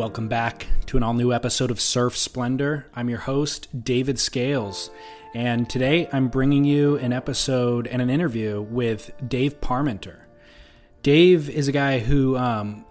Welcome 0.00 0.28
back 0.28 0.66
to 0.86 0.96
an 0.96 1.02
all 1.02 1.12
new 1.12 1.30
episode 1.30 1.70
of 1.70 1.78
Surf 1.78 2.16
Splendor. 2.16 2.86
I'm 2.94 3.10
your 3.10 3.18
host, 3.18 3.68
David 3.84 4.18
Scales, 4.18 4.88
and 5.34 5.68
today 5.68 6.08
I'm 6.10 6.28
bringing 6.28 6.64
you 6.64 6.96
an 6.96 7.12
episode 7.12 7.86
and 7.86 8.00
an 8.00 8.08
interview 8.08 8.62
with 8.62 9.10
Dave 9.28 9.60
Parmenter. 9.60 10.20
Dave 11.02 11.50
is 11.50 11.68
a 11.68 11.72
guy 11.72 11.98
who 11.98 12.34
um, 12.38 12.86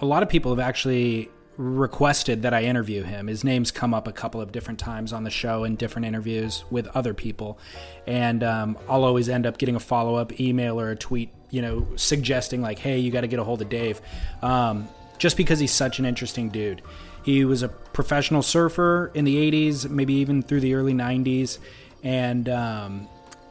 a 0.00 0.06
lot 0.06 0.22
of 0.22 0.28
people 0.28 0.52
have 0.52 0.60
actually 0.60 1.28
requested 1.56 2.42
that 2.42 2.54
I 2.54 2.62
interview 2.62 3.02
him. 3.02 3.26
His 3.26 3.42
name's 3.42 3.72
come 3.72 3.92
up 3.92 4.06
a 4.06 4.12
couple 4.12 4.40
of 4.40 4.52
different 4.52 4.78
times 4.78 5.12
on 5.12 5.24
the 5.24 5.30
show 5.30 5.64
in 5.64 5.74
different 5.74 6.06
interviews 6.06 6.62
with 6.70 6.86
other 6.94 7.14
people, 7.14 7.58
and 8.06 8.44
um, 8.44 8.78
I'll 8.88 9.02
always 9.02 9.28
end 9.28 9.44
up 9.44 9.58
getting 9.58 9.74
a 9.74 9.80
follow 9.80 10.14
up 10.14 10.38
email 10.38 10.80
or 10.80 10.90
a 10.90 10.96
tweet, 10.96 11.34
you 11.50 11.62
know, 11.62 11.88
suggesting 11.96 12.62
like, 12.62 12.78
"Hey, 12.78 13.00
you 13.00 13.10
got 13.10 13.22
to 13.22 13.26
get 13.26 13.40
a 13.40 13.44
hold 13.44 13.60
of 13.60 13.68
Dave," 13.68 14.00
um, 14.40 14.88
just 15.18 15.36
because 15.36 15.58
he's 15.58 15.72
such 15.72 15.98
an 15.98 16.04
interesting 16.04 16.48
dude. 16.48 16.82
He 17.24 17.44
was 17.44 17.62
a 17.62 17.68
professional 17.68 18.42
surfer 18.42 19.10
in 19.14 19.24
the 19.24 19.36
'80s, 19.36 19.88
maybe 19.88 20.14
even 20.14 20.42
through 20.42 20.60
the 20.60 20.74
early 20.74 20.94
'90s, 20.94 21.58
and 22.02 22.48
um, 22.48 23.08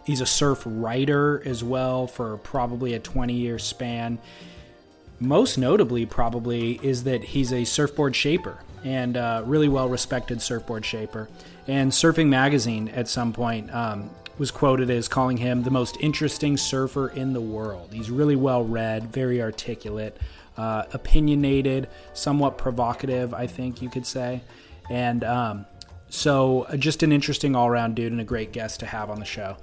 he's 0.07 0.21
a 0.21 0.25
surf 0.25 0.63
writer 0.65 1.43
as 1.45 1.63
well 1.63 2.07
for 2.07 2.38
probably 2.38 2.93
a 2.93 2.99
20 2.99 3.33
year 3.33 3.59
span. 3.59 4.17
Most 5.19 5.57
notably 5.57 6.05
probably 6.05 6.79
is 6.81 7.03
that 7.03 7.23
he's 7.23 7.51
a 7.51 7.65
surfboard 7.65 8.15
shaper 8.15 8.59
and 8.83 9.17
uh, 9.17 9.41
really 9.45 9.67
well 9.67 9.89
respected 9.89 10.41
surfboard 10.41 10.85
shaper. 10.85 11.27
And 11.67 11.91
surfing 11.91 12.27
magazine 12.27 12.88
at 12.89 13.09
some 13.09 13.33
point 13.33 13.73
um, 13.73 14.09
was 14.38 14.51
quoted 14.51 14.89
as 14.89 15.07
calling 15.07 15.38
him 15.38 15.63
the 15.63 15.71
most 15.71 15.97
interesting 15.99 16.55
surfer 16.55 17.09
in 17.09 17.33
the 17.33 17.41
world. 17.41 17.91
He's 17.91 18.09
really 18.09 18.35
well 18.35 18.63
read 18.63 19.11
very 19.11 19.41
articulate 19.41 20.17
uh, 20.57 20.84
opinionated 20.94 21.88
somewhat 22.13 22.57
provocative 22.57 23.34
i 23.34 23.47
think 23.47 23.81
you 23.81 23.90
could 23.90 24.06
say 24.06 24.41
and 24.90 25.23
um, 25.23 25.66
so 26.09 26.63
uh, 26.63 26.78
just 26.78 27.03
an 27.03 27.12
interesting 27.12 27.56
all-around 27.56 27.95
dude 27.95 28.12
and 28.12 28.22
a 28.22 28.25
great 28.25 28.51
guest 28.51 28.79
to 28.79 28.85
have 28.85 29.09
on 29.09 29.19
the 29.19 29.25
show 29.25 29.57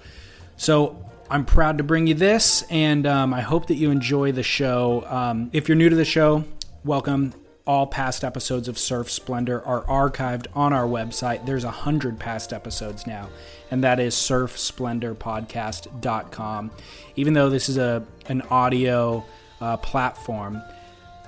so 0.57 1.05
I'm 1.31 1.45
proud 1.45 1.79
to 1.79 1.85
bring 1.85 2.07
you 2.07 2.15
this, 2.15 2.63
and 2.71 3.07
um, 3.07 3.33
I 3.33 3.41
hope 3.41 3.69
that 3.69 3.77
you 3.77 3.91
enjoy 3.91 4.33
the 4.33 4.43
show. 4.43 5.07
Um, 5.09 5.49
if 5.53 5.69
you're 5.69 5.77
new 5.77 5.89
to 5.89 5.97
the 5.97 6.05
show, 6.05 6.45
welcome. 6.85 7.33
All 7.67 7.87
past 7.87 8.25
episodes 8.25 8.69
of 8.69 8.79
Surf 8.79 9.11
Splendor 9.11 9.65
are 9.65 9.85
archived 9.85 10.49
on 10.55 10.75
our 10.75 10.85
website. 10.85 11.47
There's 11.47 11.65
a 11.65 11.71
hundred 11.71 12.21
past 12.21 12.53
episodes 12.53 13.07
now, 13.07 13.31
and 13.71 13.83
that 13.83 14.01
is 14.01 14.15
surfsplendorpodcast.com. 14.15 16.71
Even 17.17 17.33
though 17.33 17.49
this 17.49 17.71
is 17.71 17.79
a 17.79 18.07
an 18.27 18.43
audio 18.43 19.25
uh, 19.63 19.79
platform, 19.79 20.61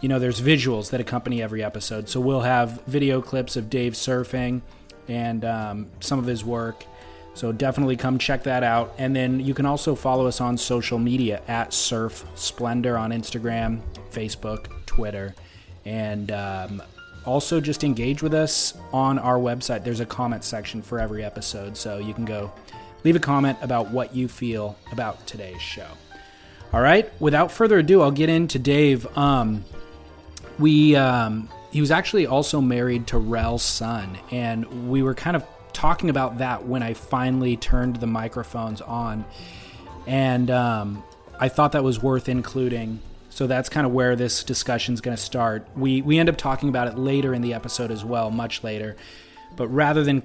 you 0.06 0.09
know 0.09 0.21
there's 0.21 0.41
visuals 0.41 0.91
that 0.91 1.00
accompany 1.00 1.43
every 1.43 1.65
episode. 1.65 2.09
So 2.09 2.21
we'll 2.21 2.43
have 2.43 2.81
video 2.83 3.21
clips 3.21 3.56
of 3.56 3.69
Dave 3.69 3.94
surfing 3.94 4.61
and 5.09 5.44
um, 5.44 5.91
some 5.99 6.21
of 6.21 6.27
his 6.27 6.44
work. 6.44 6.84
So 7.34 7.50
definitely 7.50 7.97
come 7.97 8.16
check 8.16 8.45
that 8.45 8.62
out. 8.62 8.95
And 8.99 9.16
then 9.16 9.41
you 9.41 9.53
can 9.53 9.66
also 9.66 9.97
follow 9.97 10.28
us 10.28 10.41
on 10.41 10.59
social 10.59 11.00
media 11.00 11.43
at 11.49 11.72
Surf 11.72 12.25
Splendor 12.37 12.97
on 12.97 13.11
Instagram, 13.11 13.81
Facebook, 14.12 14.69
Twitter, 14.87 15.34
and 15.84 16.31
um, 16.31 16.81
also 17.25 17.61
just 17.61 17.83
engage 17.83 18.22
with 18.22 18.33
us 18.33 18.75
on 18.93 19.19
our 19.19 19.39
website. 19.39 19.83
There's 19.83 19.99
a 19.99 20.06
comment 20.06 20.45
section 20.45 20.83
for 20.83 21.00
every 21.00 21.25
episode, 21.25 21.77
so 21.77 21.99
you 21.99 22.15
can 22.15 22.25
go 22.25 22.53
leave 23.03 23.16
a 23.16 23.19
comment 23.19 23.59
about 23.61 23.91
what 23.91 24.15
you 24.15 24.28
feel 24.28 24.78
about 24.93 25.27
today's 25.27 25.61
show. 25.61 25.89
All 26.72 26.81
right, 26.81 27.11
without 27.21 27.50
further 27.50 27.78
ado, 27.78 28.03
I'll 28.03 28.12
get 28.12 28.28
into 28.28 28.61
Dave. 28.61 29.05
Um, 29.19 29.65
we 30.59 30.97
um, 30.97 31.49
he 31.71 31.81
was 31.81 31.91
actually 31.91 32.27
also 32.27 32.61
married 32.61 33.06
to 33.09 33.19
Rell 33.19 33.59
Sunn, 33.59 34.19
and 34.31 34.91
we 34.91 35.03
were 35.03 35.15
kind 35.15 35.37
of 35.37 35.44
talking 35.72 36.09
about 36.09 36.39
that 36.39 36.67
when 36.67 36.83
I 36.83 36.94
finally 36.94 37.56
turned 37.56 37.97
the 37.97 38.06
microphones 38.06 38.81
on, 38.81 39.25
and 40.06 40.50
um, 40.50 41.05
I 41.39 41.49
thought 41.49 41.72
that 41.72 41.84
was 41.84 42.03
worth 42.03 42.28
including. 42.28 43.00
So 43.31 43.47
that's 43.47 43.69
kind 43.69 43.87
of 43.87 43.93
where 43.93 44.16
this 44.16 44.45
discussion 44.45 44.95
is 44.95 45.03
going 45.03 45.16
to 45.16 45.22
start. 45.22 45.69
We 45.77 46.00
we 46.00 46.19
end 46.19 46.28
up 46.28 46.39
talking 46.39 46.71
about 46.71 46.89
it 46.89 46.97
later 46.97 47.34
in 47.34 47.43
the 47.43 47.53
episode 47.53 47.91
as 47.91 48.05
well, 48.05 48.31
much 48.31 48.65
later. 48.65 48.97
But 49.56 49.69
rather 49.69 50.05
than 50.05 50.22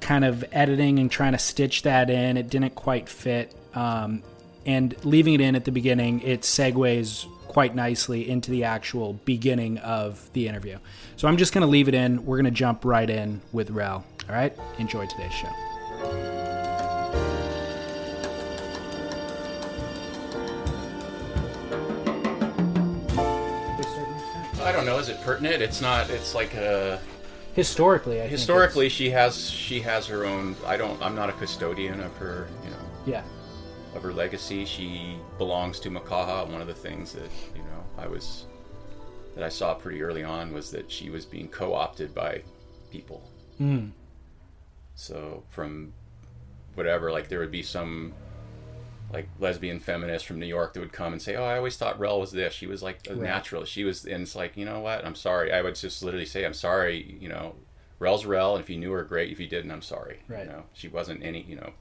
kind 0.00 0.24
of 0.24 0.44
editing 0.52 0.98
and 0.98 1.10
trying 1.10 1.32
to 1.32 1.38
stitch 1.38 1.82
that 1.82 2.10
in, 2.10 2.36
it 2.36 2.50
didn't 2.50 2.74
quite 2.74 3.08
fit. 3.08 3.54
Um, 3.74 4.22
and 4.66 4.94
leaving 5.04 5.34
it 5.34 5.40
in 5.40 5.56
at 5.56 5.64
the 5.64 5.72
beginning, 5.72 6.20
it 6.20 6.42
segues 6.42 7.26
quite 7.52 7.74
nicely 7.74 8.30
into 8.30 8.50
the 8.50 8.64
actual 8.64 9.12
beginning 9.26 9.76
of 9.78 10.32
the 10.32 10.48
interview. 10.48 10.78
So 11.16 11.28
I'm 11.28 11.36
just 11.36 11.52
going 11.52 11.60
to 11.60 11.68
leave 11.68 11.86
it 11.86 11.94
in. 11.94 12.24
We're 12.24 12.38
going 12.38 12.46
to 12.46 12.50
jump 12.50 12.82
right 12.82 13.10
in 13.10 13.42
with 13.52 13.70
Rell. 13.70 14.06
All 14.26 14.34
right? 14.34 14.56
Enjoy 14.78 15.06
today's 15.06 15.34
show. 15.34 15.48
I 24.62 24.72
don't 24.72 24.86
know. 24.86 24.98
Is 24.98 25.10
it 25.10 25.20
pertinent? 25.20 25.60
It's 25.60 25.82
not. 25.82 26.08
It's 26.08 26.34
like 26.34 26.54
a 26.54 26.98
Historically, 27.52 28.22
I 28.22 28.28
historically 28.28 28.88
she 28.88 29.10
has 29.10 29.50
she 29.50 29.80
has 29.80 30.06
her 30.06 30.24
own. 30.24 30.56
I 30.64 30.78
don't. 30.78 31.00
I'm 31.02 31.14
not 31.14 31.28
a 31.28 31.32
custodian 31.32 32.00
of 32.00 32.16
her. 32.16 32.48
You 32.64 32.70
know, 32.70 32.76
yeah. 33.04 33.22
Of 33.94 34.02
her 34.02 34.12
legacy. 34.12 34.64
She 34.64 35.16
belongs 35.38 35.78
to 35.80 35.90
Makaha. 35.90 36.48
One 36.50 36.60
of 36.62 36.66
the 36.66 36.74
things 36.74 37.12
that 37.12 37.28
you 37.54 37.62
know 37.62 37.84
I 37.98 38.06
was 38.06 38.46
that 39.34 39.44
I 39.44 39.48
saw 39.50 39.74
pretty 39.74 40.02
early 40.02 40.24
on 40.24 40.52
was 40.52 40.70
that 40.70 40.90
she 40.90 41.10
was 41.10 41.24
being 41.26 41.48
co-opted 41.48 42.14
by 42.14 42.42
people. 42.90 43.22
Mm. 43.60 43.90
So 44.94 45.42
from 45.50 45.92
whatever, 46.74 47.10
like 47.12 47.28
there 47.28 47.38
would 47.38 47.50
be 47.50 47.62
some 47.62 48.12
like 49.12 49.28
lesbian 49.38 49.78
feminist 49.78 50.24
from 50.26 50.38
New 50.38 50.46
York 50.46 50.72
that 50.72 50.80
would 50.80 50.92
come 50.92 51.12
and 51.12 51.20
say, 51.20 51.36
"Oh, 51.36 51.44
I 51.44 51.58
always 51.58 51.76
thought 51.76 51.98
Rell 51.98 52.18
was 52.18 52.32
this. 52.32 52.54
She 52.54 52.66
was 52.66 52.82
like 52.82 53.06
a 53.08 53.14
Right. 53.14 53.22
natural. 53.22 53.64
She 53.66 53.84
was." 53.84 54.06
And 54.06 54.22
it's 54.22 54.34
like, 54.34 54.56
you 54.56 54.64
know 54.64 54.80
what? 54.80 55.04
I'm 55.04 55.14
sorry. 55.14 55.52
I 55.52 55.60
would 55.60 55.74
just 55.74 56.02
literally 56.02 56.24
say, 56.26 56.46
"I'm 56.46 56.54
sorry." 56.54 57.18
You 57.20 57.28
know, 57.28 57.56
Rell's 57.98 58.24
Rell, 58.24 58.54
and 58.56 58.64
if 58.64 58.70
you 58.70 58.78
knew 58.78 58.90
her, 58.92 59.04
great. 59.04 59.30
If 59.30 59.38
you 59.38 59.46
didn't, 59.48 59.70
I'm 59.70 59.82
sorry. 59.82 60.20
Right. 60.28 60.46
You 60.46 60.50
know, 60.52 60.62
she 60.72 60.88
wasn't 60.88 61.22
any. 61.22 61.42
You 61.42 61.56
know, 61.56 61.72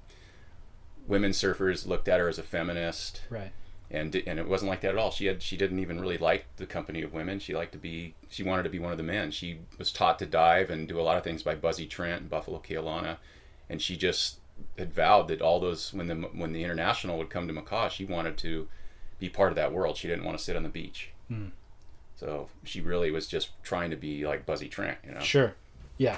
women 1.11 1.31
surfers 1.31 1.85
looked 1.85 2.07
at 2.07 2.19
her 2.19 2.27
as 2.29 2.39
a 2.39 2.43
feminist 2.43 3.21
Right. 3.29 3.51
and 3.91 4.15
and 4.15 4.39
it 4.39 4.47
wasn't 4.47 4.69
like 4.69 4.81
that 4.81 4.91
at 4.91 4.97
all. 4.97 5.11
She 5.11 5.25
had 5.27 5.41
she 5.43 5.57
didn't 5.57 5.79
even 5.79 5.99
really 5.99 6.17
like 6.17 6.45
the 6.55 6.65
company 6.65 7.01
of 7.03 7.13
women. 7.13 7.39
She 7.39 7.53
liked 7.53 7.73
to 7.73 7.77
be 7.77 8.15
she 8.29 8.43
wanted 8.43 8.63
to 8.63 8.69
be 8.69 8.79
one 8.79 8.91
of 8.91 8.97
the 8.97 9.03
men. 9.03 9.29
She 9.31 9.59
was 9.77 9.91
taught 9.91 10.17
to 10.19 10.25
dive 10.25 10.69
and 10.69 10.87
do 10.87 10.99
a 10.99 11.03
lot 11.03 11.17
of 11.17 11.23
things 11.23 11.43
by 11.43 11.55
Buzzy 11.55 11.85
Trent 11.85 12.21
and 12.21 12.29
Buffalo 12.29 12.59
Keaulana, 12.59 13.17
and 13.69 13.81
she 13.81 13.95
just 13.97 14.37
had 14.77 14.93
vowed 14.93 15.27
that 15.27 15.41
all 15.41 15.59
those 15.59 15.93
when 15.93 16.07
the 16.07 16.15
when 16.15 16.53
the 16.53 16.63
international 16.63 17.17
would 17.17 17.29
come 17.29 17.47
to 17.47 17.53
Makaha, 17.53 17.89
she 17.89 18.05
wanted 18.05 18.37
to 18.37 18.67
be 19.19 19.27
part 19.29 19.51
of 19.51 19.55
that 19.55 19.73
world. 19.73 19.97
She 19.97 20.07
didn't 20.07 20.23
want 20.23 20.37
to 20.37 20.43
sit 20.43 20.55
on 20.55 20.63
the 20.63 20.69
beach. 20.69 21.09
Hmm. 21.27 21.47
So 22.15 22.49
she 22.63 22.79
really 22.81 23.09
was 23.11 23.27
just 23.27 23.49
trying 23.63 23.89
to 23.89 23.95
be 23.97 24.25
like 24.25 24.45
Buzzy 24.45 24.67
Trent, 24.69 24.97
you 25.05 25.11
know. 25.13 25.19
Sure. 25.19 25.53
Yeah. 25.97 26.17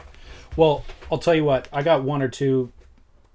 Well, 0.57 0.84
I'll 1.12 1.18
tell 1.18 1.34
you 1.36 1.45
what. 1.45 1.68
I 1.74 1.81
got 1.84 2.04
one 2.04 2.22
or 2.22 2.28
two 2.28 2.72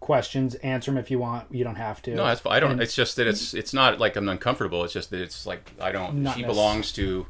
questions. 0.01 0.55
Answer 0.57 0.91
them 0.91 0.99
if 0.99 1.11
you 1.11 1.19
want. 1.19 1.53
You 1.55 1.65
don't 1.65 1.77
have 1.77 2.01
to. 2.03 2.15
No, 2.15 2.25
that's 2.27 2.41
fine. 2.41 2.55
I 2.55 2.61
don't. 2.61 2.73
And- 2.73 2.83
it's 2.83 2.95
just 2.95 3.17
that 3.17 3.27
it's 3.27 3.55
it's 3.55 3.73
not 3.75 3.99
like 3.99 4.17
I'm 4.17 4.29
uncomfortable. 4.29 4.85
It's 4.85 4.93
just 4.93 5.11
that 5.11 5.21
it's 5.21 5.47
like 5.47 5.73
I 5.81 5.93
don't. 5.93 6.27
She 6.35 6.43
belongs 6.45 6.93
to. 6.93 7.27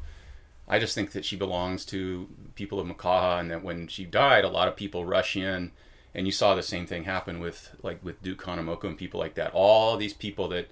I 0.67 0.77
just 0.77 0.93
think 0.93 1.11
that 1.13 1.25
she 1.25 1.35
belongs 1.35 1.83
to 1.85 2.27
people 2.55 2.79
of 2.79 2.87
Makaha, 2.87 3.39
and 3.39 3.49
that 3.49 3.63
when 3.63 3.87
she 3.87 4.05
died, 4.05 4.43
a 4.43 4.49
lot 4.49 4.67
of 4.67 4.75
people 4.75 5.03
rush 5.03 5.35
in, 5.35 5.71
and 6.13 6.27
you 6.27 6.31
saw 6.31 6.53
the 6.53 6.61
same 6.61 6.85
thing 6.85 7.05
happen 7.05 7.39
with 7.39 7.75
like 7.81 8.03
with 8.03 8.21
Duke 8.21 8.41
Kahanamoku 8.43 8.83
and 8.83 8.97
people 8.97 9.19
like 9.19 9.33
that. 9.35 9.51
All 9.53 9.97
these 9.97 10.13
people 10.13 10.47
that 10.49 10.67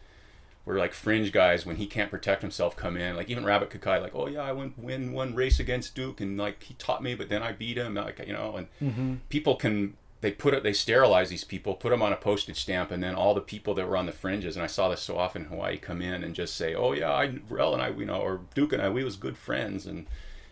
were 0.66 0.78
like 0.78 0.94
fringe 0.94 1.32
guys 1.32 1.66
when 1.66 1.78
he 1.78 1.88
can't 1.88 2.12
protect 2.12 2.42
himself 2.42 2.76
come 2.76 2.96
in. 2.98 3.16
Like 3.16 3.30
even 3.30 3.44
Rabbit 3.46 3.70
Kekai, 3.72 4.02
like, 4.02 4.14
oh 4.14 4.28
yeah, 4.28 4.42
I 4.44 4.52
went 4.52 4.78
win 4.78 5.14
one 5.14 5.34
race 5.34 5.60
against 5.60 5.96
Duke, 5.96 6.22
and 6.22 6.38
like 6.38 6.62
he 6.62 6.76
taught 6.76 7.02
me, 7.02 7.16
but 7.16 7.30
then 7.30 7.42
I 7.42 7.52
beat 7.54 7.78
him. 7.78 7.96
Like 7.96 8.24
you 8.28 8.34
know, 8.34 8.56
and 8.56 8.68
Mm-hmm. 8.82 9.16
people 9.30 9.56
can 9.56 9.96
they 10.22 10.32
put 10.32 10.54
it 10.54 10.64
they 10.64 10.74
sterilize 10.74 11.30
these 11.30 11.44
people 11.44 11.76
put 11.76 11.90
them 11.92 12.02
on 12.02 12.12
a 12.12 12.16
postage 12.16 12.60
stamp 12.60 12.90
and 12.92 13.04
then 13.04 13.14
all 13.16 13.34
the 13.36 13.42
people 13.42 13.74
that 13.76 13.88
were 13.88 13.96
on 13.98 14.06
the 14.08 14.12
fringes 14.12 14.56
and 14.56 14.64
i 14.64 14.68
saw 14.68 14.90
this 14.90 15.02
so 15.02 15.18
often 15.18 15.44
in 15.44 15.48
hawaii 15.50 15.78
come 15.78 16.02
in 16.02 16.24
and 16.24 16.34
just 16.36 16.56
say 16.56 16.74
oh 16.74 16.92
yeah 16.94 17.12
i 17.12 17.38
rell 17.50 17.74
and 17.74 17.82
i 17.82 17.90
you 17.90 18.06
know 18.06 18.20
or 18.20 18.42
duke 18.56 18.74
and 18.74 18.82
i 18.82 18.90
we 18.90 19.04
was 19.04 19.16
good 19.16 19.38
friends 19.38 19.86
and 19.86 20.08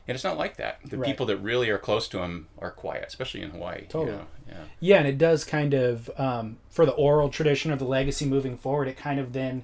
and 0.08 0.14
it's 0.14 0.24
not 0.24 0.38
like 0.38 0.58
that 0.58 0.80
the 0.86 0.98
Right. 0.98 1.08
people 1.08 1.26
that 1.26 1.38
really 1.38 1.70
are 1.72 1.80
close 1.80 2.08
to 2.10 2.20
him 2.20 2.48
are 2.60 2.70
quiet 2.70 3.06
especially 3.08 3.42
in 3.42 3.50
hawaii 3.50 3.82
you 3.82 3.88
Totally. 3.88 4.18
know? 4.18 4.26
yeah 4.48 4.64
Yeah, 4.80 4.98
and 5.00 5.08
it 5.08 5.18
does 5.18 5.44
kind 5.44 5.74
of 5.74 6.12
um, 6.18 6.58
for 6.70 6.86
the 6.86 6.92
oral 6.92 7.30
tradition 7.30 7.72
of 7.72 7.80
the 7.80 7.86
legacy 7.86 8.26
moving 8.28 8.56
forward. 8.58 8.88
It 8.88 8.96
kind 8.96 9.20
of 9.20 9.34
then 9.34 9.64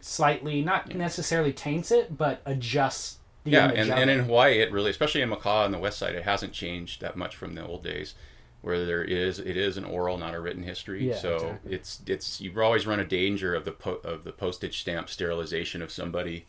slightly 0.00 0.60
not 0.60 0.94
necessarily 0.94 1.52
taints 1.52 1.90
it, 1.90 2.16
but 2.18 2.42
adjusts. 2.44 3.18
The 3.44 3.50
yeah 3.52 3.70
and, 3.70 3.90
and 3.90 4.08
in 4.10 4.20
hawaii 4.20 4.58
it 4.60 4.72
really 4.72 4.90
especially 4.90 5.20
in 5.22 5.30
Makaha 5.30 5.64
on 5.66 5.72
the 5.72 5.78
west 5.78 5.98
side 5.98 6.14
it 6.14 6.24
hasn't 6.24 6.52
changed 6.54 7.00
that 7.02 7.14
much 7.16 7.36
from 7.36 7.54
the 7.54 7.64
old 7.66 7.82
days 7.84 8.14
where 8.64 8.86
there 8.86 9.04
is 9.04 9.38
it 9.38 9.56
is 9.56 9.76
an 9.76 9.84
oral 9.84 10.16
not 10.16 10.34
a 10.34 10.40
written 10.40 10.62
history 10.62 11.08
Yeah, 11.08 11.16
so 11.16 11.34
exactly. 11.36 11.74
it's 11.74 12.00
it's 12.06 12.40
you 12.40 12.62
always 12.62 12.86
run 12.86 12.98
a 12.98 13.04
danger 13.04 13.54
of 13.54 13.64
the 13.64 13.72
po- 13.72 14.00
of 14.02 14.24
the 14.24 14.32
postage 14.32 14.80
stamp 14.80 15.08
sterilization 15.10 15.82
of 15.82 15.92
somebody 15.92 16.46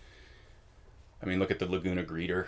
i 1.21 1.25
mean 1.25 1.39
look 1.39 1.51
at 1.51 1.59
the 1.59 1.65
laguna 1.69 2.03
greeter 2.03 2.47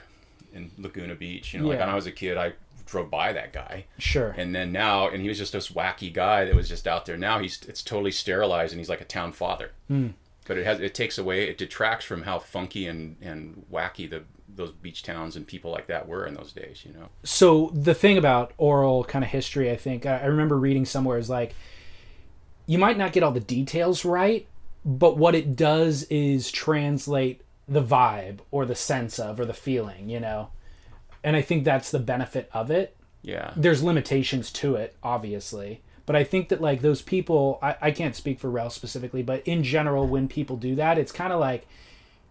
in 0.54 0.72
laguna 0.78 1.16
beach 1.16 1.54
you 1.54 1.60
know 1.60 1.68
like 1.68 1.80
when 1.80 1.90
i 1.90 1.96
was 1.96 2.06
a 2.08 2.12
kid 2.12 2.38
i 2.38 2.54
drove 2.86 3.12
by 3.12 3.34
that 3.34 3.52
guy 3.52 3.84
sure. 3.98 4.34
and 4.38 4.56
then 4.56 4.72
now 4.72 5.10
and 5.10 5.22
he 5.22 5.28
was 5.28 5.38
just 5.38 5.52
this 5.52 5.70
wacky 5.70 6.12
guy 6.14 6.46
that 6.46 6.56
was 6.56 6.70
just 6.70 6.88
out 6.88 7.06
there 7.06 7.18
now 7.18 7.38
he's 7.40 7.62
it's 7.68 7.84
totally 7.84 8.12
sterilized 8.12 8.72
and 8.72 8.80
he's 8.80 8.90
like 8.90 9.02
a 9.02 9.06
town 9.06 9.32
father 9.34 9.72
Hmm. 9.90 10.08
but 10.46 10.58
it 10.58 10.66
has 10.66 10.80
it 10.80 10.94
takes 10.96 11.18
away 11.18 11.50
it 11.50 11.58
detracts 11.58 12.06
from 12.06 12.24
how 12.24 12.40
funky 12.40 12.88
and 12.88 13.18
and 13.22 13.66
wacky 13.70 14.10
the 14.10 14.24
those 14.56 14.72
beach 14.72 15.04
towns 15.04 15.36
and 15.36 15.46
people 15.46 15.72
like 15.72 15.88
that 15.88 16.08
were 16.08 16.26
in 16.26 16.34
those 16.34 16.54
days 16.54 16.84
you 16.86 16.94
know 16.94 17.10
so 17.24 17.70
the 17.74 17.94
thing 17.94 18.18
about 18.18 18.54
oral 18.58 19.04
kind 19.04 19.24
of 19.26 19.30
history, 19.32 19.70
I 19.70 19.76
think 19.76 20.06
I 20.06 20.26
remember 20.26 20.58
reading 20.58 20.86
somewhere 20.86 21.18
is 21.18 21.30
like 21.30 21.54
you 22.66 22.78
might 22.78 22.98
not 22.98 23.14
get 23.14 23.24
all 23.24 23.32
the 23.32 23.40
details 23.40 24.04
right, 24.04 24.46
but 24.84 25.18
what 25.18 25.36
it 25.36 25.56
does 25.56 26.04
is 26.04 26.52
translate 26.52 27.42
the 27.68 27.82
vibe 27.84 28.40
or 28.52 28.66
the 28.66 28.76
sense 28.76 29.20
of 29.20 29.40
or 29.40 29.46
the 29.46 29.54
feeling, 29.54 30.10
you 30.10 30.20
know. 30.20 30.50
And 31.24 31.36
I 31.36 31.42
think 31.42 31.64
that's 31.64 31.92
the 31.92 32.00
benefit 32.00 32.50
of 32.54 32.72
it. 32.72 32.96
yeah 33.22 33.52
there's 33.58 33.84
limitations 33.84 34.52
to 34.52 34.76
it 34.76 34.96
obviously 35.04 35.82
but 36.06 36.16
i 36.16 36.24
think 36.24 36.48
that 36.50 36.62
like 36.62 36.82
those 36.82 37.02
people 37.02 37.58
i, 37.62 37.76
I 37.82 37.92
can't 37.92 38.16
speak 38.16 38.40
for 38.40 38.50
rell 38.50 38.70
specifically 38.70 39.24
but 39.24 39.42
in 39.48 39.64
general 39.64 40.08
when 40.08 40.28
people 40.28 40.56
do 40.56 40.76
that 40.76 40.98
it's 40.98 41.12
kind 41.12 41.34
of 41.34 41.40
like 41.40 41.68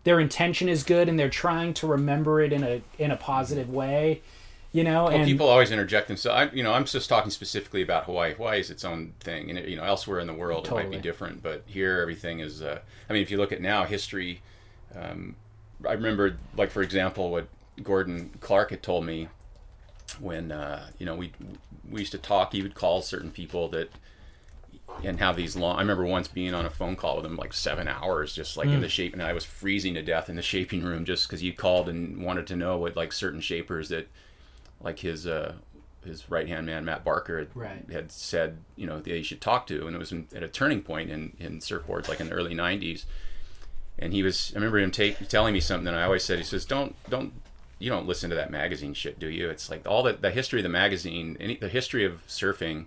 their 0.06 0.20
intention 0.20 0.68
is 0.68 0.84
good 0.84 1.08
and 1.08 1.18
they're 1.18 1.28
trying 1.28 1.74
to 1.74 1.84
remember 1.84 2.40
it 2.40 2.52
in 2.52 2.62
a 2.62 2.80
in 2.96 3.10
a 3.10 3.16
positive 3.16 3.68
way 3.68 4.22
you 4.70 4.84
know 4.84 5.04
well, 5.04 5.14
and 5.14 5.24
people 5.24 5.48
always 5.48 5.70
interject 5.70 6.06
themselves. 6.06 6.52
I, 6.52 6.54
you 6.54 6.62
know, 6.62 6.74
I'm 6.74 6.84
just 6.84 7.08
talking 7.08 7.30
specifically 7.30 7.80
about 7.80 8.04
Hawaii. 8.04 8.34
Hawaii 8.34 8.60
is 8.60 8.68
its 8.68 8.84
own 8.84 9.14
thing, 9.20 9.48
and 9.48 9.66
you 9.66 9.74
know, 9.74 9.84
elsewhere 9.84 10.20
in 10.20 10.26
the 10.26 10.34
world 10.34 10.66
it 10.66 10.70
might 10.70 10.90
be 10.90 10.98
different. 10.98 11.42
But 11.42 11.62
here, 11.64 11.98
everything 12.00 12.40
is. 12.40 12.60
Uh, 12.60 12.80
I 13.08 13.12
mean, 13.14 13.22
if 13.22 13.30
you 13.30 13.38
look 13.38 13.52
at 13.52 13.62
now 13.62 13.86
history, 13.86 14.42
um, 14.94 15.34
I 15.88 15.92
remember, 15.92 16.36
like 16.58 16.70
for 16.70 16.82
example, 16.82 17.30
what 17.30 17.48
Gordon 17.82 18.32
Clark 18.40 18.68
had 18.68 18.82
told 18.82 19.06
me 19.06 19.28
when 20.20 20.52
uh, 20.52 20.88
you 20.98 21.06
know 21.06 21.14
we 21.14 21.32
we 21.88 22.00
used 22.00 22.12
to 22.12 22.18
talk. 22.18 22.52
He 22.52 22.60
would 22.60 22.74
call 22.74 23.00
certain 23.00 23.30
people 23.30 23.68
that 23.68 23.88
and 25.04 25.18
have 25.18 25.36
these 25.36 25.56
long. 25.56 25.76
I 25.76 25.80
remember 25.80 26.04
once 26.04 26.28
being 26.28 26.54
on 26.54 26.66
a 26.66 26.70
phone 26.70 26.96
call 26.96 27.16
with 27.16 27.26
him 27.26 27.36
like 27.36 27.52
seven 27.52 27.86
hours, 27.88 28.34
just 28.34 28.56
like 28.56 28.68
in 28.68 28.80
the 28.80 28.88
shape, 28.88 29.12
and 29.12 29.22
I 29.22 29.32
was 29.32 29.44
freezing 29.44 29.94
to 29.94 30.02
death 30.02 30.28
in 30.28 30.36
the 30.36 30.42
shaping 30.54 30.82
room 30.82 31.04
just 31.04 31.28
because 31.28 31.40
he 31.40 31.52
called 31.52 31.88
and 31.88 32.22
wanted 32.22 32.46
to 32.48 32.56
know 32.56 32.78
what 32.78 32.96
like 32.96 33.12
certain 33.12 33.40
shapers 33.40 33.88
that, 33.90 34.08
like 34.80 34.98
his 35.00 35.26
uh, 35.26 35.54
his 36.04 36.30
right 36.30 36.48
hand 36.48 36.66
man 36.66 36.84
Matt 36.84 37.04
Barker 37.04 37.38
had, 37.40 37.48
Right. 37.54 37.84
had 37.90 38.10
said, 38.12 38.58
you 38.76 38.86
know, 38.86 39.00
that 39.00 39.10
he 39.10 39.22
should 39.22 39.40
talk 39.40 39.66
to, 39.68 39.86
and 39.86 39.94
it 39.94 39.98
was 39.98 40.12
in, 40.12 40.28
at 40.34 40.42
a 40.42 40.48
turning 40.48 40.82
point 40.82 41.10
in 41.10 41.36
in 41.38 41.58
surfboards, 41.60 42.08
like 42.08 42.20
in 42.20 42.28
the 42.28 42.34
early 42.34 42.54
'90s. 42.54 43.04
And 43.98 44.12
he 44.12 44.22
was, 44.22 44.52
I 44.54 44.56
remember 44.56 44.78
him 44.78 44.90
take, 44.90 45.26
telling 45.28 45.54
me 45.54 45.60
something, 45.60 45.88
and 45.88 45.96
I 45.96 46.02
always 46.04 46.22
said, 46.22 46.36
he 46.38 46.44
says, 46.44 46.66
don't 46.66 46.94
don't 47.08 47.32
you 47.78 47.90
don't 47.90 48.06
listen 48.06 48.30
to 48.30 48.36
that 48.36 48.50
magazine 48.50 48.94
shit, 48.94 49.18
do 49.18 49.28
you? 49.28 49.48
It's 49.50 49.70
like 49.70 49.86
all 49.86 50.02
the 50.02 50.12
the 50.14 50.30
history 50.30 50.60
of 50.60 50.64
the 50.64 50.68
magazine, 50.70 51.36
any 51.40 51.56
the 51.56 51.68
history 51.68 52.04
of 52.04 52.26
surfing 52.26 52.86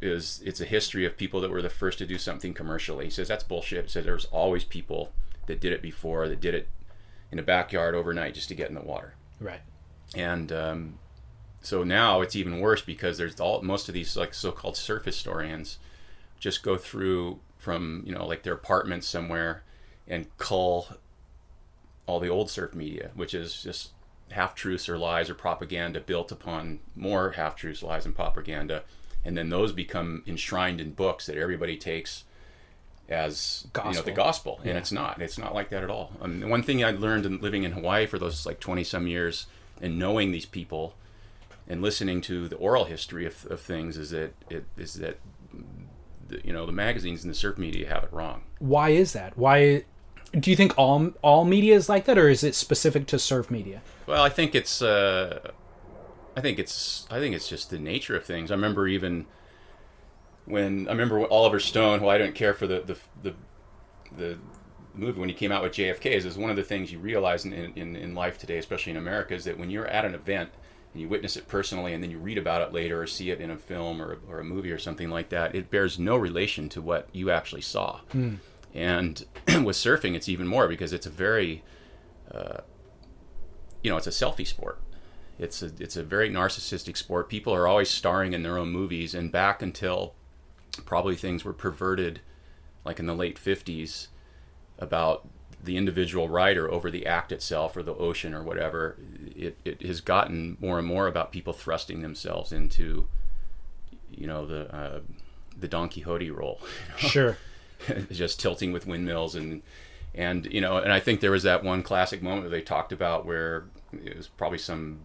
is 0.00 0.42
it's 0.44 0.60
a 0.60 0.64
history 0.64 1.04
of 1.04 1.16
people 1.16 1.40
that 1.40 1.50
were 1.50 1.62
the 1.62 1.70
first 1.70 1.98
to 1.98 2.06
do 2.06 2.18
something 2.18 2.52
commercially. 2.52 3.06
He 3.06 3.10
says 3.10 3.28
that's 3.28 3.44
bullshit. 3.44 3.84
He 3.84 3.90
says 3.90 4.04
there's 4.04 4.26
always 4.26 4.64
people 4.64 5.12
that 5.46 5.60
did 5.60 5.72
it 5.72 5.82
before, 5.82 6.28
that 6.28 6.40
did 6.40 6.54
it 6.54 6.68
in 7.32 7.38
a 7.38 7.42
backyard 7.42 7.94
overnight 7.94 8.34
just 8.34 8.48
to 8.48 8.54
get 8.54 8.68
in 8.68 8.74
the 8.74 8.82
water. 8.82 9.14
right 9.40 9.60
And 10.14 10.52
um, 10.52 10.98
so 11.60 11.82
now 11.82 12.20
it's 12.20 12.36
even 12.36 12.60
worse 12.60 12.82
because 12.82 13.18
there's 13.18 13.40
all 13.40 13.62
most 13.62 13.88
of 13.88 13.94
these 13.94 14.16
like 14.16 14.34
so-called 14.34 14.76
surf 14.76 15.04
historians 15.04 15.78
just 16.38 16.62
go 16.62 16.76
through 16.76 17.40
from 17.58 18.02
you 18.06 18.12
know 18.12 18.26
like 18.26 18.42
their 18.42 18.54
apartments 18.54 19.08
somewhere 19.08 19.62
and 20.06 20.26
cull 20.38 20.88
all 22.06 22.20
the 22.20 22.28
old 22.28 22.50
surf 22.50 22.74
media, 22.74 23.10
which 23.14 23.34
is 23.34 23.62
just 23.62 23.90
half 24.30 24.54
truths 24.54 24.88
or 24.88 24.98
lies 24.98 25.28
or 25.28 25.34
propaganda 25.34 26.00
built 26.00 26.30
upon 26.30 26.78
more 26.94 27.32
half 27.32 27.56
truths, 27.56 27.82
lies, 27.82 28.06
and 28.06 28.14
propaganda, 28.14 28.82
and 29.26 29.36
then 29.36 29.50
those 29.50 29.72
become 29.72 30.22
enshrined 30.26 30.80
in 30.80 30.92
books 30.92 31.26
that 31.26 31.36
everybody 31.36 31.76
takes 31.76 32.24
as 33.08 33.66
you 33.84 33.92
know 33.92 34.02
the 34.02 34.12
gospel, 34.12 34.60
and 34.64 34.78
it's 34.78 34.90
not. 34.90 35.20
It's 35.20 35.38
not 35.38 35.54
like 35.54 35.68
that 35.70 35.84
at 35.84 35.90
all. 35.90 36.12
Um, 36.20 36.40
the 36.40 36.46
one 36.46 36.62
thing 36.62 36.84
I 36.84 36.92
learned 36.92 37.26
in 37.26 37.40
living 37.40 37.64
in 37.64 37.72
Hawaii 37.72 38.06
for 38.06 38.18
those 38.18 38.46
like 38.46 38.60
twenty 38.60 38.84
some 38.84 39.06
years 39.06 39.46
and 39.80 39.98
knowing 39.98 40.32
these 40.32 40.46
people 40.46 40.94
and 41.68 41.82
listening 41.82 42.20
to 42.22 42.48
the 42.48 42.56
oral 42.56 42.84
history 42.84 43.26
of, 43.26 43.46
of 43.50 43.60
things 43.60 43.96
is 43.96 44.10
that 44.10 44.32
it 44.48 44.64
is 44.76 44.94
that 44.94 45.18
the, 46.28 46.40
you 46.44 46.52
know 46.52 46.64
the 46.66 46.72
magazines 46.72 47.22
and 47.24 47.30
the 47.32 47.36
surf 47.36 47.58
media 47.58 47.88
have 47.88 48.04
it 48.04 48.12
wrong. 48.12 48.42
why 48.58 48.90
is 48.90 49.12
that 49.12 49.36
why 49.36 49.84
do 50.38 50.50
you 50.50 50.56
think 50.56 50.72
all 50.76 51.10
all 51.22 51.44
media 51.44 51.74
is 51.74 51.88
like 51.88 52.04
that 52.06 52.18
or 52.18 52.28
is 52.28 52.42
it 52.42 52.54
specific 52.54 53.06
to 53.06 53.18
surf 53.18 53.50
media 53.50 53.80
Well, 54.06 54.22
I 54.22 54.28
think 54.28 54.54
it's 54.54 54.82
uh, 54.82 55.50
I 56.36 56.42
think 56.42 56.58
it's 56.58 57.06
I 57.10 57.18
think 57.18 57.34
it's 57.34 57.48
just 57.48 57.70
the 57.70 57.78
nature 57.78 58.14
of 58.14 58.24
things. 58.24 58.50
I 58.50 58.54
remember 58.54 58.86
even 58.86 59.26
when 60.44 60.86
I 60.86 60.92
remember 60.92 61.26
Oliver 61.26 61.58
Stone, 61.58 62.00
who 62.00 62.08
I 62.08 62.18
didn't 62.18 62.34
care 62.34 62.52
for 62.52 62.66
the 62.66 62.80
the 62.80 62.98
the, 63.22 63.34
the 64.16 64.38
movie 64.94 65.18
when 65.18 65.30
he 65.30 65.34
came 65.34 65.50
out 65.50 65.62
with 65.62 65.72
JFK, 65.72 66.06
is, 66.06 66.24
is 66.24 66.36
one 66.36 66.50
of 66.50 66.56
the 66.56 66.62
things 66.62 66.92
you 66.92 66.98
realize 66.98 67.46
in, 67.46 67.52
in 67.52 67.96
in 67.96 68.14
life 68.14 68.36
today, 68.36 68.58
especially 68.58 68.90
in 68.90 68.98
America, 68.98 69.34
is 69.34 69.44
that 69.44 69.58
when 69.58 69.70
you're 69.70 69.86
at 69.86 70.04
an 70.04 70.14
event 70.14 70.50
and 70.92 71.00
you 71.00 71.08
witness 71.08 71.36
it 71.36 71.48
personally, 71.48 71.94
and 71.94 72.02
then 72.02 72.10
you 72.10 72.18
read 72.18 72.38
about 72.38 72.60
it 72.60 72.72
later 72.72 73.00
or 73.00 73.06
see 73.06 73.30
it 73.30 73.40
in 73.40 73.50
a 73.50 73.56
film 73.56 74.02
or 74.02 74.18
or 74.28 74.38
a 74.38 74.44
movie 74.44 74.70
or 74.70 74.78
something 74.78 75.08
like 75.08 75.30
that, 75.30 75.54
it 75.54 75.70
bears 75.70 75.98
no 75.98 76.16
relation 76.16 76.68
to 76.68 76.82
what 76.82 77.08
you 77.12 77.30
actually 77.30 77.62
saw. 77.62 78.00
And 78.74 79.24
with 79.64 79.76
surfing, 79.76 80.14
it's 80.14 80.28
even 80.28 80.46
more 80.46 80.68
because 80.68 80.92
it's 80.92 81.06
a 81.06 81.10
very 81.10 81.64
uh, 82.30 82.58
you 83.82 83.90
know, 83.90 83.96
it's 83.96 84.06
a 84.06 84.10
selfie 84.10 84.46
sport. 84.46 84.80
It's 85.38 85.62
a 85.62 85.70
it's 85.78 85.96
a 85.96 86.02
very 86.02 86.30
narcissistic 86.30 86.96
sport. 86.96 87.28
People 87.28 87.54
are 87.54 87.66
always 87.66 87.90
starring 87.90 88.32
in 88.32 88.42
their 88.42 88.58
own 88.58 88.70
movies, 88.70 89.14
and 89.14 89.30
back 89.30 89.62
until 89.62 90.14
probably 90.84 91.16
things 91.16 91.44
were 91.44 91.52
perverted, 91.52 92.20
like 92.84 92.98
in 92.98 93.06
the 93.06 93.14
late 93.14 93.38
'50s, 93.38 94.08
about 94.78 95.28
the 95.62 95.76
individual 95.76 96.28
writer 96.28 96.70
over 96.70 96.90
the 96.90 97.06
act 97.06 97.32
itself 97.32 97.76
or 97.76 97.82
the 97.82 97.94
ocean 97.94 98.32
or 98.32 98.42
whatever. 98.42 98.96
It 99.34 99.58
it 99.64 99.82
has 99.82 100.00
gotten 100.00 100.56
more 100.60 100.78
and 100.78 100.86
more 100.86 101.06
about 101.06 101.32
people 101.32 101.52
thrusting 101.52 102.00
themselves 102.00 102.52
into, 102.52 103.06
you 104.10 104.26
know, 104.26 104.46
the 104.46 104.74
uh, 104.74 105.00
the 105.58 105.68
Don 105.68 105.88
Quixote 105.88 106.30
role. 106.30 106.60
sure 106.96 107.36
just 108.10 108.40
tilting 108.40 108.72
with 108.72 108.86
windmills 108.86 109.34
and 109.34 109.62
and 110.14 110.46
you 110.46 110.60
know 110.60 110.78
and 110.78 110.92
I 110.92 111.00
think 111.00 111.20
there 111.20 111.30
was 111.30 111.42
that 111.42 111.62
one 111.62 111.82
classic 111.82 112.22
moment 112.22 112.44
that 112.44 112.50
they 112.50 112.62
talked 112.62 112.92
about 112.92 113.26
where 113.26 113.66
it 113.92 114.16
was 114.16 114.28
probably 114.28 114.58
some 114.58 115.00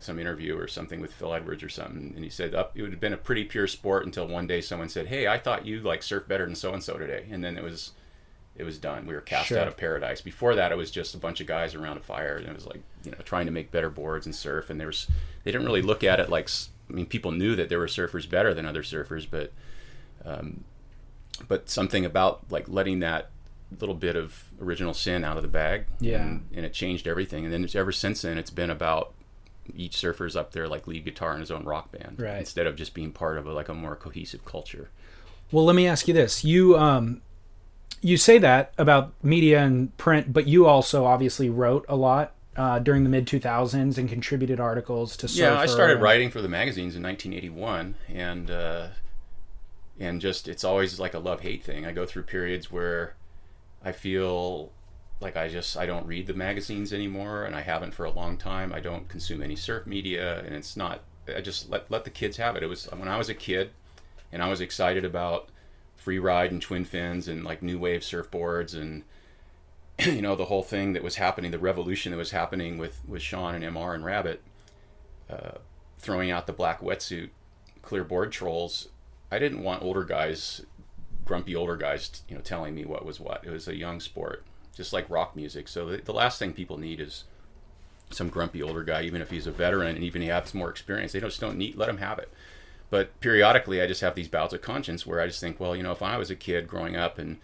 some 0.00 0.18
interview 0.18 0.56
or 0.56 0.68
something 0.68 1.00
with 1.00 1.12
Phil 1.12 1.34
Edwards 1.34 1.62
or 1.62 1.68
something 1.68 2.12
and 2.14 2.22
he 2.24 2.30
said 2.30 2.54
up 2.54 2.72
it 2.76 2.82
would 2.82 2.92
have 2.92 3.00
been 3.00 3.12
a 3.12 3.16
pretty 3.18 3.44
pure 3.44 3.66
sport 3.66 4.06
until 4.06 4.26
one 4.28 4.46
day 4.46 4.60
someone 4.60 4.88
said 4.88 5.06
hey 5.08 5.26
I 5.26 5.38
thought 5.38 5.66
you 5.66 5.80
like 5.80 6.02
surf 6.02 6.28
better 6.28 6.46
than 6.46 6.54
so 6.54 6.72
and 6.72 6.82
so 6.82 6.96
today 6.98 7.26
and 7.30 7.42
then 7.42 7.56
it 7.56 7.64
was 7.64 7.92
it 8.56 8.62
was 8.64 8.78
done 8.78 9.06
we 9.06 9.14
were 9.14 9.20
cast 9.20 9.48
Sure. 9.48 9.58
out 9.58 9.66
of 9.68 9.76
paradise 9.76 10.20
before 10.20 10.54
that 10.54 10.70
it 10.72 10.76
was 10.78 10.90
just 10.90 11.14
a 11.14 11.18
bunch 11.18 11.40
of 11.40 11.46
guys 11.46 11.74
around 11.74 11.96
a 11.96 12.00
fire 12.00 12.36
and 12.36 12.46
it 12.48 12.54
was 12.54 12.66
like 12.66 12.80
you 13.04 13.10
know 13.10 13.18
trying 13.24 13.46
to 13.46 13.52
make 13.52 13.70
better 13.72 13.90
boards 13.90 14.24
and 14.26 14.34
surf 14.34 14.70
and 14.70 14.78
there 14.80 14.86
was 14.86 15.06
they 15.44 15.50
didn't 15.52 15.66
really 15.66 15.82
look 15.82 16.04
at 16.04 16.20
it 16.20 16.28
like 16.28 16.48
I 16.90 16.94
mean, 16.94 17.04
people 17.06 17.32
knew 17.32 17.54
that 17.56 17.68
there 17.68 17.78
were 17.78 17.86
surfers 17.86 18.28
better 18.30 18.54
than 18.54 18.64
other 18.64 18.82
surfers, 18.82 19.26
but 19.30 19.52
um, 20.24 20.64
but 21.46 21.68
something 21.68 22.04
about 22.06 22.50
like 22.50 22.66
letting 22.68 23.00
that 23.00 23.28
little 23.78 23.94
bit 23.94 24.16
of 24.16 24.44
original 24.60 24.94
sin 24.94 25.22
out 25.24 25.36
of 25.36 25.42
the 25.42 25.48
bag, 25.50 25.84
Yeah. 26.00 26.22
and, 26.22 26.46
and 26.54 26.64
it 26.64 26.72
changed 26.72 27.06
everything. 27.06 27.44
And 27.44 27.52
then 27.52 27.62
it's, 27.64 27.74
ever 27.74 27.92
since 27.92 28.22
then, 28.22 28.38
it's 28.38 28.48
been 28.50 28.70
about 28.70 29.12
each 29.74 29.96
surfer's 29.96 30.36
up 30.36 30.52
there 30.52 30.66
like 30.68 30.86
lead 30.86 31.04
guitar 31.04 31.34
in 31.34 31.40
his 31.40 31.50
own 31.50 31.64
rock 31.64 31.92
band, 31.92 32.16
Right. 32.18 32.38
instead 32.38 32.66
of 32.66 32.76
just 32.76 32.94
being 32.94 33.12
part 33.12 33.38
of 33.38 33.46
a, 33.46 33.52
like 33.52 33.68
a 33.68 33.74
more 33.74 33.96
cohesive 33.96 34.44
culture. 34.44 34.90
Well, 35.52 35.64
let 35.64 35.74
me 35.76 35.86
ask 35.86 36.06
you 36.08 36.14
this: 36.14 36.44
you 36.44 36.76
um, 36.76 37.22
you 38.00 38.16
say 38.16 38.38
that 38.38 38.72
about 38.78 39.12
media 39.22 39.62
and 39.62 39.96
print, 39.96 40.32
but 40.32 40.46
you 40.46 40.66
also 40.66 41.04
obviously 41.04 41.48
wrote 41.50 41.84
a 41.88 41.96
lot 41.96 42.34
uh, 42.56 42.78
during 42.78 43.02
the 43.04 43.10
mid 43.10 43.26
two 43.26 43.40
thousands 43.40 43.98
and 43.98 44.08
contributed 44.08 44.60
articles 44.60 45.16
to. 45.18 45.26
Yeah, 45.26 45.58
I 45.58 45.66
started 45.66 45.94
and- 45.94 46.02
writing 46.02 46.30
for 46.30 46.42
the 46.42 46.48
magazines 46.48 46.94
in 46.96 47.02
1981, 47.02 47.94
and 48.14 48.50
uh, 48.50 48.86
and 49.98 50.20
just 50.20 50.48
it's 50.48 50.64
always 50.64 51.00
like 51.00 51.14
a 51.14 51.18
love 51.18 51.40
hate 51.40 51.64
thing. 51.64 51.86
I 51.86 51.92
go 51.92 52.04
through 52.06 52.24
periods 52.24 52.70
where 52.70 53.14
I 53.84 53.92
feel 53.92 54.70
like 55.20 55.36
I 55.36 55.48
just 55.48 55.76
I 55.76 55.86
don't 55.86 56.06
read 56.06 56.26
the 56.26 56.34
magazines 56.34 56.92
anymore, 56.92 57.44
and 57.44 57.54
I 57.54 57.62
haven't 57.62 57.94
for 57.94 58.04
a 58.04 58.10
long 58.10 58.36
time. 58.36 58.72
I 58.72 58.80
don't 58.80 59.08
consume 59.08 59.42
any 59.42 59.56
surf 59.56 59.86
media, 59.86 60.40
and 60.40 60.54
it's 60.54 60.76
not. 60.76 61.00
I 61.34 61.40
just 61.40 61.68
let 61.68 61.90
let 61.90 62.04
the 62.04 62.10
kids 62.10 62.36
have 62.36 62.56
it. 62.56 62.62
It 62.62 62.68
was 62.68 62.86
when 62.86 63.08
I 63.08 63.18
was 63.18 63.28
a 63.28 63.34
kid, 63.34 63.70
and 64.32 64.42
I 64.42 64.48
was 64.48 64.60
excited 64.60 65.04
about 65.04 65.48
free 65.96 66.18
ride 66.18 66.52
and 66.52 66.62
twin 66.62 66.84
fins 66.84 67.26
and 67.26 67.44
like 67.44 67.62
new 67.62 67.78
wave 67.78 68.02
surfboards 68.02 68.72
and 68.72 69.02
you 69.98 70.22
know 70.22 70.36
the 70.36 70.44
whole 70.44 70.62
thing 70.62 70.92
that 70.92 71.02
was 71.02 71.16
happening, 71.16 71.50
the 71.50 71.58
revolution 71.58 72.12
that 72.12 72.18
was 72.18 72.30
happening 72.30 72.78
with 72.78 73.00
with 73.06 73.22
Sean 73.22 73.54
and 73.54 73.64
Mr 73.64 73.94
and 73.94 74.04
Rabbit 74.04 74.42
uh, 75.28 75.58
throwing 75.98 76.30
out 76.30 76.46
the 76.46 76.52
black 76.52 76.80
wetsuit 76.80 77.30
clear 77.82 78.04
board 78.04 78.32
trolls. 78.32 78.88
I 79.30 79.38
didn't 79.38 79.62
want 79.62 79.82
older 79.82 80.04
guys, 80.04 80.64
grumpy 81.24 81.54
older 81.54 81.76
guys, 81.76 82.22
you 82.28 82.34
know, 82.34 82.40
telling 82.40 82.74
me 82.74 82.84
what 82.84 83.04
was 83.04 83.20
what. 83.20 83.44
It 83.44 83.50
was 83.50 83.68
a 83.68 83.76
young 83.76 84.00
sport, 84.00 84.44
just 84.78 84.94
like 84.94 85.10
rock 85.10 85.36
music. 85.36 85.68
So 85.68 85.96
the, 85.96 86.12
last 86.12 86.38
thing 86.38 86.54
people 86.54 86.78
need 86.78 87.00
is 87.00 87.24
some 88.10 88.30
grumpy 88.30 88.62
older 88.62 88.84
guy, 88.84 89.02
even 89.02 89.20
if 89.20 89.28
he's 89.28 89.46
a 89.46 89.50
veteran 89.50 89.96
and 89.96 90.04
even 90.04 90.22
he 90.22 90.28
has 90.28 90.54
more 90.54 90.70
experience. 90.70 91.12
They 91.12 91.20
just 91.20 91.40
don't 91.40 91.58
need 91.58 91.76
let 91.76 91.90
him 91.90 91.98
have 91.98 92.18
it. 92.18 92.32
But 92.88 93.20
periodically, 93.20 93.82
I 93.82 93.86
just 93.86 94.00
have 94.00 94.14
these 94.14 94.28
bouts 94.28 94.54
of 94.54 94.62
conscience 94.62 95.06
where 95.06 95.20
I 95.20 95.26
just 95.26 95.40
think, 95.40 95.60
well, 95.60 95.76
you 95.76 95.82
know, 95.82 95.92
if 95.92 96.00
I 96.00 96.16
was 96.16 96.30
a 96.30 96.36
kid 96.36 96.68
growing 96.68 96.96
up 96.96 97.18
and 97.18 97.38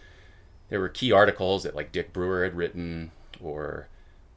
there 0.69 0.79
were 0.79 0.89
key 0.89 1.11
articles 1.11 1.63
that 1.63 1.75
like 1.75 1.91
Dick 1.91 2.13
Brewer 2.13 2.45
had 2.45 2.55
written 2.55 3.11
or 3.43 3.89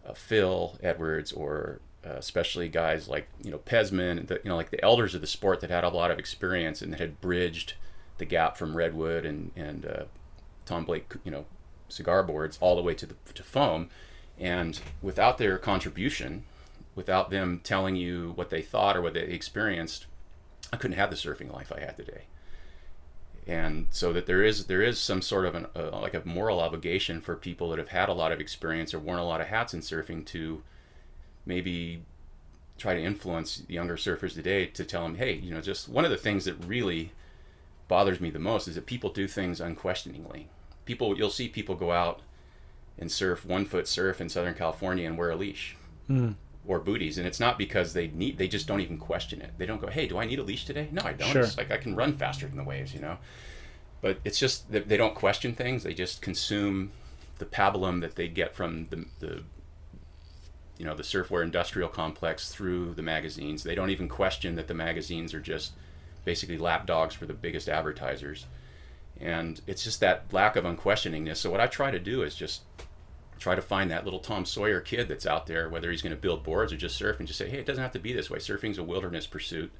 uh, 0.06 0.12
Phil 0.12 0.76
Edwards 0.82 1.32
or 1.32 1.80
uh, 2.04 2.14
especially 2.14 2.68
guys 2.68 3.08
like 3.08 3.28
you 3.42 3.50
know 3.50 3.58
Pezman, 3.58 4.26
the, 4.26 4.40
you 4.42 4.50
know 4.50 4.56
like 4.56 4.70
the 4.70 4.84
elders 4.84 5.14
of 5.14 5.20
the 5.20 5.26
sport 5.26 5.60
that 5.60 5.70
had 5.70 5.84
a 5.84 5.88
lot 5.88 6.10
of 6.10 6.18
experience 6.18 6.82
and 6.82 6.92
that 6.92 7.00
had 7.00 7.20
bridged 7.20 7.74
the 8.18 8.24
gap 8.24 8.56
from 8.56 8.76
redwood 8.76 9.24
and 9.24 9.52
and 9.56 9.86
uh, 9.86 10.04
Tom 10.66 10.84
Blake 10.84 11.14
you 11.24 11.30
know 11.30 11.46
cigar 11.88 12.22
boards 12.22 12.58
all 12.60 12.76
the 12.76 12.82
way 12.82 12.94
to 12.94 13.06
the 13.06 13.14
to 13.34 13.42
foam, 13.42 13.90
and 14.38 14.80
without 15.02 15.38
their 15.38 15.58
contribution, 15.58 16.44
without 16.94 17.30
them 17.30 17.60
telling 17.62 17.96
you 17.96 18.32
what 18.34 18.50
they 18.50 18.62
thought 18.62 18.96
or 18.96 19.02
what 19.02 19.14
they 19.14 19.22
experienced, 19.22 20.06
I 20.72 20.76
couldn't 20.76 20.96
have 20.96 21.10
the 21.10 21.16
surfing 21.16 21.52
life 21.52 21.72
I 21.74 21.80
had 21.80 21.96
today. 21.96 22.24
And 23.46 23.86
so 23.90 24.12
that 24.12 24.26
there 24.26 24.42
is 24.42 24.66
there 24.66 24.82
is 24.82 24.98
some 24.98 25.22
sort 25.22 25.46
of 25.46 25.54
an 25.54 25.66
uh, 25.74 25.98
like 26.00 26.14
a 26.14 26.22
moral 26.24 26.60
obligation 26.60 27.20
for 27.20 27.34
people 27.34 27.70
that 27.70 27.78
have 27.78 27.88
had 27.88 28.08
a 28.08 28.12
lot 28.12 28.32
of 28.32 28.40
experience 28.40 28.92
or 28.92 28.98
worn 28.98 29.18
a 29.18 29.24
lot 29.24 29.40
of 29.40 29.46
hats 29.46 29.72
in 29.72 29.80
surfing 29.80 30.26
to 30.26 30.62
maybe 31.46 32.02
try 32.76 32.94
to 32.94 33.02
influence 33.02 33.62
younger 33.68 33.96
surfers 33.96 34.34
today 34.34 34.66
to 34.66 34.84
tell 34.84 35.02
them 35.02 35.16
hey 35.16 35.32
you 35.32 35.52
know 35.52 35.60
just 35.60 35.88
one 35.88 36.04
of 36.04 36.10
the 36.10 36.16
things 36.16 36.44
that 36.44 36.54
really 36.64 37.12
bothers 37.88 38.20
me 38.20 38.30
the 38.30 38.38
most 38.38 38.68
is 38.68 38.76
that 38.76 38.86
people 38.86 39.10
do 39.10 39.26
things 39.26 39.60
unquestioningly 39.60 40.48
people 40.88 41.18
you'll 41.18 41.28
see 41.28 41.48
people 41.48 41.74
go 41.74 41.92
out 41.92 42.22
and 42.98 43.12
surf 43.12 43.44
one 43.44 43.66
foot 43.66 43.86
surf 43.86 44.22
in 44.22 44.28
southern 44.28 44.54
california 44.54 45.06
and 45.06 45.18
wear 45.18 45.30
a 45.30 45.36
leash 45.36 45.76
hmm. 46.06 46.30
or 46.66 46.80
booties. 46.80 47.18
And 47.18 47.26
it's 47.26 47.38
not 47.38 47.58
because 47.58 47.92
they 47.92 48.08
need 48.08 48.38
they 48.38 48.48
just 48.48 48.66
don't 48.66 48.80
even 48.80 48.96
question 48.96 49.42
it. 49.42 49.52
They 49.58 49.66
don't 49.66 49.80
go 49.80 49.88
hey 49.88 50.08
do 50.08 50.16
i 50.18 50.24
need 50.24 50.38
a 50.38 50.42
leash 50.42 50.64
today? 50.64 50.88
No 50.90 51.02
i 51.04 51.12
don't. 51.12 51.30
Sure. 51.30 51.42
it's 51.42 51.58
like 51.58 51.70
i 51.70 51.76
can 51.76 51.94
run 51.94 52.14
faster 52.14 52.48
than 52.48 52.56
the 52.56 52.64
waves 52.64 52.92
you 52.94 53.00
know? 53.00 53.18
But 54.00 54.18
it's 54.24 54.38
just 54.38 54.72
that 54.72 54.88
they 54.88 54.96
don't 54.96 55.14
question 55.14 55.54
things. 55.54 55.82
They 55.82 55.92
just 55.92 56.22
consume 56.22 56.92
the 57.38 57.44
pablum 57.44 58.00
that 58.00 58.14
they 58.14 58.28
get 58.28 58.54
from 58.54 58.86
the, 58.88 59.04
the 59.20 59.42
you 60.78 60.86
know 60.86 60.94
the 60.94 61.02
surfwear 61.02 61.42
industrial 61.42 61.90
complex 61.90 62.50
through 62.50 62.94
the 62.94 63.02
magazines. 63.02 63.62
They 63.62 63.74
don't 63.74 63.90
even 63.90 64.08
question 64.08 64.56
that 64.56 64.68
the 64.68 64.74
magazines 64.74 65.34
are 65.34 65.40
just 65.40 65.72
basically 66.24 66.56
lapdogs 66.56 67.14
for 67.14 67.26
the 67.26 67.34
biggest 67.34 67.68
advertisers 67.68 68.46
and 69.20 69.60
it's 69.66 69.84
just 69.84 70.00
that 70.00 70.24
lack 70.32 70.56
of 70.56 70.64
unquestioningness 70.64 71.36
so 71.36 71.50
what 71.50 71.60
i 71.60 71.66
try 71.66 71.90
to 71.90 71.98
do 71.98 72.22
is 72.22 72.34
just 72.34 72.62
try 73.38 73.54
to 73.54 73.62
find 73.62 73.90
that 73.90 74.04
little 74.04 74.18
Tom 74.18 74.44
Sawyer 74.44 74.80
kid 74.80 75.08
that's 75.08 75.26
out 75.26 75.46
there, 75.46 75.68
whether 75.68 75.90
he's 75.90 76.02
going 76.02 76.14
to 76.14 76.20
build 76.20 76.42
boards 76.42 76.72
or 76.72 76.76
just 76.76 76.96
surf, 76.96 77.18
and 77.18 77.26
just 77.26 77.38
say, 77.38 77.48
hey, 77.48 77.58
it 77.58 77.66
doesn't 77.66 77.82
have 77.82 77.92
to 77.92 77.98
be 77.98 78.12
this 78.12 78.30
way. 78.30 78.38
Surfing's 78.38 78.78
a 78.78 78.82
wilderness 78.82 79.26
pursuit. 79.26 79.70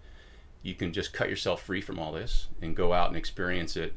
You 0.63 0.75
can 0.75 0.93
just 0.93 1.13
cut 1.13 1.29
yourself 1.29 1.63
free 1.63 1.81
from 1.81 1.99
all 1.99 2.13
this 2.13 2.49
and 2.63 2.77
go 2.77 2.93
out 2.93 3.09
and 3.09 3.17
experience 3.17 3.77
it. 3.77 3.95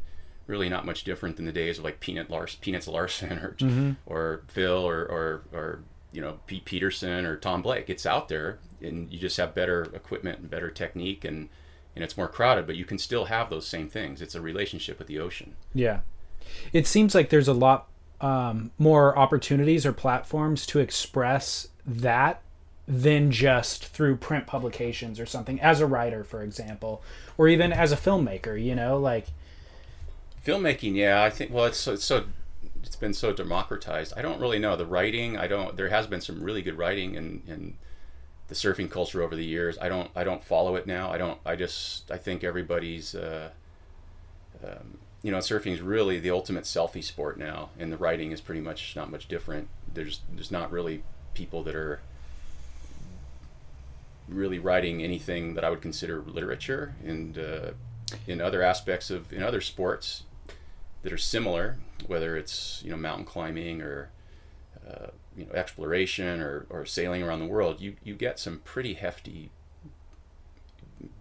Really, 0.47 0.69
not 0.69 0.85
much 0.85 1.03
different 1.03 1.37
than 1.37 1.45
the 1.45 1.51
days 1.51 1.77
of 1.77 1.83
like 1.83 1.99
Peanut 1.99 2.29
Lars, 2.29 2.55
Peanuts 2.55 2.87
Larson, 2.87 3.37
or 3.39 3.55
mm-hmm. 3.59 3.91
or 4.05 4.41
Phil, 4.47 4.85
or, 4.85 5.05
or 5.05 5.43
or 5.53 5.83
you 6.11 6.19
know 6.19 6.39
Pete 6.45 6.65
Peterson 6.65 7.25
or 7.25 7.37
Tom 7.37 7.61
Blake. 7.61 7.89
It's 7.89 8.05
out 8.05 8.27
there, 8.27 8.59
and 8.81 9.11
you 9.11 9.19
just 9.19 9.37
have 9.37 9.55
better 9.55 9.83
equipment 9.93 10.39
and 10.39 10.49
better 10.49 10.69
technique, 10.69 11.23
and 11.23 11.47
and 11.95 12.03
it's 12.03 12.17
more 12.17 12.27
crowded, 12.27 12.65
but 12.65 12.75
you 12.75 12.85
can 12.85 12.97
still 12.97 13.25
have 13.25 13.49
those 13.49 13.67
same 13.67 13.89
things. 13.89 14.21
It's 14.21 14.35
a 14.35 14.41
relationship 14.41 14.97
with 14.99 15.07
the 15.07 15.19
ocean. 15.19 15.55
Yeah. 15.73 15.99
It 16.73 16.87
seems 16.87 17.13
like 17.13 17.29
there's 17.29 17.47
a 17.47 17.53
lot 17.53 17.87
um, 18.21 18.71
more 18.77 19.17
opportunities 19.17 19.85
or 19.85 19.93
platforms 19.93 20.65
to 20.67 20.79
express 20.79 21.67
that 21.85 22.41
than 22.87 23.31
just 23.31 23.85
through 23.85 24.17
print 24.17 24.47
publications 24.47 25.19
or 25.19 25.25
something 25.25 25.61
as 25.61 25.79
a 25.79 25.85
writer 25.85 26.23
for 26.23 26.41
example 26.43 27.01
or 27.37 27.47
even 27.47 27.71
as 27.71 27.91
a 27.91 27.95
filmmaker 27.95 28.61
you 28.61 28.75
know 28.75 28.97
like 28.97 29.27
filmmaking 30.45 30.95
yeah 30.95 31.23
i 31.23 31.29
think 31.29 31.53
well 31.53 31.65
it's 31.65 31.77
so, 31.77 31.93
it's 31.93 32.03
so 32.03 32.25
it's 32.83 32.95
been 32.95 33.13
so 33.13 33.31
democratized 33.31 34.13
i 34.17 34.21
don't 34.21 34.41
really 34.41 34.59
know 34.59 34.75
the 34.75 34.85
writing 34.85 35.37
i 35.37 35.47
don't 35.47 35.77
there 35.77 35.89
has 35.89 36.07
been 36.07 36.19
some 36.19 36.43
really 36.43 36.61
good 36.61 36.77
writing 36.77 37.15
and 37.15 37.41
in 37.47 37.73
the 38.51 38.55
surfing 38.55 38.91
culture 38.91 39.21
over 39.21 39.33
the 39.33 39.45
years 39.45 39.77
i 39.79 39.87
don't 39.87 40.11
i 40.13 40.25
don't 40.25 40.43
follow 40.43 40.75
it 40.75 40.85
now. 40.85 41.09
I 41.09 41.17
don't 41.17 41.39
i 41.45 41.55
just 41.55 42.11
i 42.11 42.17
think 42.17 42.43
everybody's 42.43 43.15
uh 43.15 43.49
um, 44.61 44.97
you 45.23 45.31
know 45.31 45.37
surfing 45.37 45.71
is 45.71 45.81
really 45.81 46.19
the 46.19 46.31
ultimate 46.31 46.65
selfie 46.65 47.01
sport 47.01 47.39
now 47.39 47.69
and 47.79 47.93
the 47.93 47.95
writing 47.95 48.33
is 48.33 48.41
pretty 48.41 48.59
much 48.59 48.93
not 48.93 49.09
much 49.09 49.29
different. 49.29 49.69
There's 49.93 50.19
there's 50.33 50.51
not 50.51 50.69
really 50.69 51.03
people 51.33 51.63
that 51.63 51.75
are 51.75 52.01
really 54.27 54.59
writing 54.59 55.01
anything 55.01 55.53
that 55.53 55.63
I 55.63 55.69
would 55.69 55.81
consider 55.81 56.21
literature 56.21 56.93
and 57.05 57.39
uh, 57.39 57.71
in 58.27 58.41
other 58.41 58.61
aspects 58.61 59.09
of 59.09 59.31
in 59.31 59.41
other 59.41 59.61
sports 59.61 60.23
that 61.03 61.13
are 61.13 61.17
similar, 61.17 61.77
whether 62.05 62.35
it's 62.35 62.81
you 62.83 62.91
know 62.91 62.97
mountain 62.97 63.23
climbing 63.23 63.81
or 63.81 64.09
uh, 64.85 65.07
you 65.35 65.45
know 65.45 65.51
exploration 65.53 66.41
or, 66.41 66.65
or 66.69 66.85
sailing 66.85 67.23
around 67.23 67.39
the 67.39 67.45
world, 67.45 67.79
you 67.81 67.95
you 68.03 68.15
get 68.15 68.39
some 68.39 68.59
pretty 68.65 68.93
hefty 68.95 69.51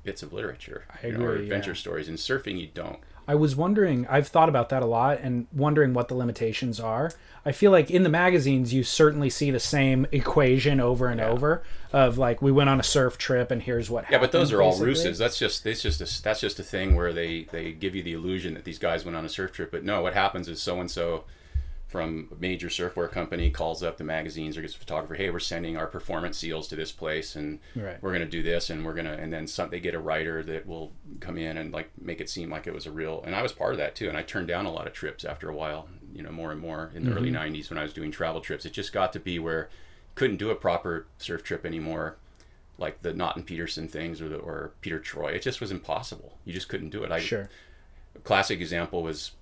bits 0.05 0.23
of 0.23 0.33
literature 0.33 0.85
I 1.03 1.07
you 1.09 1.13
know, 1.19 1.25
or 1.25 1.37
adventure 1.37 1.71
yeah. 1.71 1.77
stories. 1.77 2.09
In 2.09 2.15
surfing, 2.17 2.61
you 2.61 2.69
don't. 2.73 2.99
I 3.29 3.35
was 3.37 3.55
wondering, 3.55 4.07
I've 4.09 4.27
thought 4.27 4.49
about 4.49 4.71
that 4.71 4.83
a 4.83 4.87
lot 4.87 5.21
and 5.21 5.47
wondering 5.53 5.95
what 5.95 6.09
the 6.09 6.15
limitations 6.15 6.81
are. 6.81 7.13
I 7.47 7.53
feel 7.53 7.71
like 7.71 7.89
in 7.89 8.03
the 8.03 8.09
magazines, 8.09 8.75
you 8.75 8.83
certainly 8.83 9.31
see 9.31 9.53
the 9.53 9.61
same 9.61 10.05
equation 10.11 10.81
over 10.81 11.07
and 11.07 11.21
over 11.21 11.63
of 11.93 12.19
like, 12.19 12.43
we 12.43 12.51
went 12.51 12.69
on 12.69 12.81
a 12.81 12.83
surf 12.83 13.19
trip 13.19 13.51
and 13.53 13.63
here's 13.63 13.89
what 13.89 14.05
Yeah, 14.05 14.17
happened. 14.17 14.33
but 14.33 14.39
those 14.39 14.53
are 14.53 14.61
all 14.61 14.71
basically. 14.71 14.87
ruses. 14.89 15.19
That's 15.19 15.39
just 15.39 15.63
that's 15.63 15.81
just 15.81 16.01
a, 16.01 16.23
that's 16.23 16.41
just 16.41 16.59
a 16.59 16.65
thing 16.65 16.97
where 16.97 17.13
they 17.13 17.45
they 17.53 17.71
give 17.73 17.95
you 17.95 18.03
the 18.03 18.15
illusion 18.15 18.55
that 18.55 18.65
these 18.65 18.79
guys 18.81 19.05
went 19.05 19.17
on 19.17 19.25
a 19.25 19.29
surf 19.29 19.53
trip. 19.53 19.71
But 19.71 19.85
no, 19.85 20.03
what 20.03 20.15
happens 20.15 20.49
is 20.49 20.61
so 20.61 20.81
and 20.81 20.91
so 20.91 21.25
from 21.91 22.29
a 22.31 22.41
major 22.41 22.69
surfwear 22.69 23.11
company 23.11 23.51
calls 23.51 23.83
up 23.83 23.97
the 23.97 24.05
magazines 24.05 24.57
or 24.57 24.63
gets 24.63 24.77
a 24.77 24.79
photographer. 24.79 25.17
Hey, 25.17 25.29
we're 25.29 25.41
sending 25.41 25.77
our 25.77 25.89
performance 25.89 26.39
seals 26.39 26.69
to 26.69 26.77
this 26.77 26.93
place, 26.93 27.35
and 27.35 27.59
Right. 27.75 28.01
we're 28.01 28.13
going 28.13 28.25
to 28.25 28.31
do 28.31 28.45
this, 28.45 28.71
and 28.71 28.85
we're 28.85 28.95
going 28.95 29.07
to, 29.07 29.13
and 29.13 29.33
then 29.33 29.49
some, 29.49 29.71
they 29.71 29.81
get 29.81 29.97
a 29.97 29.99
writer 29.99 30.41
that 30.45 30.69
will 30.69 30.93
come 31.19 31.37
in 31.37 31.57
and 31.59 31.73
like 31.73 31.91
make 32.01 32.21
it 32.21 32.31
seem 32.31 32.49
like 32.49 32.69
it 32.69 32.73
was 32.73 32.87
a 32.87 32.93
real. 32.93 33.25
And 33.27 33.35
I 33.35 33.43
was 33.43 33.53
part 33.53 33.73
of 33.73 33.79
that 33.79 33.97
too. 33.97 34.09
And 34.09 34.17
I 34.17 34.23
turned 34.23 34.47
down 34.47 34.67
a 34.67 34.73
lot 34.73 34.87
of 34.87 34.93
trips 34.93 35.25
after 35.25 35.49
a 35.49 35.55
while. 35.55 35.89
You 36.15 36.23
know, 36.23 36.31
more 36.31 36.53
and 36.53 36.61
more 36.61 36.93
in 36.95 37.05
the 37.05 37.13
early 37.13 37.31
mm-hmm. 37.31 37.55
'90s 37.55 37.71
when 37.71 37.79
I 37.79 37.83
was 37.83 37.93
doing 37.93 38.11
travel 38.13 38.41
trips. 38.41 38.65
It 38.65 38.73
just 38.73 38.93
got 38.93 39.13
to 39.15 39.21
be 39.21 39.39
where 39.41 39.69
couldn't 40.15 40.37
do 40.37 40.51
a 40.51 40.55
proper 40.57 41.07
surf 41.19 41.43
trip 41.43 41.67
anymore 41.67 42.17
like 42.79 43.03
the 43.03 43.13
Naughton 43.13 43.43
Peterson 43.45 43.87
things 43.87 44.21
or 44.21 44.29
the, 44.29 44.37
or 44.37 44.73
Peter 44.81 44.99
Troy. 44.99 45.33
It 45.33 45.43
just 45.43 45.61
was 45.61 45.71
impossible. 45.71 46.39
You 46.45 46.53
just 46.53 46.69
couldn't 46.69 46.91
do 46.91 47.05
it. 47.05 47.13
I, 47.13 47.21
Sure. 47.21 47.49
A 48.17 48.19
classic 48.21 48.61
example 48.61 49.03
was 49.03 49.33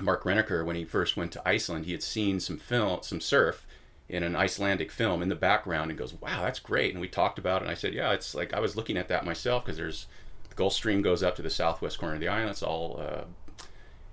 Mark 0.00 0.24
Renneker 0.24 0.64
when 0.64 0.76
he 0.76 0.84
first 0.84 1.16
went 1.16 1.32
to 1.32 1.48
Iceland. 1.48 1.86
He 1.86 1.92
had 1.92 2.02
seen 2.02 2.38
some 2.40 2.58
film, 2.58 3.00
some 3.02 3.20
surf, 3.20 3.66
in 4.08 4.22
an 4.22 4.34
Icelandic 4.36 4.90
film 4.90 5.22
in 5.22 5.28
the 5.28 5.34
background 5.34 5.90
and 5.90 5.98
goes, 5.98 6.14
"Wow, 6.14 6.42
that's 6.42 6.58
great." 6.58 6.92
And 6.92 7.00
we 7.00 7.08
talked 7.08 7.38
about 7.38 7.62
it 7.62 7.64
and 7.66 7.70
I 7.70 7.74
said, 7.74 7.94
"Yeah, 7.94 8.12
it's 8.12 8.34
like 8.34 8.52
I 8.54 8.60
was 8.60 8.76
looking 8.76 8.96
at 8.96 9.08
that 9.08 9.24
myself 9.24 9.64
because 9.64 9.76
there's 9.76 10.06
the 10.48 10.54
Gulf 10.54 10.72
Stream 10.72 11.00
goes 11.02 11.22
up 11.22 11.36
to 11.36 11.42
the 11.42 11.50
southwest 11.50 11.98
corner 11.98 12.14
of 12.14 12.20
the 12.20 12.28
island. 12.28 12.50
It's 12.50 12.62
all 12.62 13.00
uh, 13.00 13.22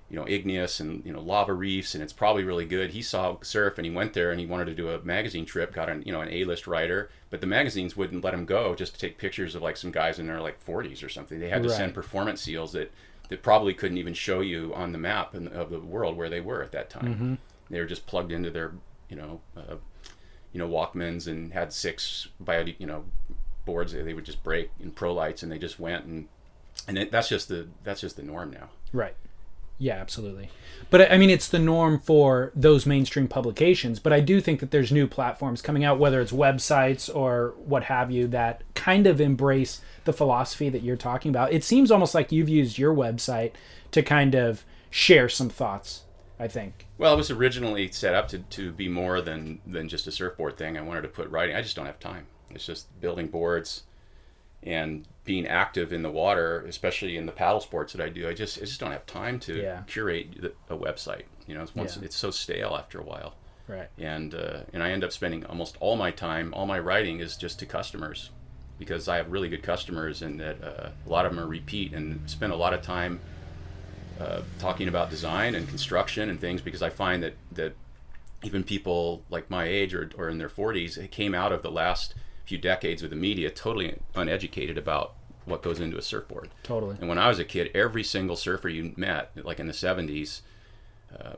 you 0.09 0.15
know 0.15 0.25
igneous 0.27 0.79
and 0.79 1.05
you 1.05 1.11
know 1.11 1.19
lava 1.19 1.51
reefs 1.53 1.93
and 1.93 2.01
it's 2.01 2.13
probably 2.13 2.45
really 2.45 2.63
good 2.63 2.91
he 2.91 3.01
saw 3.01 3.35
surf 3.41 3.77
and 3.77 3.85
he 3.85 3.91
went 3.91 4.13
there 4.13 4.31
and 4.31 4.39
he 4.39 4.45
wanted 4.45 4.63
to 4.63 4.73
do 4.73 4.89
a 4.89 5.01
magazine 5.01 5.45
trip 5.45 5.73
got 5.73 5.89
an 5.89 6.01
you 6.05 6.13
know 6.13 6.21
an 6.21 6.29
a-list 6.31 6.65
writer 6.65 7.09
but 7.29 7.41
the 7.41 7.45
magazines 7.47 7.97
wouldn't 7.97 8.23
let 8.23 8.33
him 8.33 8.45
go 8.45 8.73
just 8.73 8.93
to 8.93 8.99
take 9.01 9.17
pictures 9.17 9.53
of 9.53 9.61
like 9.61 9.75
some 9.75 9.91
guys 9.91 10.17
in 10.17 10.27
their 10.27 10.39
like 10.39 10.63
40s 10.65 11.03
or 11.03 11.09
something 11.09 11.41
they 11.41 11.49
had 11.49 11.61
to 11.61 11.67
Right. 11.67 11.77
send 11.77 11.93
performance 11.93 12.39
seals 12.39 12.71
that 12.71 12.89
that 13.29 13.43
probably 13.43 13.73
couldn't 13.73 13.97
even 13.97 14.13
show 14.13 14.39
you 14.39 14.73
on 14.73 14.91
the 14.91 14.97
map 14.97 15.35
in, 15.35 15.47
of 15.49 15.69
the 15.69 15.79
world 15.79 16.15
where 16.17 16.29
they 16.29 16.41
were 16.41 16.61
at 16.63 16.71
that 16.71 16.89
time 16.89 17.13
Mm-hmm. 17.13 17.33
they 17.69 17.79
were 17.79 17.85
just 17.85 18.05
plugged 18.07 18.31
into 18.31 18.49
their 18.51 18.73
you 19.09 19.15
know 19.15 19.41
uh, 19.55 19.75
you 20.53 20.59
know 20.59 20.67
walkmans 20.69 21.27
and 21.27 21.53
had 21.53 21.71
six 21.73 22.27
bio 22.39 22.65
you 22.79 22.85
know 22.87 23.05
boards 23.65 23.91
that 23.93 24.03
they 24.05 24.13
would 24.13 24.25
just 24.25 24.43
break 24.43 24.71
in 24.79 24.91
pro 24.91 25.13
lights 25.13 25.43
and 25.43 25.51
they 25.51 25.59
just 25.59 25.79
went 25.79 26.05
and 26.05 26.27
and 26.87 26.97
it, 26.97 27.11
that's 27.11 27.27
just 27.29 27.47
the 27.49 27.67
that's 27.83 28.01
just 28.01 28.15
the 28.15 28.23
norm 28.23 28.51
now 28.51 28.69
Right. 28.93 29.15
Yeah, 29.79 29.95
absolutely. 29.95 30.49
But 30.89 31.11
I- 31.11 31.17
mean, 31.17 31.29
it's 31.29 31.47
the 31.47 31.59
norm 31.59 31.99
for 31.99 32.51
those 32.55 32.85
mainstream 32.85 33.27
publications. 33.27 33.99
But 33.99 34.13
I 34.13 34.19
do 34.21 34.41
think 34.41 34.59
that 34.59 34.71
there's 34.71 34.91
new 34.91 35.07
platforms 35.07 35.61
coming 35.61 35.83
out, 35.83 35.99
whether 35.99 36.19
it's 36.21 36.31
websites 36.31 37.13
or 37.13 37.53
what 37.57 37.83
have 37.83 38.09
you, 38.09 38.27
that 38.29 38.63
kind 38.73 39.05
of 39.05 39.21
embrace 39.21 39.81
the 40.05 40.13
philosophy 40.13 40.69
that 40.69 40.81
you're 40.81 40.95
talking 40.95 41.29
about. 41.29 41.53
It 41.53 41.63
seems 41.63 41.91
almost 41.91 42.15
like 42.15 42.31
you've 42.31 42.49
used 42.49 42.77
your 42.77 42.93
website 42.93 43.51
to 43.91 44.01
kind 44.01 44.33
of 44.35 44.63
share 44.89 45.29
some 45.29 45.49
thoughts. 45.49 46.03
I 46.39 46.47
think. 46.47 46.85
Well, 46.99 47.15
it 47.15 47.17
was 47.17 47.31
originally 47.31 47.91
set 47.91 48.13
up 48.13 48.27
to, 48.27 48.37
to 48.37 48.71
be 48.71 48.87
more 48.87 49.21
than, 49.21 49.59
than 49.65 49.89
just 49.89 50.05
a 50.05 50.11
surfboard 50.11 50.55
thing. 50.55 50.77
I 50.77 50.81
wanted 50.81 51.01
to 51.01 51.07
put 51.07 51.27
writing. 51.31 51.55
I 51.55 51.63
just 51.63 51.75
don't 51.75 51.87
have 51.87 51.99
time. 51.99 52.27
It's 52.51 52.63
just 52.63 53.01
building 53.01 53.25
boards 53.25 53.81
and 54.63 55.07
being 55.23 55.45
active 55.47 55.91
in 55.93 56.01
the 56.03 56.09
water, 56.11 56.65
especially 56.67 57.17
in 57.17 57.25
the 57.25 57.31
paddle 57.31 57.59
sports 57.59 57.93
that 57.93 58.01
I 58.01 58.09
do. 58.09 58.27
I 58.27 58.33
just 58.33 58.57
I 58.57 58.61
just 58.61 58.79
don't 58.79 58.91
have 58.91 59.05
time 59.05 59.39
to 59.41 59.55
Yeah. 59.61 59.83
curate 59.87 60.41
the, 60.41 60.53
a 60.73 60.77
website. 60.77 61.23
You 61.47 61.55
know, 61.55 61.61
it's 61.63 61.75
once 61.75 61.97
Yeah. 61.97 62.03
it's 62.05 62.15
so 62.15 62.31
stale 62.31 62.75
after 62.77 62.99
a 62.99 63.03
while, 63.03 63.35
Right. 63.67 63.89
and 63.97 64.33
uh, 64.33 64.59
and 64.73 64.81
I 64.83 64.91
end 64.91 65.03
up 65.03 65.11
spending 65.11 65.45
almost 65.45 65.77
all 65.79 65.95
my 65.95 66.11
time, 66.11 66.53
all 66.53 66.65
my 66.65 66.79
writing 66.79 67.19
is 67.19 67.37
just 67.37 67.59
to 67.59 67.65
customers, 67.65 68.31
because 68.79 69.07
I 69.07 69.17
have 69.17 69.31
really 69.31 69.49
good 69.49 69.63
customers, 69.63 70.21
and 70.21 70.39
that 70.39 70.63
uh, 70.63 70.89
a 71.05 71.09
lot 71.09 71.25
of 71.25 71.33
them 71.35 71.43
are 71.43 71.47
repeat, 71.47 71.93
and 71.93 72.29
spend 72.29 72.51
a 72.51 72.55
lot 72.57 72.73
of 72.73 72.81
time 72.81 73.19
uh, 74.19 74.41
talking 74.59 74.87
about 74.87 75.09
design 75.09 75.55
and 75.55 75.67
construction 75.69 76.29
and 76.29 76.39
things 76.39 76.61
because 76.61 76.81
I 76.81 76.89
find 76.89 77.21
that 77.23 77.35
that 77.51 77.75
even 78.43 78.63
people 78.63 79.23
like 79.29 79.49
my 79.49 79.65
age 79.65 79.93
or, 79.93 80.09
or 80.17 80.29
in 80.29 80.37
their 80.37 80.49
40s 80.49 80.97
it 80.97 81.11
came 81.11 81.33
out 81.33 81.51
of 81.51 81.63
the 81.63 81.71
last 81.71 82.13
few 82.47 82.57
decades 82.57 83.01
with 83.01 83.11
the 83.11 83.17
media 83.17 83.49
totally 83.51 83.97
uneducated 84.15 84.77
about 84.77 85.13
what 85.45 85.61
goes 85.61 85.79
into 85.79 85.97
a 85.97 86.01
surfboard. 86.01 86.49
Totally. 86.63 86.95
And 86.99 87.07
when 87.09 87.17
I 87.17 87.27
was 87.27 87.39
a 87.39 87.43
kid, 87.45 87.69
every 87.75 88.03
single 88.03 88.35
surfer 88.35 88.69
you 88.69 88.93
met, 88.97 89.31
like 89.43 89.59
in 89.59 89.67
the 89.67 89.73
70s, 89.73 90.41
uh, 91.17 91.33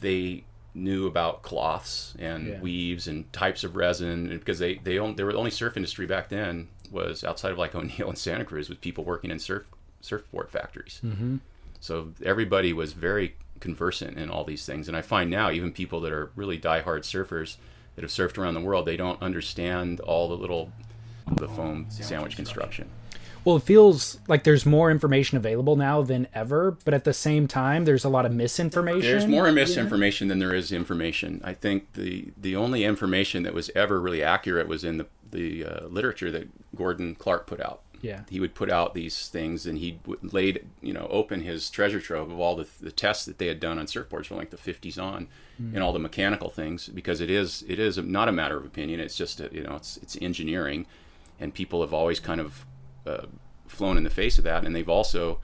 they 0.00 0.44
knew 0.74 1.06
about 1.06 1.42
cloths 1.42 2.14
and 2.18 2.48
Yeah. 2.48 2.60
weaves 2.60 3.06
and 3.06 3.32
types 3.32 3.62
of 3.64 3.76
resin 3.76 4.28
because 4.30 4.58
they 4.58 4.76
they 4.76 4.98
own, 4.98 5.14
they 5.16 5.24
were 5.24 5.32
the 5.32 5.38
only 5.38 5.50
surf 5.50 5.76
industry 5.76 6.06
back 6.06 6.28
then 6.28 6.68
was 6.90 7.22
outside 7.24 7.52
of 7.52 7.58
like 7.58 7.74
O'Neill 7.78 8.08
and 8.08 8.18
Santa 8.18 8.44
Cruz 8.44 8.68
with 8.68 8.80
people 8.80 9.04
working 9.04 9.30
in 9.30 9.38
surf 9.38 9.64
surfboard 10.00 10.50
factories. 10.50 11.00
Mm-hmm. 11.04 11.36
So 11.80 12.12
everybody 12.24 12.72
was 12.72 12.92
very 12.92 13.36
conversant 13.60 14.18
in 14.18 14.28
all 14.30 14.44
these 14.44 14.66
things, 14.66 14.88
and 14.88 14.96
I 14.96 15.02
find 15.02 15.30
now 15.30 15.50
even 15.50 15.72
people 15.72 16.00
that 16.00 16.12
are 16.12 16.30
really 16.34 16.58
diehard 16.58 17.02
surfers 17.04 17.56
that 17.94 18.02
have 18.02 18.10
surfed 18.10 18.38
around 18.38 18.54
the 18.54 18.60
world, 18.60 18.86
they 18.86 18.96
don't 18.96 19.20
understand 19.22 20.00
all 20.00 20.28
the 20.28 20.36
little 20.36 20.72
the 21.36 21.48
foam 21.48 21.86
sandwich 21.88 22.36
construction. 22.36 22.90
Well, 23.44 23.56
it 23.56 23.62
feels 23.62 24.18
like 24.26 24.44
there's 24.44 24.64
more 24.64 24.90
information 24.90 25.36
available 25.36 25.76
now 25.76 26.00
than 26.00 26.28
ever, 26.34 26.78
but 26.84 26.94
at 26.94 27.04
the 27.04 27.12
same 27.12 27.46
time, 27.46 27.84
there's 27.84 28.04
a 28.04 28.08
lot 28.08 28.24
of 28.24 28.32
misinformation. 28.32 29.02
There's 29.02 29.26
more 29.26 29.52
misinformation 29.52 30.28
than 30.28 30.38
there 30.38 30.54
is 30.54 30.72
information. 30.72 31.42
I 31.44 31.52
think 31.52 31.92
the 31.92 32.32
the 32.40 32.56
only 32.56 32.84
information 32.84 33.42
that 33.42 33.52
was 33.52 33.70
ever 33.74 34.00
really 34.00 34.22
accurate 34.22 34.66
was 34.66 34.82
in 34.82 34.96
the 34.96 35.06
the 35.30 35.64
uh, 35.64 35.86
literature 35.88 36.30
that 36.30 36.48
Gordon 36.74 37.14
Clark 37.16 37.46
put 37.46 37.60
out. 37.60 37.82
Yeah. 38.04 38.20
he 38.28 38.38
would 38.38 38.54
put 38.54 38.70
out 38.70 38.92
these 38.94 39.28
things, 39.28 39.66
and 39.66 39.78
he 39.78 39.98
laid 40.22 40.66
you 40.82 40.92
know 40.92 41.06
open 41.10 41.40
his 41.40 41.70
treasure 41.70 42.00
trove 42.00 42.30
of 42.30 42.38
all 42.38 42.54
the, 42.54 42.68
the 42.80 42.92
tests 42.92 43.24
that 43.24 43.38
they 43.38 43.46
had 43.46 43.60
done 43.60 43.78
on 43.78 43.86
surfboards 43.86 44.26
from 44.26 44.36
like 44.36 44.50
the 44.50 44.56
50s 44.58 45.02
on, 45.02 45.28
and 45.58 45.82
all 45.82 45.92
the 45.92 45.98
mechanical 45.98 46.50
things 46.50 46.88
because 46.88 47.20
it 47.20 47.30
is 47.30 47.64
it 47.66 47.78
is 47.78 47.96
not 47.96 48.28
a 48.28 48.32
matter 48.32 48.56
of 48.56 48.64
opinion. 48.64 49.00
It's 49.00 49.16
just 49.16 49.40
a, 49.40 49.48
you 49.52 49.62
know 49.64 49.76
it's 49.76 49.96
it's 49.98 50.18
engineering, 50.20 50.86
and 51.40 51.54
people 51.54 51.80
have 51.80 51.94
always 51.94 52.20
kind 52.20 52.40
of 52.40 52.66
uh, 53.06 53.26
flown 53.66 53.96
in 53.96 54.04
the 54.04 54.10
face 54.10 54.36
of 54.38 54.44
that, 54.44 54.64
and 54.64 54.76
they've 54.76 54.88
also 54.88 55.40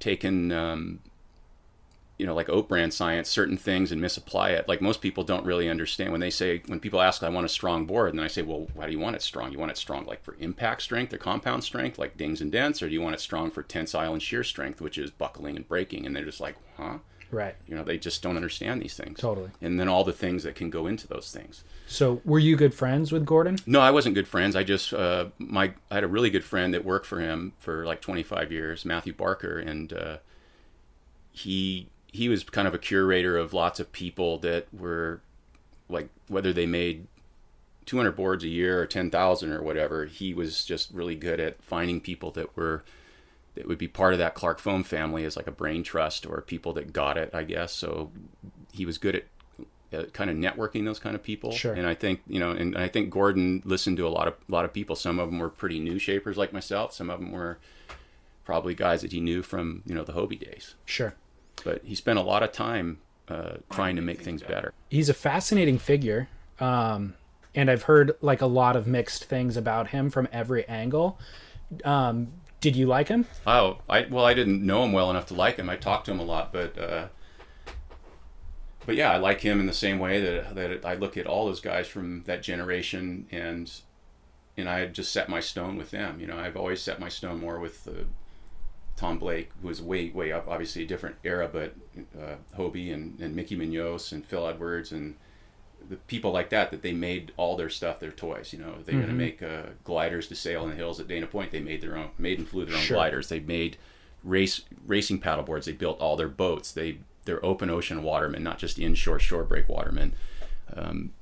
taken 0.00 0.52
um, 0.52 1.00
you 2.18 2.26
know, 2.26 2.34
like 2.34 2.48
oat 2.48 2.68
brand 2.68 2.92
science, 2.92 3.28
certain 3.28 3.56
things 3.56 3.92
and 3.92 4.00
misapply 4.00 4.50
it. 4.50 4.68
Like 4.68 4.80
most 4.80 5.00
people 5.00 5.22
don't 5.22 5.46
really 5.46 5.68
understand 5.68 6.10
when 6.10 6.20
they 6.20 6.30
say, 6.30 6.62
when 6.66 6.80
people 6.80 7.00
ask, 7.00 7.22
I 7.22 7.28
want 7.28 7.46
a 7.46 7.48
strong 7.48 7.86
board, 7.86 8.10
and 8.10 8.18
then 8.18 8.24
I 8.24 8.28
say, 8.28 8.42
well, 8.42 8.66
why 8.74 8.86
do 8.86 8.92
you 8.92 8.98
want 8.98 9.14
it 9.14 9.22
strong? 9.22 9.52
You 9.52 9.58
want 9.58 9.70
it 9.70 9.76
strong 9.76 10.04
like 10.04 10.24
for 10.24 10.36
impact 10.40 10.82
strength 10.82 11.12
or 11.14 11.18
compound 11.18 11.62
strength, 11.62 11.98
like 11.98 12.16
dings 12.16 12.40
and 12.40 12.50
dents, 12.50 12.82
or 12.82 12.88
do 12.88 12.94
you 12.94 13.00
want 13.00 13.14
it 13.14 13.20
strong 13.20 13.50
for 13.50 13.62
tensile 13.62 14.12
and 14.12 14.22
shear 14.22 14.42
strength, 14.42 14.80
which 14.80 14.98
is 14.98 15.10
buckling 15.12 15.56
and 15.56 15.68
breaking? 15.68 16.06
And 16.06 16.16
they're 16.16 16.24
just 16.24 16.40
like, 16.40 16.56
huh? 16.76 16.98
Right. 17.30 17.54
You 17.66 17.76
know, 17.76 17.84
they 17.84 17.98
just 17.98 18.22
don't 18.22 18.36
understand 18.36 18.80
these 18.80 18.96
things. 18.96 19.20
Totally. 19.20 19.50
And 19.60 19.78
then 19.78 19.86
all 19.86 20.02
the 20.02 20.12
things 20.12 20.42
that 20.44 20.54
can 20.54 20.70
go 20.70 20.86
into 20.86 21.06
those 21.06 21.30
things. 21.30 21.62
So, 21.86 22.22
were 22.24 22.38
you 22.38 22.56
good 22.56 22.74
friends 22.74 23.12
with 23.12 23.26
Gordon? 23.26 23.58
No, 23.66 23.80
I 23.80 23.90
wasn't 23.90 24.14
good 24.14 24.26
friends. 24.26 24.56
I 24.56 24.64
just 24.64 24.94
uh, 24.94 25.26
my 25.38 25.74
I 25.90 25.96
had 25.96 26.04
a 26.04 26.08
really 26.08 26.30
good 26.30 26.44
friend 26.44 26.72
that 26.74 26.84
worked 26.84 27.06
for 27.06 27.20
him 27.20 27.52
for 27.58 27.84
like 27.84 28.00
25 28.00 28.50
years, 28.50 28.84
Matthew 28.84 29.12
Barker, 29.12 29.58
and 29.58 29.92
uh, 29.92 30.16
he 31.30 31.88
he 32.12 32.28
was 32.28 32.44
kind 32.44 32.66
of 32.66 32.74
a 32.74 32.78
curator 32.78 33.36
of 33.36 33.52
lots 33.52 33.80
of 33.80 33.92
people 33.92 34.38
that 34.38 34.66
were 34.72 35.20
like 35.88 36.08
whether 36.28 36.52
they 36.52 36.66
made 36.66 37.06
200 37.86 38.12
boards 38.12 38.44
a 38.44 38.48
year 38.48 38.80
or 38.80 38.86
10,000 38.86 39.52
or 39.52 39.62
whatever. 39.62 40.04
He 40.04 40.34
was 40.34 40.64
just 40.64 40.92
really 40.92 41.14
good 41.14 41.40
at 41.40 41.62
finding 41.62 42.00
people 42.00 42.30
that 42.32 42.54
were 42.56 42.84
that 43.54 43.66
would 43.66 43.78
be 43.78 43.88
part 43.88 44.12
of 44.12 44.18
that 44.18 44.34
Clark 44.34 44.58
Foam 44.60 44.84
family 44.84 45.24
as 45.24 45.36
like 45.36 45.46
a 45.46 45.52
brain 45.52 45.82
trust 45.82 46.26
or 46.26 46.42
people 46.42 46.72
that 46.74 46.92
got 46.92 47.16
it, 47.16 47.30
I 47.34 47.42
guess. 47.42 47.72
So 47.72 48.12
he 48.72 48.86
was 48.86 48.98
good 48.98 49.16
at 49.16 49.24
uh, 49.90 50.04
kind 50.12 50.28
of 50.28 50.36
networking 50.36 50.84
those 50.84 50.98
kind 50.98 51.16
of 51.16 51.22
people. 51.22 51.50
Sure. 51.50 51.72
And 51.72 51.86
I 51.86 51.94
think 51.94 52.20
you 52.28 52.38
know, 52.38 52.50
and 52.50 52.76
I 52.76 52.88
think 52.88 53.10
Gordon 53.10 53.62
listened 53.64 53.96
to 53.96 54.06
a 54.06 54.10
lot 54.10 54.28
of 54.28 54.34
a 54.48 54.52
lot 54.52 54.64
of 54.64 54.72
people. 54.72 54.94
Some 54.94 55.18
of 55.18 55.30
them 55.30 55.38
were 55.38 55.48
pretty 55.48 55.80
new 55.80 55.98
shapers 55.98 56.36
like 56.36 56.52
myself. 56.52 56.92
Some 56.92 57.08
of 57.08 57.20
them 57.20 57.32
were 57.32 57.58
probably 58.44 58.74
guys 58.74 59.00
that 59.00 59.12
he 59.12 59.20
knew 59.20 59.42
from 59.42 59.82
you 59.86 59.94
know 59.94 60.04
the 60.04 60.12
Hobie 60.12 60.38
days. 60.38 60.74
Sure. 60.84 61.14
But 61.64 61.82
he 61.84 61.94
spent 61.94 62.18
a 62.18 62.22
lot 62.22 62.42
of 62.42 62.52
time 62.52 62.98
uh, 63.28 63.56
trying 63.70 63.96
to 63.96 64.02
make 64.02 64.20
things 64.20 64.42
better. 64.42 64.72
He's 64.88 65.08
a 65.08 65.14
fascinating 65.14 65.78
figure. 65.78 66.28
Um, 66.60 67.14
and 67.54 67.70
I've 67.70 67.82
heard 67.82 68.12
like 68.20 68.40
a 68.40 68.46
lot 68.46 68.76
of 68.76 68.86
mixed 68.86 69.24
things 69.24 69.56
about 69.56 69.88
him 69.88 70.10
from 70.10 70.28
every 70.32 70.66
angle. 70.68 71.18
Um, 71.84 72.28
did 72.60 72.76
you 72.76 72.86
like 72.86 73.08
him? 73.08 73.26
Oh, 73.46 73.78
I 73.88 74.06
well, 74.10 74.24
I 74.24 74.34
didn't 74.34 74.64
know 74.64 74.84
him 74.84 74.92
well 74.92 75.10
enough 75.10 75.26
to 75.26 75.34
like 75.34 75.56
him. 75.56 75.68
I 75.68 75.76
talked 75.76 76.06
to 76.06 76.12
him 76.12 76.20
a 76.20 76.24
lot, 76.24 76.52
but 76.52 76.78
uh, 76.78 77.08
but 78.86 78.96
yeah, 78.96 79.12
I 79.12 79.18
like 79.18 79.40
him 79.40 79.60
in 79.60 79.66
the 79.66 79.72
same 79.72 79.98
way 79.98 80.20
that 80.20 80.54
that 80.54 80.84
I 80.84 80.94
look 80.94 81.16
at 81.16 81.26
all 81.26 81.46
those 81.46 81.60
guys 81.60 81.86
from 81.86 82.24
that 82.24 82.42
generation, 82.42 83.26
and 83.30 83.70
and 84.56 84.68
I 84.68 84.80
had 84.80 84.94
just 84.94 85.12
set 85.12 85.28
my 85.28 85.40
stone 85.40 85.76
with 85.76 85.90
them. 85.90 86.20
You 86.20 86.26
know, 86.26 86.38
I've 86.38 86.56
always 86.56 86.80
set 86.80 86.98
my 86.98 87.08
stone 87.08 87.38
more 87.40 87.58
with 87.60 87.86
uh, 87.86 88.04
Tom 88.98 89.18
Blake, 89.18 89.50
who 89.62 89.68
was 89.68 89.80
way 89.80 90.10
way 90.10 90.32
up, 90.32 90.48
obviously 90.48 90.82
a 90.82 90.86
different 90.86 91.14
era, 91.22 91.48
but 91.50 91.74
uh, 92.20 92.34
Hobie 92.56 92.92
and, 92.92 93.18
and 93.20 93.34
Mickey 93.36 93.54
Munoz 93.54 94.10
and 94.12 94.26
Phil 94.26 94.46
Edwards 94.48 94.90
and 94.90 95.14
the 95.88 95.94
people 96.08 96.32
like 96.32 96.50
that 96.50 96.72
that 96.72 96.82
they 96.82 96.92
made 96.92 97.30
all 97.36 97.56
their 97.56 97.70
stuff 97.70 98.00
their 98.00 98.10
toys 98.10 98.52
you 98.52 98.58
know. 98.58 98.74
They're 98.84 98.96
going 98.96 99.06
to 99.06 99.14
make 99.14 99.40
uh, 99.40 99.62
gliders 99.84 100.26
to 100.28 100.34
sail 100.34 100.64
in 100.64 100.70
the 100.70 100.76
hills 100.76 100.98
at 100.98 101.06
dana 101.06 101.28
point. 101.28 101.52
They 101.52 101.60
made 101.60 101.80
their 101.80 101.96
own 101.96 102.10
made 102.18 102.38
and 102.38 102.48
flew 102.48 102.64
their 102.66 102.74
own 102.74 102.82
Sure. 102.82 102.96
gliders. 102.96 103.28
They 103.28 103.38
made 103.40 103.76
race 104.24 104.62
racing 104.84 105.20
paddle 105.20 105.44
boards 105.44 105.66
they 105.66 105.72
built 105.72 106.00
all 106.00 106.16
their 106.16 106.28
boats. 106.28 106.72
They 106.72 106.98
they're 107.24 107.44
open 107.46 107.70
ocean 107.70 108.02
watermen 108.02 108.42
not 108.42 108.58
just 108.58 108.80
inshore 108.80 109.20
shore 109.20 109.44
break 109.44 109.68
watermen. 109.68 110.14
Um, 110.76 111.12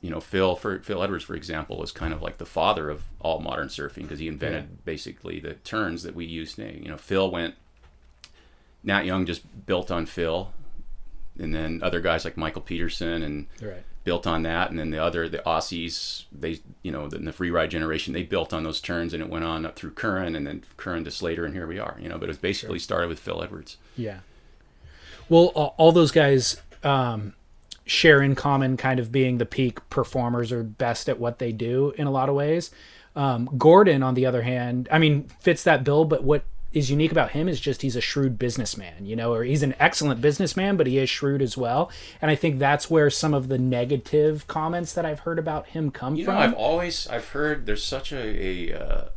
you 0.00 0.08
know 0.10 0.20
phil 0.20 0.56
for 0.56 0.78
phil 0.80 1.02
edwards 1.02 1.24
for 1.24 1.34
example 1.34 1.76
was 1.76 1.92
kind 1.92 2.12
of 2.14 2.22
like 2.22 2.38
the 2.38 2.46
father 2.46 2.88
of 2.88 3.02
all 3.20 3.38
modern 3.40 3.68
surfing 3.68 4.02
because 4.02 4.18
he 4.18 4.28
invented 4.28 4.84
basically 4.84 5.38
the 5.40 5.54
turns 5.54 6.02
that 6.02 6.14
we 6.14 6.24
use 6.24 6.54
today 6.54 6.80
you 6.82 6.88
know 6.88 6.96
phil 6.96 7.30
went 7.30 7.54
nat 8.82 9.04
young 9.04 9.26
just 9.26 9.42
built 9.66 9.90
on 9.90 10.06
phil 10.06 10.52
and 11.38 11.54
then 11.54 11.80
other 11.82 12.00
guys 12.00 12.24
like 12.24 12.36
michael 12.36 12.62
peterson 12.62 13.22
and 13.22 13.46
Right. 13.62 13.82
built 14.04 14.26
on 14.26 14.42
that 14.44 14.70
and 14.70 14.78
then 14.78 14.90
the 14.90 15.02
other 15.02 15.28
the 15.28 15.38
aussies 15.46 16.24
they 16.32 16.60
you 16.82 16.90
know 16.90 17.04
in 17.06 17.26
the 17.26 17.32
free 17.32 17.50
ride 17.50 17.70
generation 17.70 18.14
they 18.14 18.22
built 18.22 18.52
on 18.54 18.62
those 18.64 18.80
turns 18.80 19.12
and 19.12 19.22
it 19.22 19.28
went 19.28 19.44
on 19.44 19.66
up 19.66 19.76
through 19.76 19.90
curren 19.90 20.34
and 20.34 20.46
then 20.46 20.64
curren 20.78 21.04
to 21.04 21.10
slater 21.10 21.44
and 21.44 21.54
here 21.54 21.66
we 21.66 21.78
are 21.78 21.98
you 22.00 22.08
know 22.08 22.16
but 22.16 22.24
it 22.24 22.28
was 22.28 22.38
basically 22.38 22.78
started 22.78 23.08
with 23.08 23.18
phil 23.18 23.42
edwards 23.42 23.76
Yeah. 23.96 24.20
Well, 25.28 25.52
all, 25.54 25.74
all 25.76 25.92
those 25.92 26.10
guys 26.10 26.60
um, 26.82 27.34
share 27.90 28.22
in 28.22 28.36
common 28.36 28.76
kind 28.76 29.00
of 29.00 29.10
being 29.10 29.38
the 29.38 29.44
peak 29.46 29.78
performers 29.90 30.52
or 30.52 30.62
best 30.62 31.08
at 31.08 31.18
what 31.18 31.40
they 31.40 31.50
do 31.50 31.92
in 31.98 32.06
a 32.06 32.10
lot 32.10 32.28
of 32.28 32.36
ways. 32.36 32.70
Um, 33.16 33.50
Gordon, 33.58 34.04
on 34.04 34.14
the 34.14 34.26
other 34.26 34.42
hand, 34.42 34.88
I 34.92 34.98
mean, 34.98 35.28
fits 35.40 35.64
that 35.64 35.82
bill, 35.82 36.04
but 36.04 36.22
what 36.22 36.44
is 36.72 36.88
unique 36.88 37.10
about 37.10 37.32
him 37.32 37.48
is 37.48 37.58
just 37.58 37.82
he's 37.82 37.96
a 37.96 38.00
shrewd 38.00 38.38
businessman, 38.38 39.04
you 39.04 39.16
know, 39.16 39.34
or 39.34 39.42
he's 39.42 39.64
an 39.64 39.74
excellent 39.80 40.20
businessman, 40.20 40.76
but 40.76 40.86
he 40.86 40.98
is 40.98 41.10
shrewd 41.10 41.42
as 41.42 41.56
well. 41.56 41.90
And 42.22 42.30
I 42.30 42.36
think 42.36 42.60
that's 42.60 42.88
where 42.88 43.10
some 43.10 43.34
of 43.34 43.48
the 43.48 43.58
negative 43.58 44.46
comments 44.46 44.92
that 44.92 45.04
I've 45.04 45.20
heard 45.20 45.40
about 45.40 45.66
him 45.66 45.90
come 45.90 46.14
You 46.14 46.26
from. 46.26 46.34
know, 46.34 46.40
I've 46.40 46.54
always 46.54 47.08
I've 47.08 47.30
heard 47.30 47.66
there's 47.66 47.82
such 47.82 48.12
a, 48.12 48.70
a 48.72 48.80
uh, 48.80 49.08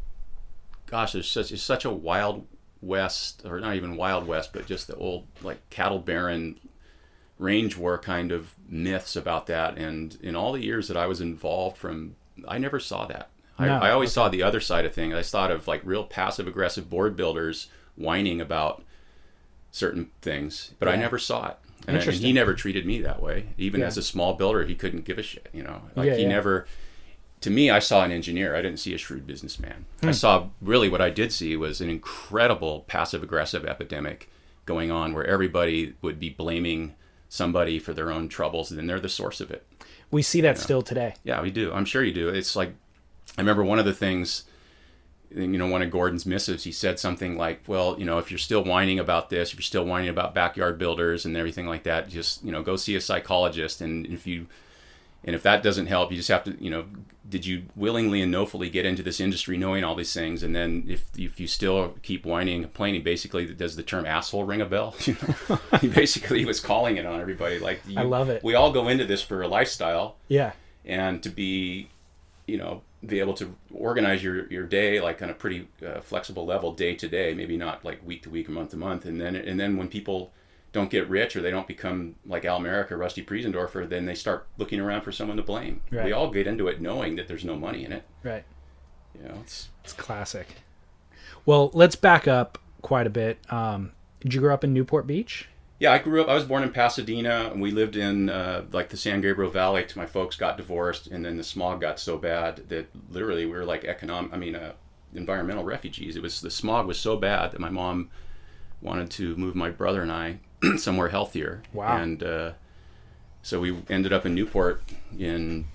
gosh, 0.88 1.12
there's 1.12 1.30
such 1.30 1.52
it's 1.52 1.62
such 1.62 1.86
a 1.86 1.92
wild 1.92 2.48
west, 2.82 3.44
or 3.46 3.60
not 3.60 3.76
even 3.76 3.98
wild 3.98 4.26
west, 4.26 4.50
but 4.52 4.66
just 4.66 4.88
the 4.88 4.96
old 4.96 5.28
like 5.44 5.60
cattle 5.70 6.00
baron 6.00 6.60
range 7.44 7.76
war 7.78 7.98
kind 7.98 8.32
of 8.32 8.56
myths 8.70 9.16
about 9.16 9.48
that. 9.48 9.78
And 9.78 10.18
in 10.22 10.36
all 10.36 10.54
the 10.54 10.64
years 10.64 10.88
that 10.88 10.96
I 10.98 11.08
was 11.08 11.20
involved, 11.20 11.78
from 11.78 12.16
I 12.48 12.58
never 12.58 12.80
saw 12.80 13.06
that. 13.08 13.30
I, 13.60 13.66
No, 13.68 13.78
I 13.80 13.92
always 13.92 14.12
saw 14.14 14.30
the 14.30 14.42
other 14.44 14.60
side 14.62 14.86
of 14.86 14.94
things. 14.94 15.14
I 15.14 15.22
thought 15.22 15.52
of 15.52 15.68
like 15.68 15.82
real 15.84 16.06
passive 16.06 16.48
aggressive 16.48 16.90
board 16.90 17.16
builders 17.16 17.68
whining 17.96 18.40
about 18.42 18.82
certain 19.72 20.10
things, 20.22 20.74
but 20.80 20.88
I 20.88 20.96
never 20.96 21.20
saw 21.20 21.50
it. 21.50 21.58
And, 21.82 21.90
and 21.90 21.98
Interesting. 21.98 22.26
he 22.28 22.34
never 22.34 22.54
treated 22.54 22.86
me 22.86 23.02
that 23.02 23.22
way. 23.22 23.48
Even 23.58 23.82
Yeah. 23.82 23.88
as 23.88 23.98
a 23.98 24.02
small 24.04 24.34
builder, 24.36 24.64
he 24.66 24.74
couldn't 24.76 25.04
give 25.06 25.18
a 25.20 25.24
shit. 25.24 25.50
You 25.54 25.64
know, 25.64 25.82
like 25.96 26.08
Yeah, 26.08 26.16
he 26.16 26.22
yeah. 26.24 26.30
never. 26.30 26.66
To 27.42 27.50
me, 27.50 27.70
I 27.70 27.80
saw 27.80 28.04
an 28.06 28.12
engineer. 28.12 28.56
I 28.56 28.62
didn't 28.62 28.80
see 28.80 28.94
a 28.94 28.98
shrewd 28.98 29.28
businessman. 29.28 29.86
Hmm. 30.02 30.08
I 30.10 30.12
saw 30.14 30.48
really 30.62 30.88
what 30.88 31.02
I 31.02 31.10
did 31.10 31.34
see 31.34 31.58
was 31.58 31.82
an 31.82 31.90
incredible 31.90 32.86
passive 32.88 33.22
aggressive 33.22 33.66
epidemic 33.66 34.30
going 34.66 34.92
on, 34.92 35.14
where 35.14 35.26
everybody 35.26 35.94
would 36.02 36.20
be 36.22 36.30
blaming 36.30 36.94
somebody 37.34 37.80
for 37.80 37.94
their 37.94 38.12
own 38.12 38.30
troubles, 38.30 38.70
and 38.70 38.78
then 38.78 38.86
they're 38.86 39.00
the 39.00 39.10
source 39.10 39.42
of 39.42 39.50
it. 39.50 39.66
we 40.12 40.22
see 40.22 40.42
that 40.42 40.60
still 40.60 40.84
today. 40.84 41.16
Yeah, 41.24 41.42
we 41.42 41.50
do. 41.50 41.74
I'm 41.74 41.86
sure 41.86 42.04
you 42.04 42.14
do. 42.14 42.30
It's 42.30 42.56
like 42.56 42.74
I 43.38 43.42
remember 43.42 43.64
one 43.64 43.80
of 43.80 43.86
the 43.86 43.94
things 43.94 44.44
you 45.36 45.58
know, 45.58 45.68
one 45.68 45.82
of 45.82 45.90
Gordon's 45.90 46.26
missives, 46.26 46.64
he 46.64 46.72
said 46.72 47.00
something 47.00 47.38
like, 47.38 47.62
"Well, 47.66 47.96
you 47.98 48.06
know, 48.06 48.20
if 48.20 48.30
you're 48.30 48.38
still 48.38 48.64
whining 48.64 49.00
about 49.00 49.32
this, 49.32 49.50
if 49.50 49.56
you're 49.56 49.64
still 49.64 49.86
whining 49.86 50.10
about 50.10 50.36
backyard 50.36 50.78
builders 50.78 51.26
and 51.26 51.36
everything 51.36 51.66
like 51.66 51.84
that, 51.84 52.10
just 52.10 52.44
you 52.44 52.52
know, 52.52 52.62
go 52.62 52.76
see 52.76 52.96
a 52.96 53.02
psychologist. 53.02 53.82
And 53.82 54.06
if 54.06 54.28
you, 54.28 54.46
and 55.24 55.36
if 55.36 55.44
that 55.44 55.64
doesn't 55.64 55.88
help, 55.88 56.12
you 56.12 56.18
just 56.18 56.30
have 56.30 56.44
to, 56.46 56.56
you 56.64 56.70
know, 56.70 56.86
did 57.28 57.46
you 57.46 57.64
willingly 57.76 58.22
and 58.22 58.32
knowfully 58.32 58.70
get 58.70 58.86
into 58.86 59.02
this 59.02 59.20
industry 59.20 59.58
knowing 59.58 59.84
all 59.84 59.96
these 59.96 60.14
things? 60.14 60.44
And 60.44 60.56
then 60.56 60.84
if 60.88 61.06
if 61.18 61.40
you 61.40 61.48
still 61.48 61.96
keep 62.04 62.26
whining 62.26 62.56
and 62.56 62.64
complaining, 62.66 63.02
basically, 63.04 63.46
does 63.54 63.76
the 63.76 63.84
term 63.84 64.06
asshole 64.06 64.44
ring 64.44 64.62
a 64.62 64.66
bell? 64.66 64.96
You 65.08 65.16
know, 65.50 65.60
he 65.82 65.88
basically 65.88 66.46
was 66.46 66.60
calling 66.60 66.98
it 66.98 67.06
on 67.06 67.20
everybody. 67.22 67.60
Like, 67.60 67.82
you, 67.88 67.98
I 68.00 68.04
love 68.04 68.30
it. 68.30 68.44
We 68.44 68.56
all 68.56 68.72
go 68.72 68.88
into 68.90 69.06
this 69.06 69.22
for 69.22 69.42
a 69.42 69.48
lifestyle 69.48 70.18
Yeah. 70.28 70.52
and 70.86 71.24
to 71.24 71.30
be 71.30 71.90
you 72.46 72.58
know 72.58 72.82
be 73.06 73.20
able 73.22 73.34
to 73.36 73.56
organize 73.74 74.22
your 74.24 74.48
your 74.52 74.64
day 74.66 75.00
like 75.02 75.22
on 75.22 75.30
a 75.30 75.34
pretty 75.34 75.68
uh, 75.86 76.02
flexible 76.02 76.46
level 76.46 76.74
day 76.74 76.94
to 76.96 77.08
day 77.08 77.34
maybe 77.34 77.56
not 77.58 77.84
like 77.86 78.06
week 78.06 78.22
to 78.24 78.30
week 78.30 78.48
or 78.50 78.52
month 78.52 78.72
to 78.72 78.78
month 78.78 79.06
and 79.06 79.20
then 79.20 79.34
and 79.36 79.58
then 79.60 79.78
when 79.78 79.88
people 79.88 80.32
don't 80.74 80.90
get 80.90 81.08
rich 81.10 81.36
or 81.36 81.42
they 81.42 81.52
don't 81.52 81.68
become 81.68 82.16
like 82.26 82.44
Al 82.44 82.60
Merrick 82.60 82.92
or 82.92 82.98
Rusty 82.98 83.24
Preisendorfer 83.24 83.88
then 83.88 84.06
they 84.06 84.16
start 84.16 84.48
looking 84.58 84.80
around 84.82 85.02
for 85.02 85.12
someone 85.14 85.38
to 85.38 85.44
blame 85.44 85.82
Right. 85.92 86.06
we 86.06 86.12
all 86.12 86.30
get 86.30 86.46
into 86.48 86.68
it 86.68 86.82
knowing 86.82 87.16
that 87.16 87.28
there's 87.30 87.46
no 87.46 87.56
money 87.56 87.86
in 87.86 87.92
it 87.94 88.04
Right. 88.24 88.44
you 89.16 89.28
know 89.28 89.38
it's 89.42 89.70
It's 89.84 89.94
classic. 89.94 90.48
Well, 91.46 91.72
let's 91.74 91.96
back 91.96 92.28
up 92.28 92.58
quite 92.82 93.06
a 93.08 93.10
bit. 93.10 93.38
Um, 93.52 93.92
did 94.22 94.34
you 94.34 94.40
grow 94.40 94.54
up 94.54 94.64
in 94.64 94.74
Newport 94.74 95.06
Beach? 95.08 95.50
Yeah, 95.80 95.92
I 95.92 95.98
grew 95.98 96.22
up. 96.22 96.30
I 96.30 96.36
was 96.36 96.46
born 96.46 96.64
in 96.64 96.72
Pasadena, 96.72 97.50
and 97.52 97.62
we 97.62 97.72
lived 97.72 97.98
in 97.98 98.30
uh, 98.30 98.64
like 98.72 98.88
the 98.90 98.96
San 98.98 99.20
Gabriel 99.20 99.52
Valley. 99.52 99.84
till 99.86 100.02
My 100.02 100.06
folks 100.06 100.38
got 100.38 100.56
divorced, 100.56 101.08
and 101.08 101.26
then 101.26 101.36
the 101.36 101.44
smog 101.44 101.82
got 101.82 102.00
so 102.00 102.18
bad 102.18 102.70
that 102.70 102.88
literally 103.10 103.46
we 103.46 103.52
were 103.52 103.66
like 103.66 103.84
economic. 103.84 104.34
I 104.34 104.38
mean, 104.38 104.56
uh, 104.56 104.72
environmental 105.14 105.66
refugees. 105.66 106.16
It 106.16 106.22
was 106.22 106.40
the 106.40 106.50
smog 106.52 106.88
was 106.88 106.98
so 106.98 107.18
bad 107.18 107.52
that 107.52 107.60
my 107.60 107.70
mom 107.70 108.10
wanted 108.82 109.10
to 109.12 109.36
move 109.36 109.56
my 109.56 109.70
brother 109.70 110.02
and 110.02 110.12
I 110.12 110.40
somewhere 110.78 111.10
healthier. 111.10 111.62
Wow. 111.74 111.98
And 111.98 112.24
uh, 112.24 112.52
so 113.42 113.60
we 113.60 113.78
ended 113.90 114.14
up 114.14 114.26
in 114.26 114.36
Newport 114.36 114.84
in 115.18 115.66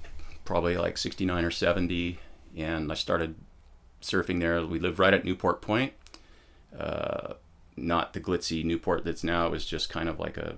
probably 0.44 0.76
like 0.76 0.98
'69 0.98 1.44
or 1.44 1.50
'70, 1.50 2.18
and 2.56 2.90
I 2.90 2.94
started 2.94 3.34
surfing 4.02 4.40
there. 4.40 4.64
We 4.64 4.78
lived 4.78 4.98
right 4.98 5.14
at 5.14 5.24
Newport 5.24 5.60
Point 5.60 5.92
uh, 6.76 7.34
not 7.76 8.12
the 8.12 8.20
glitzy 8.20 8.64
Newport 8.64 9.04
that's 9.04 9.24
now. 9.24 9.46
It 9.46 9.50
was 9.50 9.64
just 9.64 9.88
kind 9.88 10.08
of 10.08 10.18
like 10.18 10.36
a, 10.36 10.56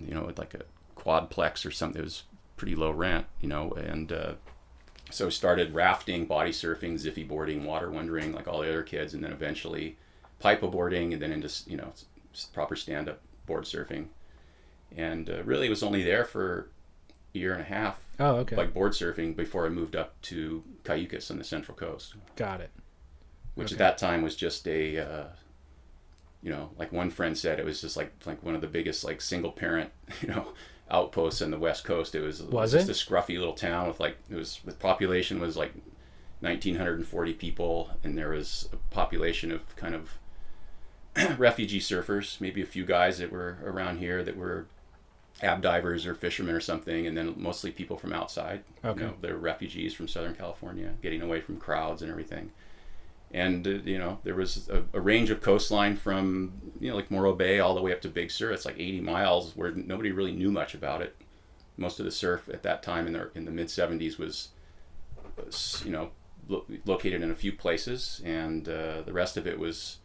you 0.00 0.14
know, 0.14 0.30
like 0.36 0.54
a 0.54 0.62
quadplex 1.00 1.64
or 1.64 1.70
something. 1.70 2.00
It 2.00 2.04
was 2.04 2.24
pretty 2.56 2.74
low 2.74 2.90
rent, 2.90 3.26
you 3.40 3.48
know, 3.48 3.70
and 3.72 4.12
uh, 4.12 4.32
so 5.10 5.30
started 5.30 5.74
rafting, 5.74 6.26
body 6.26 6.50
surfing, 6.50 6.98
zippy 6.98 7.24
boarding, 7.24 7.64
water 7.64 7.90
wondering, 7.90 8.32
like 8.32 8.48
all 8.48 8.60
the 8.60 8.68
other 8.68 8.82
kids, 8.82 9.14
and 9.14 9.22
then 9.22 9.32
eventually 9.32 9.96
pipe 10.40 10.60
boarding, 10.60 11.12
and 11.12 11.22
then 11.22 11.32
into 11.32 11.50
you 11.66 11.76
know 11.76 11.92
proper 12.52 12.76
stand 12.76 13.08
up 13.08 13.20
board 13.46 13.64
surfing, 13.64 14.06
and 14.96 15.28
uh, 15.30 15.42
really 15.44 15.68
was 15.68 15.82
only 15.82 16.02
there 16.02 16.24
for 16.24 16.68
a 17.34 17.38
year 17.38 17.52
and 17.52 17.62
a 17.62 17.64
half. 17.64 18.00
Oh, 18.20 18.36
okay. 18.36 18.56
Like 18.56 18.74
board 18.74 18.92
surfing 18.92 19.36
before 19.36 19.64
I 19.66 19.68
moved 19.68 19.94
up 19.96 20.20
to 20.22 20.64
Cayucos 20.84 21.30
on 21.30 21.38
the 21.38 21.44
Central 21.44 21.76
Coast 21.76 22.14
Got 22.36 22.60
it. 22.60 22.70
which 23.54 23.68
Okay. 23.68 23.74
at 23.74 23.78
that 23.78 23.98
time 23.98 24.22
was 24.22 24.34
just 24.34 24.66
a 24.66 24.98
uh, 24.98 25.26
you 26.42 26.50
know 26.50 26.70
like 26.78 26.90
one 26.92 27.10
friend 27.10 27.36
said 27.38 27.58
it 27.60 27.64
was 27.64 27.80
just 27.80 27.96
like 27.96 28.12
like 28.26 28.42
one 28.42 28.54
of 28.56 28.60
the 28.60 28.66
biggest 28.66 29.04
like 29.04 29.20
single 29.20 29.52
parent 29.52 29.90
you 30.20 30.28
know 30.28 30.48
outposts 30.90 31.40
in 31.42 31.50
the 31.52 31.58
west 31.58 31.84
coast 31.84 32.14
it 32.14 32.20
was, 32.20 32.42
Was 32.42 32.72
just 32.72 32.88
it? 32.88 32.92
a 32.92 32.94
scruffy 32.94 33.38
little 33.38 33.52
town 33.54 33.86
with 33.88 34.00
like 34.00 34.16
it 34.30 34.34
was 34.34 34.60
the 34.64 34.72
population 34.72 35.38
was 35.38 35.56
like 35.56 35.72
1940 36.40 37.34
people 37.34 37.90
and 38.04 38.16
there 38.16 38.30
was 38.30 38.68
a 38.72 38.76
population 38.94 39.52
of 39.52 39.74
kind 39.76 39.94
of 39.94 40.18
refugee 41.38 41.80
surfers 41.80 42.40
maybe 42.40 42.62
a 42.62 42.66
few 42.66 42.84
guys 42.84 43.18
that 43.18 43.32
were 43.32 43.58
around 43.64 43.98
here 43.98 44.22
that 44.22 44.36
were 44.36 44.66
ab 45.42 45.62
divers 45.62 46.06
or 46.06 46.14
fishermen 46.14 46.54
or 46.54 46.60
something 46.60 47.06
and 47.06 47.16
then 47.16 47.32
mostly 47.36 47.70
people 47.70 47.96
from 47.96 48.12
outside 48.12 48.62
Okay. 48.84 49.00
you 49.00 49.06
know 49.06 49.14
they're 49.20 49.36
refugees 49.36 49.94
from 49.94 50.08
southern 50.08 50.34
california 50.34 50.94
getting 51.02 51.22
away 51.22 51.40
from 51.40 51.56
crowds 51.58 52.02
and 52.02 52.10
everything 52.10 52.50
and 53.30 53.66
uh, 53.66 53.70
you 53.84 53.98
know 53.98 54.18
there 54.24 54.34
was 54.34 54.68
a, 54.68 54.82
a 54.92 55.00
range 55.00 55.30
of 55.30 55.40
coastline 55.40 55.96
from 55.96 56.52
you 56.80 56.88
know 56.90 56.96
like 56.96 57.10
Morro 57.10 57.34
Bay 57.34 57.60
all 57.60 57.74
the 57.74 57.82
way 57.82 57.92
up 57.92 58.00
to 58.00 58.08
Big 58.08 58.30
Sur. 58.30 58.52
It's 58.52 58.64
like 58.64 58.76
80 58.78 59.00
miles 59.02 59.54
where 59.54 59.70
nobody 59.72 60.12
really 60.12 60.32
knew 60.32 60.50
much 60.50 60.72
about 60.74 61.02
it. 61.02 61.14
Most 61.76 61.98
of 62.00 62.06
the 62.06 62.10
surf 62.10 62.48
at 62.50 62.62
that 62.62 62.82
time 62.82 63.06
in 63.06 63.12
the 63.12 63.30
in 63.34 63.44
the 63.44 63.50
mid 63.50 63.66
70s 63.66 64.16
was, 64.18 64.48
was 65.36 65.82
you 65.84 65.92
know 65.92 66.08
lo- 66.48 66.64
located 66.86 67.20
in 67.20 67.30
a 67.30 67.34
few 67.34 67.52
places, 67.52 68.22
and 68.24 68.66
uh, 68.66 69.02
the 69.02 69.12
rest 69.12 69.36
of 69.36 69.46
it 69.46 69.58
was 69.58 69.98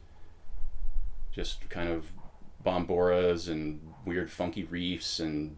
just 1.34 1.70
kind 1.70 1.90
of 1.90 2.12
bomboras 2.66 3.50
and 3.50 3.82
weird 4.06 4.32
funky 4.32 4.64
reefs 4.64 5.20
and 5.20 5.58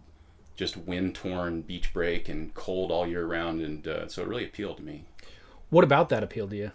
just 0.56 0.78
wind 0.78 1.14
torn 1.14 1.62
beach 1.62 1.94
break 1.94 2.30
and 2.30 2.54
cold 2.54 2.92
all 2.92 3.06
year 3.06 3.26
round, 3.26 3.62
and 3.62 3.88
uh, 3.88 4.08
so 4.08 4.22
it 4.22 4.28
really 4.28 4.46
appealed 4.46 4.78
to 4.78 4.84
me. 4.84 5.04
What 5.70 5.84
about 5.84 6.10
that 6.10 6.24
appealed 6.24 6.52
to 6.52 6.58
you? 6.58 6.72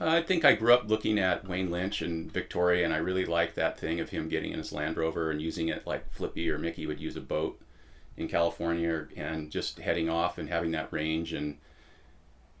I 0.00 0.22
think 0.22 0.44
I 0.44 0.54
grew 0.54 0.74
up 0.74 0.88
looking 0.88 1.18
at 1.18 1.46
Wayne 1.46 1.70
Lynch 1.70 2.02
and 2.02 2.32
Victoria, 2.32 2.84
and 2.84 2.92
I 2.92 2.96
really 2.96 3.24
liked 3.24 3.54
that 3.56 3.78
thing 3.78 4.00
of 4.00 4.08
him 4.08 4.28
getting 4.28 4.50
in 4.50 4.58
his 4.58 4.72
Land 4.72 4.96
Rover 4.96 5.30
and 5.30 5.40
using 5.40 5.68
it 5.68 5.86
like 5.86 6.10
Flippy 6.10 6.50
or 6.50 6.58
Mickey 6.58 6.86
would 6.86 7.00
use 7.00 7.16
a 7.16 7.20
boat 7.20 7.60
in 8.16 8.26
California, 8.26 9.06
and 9.14 9.50
just 9.50 9.78
heading 9.78 10.08
off 10.08 10.38
and 10.38 10.48
having 10.48 10.70
that 10.72 10.92
range 10.92 11.34
and 11.34 11.58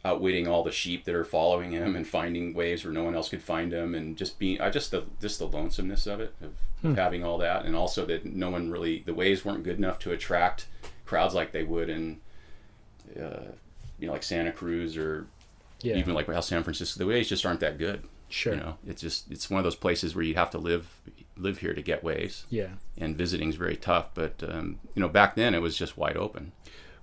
outwitting 0.06 0.46
all 0.46 0.62
the 0.62 0.70
sheep 0.72 1.04
that 1.04 1.14
are 1.14 1.24
following 1.24 1.70
him 1.72 1.96
and 1.96 2.06
finding 2.06 2.54
waves 2.54 2.84
where 2.84 2.92
no 2.92 3.02
one 3.04 3.14
else 3.14 3.28
could 3.28 3.42
find 3.42 3.72
him, 3.72 3.94
and 3.94 4.16
just 4.16 4.38
being 4.38 4.60
I 4.60 4.70
just 4.70 4.90
the 4.90 5.04
just 5.20 5.38
the 5.38 5.46
lonesomeness 5.48 6.06
of 6.06 6.20
it 6.20 6.34
of, 6.40 6.52
of 6.90 6.96
having 6.96 7.24
all 7.24 7.38
that, 7.38 7.64
and 7.64 7.74
also 7.74 8.06
that 8.06 8.24
no 8.24 8.50
one 8.50 8.70
really 8.70 9.02
the 9.04 9.14
waves 9.14 9.44
weren't 9.44 9.64
good 9.64 9.78
enough 9.78 9.98
to 10.00 10.12
attract 10.12 10.66
crowds 11.04 11.34
like 11.34 11.52
they 11.52 11.64
would 11.64 11.88
in 11.88 12.20
uh, 13.20 13.52
you 13.98 14.06
know 14.06 14.12
like 14.12 14.22
Santa 14.22 14.52
Cruz 14.52 14.96
or 14.96 15.26
Yeah. 15.82 15.96
even 15.96 16.14
like 16.14 16.26
how 16.26 16.40
San 16.40 16.62
Francisco, 16.62 16.98
the 16.98 17.06
waves 17.06 17.28
just 17.28 17.44
aren't 17.46 17.60
that 17.60 17.78
good. 17.78 18.02
Sure. 18.28 18.54
You 18.54 18.60
know, 18.60 18.76
it's 18.86 19.00
just 19.02 19.30
it's 19.30 19.48
one 19.50 19.58
of 19.58 19.64
those 19.64 19.76
places 19.76 20.14
where 20.14 20.24
you 20.24 20.34
have 20.34 20.50
to 20.50 20.58
live 20.58 21.00
live 21.36 21.58
here 21.58 21.74
to 21.74 21.82
get 21.82 22.02
waves, 22.02 22.46
Yeah. 22.50 22.70
and 22.98 23.16
visiting's 23.16 23.56
very 23.56 23.76
tough. 23.76 24.08
But 24.14 24.42
um, 24.42 24.78
you 24.94 25.00
know, 25.00 25.08
back 25.08 25.34
then 25.36 25.54
it 25.54 25.62
was 25.62 25.76
just 25.76 25.96
wide 25.96 26.16
open. 26.16 26.52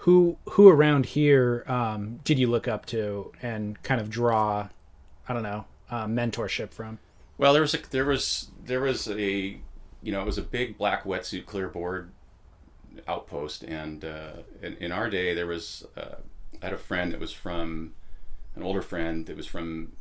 Who 0.04 0.38
who 0.50 0.68
around 0.68 1.06
here 1.06 1.64
um, 1.66 2.20
did 2.26 2.38
you 2.38 2.48
look 2.48 2.68
up 2.68 2.86
to 2.88 3.32
and 3.42 3.82
kind 3.84 4.02
of 4.02 4.10
draw, 4.10 4.68
I 5.30 5.34
don't 5.34 5.44
know, 5.44 5.66
uh, 5.90 6.08
mentorship 6.08 6.74
from? 6.74 7.00
Well, 7.38 7.54
there 7.54 7.62
was 7.62 7.74
a 7.74 7.78
there 7.90 8.04
was 8.04 8.52
there 8.66 8.82
was 8.82 9.08
a 9.08 9.58
you 10.02 10.12
know 10.12 10.22
it 10.22 10.26
was 10.26 10.38
a 10.38 10.42
big 10.42 10.78
black 10.78 11.06
wetsuit 11.06 11.46
clear 11.46 11.70
board 11.70 12.12
outpost, 13.08 13.64
and 13.64 14.04
uh, 14.04 14.34
in, 14.62 14.76
in 14.82 14.92
our 14.92 15.10
day 15.10 15.34
there 15.34 15.48
was 15.48 15.88
uh, 15.96 16.16
I 16.62 16.66
had 16.66 16.74
a 16.74 16.78
friend 16.78 17.14
that 17.14 17.22
was 17.22 17.32
from 17.32 17.94
an 18.58 18.64
older 18.64 18.82
friend 18.82 19.26
that 19.28 19.38
was 19.38 19.48
from 19.48 19.94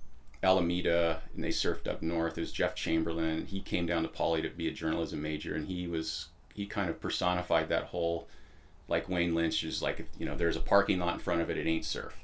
Alameda, 0.43 1.23
and 1.33 1.45
they 1.45 1.51
surfed 1.51 1.87
up 1.87 2.03
north. 2.03 2.37
It 2.37 2.41
was 2.41 2.51
Jeff 2.51 2.75
Chamberlain. 2.75 3.47
He 3.47 3.61
came 3.61 3.87
down 3.87 4.03
to 4.03 4.09
Poly 4.09 4.43
to 4.43 4.49
be 4.51 4.67
a 4.67 4.73
journalism 4.73 5.23
major, 5.23 5.55
and 5.55 5.69
he 5.69 5.87
was 5.87 6.31
he 6.55 6.67
kind 6.67 6.91
of 6.91 7.01
personified 7.01 7.69
that 7.69 7.85
whole 7.85 8.27
like 8.88 9.09
Wayne 9.09 9.35
Lynch 9.35 9.64
is 9.64 9.83
like 9.83 10.07
you 10.18 10.27
know 10.27 10.37
there's 10.37 10.57
a 10.57 10.61
parking 10.61 10.99
lot 10.99 11.14
in 11.14 11.21
front 11.21 11.40
of 11.40 11.51
it, 11.51 11.57
it 11.57 11.66
ain't 11.66 11.85
surf. 11.85 12.18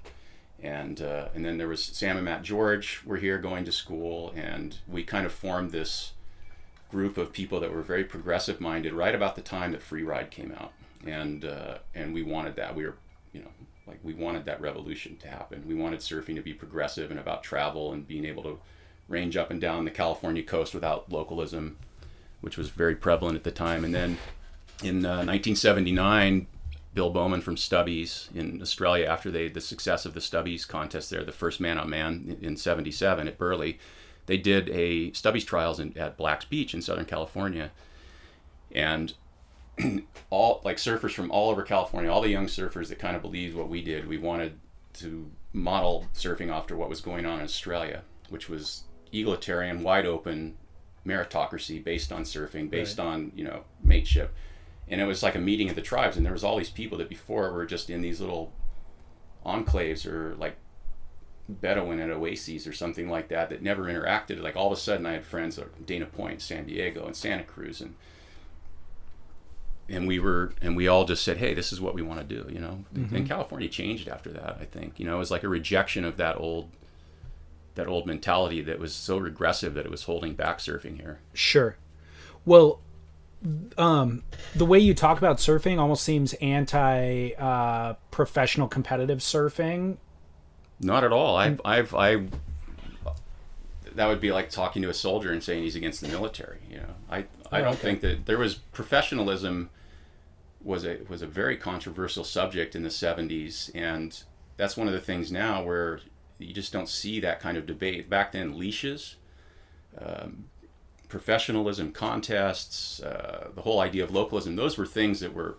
And 0.60 1.00
uh, 1.00 1.28
and 1.34 1.44
then 1.44 1.58
there 1.58 1.68
was 1.68 1.82
Sam 1.82 2.16
and 2.16 2.24
Matt 2.24 2.42
George 2.42 3.02
were 3.04 3.16
here 3.16 3.38
going 3.38 3.64
to 3.64 3.72
school, 3.72 4.32
and 4.34 4.76
we 4.88 5.04
kind 5.04 5.24
of 5.24 5.32
formed 5.32 5.70
this 5.70 6.12
group 6.90 7.18
of 7.18 7.32
people 7.32 7.60
that 7.60 7.72
were 7.72 7.82
very 7.82 8.04
progressive 8.04 8.60
minded 8.60 8.92
right 8.92 9.14
about 9.14 9.36
the 9.36 9.42
time 9.42 9.72
that 9.72 9.82
Free 9.82 10.02
Ride 10.02 10.30
came 10.30 10.52
out, 10.58 10.72
and 11.06 11.44
uh, 11.44 11.78
and 11.94 12.12
we 12.12 12.22
wanted 12.22 12.56
that. 12.56 12.74
We 12.74 12.84
were 12.84 12.96
you 13.32 13.40
know 13.40 13.50
like 13.86 14.00
we 14.02 14.14
wanted 14.14 14.44
that 14.46 14.60
revolution 14.60 15.16
to 15.18 15.28
happen. 15.28 15.64
We 15.66 15.74
wanted 15.74 16.00
surfing 16.00 16.36
to 16.36 16.42
be 16.42 16.54
progressive 16.54 17.10
and 17.10 17.20
about 17.20 17.42
travel 17.42 17.92
and 17.92 18.06
being 18.06 18.24
able 18.24 18.42
to 18.42 18.58
range 19.08 19.36
up 19.36 19.50
and 19.50 19.60
down 19.60 19.84
the 19.84 19.90
California 19.90 20.42
coast 20.42 20.74
without 20.74 21.10
localism, 21.10 21.78
which 22.40 22.58
was 22.58 22.68
very 22.68 22.94
prevalent 22.94 23.36
at 23.36 23.44
the 23.44 23.50
time. 23.50 23.84
And 23.84 23.94
then 23.94 24.18
in 24.82 25.04
uh, 25.04 25.24
1979, 25.24 26.46
Bill 26.94 27.10
Bowman 27.10 27.40
from 27.40 27.56
Stubbies 27.56 28.34
in 28.34 28.60
Australia, 28.62 29.06
after 29.06 29.30
they 29.30 29.48
the 29.48 29.60
success 29.60 30.04
of 30.06 30.14
the 30.14 30.20
Stubbies 30.20 30.66
contest 30.66 31.10
there, 31.10 31.24
the 31.24 31.32
first 31.32 31.60
man 31.60 31.78
on 31.78 31.90
man 31.90 32.36
in 32.40 32.56
'77 32.56 33.28
at 33.28 33.38
Burleigh, 33.38 33.74
they 34.26 34.36
did 34.36 34.68
a 34.70 35.10
Stubbies 35.12 35.46
trials 35.46 35.78
in, 35.78 35.96
at 35.96 36.16
Blacks 36.16 36.44
Beach 36.44 36.74
in 36.74 36.82
Southern 36.82 37.04
California, 37.04 37.70
and 38.72 39.14
all 40.30 40.60
like 40.64 40.76
surfers 40.76 41.12
from 41.12 41.30
all 41.30 41.50
over 41.50 41.62
California, 41.62 42.10
all 42.10 42.22
the 42.22 42.30
young 42.30 42.46
surfers 42.46 42.88
that 42.88 42.98
kind 42.98 43.16
of 43.16 43.22
believed 43.22 43.56
what 43.56 43.68
we 43.68 43.82
did, 43.82 44.08
we 44.08 44.18
wanted 44.18 44.58
to 44.94 45.30
model 45.52 46.06
surfing 46.14 46.50
after 46.50 46.76
what 46.76 46.88
was 46.88 47.00
going 47.00 47.26
on 47.26 47.38
in 47.38 47.44
Australia, 47.44 48.02
which 48.28 48.48
was 48.48 48.84
egalitarian, 49.12 49.82
wide 49.82 50.06
open 50.06 50.56
meritocracy 51.06 51.82
based 51.82 52.12
on 52.12 52.22
surfing, 52.22 52.68
based 52.68 52.98
right. 52.98 53.06
on 53.06 53.32
you 53.34 53.44
know 53.44 53.64
mateship 53.82 54.34
and 54.90 55.00
it 55.00 55.04
was 55.04 55.22
like 55.22 55.34
a 55.34 55.40
meeting 55.40 55.68
of 55.68 55.76
the 55.76 55.82
tribes 55.82 56.16
and 56.16 56.24
there 56.24 56.32
was 56.32 56.44
all 56.44 56.56
these 56.56 56.70
people 56.70 56.98
that 56.98 57.08
before 57.08 57.52
were 57.52 57.66
just 57.66 57.90
in 57.90 58.00
these 58.00 58.20
little 58.20 58.52
enclaves 59.44 60.06
or 60.06 60.34
like 60.36 60.56
Bedouin 61.48 61.98
at 61.98 62.10
oases 62.10 62.66
or 62.66 62.72
something 62.72 63.08
like 63.08 63.28
that 63.28 63.48
that 63.48 63.62
never 63.62 63.84
interacted. 63.84 64.42
Like 64.42 64.54
all 64.54 64.66
of 64.66 64.72
a 64.76 64.80
sudden, 64.80 65.06
I 65.06 65.12
had 65.12 65.24
friends 65.24 65.58
at 65.58 65.86
Dana 65.86 66.04
Point, 66.04 66.42
San 66.42 66.66
Diego, 66.66 67.06
and 67.06 67.16
Santa 67.16 67.42
Cruz, 67.42 67.80
and 67.80 67.94
and 69.88 70.06
we 70.06 70.18
were 70.18 70.52
and 70.60 70.76
we 70.76 70.86
all 70.88 71.06
just 71.06 71.24
said, 71.24 71.38
"Hey, 71.38 71.54
this 71.54 71.72
is 71.72 71.80
what 71.80 71.94
we 71.94 72.02
want 72.02 72.20
to 72.20 72.36
do," 72.36 72.46
you 72.52 72.60
know. 72.60 72.84
Mm-hmm. 72.94 73.16
And 73.16 73.28
California 73.28 73.68
changed 73.68 74.08
after 74.08 74.30
that. 74.30 74.58
I 74.60 74.66
think 74.66 75.00
you 75.00 75.06
know 75.06 75.16
it 75.16 75.20
was 75.20 75.30
like 75.30 75.42
a 75.42 75.48
rejection 75.48 76.04
of 76.04 76.18
that 76.18 76.38
old 76.38 76.68
that 77.76 77.86
old 77.86 78.06
mentality 78.06 78.60
that 78.60 78.78
was 78.78 78.92
so 78.92 79.16
regressive 79.16 79.72
that 79.72 79.86
it 79.86 79.90
was 79.90 80.02
holding 80.02 80.34
back 80.34 80.58
surfing 80.58 81.00
here. 81.00 81.20
Sure. 81.32 81.76
Well, 82.44 82.80
um, 83.76 84.22
the 84.54 84.66
way 84.66 84.78
you 84.78 84.94
talk 84.94 85.18
about 85.18 85.36
surfing 85.38 85.78
almost 85.78 86.02
seems 86.02 86.34
anti 86.34 87.32
uh, 87.34 87.94
professional 88.10 88.68
competitive 88.68 89.18
surfing. 89.18 89.98
Not 90.80 91.04
at 91.04 91.12
all. 91.12 91.36
I've, 91.36 91.60
I've, 91.64 91.94
I, 91.94 92.24
that 93.94 94.06
would 94.06 94.20
be 94.20 94.32
like 94.32 94.50
talking 94.50 94.82
to 94.82 94.88
a 94.88 94.94
soldier 94.94 95.32
and 95.32 95.42
saying 95.42 95.62
he's 95.62 95.76
against 95.76 96.00
the 96.00 96.08
military. 96.08 96.58
You 96.70 96.78
know, 96.78 96.94
I, 97.10 97.18
I 97.50 97.60
oh, 97.60 97.64
don't 97.64 97.66
okay. 97.68 97.76
think 97.76 98.00
that 98.02 98.26
there 98.26 98.38
was 98.38 98.54
professionalism 98.54 99.70
was 100.62 100.84
a 100.84 100.98
was 101.08 101.22
a 101.22 101.26
very 101.26 101.56
controversial 101.56 102.24
subject 102.24 102.74
in 102.74 102.82
the 102.82 102.88
70s 102.88 103.70
and 103.74 104.24
that's 104.56 104.76
one 104.76 104.88
of 104.88 104.92
the 104.92 105.00
things 105.00 105.30
now 105.30 105.62
where 105.62 106.00
you 106.38 106.52
just 106.52 106.72
don't 106.72 106.88
see 106.88 107.20
that 107.20 107.40
kind 107.40 107.56
of 107.56 107.64
debate 107.64 108.10
back 108.10 108.32
then 108.32 108.58
leashes 108.58 109.16
um, 109.96 110.46
professionalism 111.08 111.92
contests, 111.92 113.02
uh, 113.02 113.48
the 113.54 113.62
whole 113.62 113.80
idea 113.80 114.04
of 114.04 114.10
localism, 114.10 114.56
those 114.56 114.76
were 114.76 114.86
things 114.86 115.20
that 115.20 115.34
were 115.34 115.56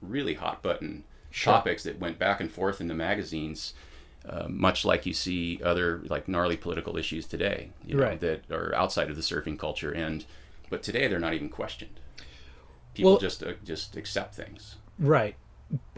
really 0.00 0.34
hot 0.34 0.62
button 0.62 1.04
sure. 1.30 1.52
topics 1.52 1.82
that 1.82 2.00
went 2.00 2.18
back 2.18 2.40
and 2.40 2.50
forth 2.50 2.80
in 2.80 2.88
the 2.88 2.94
magazines, 2.94 3.74
uh, 4.28 4.46
much 4.48 4.84
like 4.84 5.06
you 5.06 5.12
see 5.12 5.60
other 5.62 6.02
like 6.08 6.28
gnarly 6.28 6.56
political 6.56 6.96
issues 6.96 7.26
today, 7.26 7.70
you 7.86 7.96
know, 7.96 8.02
right. 8.02 8.20
that 8.20 8.50
are 8.50 8.74
outside 8.74 9.10
of 9.10 9.16
the 9.16 9.22
surfing 9.22 9.58
culture. 9.58 9.92
And 9.92 10.24
but 10.70 10.82
today 10.82 11.06
they're 11.06 11.20
not 11.20 11.34
even 11.34 11.48
questioned. 11.48 12.00
People 12.94 13.12
well, 13.12 13.20
just 13.20 13.42
uh, 13.42 13.52
just 13.64 13.96
accept 13.96 14.34
things. 14.34 14.76
Right. 14.98 15.36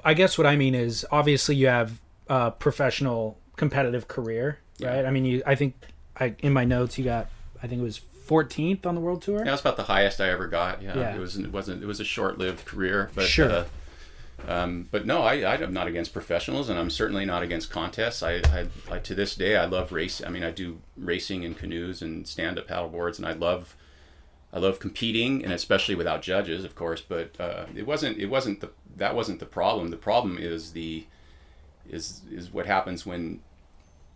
I 0.05 0.15
guess 0.15 0.37
what 0.37 0.47
I 0.47 0.57
mean 0.57 0.75
is 0.75 1.07
obviously 1.11 1.55
you 1.55 1.69
have 1.69 2.01
a 2.29 2.51
professional 2.51 3.39
competitive 3.57 4.09
career, 4.09 4.59
right? 4.81 5.03
Yeah. 5.03 5.09
I 5.09 5.11
mean, 5.11 5.25
you. 5.25 5.43
I 5.47 5.55
think 5.55 5.75
I 6.19 6.35
in 6.41 6.53
my 6.53 6.65
notes 6.65 6.99
you 6.99 7.05
got. 7.05 7.29
I 7.63 7.67
think 7.67 7.81
it 7.81 7.85
was 7.85 8.01
14th 8.31 8.87
on 8.87 8.95
the 8.95 9.01
world 9.01 9.23
tour. 9.23 9.39
Yeah, 9.39 9.45
that's 9.47 9.61
about 9.61 9.77
the 9.77 9.83
highest 9.85 10.21
I 10.21 10.31
ever 10.31 10.47
got. 10.47 10.81
Yeah, 10.81 10.97
yeah. 10.97 11.17
it 11.17 11.19
was 11.19 11.37
it 11.37 11.53
wasn't 11.53 11.83
it 11.83 11.87
was 11.87 11.99
a 11.99 12.05
short-lived 12.05 12.65
career, 12.65 13.11
but 13.15 13.27
sure. 13.27 13.51
Uh, 13.51 13.65
um, 14.49 14.89
but 14.91 15.05
no, 15.05 15.23
I, 15.23 15.55
I'm 15.55 15.73
not 15.73 15.87
against 15.87 16.13
professionals, 16.13 16.71
and 16.71 16.79
I'm 16.79 16.89
certainly 16.89 17.25
not 17.25 17.43
against 17.43 17.71
contests. 17.71 18.23
I, 18.23 18.37
I, 18.37 18.67
I 18.91 18.99
to 18.99 19.15
this 19.15 19.35
day 19.35 19.57
I 19.57 19.67
love 19.67 19.93
race. 19.93 20.23
I 20.25 20.31
mean, 20.31 20.45
I 20.45 20.51
do 20.51 20.79
racing 20.97 21.43
in 21.43 21.55
canoes 21.55 22.01
and 22.01 22.27
stand-up 22.27 22.69
paddle 22.69 22.89
boards, 22.89 23.19
and 23.19 23.27
I 23.27 23.33
love 23.33 23.77
I 24.53 24.59
love 24.59 24.79
competing, 24.79 25.45
and 25.45 25.53
especially 25.53 25.95
without 25.95 26.23
judges, 26.23 26.65
of 26.65 26.75
course. 26.75 27.01
But 27.01 27.39
uh, 27.39 27.67
it 27.75 27.87
wasn't 27.87 28.19
it 28.19 28.27
wasn't 28.27 28.61
the 28.61 28.71
that 28.97 29.15
wasn't 29.15 29.41
the 29.41 29.47
problem. 29.47 29.91
The 29.91 29.97
problem 29.97 30.39
is 30.39 30.73
the 30.73 31.05
is 31.89 32.23
is 32.31 32.53
what 32.53 32.67
happens 32.67 33.05
when 33.05 33.41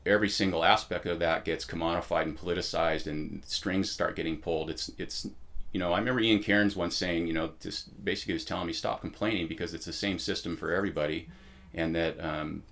every 0.07 0.29
single 0.29 0.65
aspect 0.65 1.07
of 1.07 1.19
that 1.19 1.45
gets 1.45 1.65
commodified 1.65 2.23
and 2.23 2.39
politicized 2.39 3.07
and 3.07 3.43
strings 3.47 3.91
start 3.91 4.17
getting 4.17 4.37
pulled. 4.37 4.71
It's 4.71 4.91
it's 4.99 5.29
you 5.73 5.81
know 5.81 5.93
i 5.93 5.99
remember 5.99 6.21
ian 6.21 6.41
cairns 6.41 6.77
once 6.77 6.95
saying 6.95 7.27
you 7.27 7.33
know 7.33 7.51
just 7.61 8.05
basically 8.05 8.33
was 8.33 8.45
telling 8.45 8.69
me 8.69 8.73
stop 8.73 9.01
complaining 9.01 9.49
because 9.49 9.75
it's 9.75 9.87
the 9.87 9.93
same 9.93 10.21
system 10.21 10.57
for 10.57 10.73
everybody 10.73 11.29
and 11.75 11.97
that 11.97 12.25
um, 12.25 12.63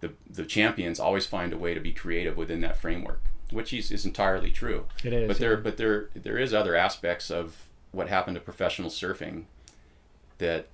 the 0.00 0.10
the 0.30 0.46
champions 0.46 0.98
always 0.98 1.26
find 1.26 1.52
a 1.52 1.58
way 1.58 1.74
to 1.74 1.80
be 1.80 1.92
creative 1.92 2.38
within 2.38 2.62
that 2.62 2.78
framework 2.78 3.20
which 3.52 3.72
is, 3.72 3.90
is 3.92 4.04
entirely 4.04 4.50
true. 4.50 4.86
It 5.04 5.12
is 5.12 5.28
but 5.28 5.38
there 5.38 5.56
but 5.56 5.76
there 5.76 6.08
there 6.14 6.38
is 6.38 6.52
other 6.54 6.74
aspects 6.74 7.30
of 7.30 7.64
what 7.92 8.08
happened 8.08 8.34
to 8.36 8.40
professional 8.40 8.90
surfing 8.90 9.44
that 10.38 10.68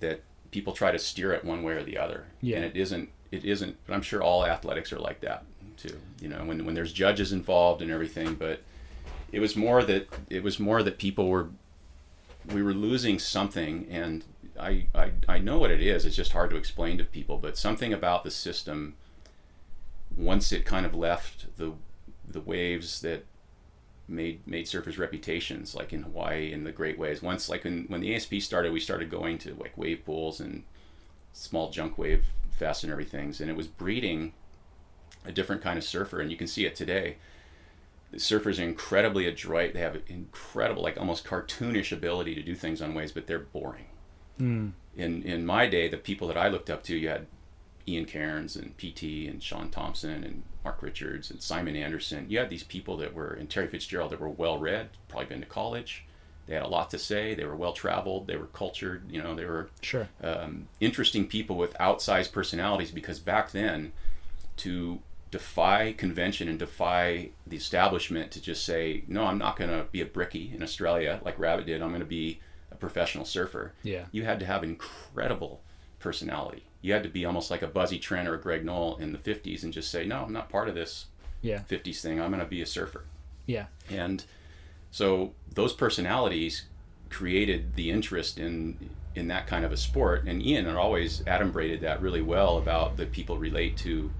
that 0.00 0.22
people 0.50 0.72
try 0.72 0.90
to 0.90 0.98
steer 0.98 1.32
it 1.32 1.44
one 1.44 1.62
way 1.62 1.74
or 1.74 1.82
the 1.82 1.96
other. 1.96 2.26
Yeah. 2.40 2.56
and 2.56 2.64
it 2.64 2.76
isn't 2.76 3.10
it 3.34 3.44
isn't. 3.44 3.76
But 3.86 3.94
I'm 3.94 4.02
sure 4.02 4.22
all 4.22 4.46
athletics 4.46 4.92
are 4.92 4.98
like 4.98 5.20
that 5.20 5.44
too. 5.76 6.00
You 6.20 6.28
know, 6.28 6.44
when 6.44 6.64
when 6.64 6.74
there's 6.74 6.92
judges 6.92 7.32
involved 7.32 7.82
and 7.82 7.90
everything. 7.90 8.34
But 8.34 8.62
it 9.32 9.40
was 9.40 9.56
more 9.56 9.82
that 9.82 10.08
it 10.30 10.42
was 10.42 10.58
more 10.58 10.82
that 10.82 10.98
people 10.98 11.28
were 11.28 11.48
we 12.52 12.62
were 12.62 12.74
losing 12.74 13.18
something, 13.18 13.86
and 13.90 14.24
I 14.58 14.86
I 14.94 15.12
I 15.28 15.38
know 15.38 15.58
what 15.58 15.70
it 15.70 15.82
is. 15.82 16.04
It's 16.04 16.16
just 16.16 16.32
hard 16.32 16.50
to 16.50 16.56
explain 16.56 16.98
to 16.98 17.04
people. 17.04 17.38
But 17.38 17.58
something 17.58 17.92
about 17.92 18.24
the 18.24 18.30
system 18.30 18.94
once 20.16 20.52
it 20.52 20.64
kind 20.64 20.86
of 20.86 20.94
left 20.94 21.56
the 21.56 21.72
the 22.26 22.40
waves 22.40 23.00
that 23.00 23.24
made 24.06 24.46
made 24.46 24.66
surfers 24.66 24.98
reputations 24.98 25.74
like 25.74 25.92
in 25.92 26.02
Hawaii 26.02 26.52
in 26.52 26.64
the 26.64 26.72
great 26.72 26.98
waves 26.98 27.22
once 27.22 27.48
like 27.48 27.64
when, 27.64 27.84
when 27.88 28.00
the 28.00 28.14
ASP 28.14 28.34
started 28.34 28.72
we 28.72 28.80
started 28.80 29.10
going 29.10 29.38
to 29.38 29.54
like 29.54 29.76
wave 29.76 30.04
pools 30.04 30.40
and 30.40 30.62
small 31.32 31.70
junk 31.70 31.96
wave 31.96 32.24
fest 32.56 32.84
and 32.84 32.92
everything, 32.92 33.34
and 33.40 33.50
it 33.50 33.56
was 33.56 33.66
breeding 33.66 34.32
a 35.24 35.32
different 35.32 35.62
kind 35.62 35.78
of 35.78 35.84
surfer, 35.84 36.20
and 36.20 36.30
you 36.30 36.36
can 36.36 36.46
see 36.46 36.66
it 36.66 36.74
today. 36.74 37.16
The 38.10 38.18
surfers 38.18 38.60
are 38.60 38.64
incredibly 38.64 39.26
adroit. 39.26 39.74
They 39.74 39.80
have 39.80 40.00
incredible, 40.06 40.82
like 40.82 40.98
almost 40.98 41.24
cartoonish 41.24 41.92
ability 41.92 42.34
to 42.34 42.42
do 42.42 42.54
things 42.54 42.80
on 42.80 42.94
waves, 42.94 43.12
but 43.12 43.26
they're 43.26 43.38
boring. 43.38 43.86
Mm. 44.38 44.72
In 44.96 45.22
in 45.22 45.46
my 45.46 45.66
day, 45.66 45.88
the 45.88 45.96
people 45.96 46.28
that 46.28 46.36
I 46.36 46.48
looked 46.48 46.70
up 46.70 46.82
to, 46.84 46.96
you 46.96 47.08
had 47.08 47.26
Ian 47.86 48.04
Cairns 48.04 48.56
and 48.56 48.76
PT 48.78 49.28
and 49.28 49.42
Shaun 49.42 49.70
Tomson 49.70 50.24
and 50.24 50.42
Mark 50.64 50.82
Richards 50.82 51.30
and 51.30 51.42
Simon 51.42 51.76
Anderson. 51.76 52.26
You 52.28 52.38
had 52.38 52.50
these 52.50 52.62
people 52.62 52.96
that 52.98 53.14
were, 53.14 53.32
and 53.32 53.50
Terry 53.50 53.68
Fitzgerald, 53.68 54.10
that 54.12 54.20
were 54.20 54.28
well 54.28 54.58
read, 54.58 54.90
probably 55.08 55.26
been 55.26 55.40
to 55.40 55.46
college, 55.46 56.04
they 56.46 56.54
had 56.54 56.62
a 56.62 56.68
lot 56.68 56.90
to 56.90 56.98
say. 56.98 57.34
They 57.34 57.44
were 57.44 57.56
well 57.56 57.72
traveled. 57.72 58.26
They 58.26 58.36
were 58.36 58.46
cultured. 58.46 59.10
You 59.10 59.22
know, 59.22 59.34
they 59.34 59.44
were 59.44 59.70
sure 59.80 60.08
um, 60.22 60.68
interesting 60.80 61.26
people 61.26 61.56
with 61.56 61.74
outsized 61.74 62.32
personalities. 62.32 62.90
Because 62.90 63.18
back 63.18 63.52
then, 63.52 63.92
to 64.58 65.00
defy 65.30 65.92
convention 65.92 66.48
and 66.48 66.58
defy 66.58 67.30
the 67.46 67.56
establishment 67.56 68.30
to 68.32 68.40
just 68.40 68.64
say, 68.64 69.04
no, 69.08 69.24
I'm 69.24 69.38
not 69.38 69.56
going 69.56 69.70
to 69.70 69.84
be 69.90 70.00
a 70.00 70.06
brickie 70.06 70.54
in 70.54 70.62
Australia 70.62 71.20
like 71.24 71.38
Rabbit 71.38 71.66
did. 71.66 71.82
I'm 71.82 71.88
going 71.88 72.00
to 72.00 72.06
be 72.06 72.40
a 72.70 72.76
professional 72.76 73.24
surfer. 73.24 73.72
Yeah, 73.82 74.04
you 74.12 74.24
had 74.24 74.38
to 74.40 74.46
have 74.46 74.62
incredible 74.62 75.60
personality. 75.98 76.64
You 76.82 76.92
had 76.92 77.02
to 77.02 77.08
be 77.08 77.24
almost 77.24 77.50
like 77.50 77.62
a 77.62 77.66
Buzzy 77.66 77.98
Trent 77.98 78.28
or 78.28 78.34
a 78.34 78.40
Greg 78.40 78.62
Noll 78.62 78.96
in 78.96 79.12
the 79.12 79.18
50s 79.18 79.62
and 79.62 79.72
just 79.72 79.90
say, 79.90 80.04
no, 80.04 80.22
I'm 80.24 80.34
not 80.34 80.50
part 80.50 80.68
of 80.68 80.74
this 80.74 81.06
yeah. 81.40 81.60
50s 81.66 82.02
thing. 82.02 82.20
I'm 82.20 82.30
going 82.30 82.40
to 82.40 82.46
be 82.46 82.60
a 82.60 82.66
surfer. 82.66 83.04
Yeah. 83.46 83.66
And 83.88 84.22
so 84.94 85.32
those 85.52 85.72
personalities 85.72 86.66
created 87.10 87.74
the 87.74 87.90
interest 87.90 88.38
in 88.38 88.90
in 89.16 89.26
that 89.26 89.48
kind 89.48 89.64
of 89.64 89.72
a 89.72 89.76
sport. 89.76 90.22
And 90.24 90.40
Ian 90.40 90.66
had 90.66 90.76
always 90.76 91.20
adumbrated 91.22 91.80
that 91.80 92.00
really 92.00 92.22
well 92.22 92.58
about 92.58 92.96
that 92.98 93.10
people 93.10 93.36
relate 93.36 93.76
to 93.78 94.12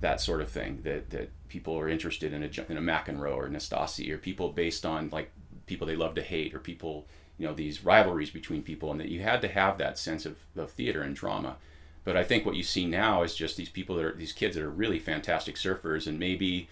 that 0.00 0.20
sort 0.20 0.40
of 0.40 0.48
thing. 0.48 0.80
That 0.82 1.10
that 1.10 1.30
people 1.48 1.78
are 1.78 1.88
interested 1.88 2.32
in 2.32 2.42
a 2.42 2.46
in 2.46 2.76
a 2.76 2.80
McEnroe 2.80 3.36
or 3.36 3.48
Nastase 3.48 4.10
or 4.10 4.18
people 4.18 4.48
based 4.48 4.84
on 4.84 5.10
like 5.10 5.30
people 5.66 5.86
they 5.86 5.94
love 5.94 6.16
to 6.16 6.22
hate 6.22 6.54
or 6.54 6.58
people 6.58 7.06
you 7.38 7.46
know 7.46 7.54
these 7.54 7.84
rivalries 7.84 8.30
between 8.30 8.64
people, 8.64 8.90
and 8.90 8.98
that 8.98 9.10
you 9.10 9.20
had 9.20 9.40
to 9.42 9.48
have 9.48 9.78
that 9.78 9.96
sense 9.96 10.26
of, 10.26 10.38
of 10.56 10.72
theater 10.72 11.02
and 11.02 11.14
drama. 11.14 11.54
But 12.02 12.16
I 12.16 12.24
think 12.24 12.44
what 12.44 12.56
you 12.56 12.64
see 12.64 12.84
now 12.84 13.22
is 13.22 13.36
just 13.36 13.56
these 13.56 13.68
people 13.68 13.94
that 13.94 14.04
are 14.04 14.16
these 14.16 14.32
kids 14.32 14.56
that 14.56 14.64
are 14.64 14.70
really 14.70 14.98
fantastic 14.98 15.54
surfers, 15.54 16.08
and 16.08 16.18
maybe 16.18 16.68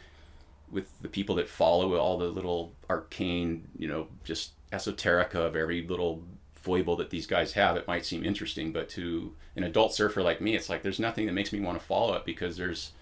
with 0.70 1.00
the 1.00 1.08
people 1.08 1.34
that 1.36 1.48
follow 1.48 1.96
all 1.96 2.18
the 2.18 2.26
little 2.26 2.74
arcane, 2.88 3.68
you 3.76 3.88
know, 3.88 4.08
just 4.24 4.52
esoterica 4.72 5.36
of 5.36 5.56
every 5.56 5.86
little 5.86 6.22
foible 6.54 6.96
that 6.96 7.10
these 7.10 7.26
guys 7.26 7.52
have, 7.52 7.76
it 7.76 7.86
might 7.86 8.04
seem 8.04 8.24
interesting. 8.24 8.72
But 8.72 8.88
to 8.90 9.34
an 9.56 9.64
adult 9.64 9.94
surfer 9.94 10.22
like 10.22 10.40
me, 10.40 10.54
it's 10.54 10.68
like 10.68 10.82
there's 10.82 11.00
nothing 11.00 11.26
that 11.26 11.32
makes 11.32 11.52
me 11.52 11.60
want 11.60 11.78
to 11.78 11.84
follow 11.84 12.14
it 12.14 12.24
because 12.24 12.56
there's 12.56 12.92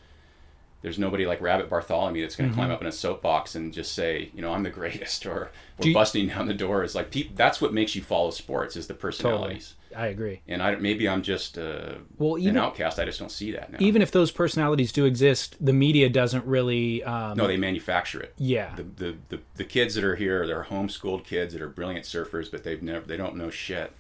there's 0.83 0.98
nobody 0.98 1.26
like 1.26 1.40
Rabbit 1.40 1.68
Bartholomew 1.68 2.22
that's 2.22 2.37
going 2.37 2.48
to 2.48 2.52
mm-hmm. 2.52 2.61
climb 2.61 2.70
up 2.70 2.81
in 2.81 2.87
a 2.87 2.92
soapbox 2.92 3.55
and 3.55 3.72
just 3.72 3.92
say, 3.92 4.31
you 4.35 4.42
know, 4.42 4.52
I'm 4.52 4.62
the 4.62 4.70
greatest, 4.70 5.26
or 5.26 5.50
we're 5.79 5.92
busting 5.92 6.29
down 6.29 6.46
the 6.46 6.55
doors. 6.55 6.94
Like, 6.94 7.11
pe- 7.11 7.31
that's 7.35 7.61
what 7.61 7.72
makes 7.72 7.96
you 7.96 8.02
follow 8.02 8.31
sports 8.31 8.76
is 8.76 8.87
the 8.87 8.94
personalities. 8.94 9.74
Totally. 9.74 9.86
I 9.96 10.06
agree. 10.09 10.42
And 10.46 10.62
I 10.62 10.74
maybe 10.76 11.09
I'm 11.09 11.22
just 11.22 11.59
uh, 11.59 11.94
well, 12.18 12.38
even, 12.38 12.56
an 12.56 12.62
outcast. 12.62 12.98
I 12.98 13.04
just 13.04 13.18
don't 13.18 13.30
see 13.30 13.52
that 13.52 13.72
now. 13.72 13.78
Even 13.80 14.02
if 14.02 14.11
those 14.11 14.30
personalities 14.30 14.92
do 14.92 15.04
exist, 15.04 15.56
the 15.61 15.72
media 15.72 16.09
doesn't 16.09 16.44
really. 16.44 17.02
Um, 17.04 17.37
no, 17.37 17.46
they 17.46 17.56
manufacture 17.56 18.20
it. 18.20 18.35
Yeah. 18.38 18.74
The, 18.76 18.82
the, 18.82 19.16
the 19.28 19.40
the 19.56 19.64
kids 19.64 19.94
that 19.94 20.04
are 20.04 20.16
here, 20.16 20.46
they're 20.46 20.64
homeschooled 20.64 21.24
kids 21.24 21.52
that 21.52 21.62
are 21.62 21.68
brilliant 21.68 22.04
surfers, 22.04 22.50
but 22.50 22.64
they've 22.64 22.82
never 22.82 23.06
they 23.06 23.16
don't 23.16 23.37
know 23.37 23.50
shit, 23.50 23.92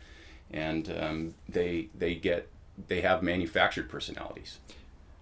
and 0.50 0.94
um, 1.00 1.34
they 1.48 1.88
they 1.96 2.14
get 2.14 2.48
they 2.88 3.00
have 3.00 3.22
manufactured 3.22 3.88
personalities 3.88 4.58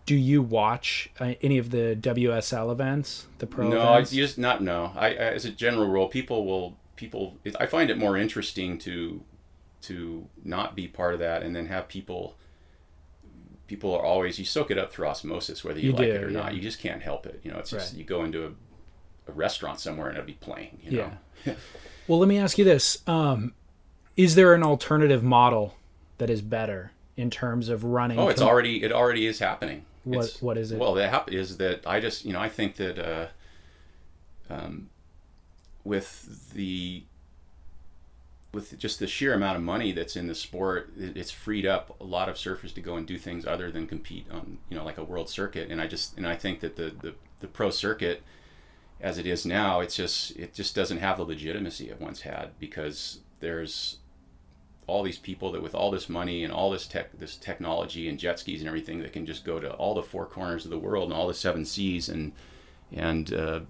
do 0.06 0.14
you 0.14 0.42
watch 0.42 1.10
uh, 1.18 1.34
any 1.42 1.58
of 1.58 1.70
the 1.70 1.96
WSL 2.00 2.70
events, 2.70 3.26
the 3.38 3.46
pro? 3.46 3.68
No, 3.68 3.92
events? 3.92 4.12
I 4.12 4.16
just 4.16 4.38
not 4.38 4.62
no. 4.62 4.92
I, 4.96 5.08
I, 5.08 5.10
as 5.10 5.44
a 5.44 5.50
general 5.50 5.88
rule, 5.88 6.08
people 6.08 6.44
will 6.44 6.76
people. 6.96 7.38
I 7.58 7.66
find 7.66 7.90
it 7.90 7.98
more 7.98 8.16
interesting 8.16 8.78
to 8.80 9.22
to 9.84 10.26
not 10.44 10.74
be 10.74 10.88
part 10.88 11.14
of 11.14 11.20
that, 11.20 11.42
and 11.42 11.54
then 11.54 11.66
have 11.66 11.88
people. 11.88 12.36
People 13.66 13.94
are 13.94 14.04
always 14.04 14.38
you 14.38 14.44
soak 14.44 14.70
it 14.70 14.78
up 14.78 14.92
through 14.92 15.06
osmosis, 15.06 15.64
whether 15.64 15.80
you, 15.80 15.90
you 15.90 15.92
like 15.92 16.06
do, 16.06 16.12
it 16.12 16.22
or 16.22 16.30
yeah. 16.30 16.38
not. 16.38 16.54
You 16.54 16.60
just 16.60 16.78
can't 16.78 17.02
help 17.02 17.26
it. 17.26 17.40
You 17.42 17.50
know, 17.50 17.58
it's 17.58 17.70
just 17.70 17.92
right. 17.92 17.98
you 17.98 18.04
go 18.04 18.22
into 18.24 18.46
a, 18.46 18.50
a 19.30 19.32
restaurant 19.32 19.80
somewhere 19.80 20.08
and 20.08 20.18
it'll 20.18 20.26
be 20.26 20.34
playing. 20.34 20.78
You 20.82 20.98
know? 20.98 21.12
Yeah. 21.46 21.54
well, 22.06 22.18
let 22.18 22.28
me 22.28 22.38
ask 22.38 22.58
you 22.58 22.64
this: 22.64 22.98
um, 23.06 23.54
Is 24.16 24.34
there 24.34 24.54
an 24.54 24.62
alternative 24.62 25.22
model 25.22 25.76
that 26.18 26.28
is 26.28 26.42
better 26.42 26.92
in 27.16 27.30
terms 27.30 27.68
of 27.68 27.84
running? 27.84 28.18
Oh, 28.18 28.28
it's 28.28 28.40
com- 28.40 28.48
already 28.48 28.82
it 28.82 28.92
already 28.92 29.26
is 29.26 29.38
happening. 29.38 29.86
What 30.04 30.26
it's, 30.26 30.42
what 30.42 30.58
is 30.58 30.70
it? 30.70 30.78
Well, 30.78 30.94
that 30.94 31.32
is 31.32 31.56
that 31.56 31.86
I 31.86 32.00
just 32.00 32.24
you 32.24 32.32
know 32.32 32.40
I 32.40 32.50
think 32.50 32.76
that 32.76 32.98
uh, 32.98 33.26
um, 34.50 34.90
with 35.84 36.52
the 36.52 37.04
with 38.54 38.78
just 38.78 38.98
the 38.98 39.06
sheer 39.06 39.34
amount 39.34 39.56
of 39.56 39.62
money 39.62 39.92
that's 39.92 40.16
in 40.16 40.26
the 40.28 40.34
sport, 40.34 40.92
it's 40.96 41.30
freed 41.30 41.66
up 41.66 41.96
a 42.00 42.04
lot 42.04 42.28
of 42.28 42.36
surfers 42.36 42.72
to 42.74 42.80
go 42.80 42.96
and 42.96 43.06
do 43.06 43.18
things 43.18 43.44
other 43.44 43.70
than 43.70 43.86
compete 43.86 44.26
on 44.30 44.58
you 44.68 44.76
know 44.76 44.84
like 44.84 44.98
a 44.98 45.04
world 45.04 45.28
circuit. 45.28 45.70
And 45.70 45.80
I 45.80 45.86
just 45.86 46.16
and 46.16 46.26
I 46.26 46.36
think 46.36 46.60
that 46.60 46.76
the 46.76 46.94
the, 47.00 47.14
the 47.40 47.48
pro 47.48 47.70
circuit 47.70 48.22
as 49.00 49.18
it 49.18 49.26
is 49.26 49.44
now, 49.44 49.80
it's 49.80 49.96
just 49.96 50.36
it 50.36 50.54
just 50.54 50.74
doesn't 50.74 50.98
have 50.98 51.18
the 51.18 51.24
legitimacy 51.24 51.90
it 51.90 52.00
once 52.00 52.22
had 52.22 52.58
because 52.58 53.20
there's 53.40 53.98
all 54.86 55.02
these 55.02 55.18
people 55.18 55.52
that 55.52 55.62
with 55.62 55.74
all 55.74 55.90
this 55.90 56.08
money 56.08 56.44
and 56.44 56.52
all 56.52 56.70
this 56.70 56.86
tech 56.86 57.10
this 57.18 57.36
technology 57.36 58.08
and 58.08 58.18
jet 58.18 58.38
skis 58.38 58.60
and 58.60 58.68
everything 58.68 59.00
that 59.00 59.12
can 59.12 59.26
just 59.26 59.44
go 59.44 59.58
to 59.58 59.72
all 59.74 59.94
the 59.94 60.02
four 60.02 60.26
corners 60.26 60.64
of 60.64 60.70
the 60.70 60.78
world 60.78 61.04
and 61.04 61.12
all 61.12 61.26
the 61.26 61.34
seven 61.34 61.64
seas 61.64 62.08
and 62.08 62.32
and 62.92 63.32
uh, 63.32 63.60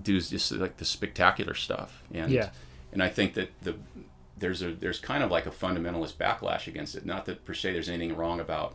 do 0.00 0.20
just 0.20 0.52
like 0.52 0.78
the 0.78 0.84
spectacular 0.84 1.54
stuff 1.54 2.02
and 2.12 2.32
yeah. 2.32 2.50
And 2.94 3.02
I 3.02 3.08
think 3.08 3.34
that 3.34 3.50
the 3.60 3.76
there's 4.36 4.62
a 4.62 4.72
there's 4.72 4.98
kind 4.98 5.22
of 5.22 5.30
like 5.30 5.46
a 5.46 5.50
fundamentalist 5.50 6.14
backlash 6.14 6.66
against 6.66 6.94
it 6.94 7.04
not 7.04 7.26
that 7.26 7.44
per 7.44 7.52
se 7.52 7.72
there's 7.72 7.88
anything 7.88 8.16
wrong 8.16 8.40
about 8.40 8.74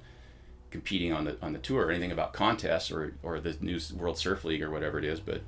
competing 0.70 1.12
on 1.12 1.26
the 1.26 1.38
on 1.42 1.54
the 1.54 1.60
tour 1.60 1.88
or 1.88 1.92
anything 1.92 2.12
about 2.12 2.34
contests 2.34 2.92
or 2.92 3.16
or 3.24 3.40
the 3.40 3.58
new 3.60 3.80
World 3.96 4.18
Surf 4.18 4.46
League 4.46 4.62
or 4.62 4.70
whatever 4.70 5.00
it 5.00 5.06
is 5.06 5.20
but 5.20 5.42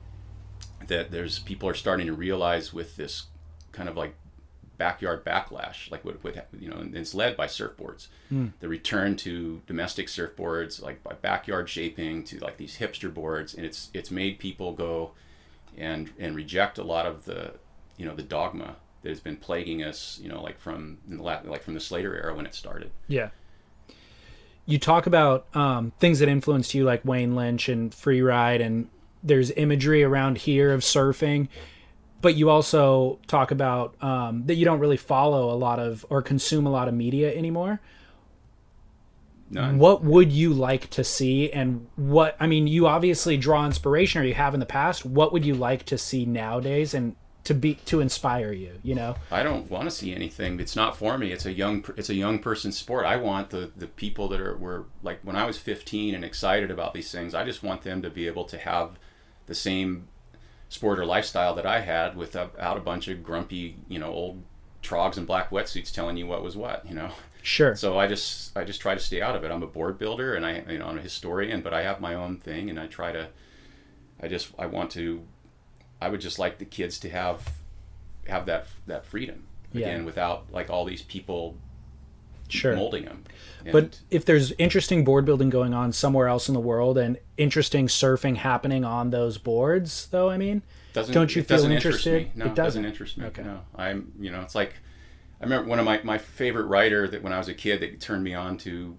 that 0.87 1.11
there's 1.11 1.39
people 1.39 1.69
are 1.69 1.75
starting 1.75 2.07
to 2.07 2.13
realize 2.13 2.73
with 2.73 2.95
this 2.95 3.27
kind 3.71 3.87
of 3.87 3.95
like 3.95 4.15
backyard 4.81 5.23
backlash, 5.23 5.91
like 5.91 6.03
what, 6.03 6.17
you 6.59 6.67
know, 6.67 6.77
and 6.77 6.97
it's 6.97 7.13
led 7.13 7.37
by 7.37 7.45
surfboards. 7.45 8.07
Mm. 8.33 8.53
The 8.61 8.67
return 8.67 9.15
to 9.17 9.61
domestic 9.67 10.07
surfboards, 10.07 10.81
like 10.81 11.03
by 11.03 11.13
backyard 11.13 11.69
shaping, 11.69 12.23
to 12.23 12.39
like 12.39 12.57
these 12.57 12.79
hipster 12.79 13.13
boards, 13.13 13.53
and 13.53 13.63
it's 13.63 13.91
it's 13.93 14.09
made 14.09 14.39
people 14.39 14.73
go 14.73 15.11
and 15.77 16.09
and 16.17 16.35
reject 16.35 16.79
a 16.79 16.83
lot 16.83 17.05
of 17.05 17.25
the 17.25 17.53
you 17.97 18.05
know 18.05 18.15
the 18.15 18.23
dogma 18.23 18.75
that 19.03 19.09
has 19.09 19.19
been 19.19 19.37
plaguing 19.37 19.83
us, 19.83 20.19
you 20.21 20.29
know, 20.29 20.41
like 20.41 20.59
from 20.59 20.97
like 21.07 21.63
from 21.63 21.73
the 21.73 21.79
Slater 21.79 22.15
era 22.15 22.35
when 22.35 22.45
it 22.45 22.53
started. 22.53 22.91
Yeah. 23.07 23.29
You 24.65 24.77
talk 24.77 25.07
about 25.07 25.47
um, 25.55 25.91
things 25.99 26.19
that 26.19 26.29
influenced 26.29 26.73
you, 26.73 26.83
like 26.83 27.03
Wayne 27.03 27.35
Lynch 27.35 27.67
and 27.67 27.91
Freeride, 27.91 28.61
and 28.61 28.89
there's 29.23 29.51
imagery 29.51 30.03
around 30.03 30.37
here 30.37 30.71
of 30.71 30.81
surfing 30.81 31.47
but 32.21 32.35
you 32.35 32.49
also 32.49 33.19
talk 33.27 33.51
about 33.51 33.95
um, 34.01 34.45
that 34.45 34.55
you 34.55 34.65
don't 34.65 34.79
really 34.79 34.97
follow 34.97 35.51
a 35.51 35.57
lot 35.57 35.79
of 35.79 36.05
or 36.09 36.21
consume 36.21 36.67
a 36.67 36.69
lot 36.69 36.87
of 36.87 36.93
media 36.93 37.35
anymore. 37.35 37.81
None. 39.49 39.79
What 39.79 40.03
would 40.03 40.31
you 40.31 40.53
like 40.53 40.89
to 40.91 41.03
see, 41.03 41.51
and 41.51 41.87
what 41.97 42.37
I 42.39 42.47
mean, 42.47 42.67
you 42.67 42.87
obviously 42.87 43.35
draw 43.35 43.65
inspiration, 43.65 44.21
or 44.21 44.25
you 44.25 44.33
have 44.33 44.53
in 44.53 44.61
the 44.61 44.65
past. 44.65 45.05
What 45.05 45.33
would 45.33 45.45
you 45.45 45.55
like 45.55 45.83
to 45.87 45.97
see 45.97 46.25
nowadays, 46.25 46.93
and 46.93 47.15
to 47.43 47.53
be 47.53 47.75
to 47.85 47.99
inspire 47.99 48.51
you? 48.51 48.79
You 48.83 48.95
know, 48.95 49.15
I 49.31 49.43
don't 49.43 49.69
want 49.69 49.85
to 49.85 49.91
see 49.91 50.13
anything. 50.13 50.59
It's 50.59 50.75
not 50.75 50.95
for 50.95 51.17
me. 51.17 51.31
It's 51.31 51.45
a 51.45 51.51
young 51.51 51.83
it's 51.97 52.09
a 52.09 52.15
young 52.15 52.39
person's 52.39 52.77
sport. 52.77 53.05
I 53.05 53.17
want 53.17 53.49
the 53.49 53.71
the 53.75 53.87
people 53.87 54.27
that 54.29 54.39
are 54.39 54.57
were 54.57 54.85
like 55.03 55.19
when 55.23 55.35
I 55.35 55.45
was 55.45 55.57
15 55.57 56.15
and 56.15 56.23
excited 56.23 56.71
about 56.71 56.93
these 56.93 57.11
things. 57.11 57.33
I 57.33 57.43
just 57.43 57.63
want 57.63 57.81
them 57.81 58.01
to 58.01 58.09
be 58.09 58.27
able 58.27 58.45
to 58.45 58.57
have 58.57 58.99
the 59.47 59.55
same 59.55 60.07
sport 60.69 60.99
or 60.99 61.05
lifestyle 61.05 61.53
that 61.55 61.65
I 61.65 61.81
had 61.81 62.15
without 62.15 62.57
uh, 62.57 62.73
a 62.77 62.79
bunch 62.79 63.09
of 63.09 63.23
grumpy, 63.23 63.75
you 63.89 63.99
know, 63.99 64.11
old 64.11 64.43
trogs 64.81 65.17
and 65.17 65.27
black 65.27 65.51
wetsuits 65.51 65.91
telling 65.91 66.17
you 66.17 66.25
what 66.25 66.41
was 66.41 66.55
what, 66.55 66.85
you 66.87 66.95
know. 66.95 67.11
Sure. 67.43 67.75
So 67.75 67.97
I 67.97 68.07
just 68.07 68.55
I 68.55 68.63
just 68.63 68.81
try 68.81 68.93
to 68.93 68.99
stay 68.99 69.21
out 69.21 69.35
of 69.35 69.43
it. 69.43 69.51
I'm 69.51 69.63
a 69.63 69.67
board 69.67 69.97
builder 69.97 70.35
and 70.35 70.45
I 70.45 70.63
you 70.69 70.77
know 70.77 70.85
I'm 70.85 70.97
a 70.97 71.01
historian, 71.01 71.61
but 71.61 71.73
I 71.73 71.81
have 71.81 71.99
my 71.99 72.13
own 72.13 72.37
thing 72.37 72.69
and 72.69 72.79
I 72.79 72.87
try 72.87 73.11
to 73.11 73.29
I 74.21 74.27
just 74.27 74.51
I 74.59 74.67
want 74.67 74.91
to 74.91 75.23
I 76.01 76.09
would 76.09 76.21
just 76.21 76.39
like 76.39 76.57
the 76.57 76.65
kids 76.65 76.99
to 76.99 77.09
have 77.09 77.53
have 78.27 78.45
that 78.47 78.67
that 78.87 79.05
freedom 79.05 79.43
again 79.73 79.99
yeah. 79.99 80.05
without 80.05 80.51
like 80.51 80.69
all 80.69 80.85
these 80.85 81.01
people 81.01 81.55
sure. 82.49 82.75
molding 82.75 83.05
them. 83.05 83.23
And 83.63 83.71
but 83.71 83.99
if 84.09 84.25
there's 84.25 84.51
interesting 84.53 85.03
board 85.03 85.25
building 85.25 85.49
going 85.49 85.73
on 85.73 85.91
somewhere 85.91 86.27
else 86.27 86.47
in 86.47 86.53
the 86.53 86.59
world 86.59 86.97
and 86.97 87.17
interesting 87.37 87.87
surfing 87.87 88.37
happening 88.37 88.83
on 88.83 89.11
those 89.11 89.37
boards, 89.37 90.07
though, 90.07 90.29
I 90.29 90.37
mean, 90.37 90.63
doesn't, 90.93 91.13
don't 91.13 91.35
you 91.35 91.43
feel 91.43 91.63
interested? 91.65 92.13
Interest 92.13 92.37
no, 92.37 92.45
it 92.45 92.47
doesn't. 92.49 92.65
doesn't 92.65 92.85
interest 92.85 93.17
me. 93.17 93.25
Okay. 93.25 93.43
No, 93.43 93.61
I'm. 93.75 94.11
You 94.19 94.31
know, 94.31 94.41
it's 94.41 94.55
like 94.55 94.73
I 95.39 95.43
remember 95.43 95.69
one 95.69 95.79
of 95.79 95.85
my 95.85 96.01
my 96.03 96.17
favorite 96.17 96.65
writer 96.65 97.07
that 97.07 97.23
when 97.23 97.33
I 97.33 97.37
was 97.37 97.47
a 97.47 97.53
kid 97.53 97.81
that 97.81 97.99
turned 98.01 98.23
me 98.23 98.33
on 98.33 98.57
to 98.59 98.97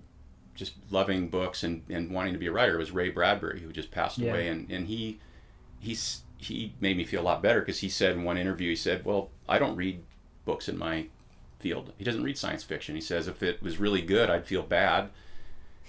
just 0.54 0.74
loving 0.90 1.28
books 1.28 1.62
and, 1.62 1.82
and 1.88 2.10
wanting 2.10 2.32
to 2.34 2.38
be 2.38 2.46
a 2.46 2.52
writer 2.52 2.76
was 2.78 2.90
Ray 2.90 3.10
Bradbury, 3.10 3.60
who 3.60 3.72
just 3.72 3.90
passed 3.90 4.18
yeah. 4.18 4.30
away, 4.30 4.48
and 4.48 4.70
and 4.70 4.86
he 4.86 5.20
he's 5.80 6.21
he 6.42 6.74
made 6.80 6.96
me 6.96 7.04
feel 7.04 7.22
a 7.22 7.24
lot 7.24 7.42
better 7.42 7.60
because 7.60 7.80
he 7.80 7.88
said 7.88 8.12
in 8.12 8.24
one 8.24 8.36
interview 8.36 8.70
he 8.70 8.76
said, 8.76 9.04
"Well, 9.04 9.30
I 9.48 9.58
don't 9.58 9.76
read 9.76 10.02
books 10.44 10.68
in 10.68 10.78
my 10.78 11.06
field. 11.60 11.92
He 11.96 12.04
doesn't 12.04 12.24
read 12.24 12.36
science 12.36 12.64
fiction. 12.64 12.94
He 12.94 13.00
says 13.00 13.28
if 13.28 13.42
it 13.42 13.62
was 13.62 13.78
really 13.78 14.02
good, 14.02 14.28
I'd 14.28 14.46
feel 14.46 14.62
bad, 14.62 15.10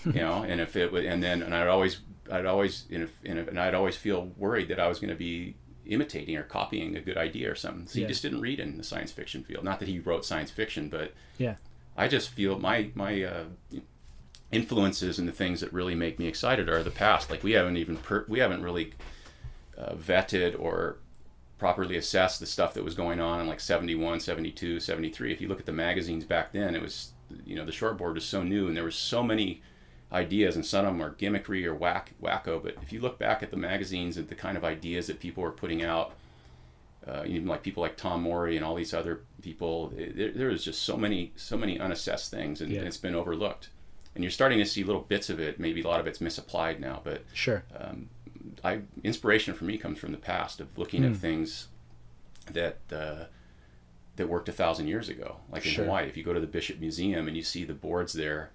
you 0.06 0.14
know, 0.14 0.44
and 0.44 0.62
if 0.62 0.76
it 0.76 0.92
would, 0.92 1.06
and 1.06 1.22
then 1.22 1.42
and 1.42 1.54
I'd 1.54 1.68
always 1.68 2.00
I'd 2.32 2.46
always 2.46 2.86
and, 2.92 3.04
if, 3.04 3.48
and 3.50 3.60
I'd 3.60 3.74
always 3.74 3.98
feel 3.98 4.32
worried 4.38 4.70
that 4.70 4.80
I 4.80 4.88
was 4.88 5.00
going 5.00 5.10
to 5.10 5.16
be 5.16 5.56
imitating 5.86 6.38
or 6.38 6.44
copying 6.44 6.96
a 6.96 7.02
good 7.02 7.18
idea 7.18 7.52
or 7.52 7.56
something. 7.56 7.88
So 7.88 8.00
yeah. 8.00 8.06
he 8.06 8.08
just 8.10 8.22
didn't 8.22 8.42
read 8.42 8.60
in 8.60 8.78
the 8.78 8.84
science 8.84 9.12
fiction 9.12 9.44
field. 9.44 9.64
Not 9.64 9.80
that 9.80 9.88
he 9.90 10.00
wrote 10.00 10.24
science 10.26 10.52
fiction, 10.52 10.88
but 10.88 11.14
yeah, 11.38 11.56
I 11.98 12.08
just 12.08 12.30
feel 12.30 12.60
my 12.60 12.92
my 12.96 13.24
uh, 13.24 13.44
influences 14.52 15.18
and 15.20 15.28
the 15.28 15.34
things 15.34 15.60
that 15.62 15.74
really 15.74 15.96
make 15.96 16.20
me 16.20 16.28
excited 16.28 16.70
are 16.70 16.84
the 16.84 16.92
past. 16.92 17.30
Like 17.30 17.44
we 17.44 17.54
haven't 17.54 17.78
even 17.78 17.98
per- 17.98 18.26
we 18.28 18.40
haven't 18.40 18.62
really 18.62 18.94
uh, 19.84 19.96
vetted 19.96 20.60
or 20.60 20.98
properly 21.58 21.98
assess 21.98 22.40
the 22.40 22.46
stuff 22.46 22.74
that 22.74 22.84
was 22.84 22.96
going 22.96 23.20
on 23.20 23.40
in 23.40 23.48
like 23.48 23.60
71 23.60 24.20
72 24.20 24.80
73 24.80 25.32
if 25.32 25.40
you 25.40 25.48
look 25.48 25.60
at 25.60 25.66
the 25.66 25.72
magazines 25.72 26.26
back 26.26 26.52
then 26.52 26.76
it 26.76 26.82
was 26.82 27.12
you 27.46 27.56
know 27.56 27.66
the 27.66 27.72
shortboard 27.72 28.16
was 28.16 28.26
so 28.26 28.44
new 28.44 28.68
and 28.68 28.76
there 28.76 28.84
was 28.84 28.96
so 28.96 29.24
many 29.24 29.62
ideas 30.12 30.56
and 30.56 30.66
some 30.66 30.86
of 30.86 30.94
them 30.94 31.02
are 31.02 31.16
gimmickry 31.16 31.66
or 31.66 31.74
whack 31.74 32.12
wacko 32.22 32.62
but 32.62 32.76
if 32.82 32.92
you 32.92 33.00
look 33.00 33.18
back 33.18 33.42
at 33.42 33.50
the 33.50 33.58
magazines 33.58 34.18
and 34.18 34.28
the 34.28 34.36
kind 34.36 34.58
of 34.58 34.64
ideas 34.64 35.08
that 35.08 35.20
people 35.20 35.42
were 35.42 35.52
putting 35.52 35.84
out 35.84 36.14
uh, 37.08 37.24
even 37.26 37.48
like 37.48 37.64
people 37.64 37.84
like 37.84 37.98
Tom 37.98 38.22
Morey 38.22 38.56
and 38.56 38.66
all 38.66 38.76
these 38.76 38.94
other 38.94 39.22
people 39.42 39.92
it, 39.98 40.16
there, 40.16 40.32
there 40.32 40.48
was 40.50 40.64
just 40.64 40.84
so 40.84 40.96
many 40.96 41.34
so 41.36 41.58
many 41.58 41.80
unassessed 41.80 42.32
things 42.32 42.62
and, 42.62 42.72
yeah. 42.72 42.80
and, 42.80 42.88
it's 42.88 42.98
been 42.98 43.16
overlooked. 43.16 43.70
And 44.16 44.24
you're 44.24 44.32
starting 44.32 44.60
to 44.60 44.66
see 44.66 44.84
little 44.84 45.02
bits 45.02 45.32
of 45.32 45.40
it. 45.40 45.60
Maybe 45.60 45.82
a 45.82 45.88
lot 45.88 46.00
of 46.00 46.08
it's 46.08 46.22
misapplied 46.22 46.80
now 46.80 47.02
but 47.04 47.24
sure. 47.34 47.64
um, 47.78 48.10
I 48.64 48.82
inspiration 49.04 49.54
for 49.54 49.66
me 49.66 49.78
comes 49.78 50.00
from 50.00 50.12
the 50.12 50.18
past 50.18 50.60
of 50.60 50.78
looking 50.78 51.02
mm. 51.02 51.06
at 51.06 51.12
hmm. 51.12 51.18
things 51.18 51.68
that 52.52 52.78
uh, 52.92 53.26
that 54.16 54.28
worked 54.28 54.50
a 54.50 54.54
thousand 54.54 54.88
years 54.88 55.10
ago, 55.10 55.38
like 55.52 55.66
in 55.66 55.74
Hawaii. 55.74 56.08
If 56.08 56.18
you 56.18 56.24
go 56.24 56.34
to 56.34 56.40
the 56.40 56.48
Bishop 56.48 56.80
Museum 56.80 57.28
and 57.28 57.36
you 57.36 57.44
see 57.44 57.64
the 57.64 57.74
boards 57.74 58.14
there, 58.14 58.52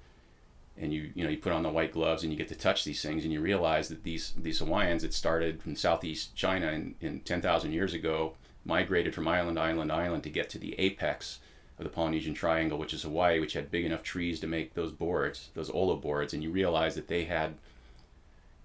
and 0.76 0.92
you 0.92 1.10
you 1.14 1.24
know 1.24 1.30
you 1.30 1.38
put 1.38 1.52
on 1.52 1.62
the 1.62 1.70
white 1.70 1.92
gloves 1.92 2.22
and 2.22 2.32
you 2.32 2.38
get 2.38 2.48
to 2.48 2.54
touch 2.54 2.84
these 2.84 3.02
things, 3.02 3.24
and 3.24 3.32
you 3.32 3.40
realize 3.40 3.88
that 3.88 4.04
these 4.04 4.34
these 4.36 4.58
Hawaiians 4.58 5.02
that 5.02 5.14
started 5.14 5.62
from 5.62 5.76
southeast 5.76 6.34
China 6.34 6.68
in, 6.72 6.94
in 7.00 7.20
ten 7.20 7.40
thousand 7.40 7.72
years 7.72 7.94
ago 7.94 8.34
migrated 8.64 9.14
from 9.14 9.26
island 9.26 9.56
to 9.56 9.62
island 9.62 9.90
island 9.90 10.22
to 10.22 10.30
get 10.30 10.50
to 10.50 10.58
the 10.58 10.78
apex 10.78 11.40
of 11.78 11.84
the 11.84 11.90
Polynesian 11.90 12.34
Triangle, 12.34 12.78
which 12.78 12.92
is 12.92 13.02
Hawaii, 13.02 13.40
which 13.40 13.52
had 13.52 13.70
big 13.70 13.84
enough 13.84 14.02
trees 14.02 14.40
to 14.40 14.46
make 14.46 14.74
those 14.74 14.92
boards, 14.92 15.50
those 15.54 15.70
olo 15.70 15.96
boards, 15.96 16.34
and 16.34 16.42
you 16.42 16.50
realize 16.50 16.94
that 16.96 17.08
they 17.08 17.24
had, 17.24 17.54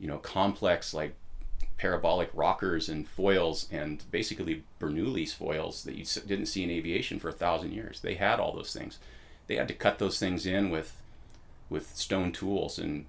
you 0.03 0.09
know, 0.09 0.17
complex 0.17 0.93
like 0.93 1.15
parabolic 1.77 2.29
rockers 2.33 2.89
and 2.89 3.07
foils 3.07 3.67
and 3.71 4.03
basically 4.11 4.63
Bernoulli's 4.81 5.31
foils 5.33 5.83
that 5.85 5.95
you 5.95 6.03
didn't 6.27 6.47
see 6.47 6.61
in 6.61 6.69
aviation 6.69 7.19
for 7.19 7.29
a 7.29 7.33
thousand 7.33 7.71
years. 7.71 8.01
They 8.01 8.15
had 8.15 8.37
all 8.41 8.53
those 8.53 8.73
things. 8.73 8.99
They 9.47 9.55
had 9.55 9.69
to 9.69 9.73
cut 9.73 9.99
those 9.99 10.19
things 10.19 10.45
in 10.45 10.69
with 10.69 11.01
with 11.69 11.95
stone 11.95 12.33
tools 12.33 12.77
and 12.77 13.05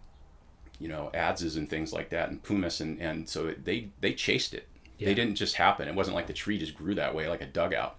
you 0.78 0.86
know 0.88 1.10
adzes 1.14 1.56
and 1.56 1.68
things 1.68 1.92
like 1.92 2.10
that 2.10 2.28
and 2.30 2.42
pumice 2.42 2.80
and 2.80 3.00
and 3.00 3.28
so 3.28 3.52
they 3.62 3.88
they 4.00 4.14
chased 4.14 4.54
it. 4.54 4.68
Yeah. 4.98 5.06
They 5.08 5.14
didn't 5.14 5.34
just 5.34 5.56
happen. 5.56 5.88
It 5.88 5.94
wasn't 5.96 6.14
like 6.14 6.28
the 6.28 6.32
tree 6.32 6.56
just 6.58 6.76
grew 6.76 6.94
that 6.94 7.12
way 7.14 7.28
like 7.28 7.42
a 7.42 7.46
dugout. 7.46 7.96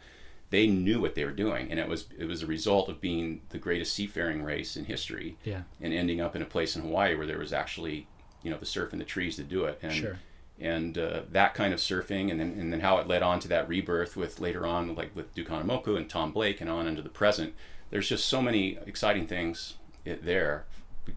They 0.52 0.68
knew 0.68 1.02
what 1.02 1.16
they 1.16 1.26
were 1.26 1.32
doing, 1.32 1.70
and 1.70 1.80
it 1.82 1.90
was 1.90 2.06
it 2.18 2.26
was 2.30 2.42
a 2.44 2.48
result 2.48 2.88
of 2.88 3.02
being 3.02 3.42
the 3.50 3.58
greatest 3.58 3.94
seafaring 3.94 4.42
race 4.44 4.78
in 4.78 4.86
history, 4.86 5.36
Yeah. 5.44 5.64
and 5.82 5.94
ending 5.94 6.22
up 6.22 6.36
in 6.36 6.42
a 6.42 6.46
place 6.46 6.76
in 6.78 6.84
Hawaii 6.84 7.16
where 7.16 7.26
there 7.28 7.40
was 7.40 7.52
actually 7.52 8.08
you 8.46 8.52
know 8.52 8.58
the 8.58 8.66
surf 8.66 8.92
and 8.94 9.02
the 9.02 9.06
trees 9.06 9.36
to 9.38 9.44
do 9.44 9.66
it. 9.66 9.80
And 9.82 9.94
Sure. 9.94 10.20
and 10.60 10.98
uh, 10.98 11.22
that 11.32 11.56
kind 11.56 11.74
of 11.74 11.80
surfing, 11.80 12.30
and 12.30 12.40
then 12.40 12.56
and 12.60 12.72
then 12.72 12.82
how 12.82 13.00
it 13.00 13.08
led 13.08 13.24
on 13.24 13.40
to 13.42 13.48
that 13.50 13.68
rebirth 13.68 14.16
with 14.16 14.40
later 14.40 14.66
on, 14.66 14.94
like 14.96 15.14
with 15.16 15.34
Duke 15.34 15.50
Kahanamoku 15.50 15.98
and 15.98 16.08
Tom 16.08 16.32
Blake, 16.32 16.62
and 16.62 16.70
on 16.70 16.88
into 16.88 17.02
the 17.02 17.10
present. 17.10 17.56
There's 17.90 18.08
just 18.08 18.26
so 18.30 18.42
many 18.42 18.78
exciting 18.86 19.26
things 19.28 19.76
it, 20.06 20.24
there 20.26 20.66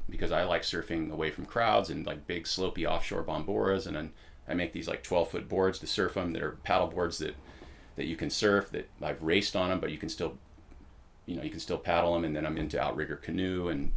because 0.08 0.32
I 0.32 0.44
like 0.44 0.62
surfing 0.62 1.10
away 1.10 1.30
from 1.30 1.44
crowds 1.46 1.90
and 1.90 2.06
like 2.06 2.26
big 2.26 2.44
slopey 2.44 2.86
offshore 2.86 3.22
bomboras, 3.22 3.86
and 3.86 3.94
then 3.94 4.12
I 4.48 4.54
make 4.54 4.72
these 4.72 4.88
like 4.88 5.02
12 5.02 5.30
foot 5.30 5.48
boards 5.48 5.78
to 5.80 5.86
surf 5.86 6.14
them. 6.14 6.32
that 6.32 6.42
are 6.42 6.52
paddle 6.64 6.88
boards 6.88 7.18
that 7.18 7.34
that 7.96 8.06
you 8.06 8.16
can 8.16 8.30
surf. 8.30 8.70
That 8.70 8.88
I've 9.02 9.22
raced 9.22 9.54
on 9.54 9.68
them, 9.68 9.80
but 9.80 9.90
you 9.90 9.98
can 9.98 10.08
still 10.08 10.38
you 11.26 11.36
know 11.36 11.42
you 11.42 11.50
can 11.50 11.60
still 11.60 11.78
paddle 11.78 12.14
them. 12.14 12.24
And 12.24 12.34
then 12.34 12.46
I'm 12.46 12.56
into 12.58 12.80
outrigger 12.80 13.16
canoe 13.16 13.68
and 13.68 13.92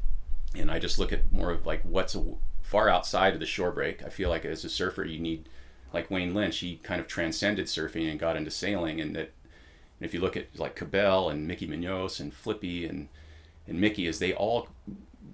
and 0.54 0.70
I 0.70 0.80
just 0.80 1.00
look 1.00 1.14
at 1.14 1.32
more 1.32 1.52
of 1.52 1.66
like 1.66 1.82
what's 1.84 2.14
a, 2.16 2.24
far 2.72 2.88
outside 2.88 3.34
of 3.34 3.42
the 3.42 3.46
shore 3.46 3.72
break. 3.72 4.02
I 4.02 4.08
feel 4.08 4.30
like 4.30 4.46
as 4.46 4.64
a 4.64 4.70
surfer, 4.70 5.04
you 5.04 5.20
need 5.20 5.50
like 5.94 6.10
Wayne 6.10 6.34
Lynch. 6.34 6.60
He 6.60 6.78
kind 6.78 7.02
of 7.02 7.08
transcended 7.08 7.66
surfing 7.66 8.10
and 8.10 8.18
got 8.18 8.38
into 8.38 8.50
sailing, 8.50 9.02
and 9.02 9.14
that. 9.14 9.34
And 10.00 10.08
if 10.08 10.14
you 10.14 10.22
look 10.22 10.38
at 10.38 10.58
like 10.58 10.76
Cabell 10.76 11.30
and 11.30 11.46
Mickey 11.46 11.68
Munoz 11.68 12.22
and 12.22 12.34
Flippy 12.34 12.86
and 12.86 13.10
and 13.68 13.80
Mickey, 13.80 14.08
as 14.08 14.20
they 14.20 14.34
all 14.34 14.70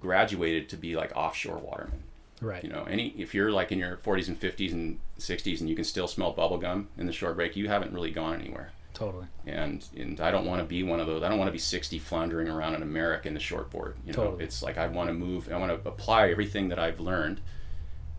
graduated 0.00 0.68
to 0.70 0.76
be 0.76 0.96
like 0.96 1.12
offshore 1.14 1.58
watermen. 1.58 2.02
Right. 2.40 2.62
You 2.62 2.70
know, 2.70 2.84
any 2.84 3.14
if 3.16 3.34
you're 3.34 3.52
like 3.52 3.70
in 3.70 3.78
your 3.78 3.96
40s 3.96 4.28
and 4.28 4.38
50s 4.38 4.72
and 4.72 4.98
60s 5.18 5.60
and 5.60 5.68
you 5.68 5.76
can 5.76 5.84
still 5.84 6.08
smell 6.08 6.32
bubble 6.32 6.58
gum 6.58 6.88
in 6.98 7.06
the 7.06 7.12
shore 7.12 7.34
break, 7.34 7.56
you 7.56 7.68
haven't 7.68 7.92
really 7.92 8.10
gone 8.10 8.40
anywhere. 8.40 8.72
Totally. 8.98 9.26
And 9.46 9.86
and 9.96 10.20
I 10.20 10.32
don't 10.32 10.44
want 10.44 10.60
to 10.60 10.66
be 10.66 10.82
one 10.82 10.98
of 10.98 11.06
those. 11.06 11.22
I 11.22 11.28
don't 11.28 11.38
want 11.38 11.46
to 11.46 11.52
be 11.52 11.58
60 11.58 12.00
floundering 12.00 12.48
around 12.48 12.74
in 12.74 12.82
America 12.82 13.28
in 13.28 13.34
the 13.34 13.40
shortboard. 13.40 13.94
You 14.04 14.12
know, 14.12 14.24
Totally. 14.24 14.44
it's 14.44 14.60
like 14.60 14.76
I 14.76 14.88
want 14.88 15.08
to 15.08 15.14
move. 15.14 15.48
I 15.52 15.56
want 15.56 15.70
to 15.70 15.88
apply 15.88 16.30
everything 16.30 16.68
that 16.70 16.80
I've 16.80 16.98
learned 16.98 17.40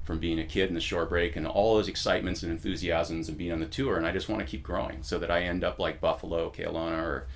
from 0.06 0.20
being 0.20 0.40
a 0.40 0.46
kid 0.46 0.70
in 0.70 0.76
the 0.76 0.82
short 0.82 1.10
break 1.10 1.36
and 1.36 1.46
all 1.46 1.76
those 1.76 1.90
excitements 1.90 2.44
and 2.44 2.52
enthusiasms 2.52 3.28
and 3.28 3.38
being 3.38 3.52
on 3.52 3.60
the 3.60 3.66
tour. 3.66 3.98
And 3.98 4.08
I 4.08 4.14
just 4.14 4.30
want 4.30 4.40
to 4.40 4.48
keep 4.48 4.64
growing 4.64 5.04
so 5.04 5.20
that 5.20 5.30
I 5.30 5.42
end 5.42 5.66
up 5.66 5.80
like 5.80 6.00
Buffalo, 6.00 6.50
Keaulana, 6.50 7.04
or 7.04 7.28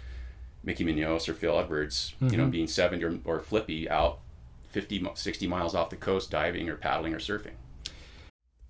Mickey 0.63 0.85
Munoz 0.85 1.27
or 1.27 1.33
Phil 1.33 1.59
Edwards. 1.59 2.15
You 2.21 2.37
know, 2.37 2.43
mm-hmm. 2.43 2.49
being 2.49 2.67
70 2.67 3.03
or, 3.03 3.19
or 3.25 3.39
Flippy 3.41 3.89
out 3.89 4.19
50, 4.69 5.05
60 5.15 5.47
miles 5.47 5.75
off 5.75 5.89
the 5.89 5.97
coast 5.97 6.31
diving 6.31 6.69
or 6.69 6.77
paddling 6.77 7.13
or 7.13 7.19
surfing. 7.19 7.55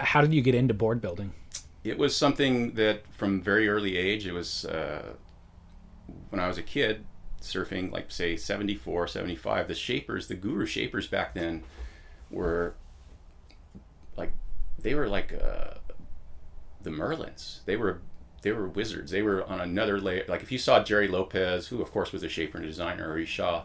How 0.00 0.20
did 0.20 0.32
you 0.34 0.42
get 0.42 0.54
into 0.54 0.74
board 0.74 1.00
building? 1.00 1.32
It 1.84 1.98
was 1.98 2.16
something 2.16 2.72
that 2.72 3.02
from 3.12 3.40
very 3.40 3.68
early 3.68 3.96
age 3.96 4.26
it 4.26 4.32
was 4.32 4.64
uh, 4.64 5.14
when 6.30 6.40
i 6.40 6.48
was 6.48 6.58
a 6.58 6.62
kid 6.62 7.04
surfing 7.40 7.92
like 7.92 8.10
say 8.10 8.36
74 8.36 9.06
75 9.06 9.68
the 9.68 9.74
shapers 9.74 10.26
the 10.26 10.34
guru 10.34 10.66
shapers 10.66 11.06
back 11.06 11.34
then 11.34 11.62
were 12.30 12.74
like 14.16 14.32
they 14.78 14.94
were 14.94 15.08
like 15.08 15.32
uh, 15.32 15.74
the 16.82 16.90
merlins. 16.90 17.64
They 17.64 17.76
were 17.76 18.00
they 18.42 18.52
were 18.52 18.68
wizards. 18.68 19.10
They 19.10 19.22
were 19.22 19.44
on 19.44 19.60
another 19.60 20.00
layer. 20.00 20.24
Like 20.28 20.42
if 20.42 20.52
you 20.52 20.58
saw 20.58 20.82
Gerry 20.82 21.08
Lopez 21.08 21.68
who 21.68 21.82
of 21.82 21.90
course 21.90 22.12
was 22.12 22.22
a 22.22 22.28
shaper 22.28 22.58
and 22.58 22.66
designer 22.66 23.10
or 23.10 23.18
you 23.18 23.26
saw 23.26 23.64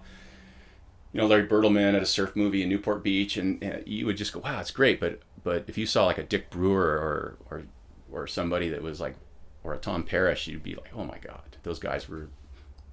you 1.14 1.20
know 1.20 1.28
Larry 1.28 1.48
Bertlemann 1.48 1.96
at 1.96 2.02
a 2.02 2.06
surf 2.06 2.36
movie 2.36 2.64
in 2.64 2.70
Newport 2.70 3.04
Beach, 3.04 3.38
and, 3.38 3.62
and 3.64 3.86
you 3.86 4.06
would 4.06 4.18
just 4.18 4.32
go, 4.34 4.40
"Wow, 4.40 4.60
it's 4.60 4.72
great." 4.72 5.00
But 5.00 5.22
but 5.44 5.66
if 5.68 5.78
you 5.78 5.86
saw 5.86 6.06
like 6.06 6.18
a 6.18 6.24
Dick 6.24 6.50
Brewer 6.50 6.98
or 6.98 7.38
or 7.50 7.64
or 8.12 8.28
somebody 8.28 8.70
that 8.70 8.82
was 8.82 9.00
like, 9.00 9.16
or 9.64 9.74
a 9.74 9.78
Tom 9.78 10.04
Parrish, 10.04 10.48
you'd 10.48 10.64
be 10.64 10.76
like, 10.76 10.92
"Oh 10.96 11.04
my 11.04 11.18
God, 11.20 11.58
those 11.64 11.80
guys 11.80 12.08
were 12.08 12.28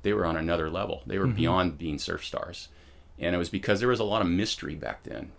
they 0.03 0.13
were 0.13 0.25
on 0.25 0.37
another 0.37 0.71
level. 0.71 1.03
They 1.07 1.19
were 1.19 1.27
beyond 1.27 1.79
being 1.79 1.99
surf 1.99 2.25
stars." 2.25 2.69
And 3.19 3.35
it 3.35 3.39
was 3.39 3.49
because 3.49 3.81
there 3.81 3.89
was 3.89 4.01
a 4.01 4.05
lot 4.05 4.23
of 4.23 4.29
mystery 4.29 4.77
back 4.77 5.03
then 5.03 5.33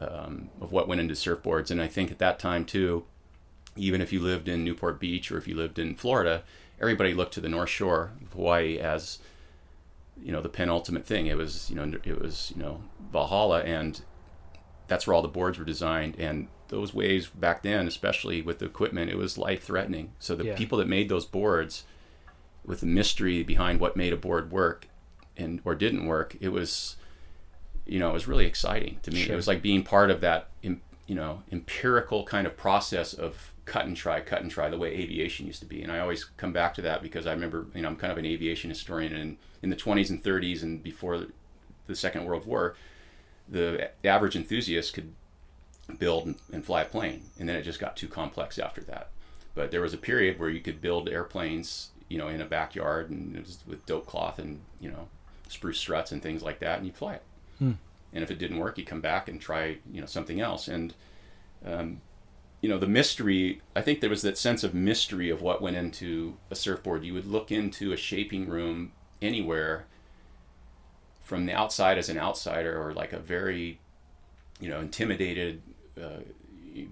um, 0.00 0.50
of 0.60 0.72
what 0.72 0.88
went 0.88 1.00
into 1.00 1.14
surfboards, 1.14 1.70
and 1.70 1.80
I 1.80 1.86
think 1.86 2.10
at 2.10 2.18
that 2.18 2.38
time 2.38 2.64
too, 2.64 3.04
even 3.76 4.00
if 4.00 4.12
you 4.12 4.20
lived 4.20 4.48
in 4.48 4.64
Newport 4.64 4.98
Beach 4.98 5.30
or 5.30 5.38
if 5.38 5.46
you 5.46 5.54
lived 5.54 5.78
in 5.78 5.94
Florida, 5.94 6.42
everybody 6.80 7.14
looked 7.14 7.34
to 7.34 7.40
the 7.40 7.48
North 7.48 7.68
Shore 7.68 8.12
of 8.22 8.32
Hawaii 8.32 8.78
as 8.78 9.18
you 10.22 10.32
know 10.32 10.42
the 10.42 10.48
penultimate 10.48 11.06
thing. 11.06 11.26
It 11.26 11.36
was 11.36 11.70
you 11.70 11.76
know 11.76 11.98
it 12.04 12.20
was 12.20 12.52
you 12.54 12.62
know 12.62 12.82
Valhalla, 13.12 13.60
and 13.60 14.00
that's 14.90 15.06
where 15.06 15.14
all 15.14 15.22
the 15.22 15.28
boards 15.28 15.56
were 15.56 15.64
designed. 15.64 16.16
And 16.18 16.48
those 16.66 16.92
waves 16.92 17.28
back 17.28 17.62
then, 17.62 17.86
especially 17.86 18.42
with 18.42 18.58
the 18.58 18.66
equipment, 18.66 19.08
it 19.08 19.16
was 19.16 19.38
life 19.38 19.62
threatening. 19.62 20.10
So 20.18 20.34
the 20.34 20.46
Yeah. 20.46 20.56
people 20.56 20.78
that 20.78 20.88
made 20.88 21.08
those 21.08 21.24
boards, 21.24 21.84
with 22.64 22.80
the 22.80 22.86
mystery 22.86 23.44
behind 23.44 23.78
what 23.80 23.96
made 23.96 24.12
a 24.12 24.16
board 24.16 24.50
work 24.50 24.88
and 25.36 25.60
or 25.64 25.76
didn't 25.76 26.06
work, 26.06 26.36
it 26.40 26.48
was 26.48 26.96
you 27.86 27.98
know 28.00 28.10
it 28.10 28.12
was 28.12 28.26
really 28.26 28.46
exciting 28.46 28.98
to 29.04 29.12
me. 29.12 29.22
Sure. 29.22 29.32
It 29.32 29.36
was 29.36 29.46
like 29.46 29.62
being 29.62 29.84
part 29.84 30.10
of 30.10 30.20
that 30.22 30.48
you 30.62 31.16
know 31.16 31.42
empirical 31.52 32.24
kind 32.24 32.46
of 32.46 32.56
process 32.56 33.14
of 33.14 33.52
cut 33.64 33.84
and 33.86 33.96
try, 33.96 34.20
cut 34.20 34.42
and 34.42 34.50
try, 34.50 34.68
the 34.68 34.78
way 34.78 34.90
aviation 34.92 35.46
used 35.46 35.60
to 35.60 35.66
be. 35.66 35.82
And 35.82 35.90
I 35.92 36.00
always 36.00 36.24
come 36.24 36.52
back 36.52 36.74
to 36.74 36.82
that 36.82 37.00
because 37.02 37.26
I 37.28 37.32
remember 37.32 37.66
you 37.74 37.82
know 37.82 37.88
I'm 37.88 37.96
kind 37.96 38.10
of 38.12 38.18
an 38.18 38.26
aviation 38.26 38.70
historian, 38.70 39.12
and 39.14 39.36
in 39.62 39.70
the 39.70 39.76
20s 39.76 40.10
and 40.10 40.22
30s 40.22 40.62
and 40.64 40.82
before 40.82 41.16
the, 41.18 41.28
the 41.86 41.94
Second 41.96 42.24
World 42.26 42.44
War, 42.46 42.74
the 43.50 43.90
average 44.04 44.36
enthusiast 44.36 44.94
could 44.94 45.12
build 45.98 46.34
and, 46.52 46.64
fly 46.64 46.82
a 46.82 46.84
plane, 46.84 47.24
and 47.38 47.48
then 47.48 47.56
it 47.56 47.62
just 47.62 47.80
got 47.80 47.96
too 47.96 48.08
complex 48.08 48.58
after 48.58 48.80
that. 48.82 49.10
But 49.54 49.70
there 49.70 49.80
was 49.80 49.92
a 49.92 49.98
period 49.98 50.38
where 50.38 50.48
you 50.48 50.60
could 50.60 50.80
build 50.80 51.08
airplanes, 51.08 51.90
you 52.08 52.16
know, 52.16 52.28
in 52.28 52.40
a 52.40 52.46
backyard 52.46 53.10
and 53.10 53.36
it 53.36 53.40
was 53.40 53.58
with 53.66 53.84
dope 53.86 54.06
cloth 54.06 54.38
and 54.38 54.60
you 54.78 54.90
know 54.90 55.08
spruce 55.48 55.78
struts 55.78 56.12
and 56.12 56.22
things 56.22 56.42
like 56.42 56.60
that, 56.60 56.78
and 56.78 56.86
you'd 56.86 56.96
fly 56.96 57.14
it. 57.14 57.22
Hmm. 57.58 57.72
And 58.12 58.22
if 58.22 58.30
it 58.30 58.38
didn't 58.38 58.58
work, 58.58 58.78
you 58.78 58.84
come 58.84 59.00
back 59.00 59.28
and 59.28 59.40
try, 59.40 59.78
you 59.92 60.00
know, 60.00 60.06
something 60.06 60.40
else. 60.40 60.68
And 60.68 60.94
um, 61.64 62.00
you 62.60 62.68
know, 62.68 62.78
the 62.78 62.86
mystery. 62.86 63.62
I 63.74 63.82
think 63.82 64.00
there 64.00 64.10
was 64.10 64.22
that 64.22 64.38
sense 64.38 64.62
of 64.64 64.74
mystery 64.74 65.30
of 65.30 65.42
what 65.42 65.62
went 65.62 65.76
into 65.76 66.36
a 66.50 66.54
surfboard. 66.54 67.04
You 67.04 67.14
would 67.14 67.26
look 67.26 67.50
into 67.50 67.92
a 67.92 67.96
shaping 67.96 68.48
room 68.48 68.92
anywhere 69.20 69.86
from 71.30 71.46
the 71.46 71.52
outside 71.52 71.96
as 71.96 72.08
an 72.08 72.18
outsider 72.18 72.76
or 72.82 72.92
like 72.92 73.12
a 73.12 73.18
very, 73.20 73.78
you 74.60 74.68
know, 74.68 74.80
intimidated 74.80 75.62
uh, 75.96 76.18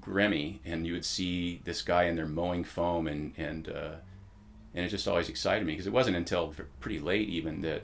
Grammy, 0.00 0.60
and 0.64 0.86
you 0.86 0.92
would 0.92 1.04
see 1.04 1.60
this 1.64 1.82
guy 1.82 2.04
in 2.04 2.14
there 2.14 2.24
mowing 2.26 2.62
foam, 2.62 3.08
and 3.08 3.32
and 3.36 3.68
uh, 3.68 3.94
and 4.74 4.84
it 4.86 4.90
just 4.90 5.08
always 5.08 5.28
excited 5.28 5.66
me 5.66 5.72
because 5.72 5.88
it 5.88 5.92
wasn't 5.92 6.16
until 6.16 6.54
pretty 6.78 7.00
late 7.00 7.28
even 7.28 7.62
that 7.62 7.82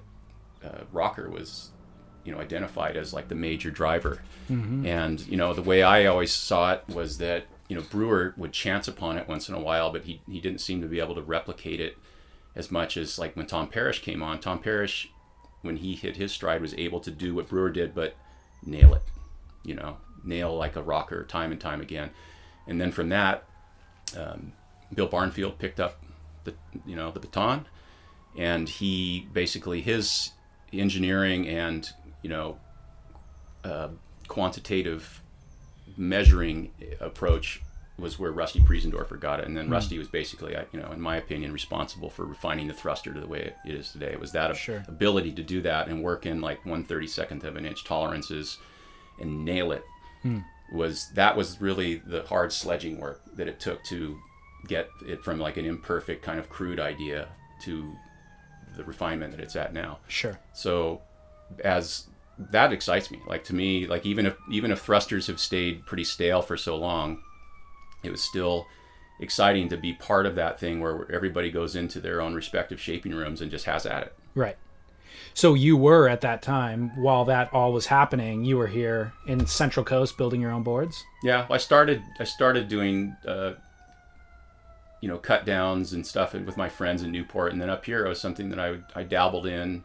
uh, 0.64 0.84
Rocker 0.92 1.28
was, 1.28 1.70
you 2.24 2.30
know, 2.32 2.38
identified 2.40 2.96
as 2.96 3.12
like 3.12 3.26
the 3.28 3.34
major 3.34 3.70
driver, 3.72 4.22
Mhm. 4.48 4.86
and 4.86 5.20
you 5.26 5.36
know 5.36 5.54
the 5.54 5.62
way 5.62 5.82
I 5.82 6.06
always 6.06 6.32
saw 6.32 6.72
it 6.72 6.84
was 6.88 7.18
that 7.18 7.46
you 7.68 7.74
know 7.76 7.82
Brewer 7.90 8.32
would 8.36 8.52
chance 8.52 8.86
upon 8.86 9.18
it 9.18 9.26
once 9.28 9.48
in 9.48 9.56
a 9.56 9.60
while, 9.60 9.90
but 9.90 10.04
he 10.04 10.20
he 10.30 10.40
didn't 10.40 10.60
seem 10.60 10.80
to 10.82 10.86
be 10.86 11.00
able 11.00 11.16
to 11.16 11.22
replicate 11.22 11.80
it 11.80 11.96
as 12.54 12.70
much 12.70 12.96
as 12.96 13.18
like 13.18 13.34
when 13.36 13.46
Tom 13.46 13.66
Parrish 13.68 14.00
came 14.02 14.22
on. 14.22 14.38
Tom 14.38 14.60
Parrish, 14.60 15.10
when 15.64 15.76
he 15.78 15.94
hit 15.94 16.16
his 16.16 16.30
stride, 16.30 16.60
was 16.60 16.74
able 16.74 17.00
to 17.00 17.10
do 17.10 17.34
what 17.34 17.48
Brewer 17.48 17.70
did, 17.70 17.94
but 17.94 18.14
nail 18.64 18.94
it. 18.94 19.02
You 19.64 19.74
know, 19.74 19.96
nail 20.22 20.54
like 20.56 20.76
a 20.76 20.82
rocker 20.82 21.24
time 21.24 21.52
and 21.52 21.60
time 21.60 21.80
again. 21.80 22.10
And 22.66 22.78
then 22.78 22.92
from 22.92 23.08
that, 23.08 23.44
um, 24.16 24.52
Bill 24.94 25.06
Barnfield 25.06 25.58
picked 25.58 25.80
up 25.80 26.02
the 26.44 26.54
you 26.84 26.94
know 26.94 27.10
the 27.10 27.20
baton, 27.20 27.66
and 28.36 28.68
he 28.68 29.26
basically 29.32 29.80
his 29.80 30.32
engineering 30.72 31.48
and 31.48 31.90
you 32.22 32.28
know 32.28 32.58
uh, 33.64 33.88
quantitative 34.28 35.22
measuring 35.96 36.70
approach 37.00 37.62
was 37.98 38.18
where 38.18 38.32
Rusty 38.32 38.58
Preisendorfer 38.60 39.20
got 39.20 39.38
it, 39.40 39.46
and 39.46 39.56
then 39.56 39.66
Hmm. 39.66 39.72
Rusty 39.74 39.98
was 39.98 40.08
basically, 40.08 40.56
you 40.72 40.80
know, 40.80 40.90
in 40.90 41.00
my 41.00 41.16
opinion, 41.16 41.52
responsible 41.52 42.10
for 42.10 42.24
refining 42.24 42.66
the 42.66 42.74
thruster 42.74 43.12
to 43.14 43.20
the 43.20 43.26
way 43.28 43.52
it 43.64 43.74
is 43.74 43.92
today. 43.92 44.10
It 44.12 44.18
was 44.20 44.32
that 44.32 44.56
Sure. 44.56 44.82
ability 44.88 45.30
to 45.32 45.42
do 45.42 45.60
that 45.62 45.86
and 45.88 46.02
work 46.02 46.26
in 46.26 46.40
like 46.40 46.64
one 46.66 46.82
thirty 46.84 47.06
second 47.06 47.44
of 47.44 47.54
an 47.56 47.64
inch 47.64 47.84
tolerances 47.84 48.58
and 49.20 49.44
nail 49.44 49.70
it 49.70 49.84
Hmm. 50.22 50.38
was 50.72 51.08
that 51.14 51.36
was 51.36 51.60
really 51.60 51.96
the 52.04 52.22
hard 52.24 52.52
sledging 52.52 52.98
work 52.98 53.20
that 53.36 53.46
it 53.46 53.60
took 53.60 53.84
to 53.84 54.18
get 54.66 54.88
it 55.06 55.22
from 55.22 55.38
like 55.38 55.56
an 55.56 55.64
imperfect 55.66 56.22
kind 56.24 56.40
of 56.40 56.48
crude 56.48 56.80
idea 56.80 57.28
to 57.62 57.94
the 58.76 58.82
refinement 58.82 59.30
that 59.36 59.40
it's 59.40 59.54
at 59.54 59.72
now. 59.72 59.98
Sure. 60.08 60.36
So 60.52 61.00
as 61.62 62.08
that 62.38 62.72
excites 62.72 63.10
me. 63.12 63.20
Like 63.28 63.44
to 63.44 63.54
me, 63.54 63.86
like 63.86 64.04
even 64.04 64.26
if 64.26 64.34
even 64.50 64.72
if 64.72 64.80
thrusters 64.80 65.28
have 65.28 65.38
stayed 65.38 65.86
pretty 65.86 66.02
stale 66.02 66.42
for 66.42 66.56
so 66.56 66.74
long, 66.76 67.22
it 68.06 68.10
was 68.10 68.22
still 68.22 68.66
exciting 69.20 69.68
to 69.68 69.76
be 69.76 69.92
part 69.94 70.26
of 70.26 70.34
that 70.34 70.58
thing 70.58 70.80
where 70.80 71.10
everybody 71.12 71.50
goes 71.50 71.76
into 71.76 72.00
their 72.00 72.20
own 72.20 72.34
respective 72.34 72.80
shaping 72.80 73.14
rooms 73.14 73.40
and 73.40 73.50
just 73.50 73.64
has 73.64 73.86
at 73.86 74.02
it. 74.02 74.14
Right. 74.34 74.56
So 75.32 75.54
you 75.54 75.76
were 75.76 76.08
at 76.08 76.20
that 76.20 76.42
time 76.42 76.90
while 76.96 77.24
that 77.26 77.52
all 77.52 77.72
was 77.72 77.86
happening. 77.86 78.44
You 78.44 78.56
were 78.56 78.66
here 78.66 79.12
in 79.26 79.46
Central 79.46 79.84
Coast 79.84 80.16
building 80.16 80.40
your 80.40 80.52
own 80.52 80.62
boards. 80.62 81.02
Yeah, 81.22 81.46
I 81.50 81.58
started. 81.58 82.02
I 82.20 82.24
started 82.24 82.68
doing, 82.68 83.16
uh, 83.26 83.54
you 85.00 85.08
know, 85.08 85.18
cut 85.18 85.44
downs 85.44 85.92
and 85.92 86.06
stuff 86.06 86.34
with 86.34 86.56
my 86.56 86.68
friends 86.68 87.02
in 87.02 87.10
Newport, 87.10 87.52
and 87.52 87.60
then 87.60 87.68
up 87.68 87.84
here 87.84 88.06
it 88.06 88.08
was 88.08 88.20
something 88.20 88.48
that 88.50 88.60
I 88.60 88.78
I 88.94 89.02
dabbled 89.02 89.46
in. 89.46 89.82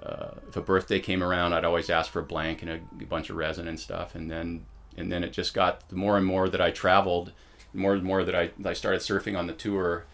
Uh, 0.00 0.30
if 0.48 0.56
a 0.56 0.62
birthday 0.62 1.00
came 1.00 1.22
around, 1.22 1.52
I'd 1.52 1.64
always 1.64 1.90
ask 1.90 2.10
for 2.10 2.20
a 2.20 2.24
blank 2.24 2.62
and 2.62 2.70
a, 2.70 2.80
a 3.02 3.06
bunch 3.06 3.28
of 3.28 3.36
resin 3.36 3.66
and 3.68 3.78
stuff, 3.78 4.14
and 4.14 4.30
then 4.30 4.64
and 5.00 5.10
then 5.10 5.24
it 5.24 5.32
just 5.32 5.54
got 5.54 5.88
the 5.88 5.96
more 5.96 6.16
and 6.16 6.26
more 6.26 6.48
that 6.48 6.60
I 6.60 6.70
traveled, 6.70 7.32
the 7.72 7.80
more 7.80 7.94
and 7.94 8.02
more 8.02 8.24
that 8.24 8.34
I 8.34 8.50
I 8.64 8.72
started 8.72 9.00
surfing 9.00 9.38
on 9.38 9.46
the 9.46 9.52
tour, 9.52 10.04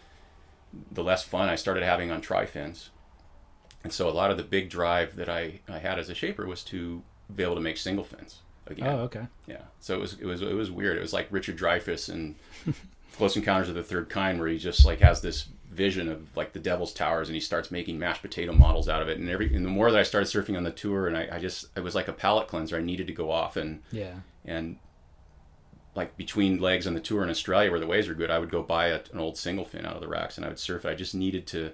the 0.91 1.03
less 1.03 1.23
fun 1.23 1.49
I 1.49 1.55
started 1.55 1.83
having 1.83 2.11
on 2.11 2.21
tri 2.21 2.45
fins. 2.45 2.89
And 3.83 3.93
so 3.93 4.09
a 4.09 4.11
lot 4.11 4.31
of 4.31 4.37
the 4.37 4.43
big 4.43 4.69
drive 4.69 5.15
that 5.15 5.29
I, 5.29 5.61
I 5.69 5.79
had 5.79 5.99
as 5.99 6.09
a 6.09 6.15
shaper 6.15 6.45
was 6.45 6.63
to 6.65 7.03
be 7.33 7.43
able 7.43 7.55
to 7.55 7.61
make 7.61 7.77
single 7.77 8.03
fins 8.03 8.39
again. 8.65 8.87
Oh, 8.87 8.99
okay. 9.01 9.27
Yeah. 9.45 9.61
So 9.79 9.93
it 9.93 9.99
was 9.99 10.13
it 10.19 10.25
was 10.25 10.41
it 10.41 10.55
was 10.55 10.71
weird. 10.71 10.97
It 10.97 11.01
was 11.01 11.13
like 11.13 11.27
Richard 11.31 11.57
Dreyfuss 11.57 12.09
and 12.09 12.35
Close 13.13 13.35
Encounters 13.35 13.69
of 13.69 13.75
the 13.75 13.83
Third 13.83 14.09
Kind, 14.09 14.39
where 14.39 14.47
he 14.47 14.57
just 14.57 14.85
like 14.85 14.99
has 14.99 15.21
this 15.21 15.47
vision 15.77 16.09
of 16.09 16.35
like 16.35 16.51
the 16.51 16.59
Devil's 16.59 16.93
Towers, 16.93 17.29
and 17.29 17.35
he 17.35 17.39
starts 17.41 17.71
making 17.71 17.97
mashed 17.99 18.21
potato 18.21 18.51
models 18.51 18.89
out 18.89 19.01
of 19.01 19.07
it. 19.07 19.17
And 19.19 19.29
every 19.29 19.55
and 19.55 19.63
the 19.63 19.69
more 19.69 19.89
that 19.91 19.99
I 19.99 20.03
started 20.03 20.27
surfing 20.27 20.57
on 20.57 20.63
the 20.63 20.71
tour, 20.71 21.07
and 21.07 21.15
I, 21.15 21.29
I 21.31 21.39
just 21.39 21.67
it 21.77 21.81
was 21.83 21.95
like 21.95 22.07
a 22.09 22.13
palate 22.13 22.47
cleanser. 22.49 22.75
I 22.77 22.81
needed 22.81 23.07
to 23.07 23.13
go 23.13 23.31
off 23.31 23.55
and 23.55 23.81
Yeah. 23.91 24.15
and 24.43 24.77
like 25.95 26.17
between 26.17 26.59
legs 26.59 26.85
on 26.85 26.93
the 26.93 26.99
tour 26.99 27.23
in 27.23 27.29
Australia 27.29 27.71
where 27.71 27.79
the 27.79 27.87
waves 27.87 28.07
were 28.07 28.13
good, 28.13 28.29
I 28.29 28.39
would 28.39 28.51
go 28.51 28.61
buy 28.61 28.87
a, 28.87 28.99
an 29.13 29.19
old 29.19 29.37
single 29.37 29.65
fin 29.65 29.85
out 29.85 29.95
of 29.95 30.01
the 30.01 30.07
racks 30.07 30.37
and 30.37 30.45
I 30.45 30.49
would 30.49 30.59
surf 30.59 30.85
it. 30.85 30.89
I 30.89 30.93
just 30.93 31.15
needed 31.15 31.47
to, 31.47 31.71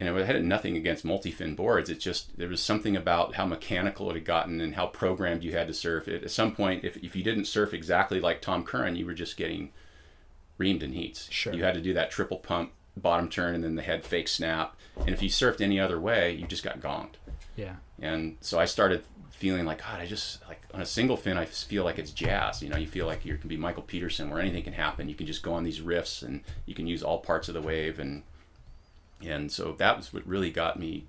and 0.00 0.08
I 0.08 0.24
had 0.24 0.44
nothing 0.44 0.76
against 0.76 1.04
multi-fin 1.04 1.54
boards. 1.54 1.90
It's 1.90 2.02
just 2.02 2.36
there 2.38 2.48
was 2.48 2.60
something 2.60 2.96
about 2.96 3.36
how 3.36 3.46
mechanical 3.46 4.10
it 4.10 4.14
had 4.14 4.24
gotten 4.24 4.60
and 4.60 4.74
how 4.74 4.86
programmed 4.88 5.44
you 5.44 5.52
had 5.52 5.68
to 5.68 5.74
surf 5.74 6.08
it. 6.08 6.24
At 6.24 6.32
some 6.32 6.54
point, 6.56 6.82
if, 6.84 6.96
if 6.96 7.14
you 7.14 7.22
didn't 7.22 7.44
surf 7.44 7.72
exactly 7.72 8.20
like 8.20 8.40
Tom 8.40 8.64
Curren, 8.64 8.96
you 8.96 9.06
were 9.06 9.14
just 9.14 9.36
getting 9.36 9.70
reamed 10.58 10.82
in 10.82 10.92
heats. 10.92 11.28
Sure. 11.30 11.52
You 11.52 11.64
had 11.64 11.74
to 11.74 11.80
do 11.80 11.94
that 11.94 12.10
triple 12.10 12.38
pump 12.38 12.72
bottom 12.96 13.28
turn 13.28 13.54
and 13.54 13.62
then 13.62 13.76
the 13.76 13.82
head 13.82 14.04
fake 14.04 14.28
snap. 14.28 14.76
And 14.98 15.10
if 15.10 15.22
you 15.22 15.28
surfed 15.28 15.60
any 15.60 15.78
other 15.78 16.00
way, 16.00 16.32
you 16.32 16.46
just 16.46 16.64
got 16.64 16.80
gonged. 16.80 17.14
Yeah. 17.56 17.76
And 18.00 18.36
so 18.40 18.58
I 18.58 18.64
started 18.64 19.04
feeling 19.30 19.64
like, 19.64 19.78
God, 19.78 20.00
I 20.00 20.06
just 20.06 20.46
like 20.48 20.60
on 20.74 20.80
a 20.80 20.86
single 20.86 21.16
fin, 21.16 21.38
I 21.38 21.44
feel 21.44 21.84
like 21.84 21.98
it's 21.98 22.10
jazz. 22.10 22.62
You 22.62 22.68
know, 22.68 22.76
you 22.76 22.86
feel 22.86 23.06
like 23.06 23.24
you 23.24 23.36
can 23.36 23.48
be 23.48 23.56
Michael 23.56 23.84
Peterson, 23.84 24.30
where 24.30 24.40
anything 24.40 24.64
can 24.64 24.72
happen. 24.72 25.08
You 25.08 25.14
can 25.14 25.26
just 25.26 25.42
go 25.42 25.52
on 25.54 25.64
these 25.64 25.80
riffs, 25.80 26.22
and 26.22 26.42
you 26.66 26.74
can 26.74 26.86
use 26.86 27.02
all 27.02 27.18
parts 27.18 27.48
of 27.48 27.54
the 27.54 27.62
wave, 27.62 27.98
and 27.98 28.22
and 29.24 29.50
so 29.50 29.72
that 29.78 29.96
was 29.96 30.12
what 30.12 30.26
really 30.26 30.50
got 30.50 30.78
me 30.78 31.04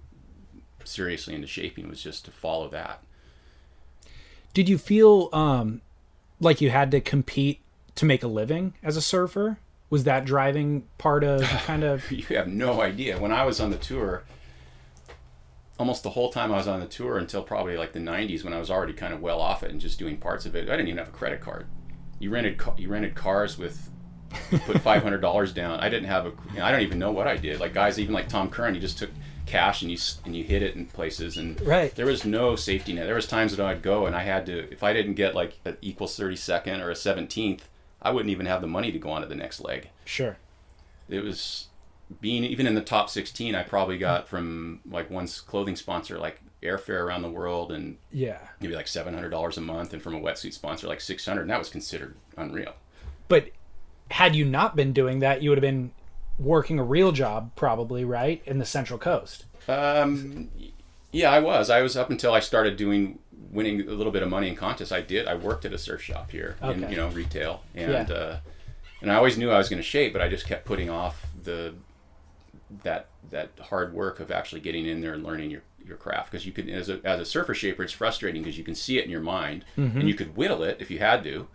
seriously 0.83 1.35
into 1.35 1.47
shaping 1.47 1.89
was 1.89 2.01
just 2.01 2.25
to 2.25 2.31
follow 2.31 2.69
that. 2.69 3.03
Did 4.53 4.69
you 4.69 4.77
feel 4.77 5.29
um, 5.33 5.81
like 6.39 6.61
you 6.61 6.69
had 6.69 6.91
to 6.91 7.01
compete 7.01 7.61
to 7.99 8.05
make 8.05 8.23
a 8.23 8.27
living 8.27 8.73
as 8.83 8.97
a 8.97 9.01
surfer? 9.01 9.57
Was 9.89 10.03
that 10.05 10.25
driving 10.25 10.83
part 10.97 11.23
of 11.23 11.41
kind 11.65 11.83
of? 11.83 12.11
you 12.11 12.23
have 12.35 12.47
no 12.47 12.81
idea. 12.81 13.19
When 13.19 13.31
I 13.31 13.43
was 13.45 13.59
on 13.59 13.71
the 13.71 13.77
tour, 13.77 14.23
almost 15.77 16.03
the 16.03 16.09
whole 16.11 16.29
time 16.31 16.51
I 16.51 16.57
was 16.57 16.67
on 16.67 16.79
the 16.79 16.85
tour 16.87 17.17
until 17.17 17.41
probably 17.41 17.77
like 17.77 17.93
the 17.93 17.99
90s 17.99 18.43
when 18.43 18.53
I 18.53 18.59
was 18.59 18.69
already 18.69 18.93
kind 18.93 19.13
of 19.13 19.21
well 19.21 19.39
off 19.39 19.63
it 19.63 19.71
and 19.71 19.79
just 19.79 19.97
doing 19.99 20.17
parts 20.17 20.45
of 20.45 20.55
it. 20.55 20.67
I 20.69 20.73
didn't 20.73 20.87
even 20.89 20.97
have 20.99 21.07
a 21.07 21.11
credit 21.11 21.41
card. 21.41 21.67
You 22.19 22.29
rented 22.31 22.61
you 22.77 22.89
rented 22.89 23.15
cars 23.15 23.57
with 23.57 23.89
put 24.49 24.77
$500 24.83 25.53
down. 25.53 25.79
I 25.79 25.89
didn't 25.89 26.07
have 26.09 26.25
a 26.25 26.29
you 26.53 26.59
know, 26.59 26.65
I 26.65 26.71
don't 26.71 26.81
even 26.81 26.99
know 26.99 27.11
what 27.11 27.27
I 27.27 27.37
did. 27.37 27.59
Like 27.59 27.73
guys 27.73 27.97
even 27.97 28.13
like 28.13 28.27
Tom 28.29 28.49
Curren, 28.49 28.73
he 28.75 28.79
just 28.79 28.97
took 28.97 29.09
cash 29.45 29.81
and 29.81 29.89
you 29.89 29.97
and 30.25 30.35
you 30.35 30.43
hit 30.43 30.61
it 30.61 30.75
in 30.75 30.85
places 30.85 31.37
and 31.37 31.59
Right. 31.61 31.95
there 31.95 32.05
was 32.05 32.25
no 32.25 32.55
safety 32.55 32.93
net. 32.93 33.05
There 33.05 33.15
was 33.15 33.25
times 33.25 33.55
that 33.55 33.65
I'd 33.65 33.81
go 33.81 34.05
and 34.05 34.15
I 34.15 34.23
had 34.23 34.45
to 34.47 34.71
if 34.71 34.83
I 34.83 34.93
didn't 34.93 35.15
get 35.15 35.33
like 35.33 35.59
an 35.65 35.77
equals 35.81 36.15
32nd 36.19 36.79
or 36.81 36.91
a 36.91 36.93
17th, 36.93 37.61
I 38.01 38.11
wouldn't 38.11 38.31
even 38.31 38.45
have 38.45 38.61
the 38.61 38.67
money 38.67 38.91
to 38.91 38.99
go 38.99 39.09
on 39.09 39.21
to 39.21 39.27
the 39.27 39.35
next 39.35 39.59
leg 39.61 39.89
Sure. 40.05 40.37
it 41.09 41.23
was 41.23 41.67
being 42.21 42.43
even 42.43 42.65
in 42.65 42.73
the 42.73 42.81
top 42.81 43.07
16 43.09 43.53
i 43.53 43.61
probably 43.61 43.97
got 43.97 44.27
from 44.27 44.79
like 44.89 45.11
one 45.11 45.27
clothing 45.27 45.75
sponsor 45.75 46.17
like 46.17 46.39
airfare 46.63 47.01
around 47.05 47.21
the 47.21 47.29
world 47.29 47.71
and 47.71 47.97
Yeah. 48.11 48.39
maybe 48.59 48.75
like 48.75 48.87
$700 48.87 49.57
a 49.57 49.61
month 49.61 49.93
and 49.93 50.01
from 50.01 50.15
a 50.15 50.19
wetsuit 50.19 50.53
sponsor 50.53 50.87
like 50.87 51.01
600 51.01 51.41
and 51.41 51.49
that 51.51 51.59
was 51.59 51.69
considered 51.69 52.15
unreal 52.35 52.73
But 53.27 53.49
had 54.11 54.35
you 54.35 54.43
not 54.43 54.75
been 54.75 54.91
doing 54.91 55.19
that, 55.19 55.43
you 55.43 55.51
would 55.51 55.57
have 55.57 55.61
been 55.61 55.91
working 56.39 56.79
a 56.79 56.83
real 56.83 57.11
job, 57.11 57.51
probably 57.55 58.03
right 58.03 58.41
in 58.45 58.57
the 58.57 58.65
Central 58.65 58.97
Coast. 58.97 59.45
Um, 59.67 60.49
yeah, 61.11 61.31
I 61.31 61.39
was. 61.39 61.69
I 61.69 61.81
was 61.83 61.95
up 61.95 62.09
until 62.09 62.33
I 62.33 62.39
started 62.39 62.75
doing 62.75 63.19
winning 63.51 63.81
a 63.81 63.91
little 63.91 64.11
bit 64.11 64.21
of 64.23 64.29
money 64.29 64.47
in 64.49 64.55
contests. 64.55 64.91
I 64.91 65.01
did. 65.01 65.27
I 65.27 65.33
worked 65.35 65.65
at 65.65 65.73
a 65.73 65.77
surf 65.77 66.01
shop 66.01 66.31
here 66.31 66.55
in 66.61 66.89
you 66.89 66.95
know 66.97 67.07
retail, 67.09 67.63
and 67.75 68.09
Yeah. 68.09 68.15
uh, 68.15 68.39
and 69.01 69.11
I 69.11 69.15
always 69.15 69.37
knew 69.37 69.49
I 69.49 69.57
was 69.57 69.69
going 69.69 69.81
to 69.81 69.87
shape, 69.87 70.13
but 70.13 70.21
I 70.21 70.27
just 70.29 70.45
kept 70.45 70.65
putting 70.65 70.89
off 70.89 71.25
the 71.43 71.73
that 72.83 73.07
that 73.31 73.49
hard 73.59 73.93
work 73.93 74.19
of 74.19 74.29
actually 74.31 74.61
getting 74.61 74.85
in 74.85 75.01
there 75.01 75.13
and 75.13 75.23
learning 75.23 75.49
your 75.51 75.61
your 75.83 75.97
craft 75.97 76.29
because 76.31 76.45
you 76.45 76.51
can 76.51 76.69
as 76.69 76.87
a 76.89 76.99
as 77.03 77.19
a 77.19 77.25
surfer 77.25 77.55
shaper 77.55 77.81
it's 77.83 77.93
frustrating 77.93 78.43
because 78.43 78.57
you 78.59 78.63
can 78.63 78.75
see 78.75 78.99
it 78.99 79.05
in 79.05 79.09
your 79.09 79.21
mind 79.21 79.65
Mhm. 79.75 79.95
and 80.01 80.07
you 80.07 80.13
could 80.13 80.35
whittle 80.37 80.61
it 80.63 80.77
if 80.79 80.91
you 80.91 80.99
had 80.99 81.23
to 81.23 81.47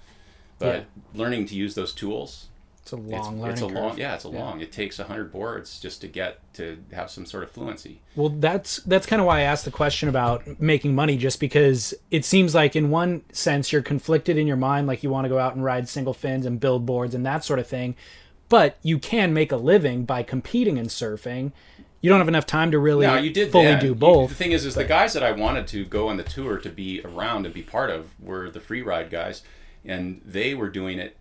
but 0.59 0.74
Yeah. 0.76 0.84
learning 1.20 1.47
to 1.47 1.55
use 1.55 1.76
those 1.76 1.92
tools 1.92 2.49
It's 2.85 2.93
a 2.93 2.97
long 2.97 3.09
it's, 3.14 3.28
learning 3.41 3.53
it's 3.53 3.61
a 3.62 3.66
long 3.66 3.91
curve. 3.91 3.99
yeah 3.99 4.14
it's 4.14 4.24
a 4.26 4.28
Yeah. 4.28 4.39
long 4.41 4.61
it 4.61 4.70
takes 4.70 4.99
100 4.99 5.32
boards 5.32 5.80
just 5.80 6.03
to 6.03 6.07
get 6.07 6.39
to 6.55 6.78
have 6.93 7.11
some 7.11 7.24
sort 7.24 7.43
of 7.43 7.51
fluency 7.51 8.01
Well, 8.14 8.28
that's 8.28 8.76
that's 8.85 9.07
kind 9.07 9.20
of 9.20 9.26
why 9.26 9.39
I 9.39 9.43
asked 9.43 9.64
the 9.64 9.70
question 9.70 10.09
about 10.11 10.61
making 10.61 10.95
money, 10.95 11.16
just 11.16 11.41
because 11.41 11.95
it 12.11 12.24
seems 12.26 12.55
like 12.55 12.76
in 12.76 12.91
one 12.91 13.22
sense 13.32 13.72
you're 13.72 13.80
conflicted 13.82 14.37
in 14.37 14.47
your 14.47 14.57
mind, 14.59 14.87
like 14.87 15.03
you 15.03 15.09
want 15.11 15.24
to 15.24 15.28
go 15.30 15.39
out 15.39 15.55
and 15.55 15.64
ride 15.64 15.89
single 15.89 16.12
fins 16.14 16.45
and 16.47 16.61
build 16.61 16.85
boards 16.85 17.14
and 17.14 17.24
that 17.24 17.43
sort 17.43 17.59
of 17.59 17.66
thing, 17.66 17.97
but 18.51 18.76
you 18.82 18.99
can 18.99 19.32
make 19.32 19.51
a 19.51 19.57
living 19.57 20.05
by 20.05 20.22
competing 20.22 20.76
in 20.76 20.87
surfing. 20.87 21.53
You 22.03 22.11
don't 22.11 22.18
have 22.20 22.28
enough 22.28 22.45
time 22.47 22.70
to 22.72 22.78
really 22.78 23.07
no, 23.07 23.16
you 23.16 23.30
did 23.30 23.51
fully 23.51 23.64
then. 23.64 23.80
do 23.80 23.87
You- 23.87 23.95
both. 23.95 24.28
the 24.28 24.35
thing 24.35 24.53
is, 24.53 24.66
is 24.66 24.74
the 24.74 24.85
guys 24.85 25.14
that 25.14 25.22
I 25.22 25.32
wanted 25.32 25.66
to 25.68 25.87
go 25.87 26.09
on 26.09 26.18
the 26.18 26.22
tour 26.22 26.59
to 26.59 26.68
be 26.68 27.01
around 27.03 27.47
and 27.47 27.55
be 27.55 27.62
part 27.62 27.89
of 27.89 28.11
were 28.20 28.51
the 28.51 28.61
free 28.61 28.82
ride 28.82 29.09
guys, 29.09 29.43
and 29.87 30.20
they 30.22 30.53
were 30.55 30.68
doing 30.68 30.99
it. 30.99 31.16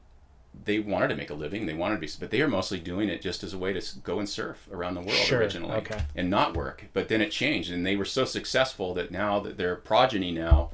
They 0.66 0.80
wanted 0.80 1.10
to 1.10 1.16
make 1.16 1.30
a 1.30 1.34
living. 1.34 1.66
They 1.66 1.74
wanted 1.74 1.96
to 1.96 2.02
be, 2.02 2.10
but 2.20 2.32
they 2.32 2.42
were 2.42 2.48
mostly 2.48 2.80
doing 2.80 3.10
it 3.10 3.22
just 3.22 3.44
as 3.44 3.54
a 3.54 3.58
way 3.58 3.74
to 3.74 4.00
go 4.00 4.20
and 4.20 4.30
surf 4.30 4.68
around 4.72 4.94
the 4.96 5.02
world 5.02 5.12
Sure, 5.12 5.40
originally, 5.40 5.76
okay. 5.78 6.00
and 6.16 6.30
not 6.30 6.56
work. 6.56 6.86
But 6.94 7.08
then 7.10 7.22
it 7.22 7.32
changed, 7.32 7.72
and 7.72 7.86
they 7.86 7.96
were 7.96 8.06
so 8.06 8.24
successful 8.24 8.94
that 8.94 9.12
now 9.12 9.40
that 9.42 9.58
their 9.58 9.76
progeny 9.76 10.32
now 10.32 10.72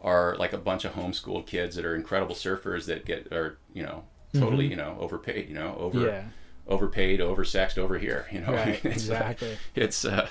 are 0.00 0.36
like 0.38 0.52
a 0.52 0.58
bunch 0.58 0.84
of 0.84 0.92
homeschooled 0.94 1.46
kids 1.46 1.76
that 1.76 1.84
are 1.84 1.94
incredible 1.94 2.34
surfers 2.34 2.86
that 2.86 3.04
get 3.04 3.32
are 3.32 3.58
you 3.74 3.82
know 3.82 4.04
totally 4.32 4.66
Mhm. 4.66 4.70
you 4.70 4.76
know 4.76 4.96
overpaid, 5.00 5.48
you 5.48 5.54
know 5.54 5.76
over 5.78 6.06
Yeah. 6.06 6.22
overpaid, 6.66 7.20
oversexed 7.20 7.78
over 7.78 7.98
here. 7.98 8.26
You 8.32 8.40
know, 8.40 8.52
Right, 8.52 8.80
It's, 8.84 9.08
uh, 9.10 9.14
exactly. 9.14 9.58
It's 9.74 10.04
uh, 10.04 10.28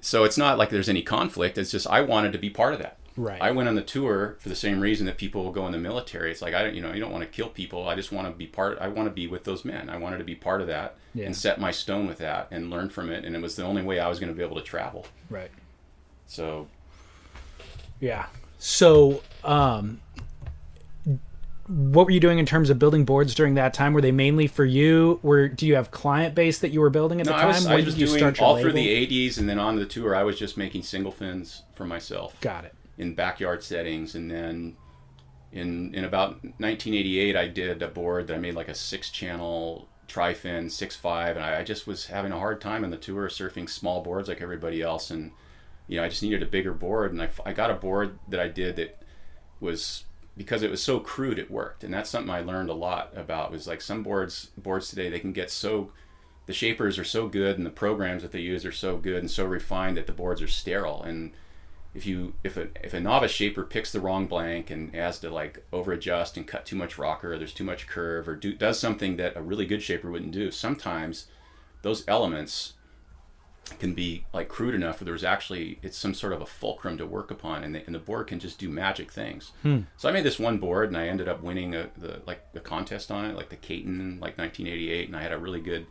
so 0.00 0.24
it's 0.24 0.38
not 0.38 0.58
like 0.58 0.70
there's 0.70 0.88
any 0.88 1.02
conflict. 1.02 1.58
It's 1.58 1.70
just 1.70 1.86
I 1.86 2.00
wanted 2.00 2.32
to 2.32 2.38
be 2.38 2.50
part 2.50 2.74
of 2.74 2.80
that. 2.80 2.98
Right. 3.16 3.40
I 3.40 3.50
went 3.50 3.68
on 3.68 3.74
the 3.74 3.82
tour 3.82 4.36
for 4.40 4.48
the 4.48 4.54
same 4.54 4.78
reason 4.80 5.06
that 5.06 5.16
people 5.16 5.42
will 5.42 5.52
go 5.52 5.64
in 5.66 5.72
the 5.72 5.78
military. 5.78 6.30
It's 6.30 6.42
like 6.42 6.54
I 6.54 6.62
don't, 6.62 6.74
you 6.74 6.82
know, 6.82 6.92
you 6.92 7.00
don't 7.00 7.12
want 7.12 7.22
to 7.24 7.30
kill 7.30 7.48
people. 7.48 7.88
I 7.88 7.94
just 7.94 8.12
want 8.12 8.28
to 8.28 8.34
be 8.34 8.46
part. 8.46 8.78
I 8.80 8.88
want 8.88 9.08
to 9.08 9.12
be 9.12 9.26
with 9.26 9.44
those 9.44 9.64
men. 9.64 9.88
I 9.88 9.96
wanted 9.96 10.18
to 10.18 10.24
be 10.24 10.34
part 10.34 10.60
of 10.60 10.66
that 10.66 10.96
Yeah. 11.14 11.26
and 11.26 11.36
set 11.36 11.58
my 11.60 11.70
stone 11.70 12.06
with 12.06 12.18
that 12.18 12.48
and 12.50 12.70
learn 12.70 12.90
from 12.90 13.10
it. 13.10 13.24
And 13.24 13.34
it 13.34 13.40
was 13.40 13.56
the 13.56 13.62
only 13.64 13.82
way 13.82 13.98
I 14.00 14.08
was 14.08 14.18
going 14.20 14.30
to 14.30 14.36
be 14.36 14.42
able 14.44 14.56
to 14.56 14.62
travel. 14.62 15.06
Right. 15.30 15.50
So 16.26 16.68
Yeah. 18.00 18.26
So, 18.58 19.22
um, 19.44 20.00
what 21.68 22.04
were 22.06 22.12
you 22.12 22.20
doing 22.20 22.38
in 22.38 22.46
terms 22.46 22.70
of 22.70 22.78
building 22.78 23.04
boards 23.04 23.34
during 23.34 23.54
that 23.54 23.74
time? 23.74 23.92
Were 23.92 24.00
they 24.00 24.12
mainly 24.12 24.46
for 24.46 24.64
you? 24.64 25.18
Were 25.22 25.48
do 25.48 25.66
you 25.66 25.74
have 25.74 25.90
client 25.90 26.34
base 26.34 26.58
that 26.60 26.70
you 26.70 26.80
were 26.80 26.90
building 26.90 27.20
at 27.20 27.26
no, 27.26 27.32
the 27.32 27.38
I 27.38 27.40
time? 27.40 27.48
was, 27.48 27.66
I 27.66 27.76
was 27.76 27.84
did 27.86 27.96
you 27.98 28.18
doing 28.18 28.38
all 28.38 28.58
through 28.60 28.72
the 28.72 28.86
'80s, 28.86 29.38
and 29.38 29.48
then 29.48 29.58
on 29.58 29.74
the 29.76 29.84
tour, 29.86 30.14
I 30.14 30.22
was 30.22 30.38
just 30.38 30.56
making 30.56 30.84
single 30.84 31.10
fins 31.10 31.62
for 31.74 31.84
myself. 31.84 32.40
Got 32.40 32.66
it. 32.66 32.74
In 32.98 33.14
backyard 33.14 33.62
settings 33.62 34.14
and 34.14 34.30
then 34.30 34.76
in 35.52 35.94
in 35.94 36.04
about 36.04 36.42
1988 36.42 37.36
I 37.36 37.48
did 37.48 37.82
a 37.82 37.88
board 37.88 38.26
that 38.26 38.34
I 38.36 38.38
made 38.38 38.54
like 38.54 38.68
a 38.68 38.74
six 38.74 39.10
channel 39.10 39.88
tri-fin 40.08 40.70
six 40.70 40.96
five 40.96 41.36
and 41.36 41.44
I, 41.44 41.60
I 41.60 41.64
just 41.64 41.86
was 41.86 42.06
having 42.06 42.32
a 42.32 42.38
hard 42.38 42.60
time 42.60 42.84
on 42.84 42.90
the 42.90 42.96
tour 42.96 43.28
surfing 43.28 43.68
small 43.68 44.02
boards 44.02 44.28
like 44.28 44.40
everybody 44.40 44.82
else 44.82 45.10
and 45.10 45.32
you 45.88 45.96
know 45.96 46.04
I 46.04 46.08
just 46.08 46.22
needed 46.22 46.42
a 46.42 46.46
bigger 46.46 46.72
board 46.72 47.12
and 47.12 47.22
I, 47.22 47.28
I 47.44 47.52
got 47.52 47.70
a 47.70 47.74
board 47.74 48.18
that 48.28 48.40
I 48.40 48.48
did 48.48 48.76
that 48.76 49.02
was 49.60 50.04
because 50.36 50.62
it 50.62 50.70
was 50.70 50.82
so 50.82 51.00
crude 51.00 51.38
it 51.38 51.50
worked 51.50 51.84
and 51.84 51.92
that's 51.92 52.10
something 52.10 52.30
I 52.30 52.40
learned 52.40 52.70
a 52.70 52.74
lot 52.74 53.12
about 53.16 53.50
was 53.50 53.66
like 53.66 53.80
some 53.80 54.02
boards 54.02 54.50
boards 54.56 54.88
today 54.88 55.08
they 55.08 55.20
can 55.20 55.32
get 55.32 55.50
so 55.50 55.92
the 56.46 56.52
shapers 56.52 56.98
are 56.98 57.04
so 57.04 57.28
good 57.28 57.56
and 57.56 57.66
the 57.66 57.70
programs 57.70 58.22
that 58.22 58.32
they 58.32 58.40
use 58.40 58.64
are 58.64 58.72
so 58.72 58.96
good 58.96 59.18
and 59.18 59.30
so 59.30 59.44
refined 59.44 59.96
that 59.96 60.06
the 60.06 60.12
boards 60.12 60.40
are 60.40 60.48
sterile 60.48 61.02
and 61.02 61.32
if 61.96 62.04
you 62.06 62.34
if 62.44 62.56
a 62.56 62.68
if 62.84 62.92
a 62.92 63.00
novice 63.00 63.30
shaper 63.30 63.64
picks 63.64 63.90
the 63.90 64.00
wrong 64.00 64.26
blank 64.26 64.70
and 64.70 64.94
has 64.94 65.18
to 65.18 65.30
like 65.30 65.64
over 65.72 65.92
adjust 65.92 66.36
and 66.36 66.46
cut 66.46 66.66
too 66.66 66.76
much 66.76 66.98
rocker 66.98 67.32
or 67.32 67.38
there's 67.38 67.54
too 67.54 67.64
much 67.64 67.86
curve 67.86 68.28
or 68.28 68.36
do, 68.36 68.52
does 68.52 68.78
something 68.78 69.16
that 69.16 69.36
a 69.36 69.42
really 69.42 69.64
good 69.66 69.82
shaper 69.82 70.10
wouldn't 70.10 70.32
do 70.32 70.50
sometimes 70.50 71.26
those 71.82 72.04
elements 72.06 72.74
can 73.80 73.94
be 73.94 74.24
like 74.32 74.48
crude 74.48 74.74
enough 74.74 75.00
where 75.00 75.06
there's 75.06 75.24
actually 75.24 75.78
it's 75.82 75.96
some 75.98 76.14
sort 76.14 76.32
of 76.32 76.40
a 76.40 76.46
fulcrum 76.46 76.96
to 76.98 77.04
work 77.06 77.30
upon 77.32 77.64
and 77.64 77.74
the, 77.74 77.84
and 77.86 77.94
the 77.94 77.98
board 77.98 78.26
can 78.28 78.38
just 78.38 78.58
do 78.58 78.68
magic 78.68 79.10
things 79.10 79.52
Hmm. 79.62 79.80
so 79.96 80.08
i 80.08 80.12
made 80.12 80.22
this 80.24 80.38
one 80.38 80.58
board 80.58 80.88
and 80.88 80.96
i 80.96 81.08
ended 81.08 81.28
up 81.28 81.42
winning 81.42 81.74
a 81.74 81.88
the 81.96 82.20
like 82.26 82.42
a 82.54 82.60
contest 82.60 83.10
on 83.10 83.24
it 83.24 83.36
like 83.36 83.48
the 83.48 83.56
Katin 83.56 84.18
like 84.20 84.38
1988 84.38 85.08
and 85.08 85.16
i 85.16 85.22
had 85.22 85.32
a 85.32 85.38
really 85.38 85.60
good 85.60 85.86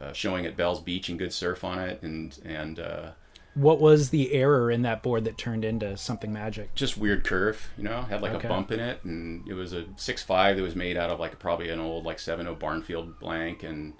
uh, 0.00 0.12
showing 0.12 0.44
at 0.46 0.56
bell's 0.56 0.80
beach 0.80 1.08
and 1.08 1.18
good 1.18 1.32
surf 1.32 1.62
on 1.62 1.78
it 1.78 2.02
and 2.02 2.38
and 2.44 2.80
uh, 2.80 3.10
What 3.56 3.80
was 3.80 4.10
the 4.10 4.32
error 4.32 4.70
in 4.70 4.82
that 4.82 5.02
board 5.02 5.24
that 5.24 5.36
turned 5.38 5.64
into 5.64 5.96
something 5.96 6.32
magic? 6.32 6.74
just 6.74 6.96
weird 6.98 7.24
curve, 7.24 7.68
you 7.78 7.84
know, 7.84 8.02
had 8.02 8.20
like 8.22 8.32
Okay. 8.34 8.46
a 8.46 8.50
bump 8.50 8.70
in 8.70 8.80
it, 8.80 9.02
and 9.04 9.48
it 9.48 9.54
was 9.54 9.72
a 9.72 9.84
six 9.96 10.22
five 10.22 10.56
that 10.56 10.62
was 10.62 10.76
made 10.76 10.96
out 10.96 11.10
of 11.10 11.18
like 11.18 11.38
probably 11.38 11.70
an 11.70 11.80
old 11.80 12.04
like 12.04 12.18
seven 12.18 12.46
O 12.46 12.54
Barnfield 12.54 13.18
blank, 13.18 13.62
and 13.62 13.94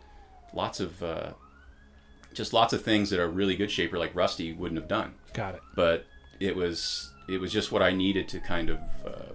lots 0.52 0.78
of 0.78 1.02
uh, 1.02 1.32
just 2.34 2.52
lots 2.52 2.72
of 2.74 2.82
things 2.82 3.10
that 3.10 3.20
a 3.20 3.26
really 3.26 3.56
good 3.56 3.70
shaper 3.70 3.98
like 3.98 4.14
Rusty 4.14 4.52
wouldn't 4.52 4.78
have 4.78 4.88
done. 4.88 5.14
Got 5.32 5.54
it. 5.54 5.62
But 5.74 6.04
it 6.38 6.54
was 6.54 7.10
it 7.28 7.40
was 7.40 7.50
just 7.50 7.72
what 7.72 7.82
I 7.82 7.92
needed 7.92 8.28
to 8.28 8.40
kind 8.40 8.68
of 8.68 8.78
uh, 9.06 9.32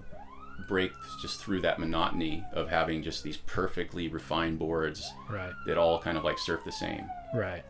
break 0.67 0.91
just 1.21 1.41
through 1.41 1.61
that 1.61 1.79
monotony 1.79 2.43
of 2.53 2.69
having 2.69 3.01
just 3.01 3.23
these 3.23 3.37
perfectly 3.37 4.07
refined 4.07 4.59
boards 4.59 5.11
Right. 5.29 5.51
that 5.65 5.77
all 5.79 5.99
kind 5.99 6.17
of 6.17 6.23
like 6.23 6.37
surf 6.37 6.61
the 6.63 6.71
same. 6.71 7.09
Right. 7.33 7.63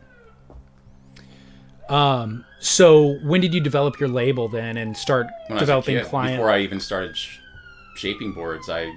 Um. 1.92 2.44
So 2.58 3.18
when 3.24 3.40
did 3.40 3.52
you 3.54 3.60
develop 3.60 3.98
your 4.00 4.08
label 4.08 4.48
then 4.48 4.76
and 4.76 4.96
start 4.96 5.26
when 5.48 5.52
I 5.58 5.60
was 5.60 5.62
a 5.62 5.66
developing 5.66 5.96
kid, 5.98 6.06
client? 6.06 6.36
before 6.38 6.50
I 6.50 6.60
even 6.60 6.78
started 6.80 7.16
sh- 7.16 7.38
shaping 7.96 8.32
boards. 8.32 8.68
I, 8.70 8.92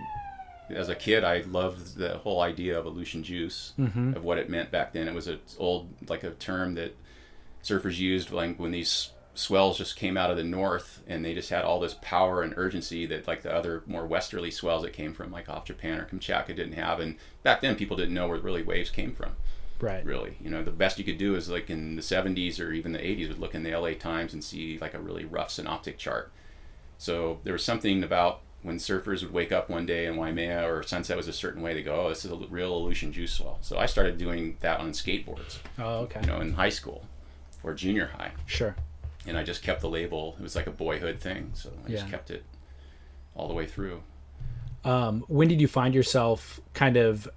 as 0.70 0.90
a 0.90 0.96
kid, 0.96 1.24
I 1.24 1.40
loved 1.42 1.98
the 1.98 2.18
whole 2.20 2.42
idea 2.42 2.78
of 2.80 2.86
Aleutian 2.86 3.24
juice, 3.24 3.74
Mhm. 3.80 4.16
of 4.16 4.24
what 4.24 4.38
it 4.38 4.50
meant 4.50 4.72
back 4.72 4.94
then. 4.94 5.08
It 5.08 5.14
was 5.16 5.28
an 5.28 5.40
old, 5.58 5.90
like 6.08 6.24
a 6.24 6.32
term 6.32 6.76
that 6.76 6.96
surfers 7.64 7.98
used 7.98 8.32
like 8.32 8.58
when 8.58 8.72
these 8.72 9.10
swells 9.34 9.78
just 9.80 9.98
came 9.98 10.16
out 10.16 10.32
of 10.32 10.38
the 10.38 10.44
north 10.44 11.02
and 11.08 11.26
they 11.26 11.34
just 11.34 11.50
had 11.50 11.66
all 11.66 11.80
this 11.82 11.96
power 12.02 12.42
and 12.42 12.54
urgency 12.56 13.06
that 13.08 13.28
like 13.28 13.42
the 13.42 13.54
other 13.54 13.84
more 13.86 14.06
westerly 14.06 14.50
swells 14.50 14.84
that 14.84 14.94
came 14.94 15.12
from 15.14 15.30
like 15.32 15.50
off 15.50 15.66
Japan 15.66 16.00
or 16.00 16.06
Kamchatka 16.06 16.56
didn't 16.56 16.74
have. 16.74 17.00
And 17.02 17.18
back 17.44 17.60
then, 17.62 17.76
people 17.76 17.98
didn't 17.98 18.14
know 18.14 18.28
where 18.30 18.38
really 18.40 18.64
waves 18.64 18.90
came 18.92 19.14
from 19.14 19.32
right. 19.80 20.06
really. 20.06 20.38
You 20.42 20.50
know, 20.50 20.64
the 20.64 20.72
best 20.72 20.98
you 20.98 21.04
could 21.06 21.18
do 21.18 21.36
is 21.36 21.50
like 21.50 21.70
in 21.70 21.96
the 21.96 22.02
70s 22.02 22.60
or 22.60 22.72
even 22.72 22.92
the 22.92 23.00
80s 23.00 23.30
would 23.30 23.40
look 23.40 23.56
in 23.56 23.64
the 23.64 23.76
LA 23.76 23.92
Times 23.94 24.34
and 24.34 24.44
see 24.44 24.78
like 24.80 24.94
a 24.94 25.00
really 25.00 25.26
rough 25.26 25.52
synoptic 25.52 25.98
chart. 25.98 26.32
So 26.98 27.40
there 27.44 27.54
was 27.54 27.64
something 27.64 28.04
about 28.04 28.42
when 28.62 28.78
surfers 28.78 29.22
would 29.22 29.32
wake 29.32 29.52
up 29.52 29.70
one 29.70 29.86
day 29.86 30.08
in 30.08 30.16
Waimea 30.18 30.68
or 30.68 30.82
sunset 30.82 31.16
was 31.16 31.28
a 31.28 31.34
certain 31.34 31.62
way, 31.62 31.74
they 31.76 31.84
go, 31.84 32.06
oh, 32.06 32.10
this 32.10 32.26
is 32.26 32.32
a 32.32 32.36
real 32.36 32.76
Aleutian 32.76 33.12
juice 33.12 33.34
swell. 33.34 33.60
So 33.62 33.78
I 33.78 33.86
started 33.86 34.18
doing 34.18 34.58
that 34.62 34.80
on 34.80 34.92
skateboards, 34.92 35.60
Oh, 35.78 36.00
okay. 36.00 36.22
you 36.22 36.28
know, 36.28 36.40
in 36.42 36.54
high 36.54 36.70
school 36.70 37.06
or 37.62 37.74
junior 37.76 38.08
high. 38.18 38.32
Sure. 38.48 38.76
And 39.28 39.38
I 39.38 39.44
just 39.44 39.62
kept 39.62 39.82
the 39.82 39.90
label. 39.90 40.36
It 40.40 40.44
was 40.44 40.56
like 40.56 40.66
a 40.68 40.72
boyhood 40.72 41.20
thing. 41.20 41.52
So 41.54 41.72
I 41.86 41.90
just 41.90 42.10
kept 42.10 42.32
it 42.32 42.44
all 43.36 43.48
the 43.48 43.54
way 43.54 43.66
through. 43.68 44.02
Um, 44.84 45.24
when 45.28 45.48
did 45.48 45.60
you 45.62 45.68
find 45.68 45.94
yourself 45.96 46.60
kind 46.74 46.96
of 46.98 47.28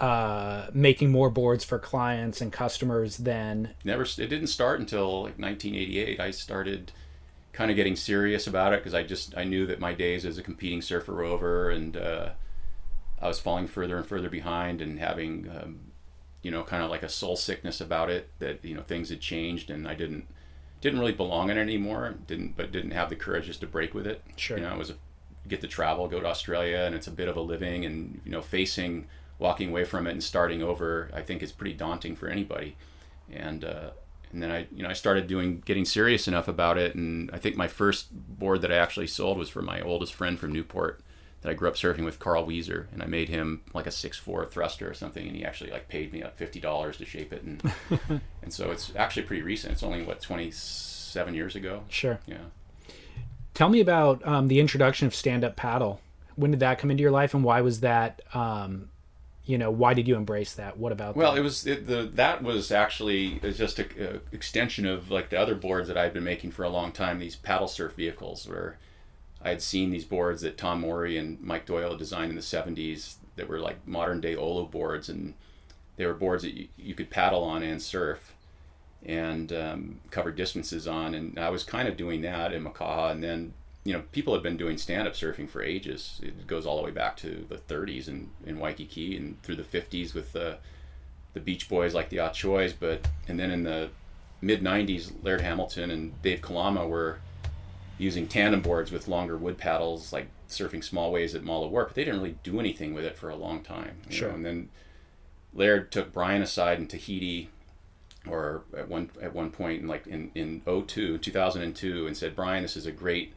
uh, 0.00 0.70
making 0.72 1.10
more 1.10 1.30
boards 1.30 1.64
for 1.64 1.78
clients 1.78 2.40
and 2.40 2.52
customers 2.52 3.18
than 3.18 3.74
never 3.84 4.02
it 4.02 4.28
didn't 4.28 4.48
start 4.48 4.80
until 4.80 5.22
like 5.22 5.38
1988 5.38 6.20
i 6.20 6.30
started 6.30 6.92
kind 7.52 7.70
of 7.70 7.76
getting 7.76 7.96
serious 7.96 8.46
about 8.46 8.72
it 8.72 8.80
because 8.80 8.94
i 8.94 9.02
just 9.02 9.36
i 9.36 9.44
knew 9.44 9.66
that 9.66 9.80
my 9.80 9.92
days 9.92 10.24
as 10.24 10.38
a 10.38 10.42
competing 10.42 10.82
surfer 10.82 11.14
were 11.14 11.24
over 11.24 11.70
and 11.70 11.96
uh, 11.96 12.30
i 13.20 13.28
was 13.28 13.40
falling 13.40 13.66
further 13.66 13.96
and 13.96 14.06
further 14.06 14.28
behind 14.28 14.80
and 14.80 14.98
having 14.98 15.48
um, 15.50 15.80
you 16.42 16.50
know 16.50 16.62
kind 16.62 16.82
of 16.82 16.90
like 16.90 17.02
a 17.02 17.08
soul 17.08 17.36
sickness 17.36 17.80
about 17.80 18.10
it 18.10 18.28
that 18.38 18.64
you 18.64 18.74
know 18.74 18.82
things 18.82 19.10
had 19.10 19.20
changed 19.20 19.70
and 19.70 19.86
i 19.86 19.94
didn't 19.94 20.26
didn't 20.80 20.98
really 20.98 21.12
belong 21.12 21.50
in 21.50 21.58
it 21.58 21.60
anymore. 21.60 22.14
Didn't 22.26 22.56
but 22.56 22.72
didn't 22.72 22.92
have 22.92 23.10
the 23.10 23.16
courage 23.16 23.46
just 23.46 23.60
to 23.60 23.66
break 23.66 23.94
with 23.94 24.06
it. 24.06 24.22
Sure. 24.36 24.56
you 24.56 24.62
know 24.62 24.70
I 24.70 24.76
was 24.76 24.90
a 24.90 24.94
get 25.48 25.60
to 25.62 25.66
travel 25.66 26.06
go 26.06 26.20
to 26.20 26.26
australia 26.26 26.82
and 26.84 26.94
it's 26.94 27.06
a 27.06 27.10
bit 27.10 27.26
of 27.26 27.36
a 27.36 27.40
living 27.40 27.84
and 27.84 28.20
you 28.24 28.30
know 28.30 28.42
facing 28.42 29.06
walking 29.40 29.70
away 29.70 29.82
from 29.82 30.06
it 30.06 30.12
and 30.12 30.22
starting 30.22 30.62
over 30.62 31.10
i 31.12 31.20
think 31.20 31.42
is 31.42 31.50
pretty 31.50 31.74
daunting 31.74 32.14
for 32.14 32.28
anybody 32.28 32.76
and 33.32 33.64
uh, 33.64 33.90
and 34.32 34.42
then 34.42 34.50
I 34.50 34.66
you 34.72 34.82
know 34.82 34.88
I 34.88 34.92
started 34.92 35.26
doing 35.26 35.62
getting 35.64 35.84
serious 35.84 36.28
enough 36.28 36.48
about 36.48 36.78
it 36.78 36.94
and 36.94 37.30
I 37.32 37.38
think 37.38 37.56
my 37.56 37.68
first 37.68 38.08
board 38.12 38.62
that 38.62 38.72
I 38.72 38.76
actually 38.76 39.06
sold 39.06 39.38
was 39.38 39.48
for 39.48 39.62
my 39.62 39.80
oldest 39.80 40.14
friend 40.14 40.38
from 40.38 40.52
Newport 40.52 41.00
that 41.42 41.50
I 41.50 41.54
grew 41.54 41.68
up 41.68 41.74
surfing 41.74 42.04
with 42.04 42.18
Carl 42.18 42.46
Weiser, 42.46 42.86
and 42.92 43.02
I 43.02 43.06
made 43.06 43.28
him 43.28 43.62
like 43.72 43.86
a 43.86 43.90
six 43.90 44.18
four 44.18 44.44
thruster 44.44 44.88
or 44.88 44.94
something, 44.94 45.26
and 45.26 45.34
he 45.34 45.44
actually 45.44 45.70
like 45.70 45.88
paid 45.88 46.12
me 46.12 46.22
like 46.22 46.36
fifty 46.36 46.60
dollars 46.60 46.98
to 46.98 47.06
shape 47.06 47.32
it, 47.32 47.42
and 47.42 47.62
and 48.42 48.52
so 48.52 48.70
it's 48.70 48.92
actually 48.94 49.22
pretty 49.22 49.42
recent. 49.42 49.72
It's 49.72 49.82
only 49.82 50.02
what 50.02 50.20
twenty 50.20 50.50
seven 50.50 51.34
years 51.34 51.56
ago. 51.56 51.84
Sure. 51.88 52.20
Yeah. 52.26 52.44
Tell 53.54 53.68
me 53.68 53.80
about 53.80 54.26
um, 54.26 54.48
the 54.48 54.60
introduction 54.60 55.06
of 55.06 55.14
stand 55.14 55.42
up 55.44 55.56
paddle. 55.56 56.00
When 56.36 56.50
did 56.50 56.60
that 56.60 56.78
come 56.78 56.90
into 56.90 57.02
your 57.02 57.10
life, 57.10 57.32
and 57.32 57.42
why 57.42 57.62
was 57.62 57.80
that? 57.80 58.20
Um, 58.34 58.89
you 59.44 59.58
know, 59.58 59.70
why 59.70 59.94
did 59.94 60.06
you 60.06 60.16
embrace 60.16 60.54
that? 60.54 60.76
What 60.76 60.92
about? 60.92 61.16
Well, 61.16 61.32
that? 61.32 61.40
it 61.40 61.42
was 61.42 61.66
it, 61.66 61.86
the 61.86 62.10
that 62.14 62.42
was 62.42 62.70
actually 62.70 63.40
was 63.42 63.56
just 63.56 63.78
a, 63.78 64.14
a 64.14 64.20
extension 64.32 64.86
of 64.86 65.10
like 65.10 65.30
the 65.30 65.40
other 65.40 65.54
boards 65.54 65.88
that 65.88 65.96
I'd 65.96 66.12
been 66.12 66.24
making 66.24 66.52
for 66.52 66.64
a 66.64 66.68
long 66.68 66.92
time. 66.92 67.18
These 67.18 67.36
paddle 67.36 67.68
surf 67.68 67.94
vehicles, 67.94 68.46
where 68.46 68.78
I 69.42 69.50
had 69.50 69.62
seen 69.62 69.90
these 69.90 70.04
boards 70.04 70.42
that 70.42 70.58
Tom 70.58 70.80
Morey 70.80 71.16
and 71.16 71.40
Mike 71.40 71.66
Doyle 71.66 71.96
designed 71.96 72.30
in 72.30 72.36
the 72.36 72.42
'70s 72.42 73.16
that 73.36 73.48
were 73.48 73.58
like 73.58 73.86
modern 73.86 74.20
day 74.20 74.36
Olo 74.36 74.66
boards, 74.66 75.08
and 75.08 75.34
they 75.96 76.06
were 76.06 76.14
boards 76.14 76.42
that 76.42 76.54
you, 76.54 76.68
you 76.76 76.94
could 76.94 77.10
paddle 77.10 77.42
on 77.42 77.62
and 77.62 77.80
surf 77.82 78.34
and 79.04 79.52
um, 79.52 80.00
cover 80.10 80.30
distances 80.30 80.86
on. 80.86 81.14
And 81.14 81.38
I 81.38 81.48
was 81.48 81.64
kind 81.64 81.88
of 81.88 81.96
doing 81.96 82.20
that 82.22 82.52
in 82.52 82.64
Makaha, 82.64 83.10
and 83.10 83.24
then 83.24 83.54
you 83.84 83.92
know, 83.92 84.02
people 84.12 84.34
have 84.34 84.42
been 84.42 84.56
doing 84.56 84.76
stand-up 84.76 85.14
surfing 85.14 85.48
for 85.48 85.62
ages. 85.62 86.20
It 86.22 86.46
goes 86.46 86.66
all 86.66 86.76
the 86.76 86.82
way 86.82 86.90
back 86.90 87.16
to 87.18 87.46
the 87.48 87.56
30s 87.56 88.08
in, 88.08 88.30
in 88.44 88.58
Waikiki 88.58 89.16
and 89.16 89.42
through 89.42 89.56
the 89.56 89.62
50s 89.62 90.14
with 90.14 90.32
the 90.32 90.58
the 91.32 91.40
Beach 91.40 91.68
Boys 91.68 91.94
like 91.94 92.08
the 92.08 92.18
ah 92.18 92.30
Achoys, 92.30 92.74
but 92.78 93.06
and 93.28 93.38
then 93.38 93.50
in 93.50 93.62
the 93.62 93.90
mid 94.40 94.62
90s, 94.62 95.12
Laird 95.22 95.40
Hamilton 95.40 95.90
and 95.90 96.20
Dave 96.22 96.42
Kalama 96.42 96.86
were 96.86 97.20
using 97.98 98.26
tandem 98.26 98.60
boards 98.62 98.90
with 98.90 99.06
longer 99.06 99.36
wood 99.36 99.56
paddles, 99.56 100.12
like 100.12 100.28
surfing 100.48 100.82
small 100.82 101.12
waves 101.12 101.34
at 101.34 101.44
Mala 101.44 101.68
Wharf, 101.68 101.88
but 101.88 101.94
they 101.94 102.04
didn't 102.04 102.20
really 102.20 102.36
do 102.42 102.58
anything 102.58 102.94
with 102.94 103.04
it 103.04 103.16
for 103.16 103.30
a 103.30 103.36
long 103.36 103.62
time. 103.62 103.98
Sure. 104.08 104.30
Know? 104.30 104.34
And 104.36 104.46
then 104.46 104.68
Laird 105.54 105.92
took 105.92 106.12
Brian 106.12 106.42
aside 106.42 106.78
in 106.78 106.88
Tahiti 106.88 107.50
or 108.26 108.62
at 108.76 108.88
one 108.88 109.10
at 109.22 109.34
one 109.34 109.50
point 109.50 109.82
in 109.82 109.88
like 109.88 110.06
in, 110.06 110.30
in 110.34 110.62
02, 110.64 111.18
2002 111.18 112.06
and 112.06 112.16
said, 112.16 112.34
Brian, 112.34 112.62
this 112.62 112.76
is 112.76 112.86
a 112.86 112.92
great 112.92 113.34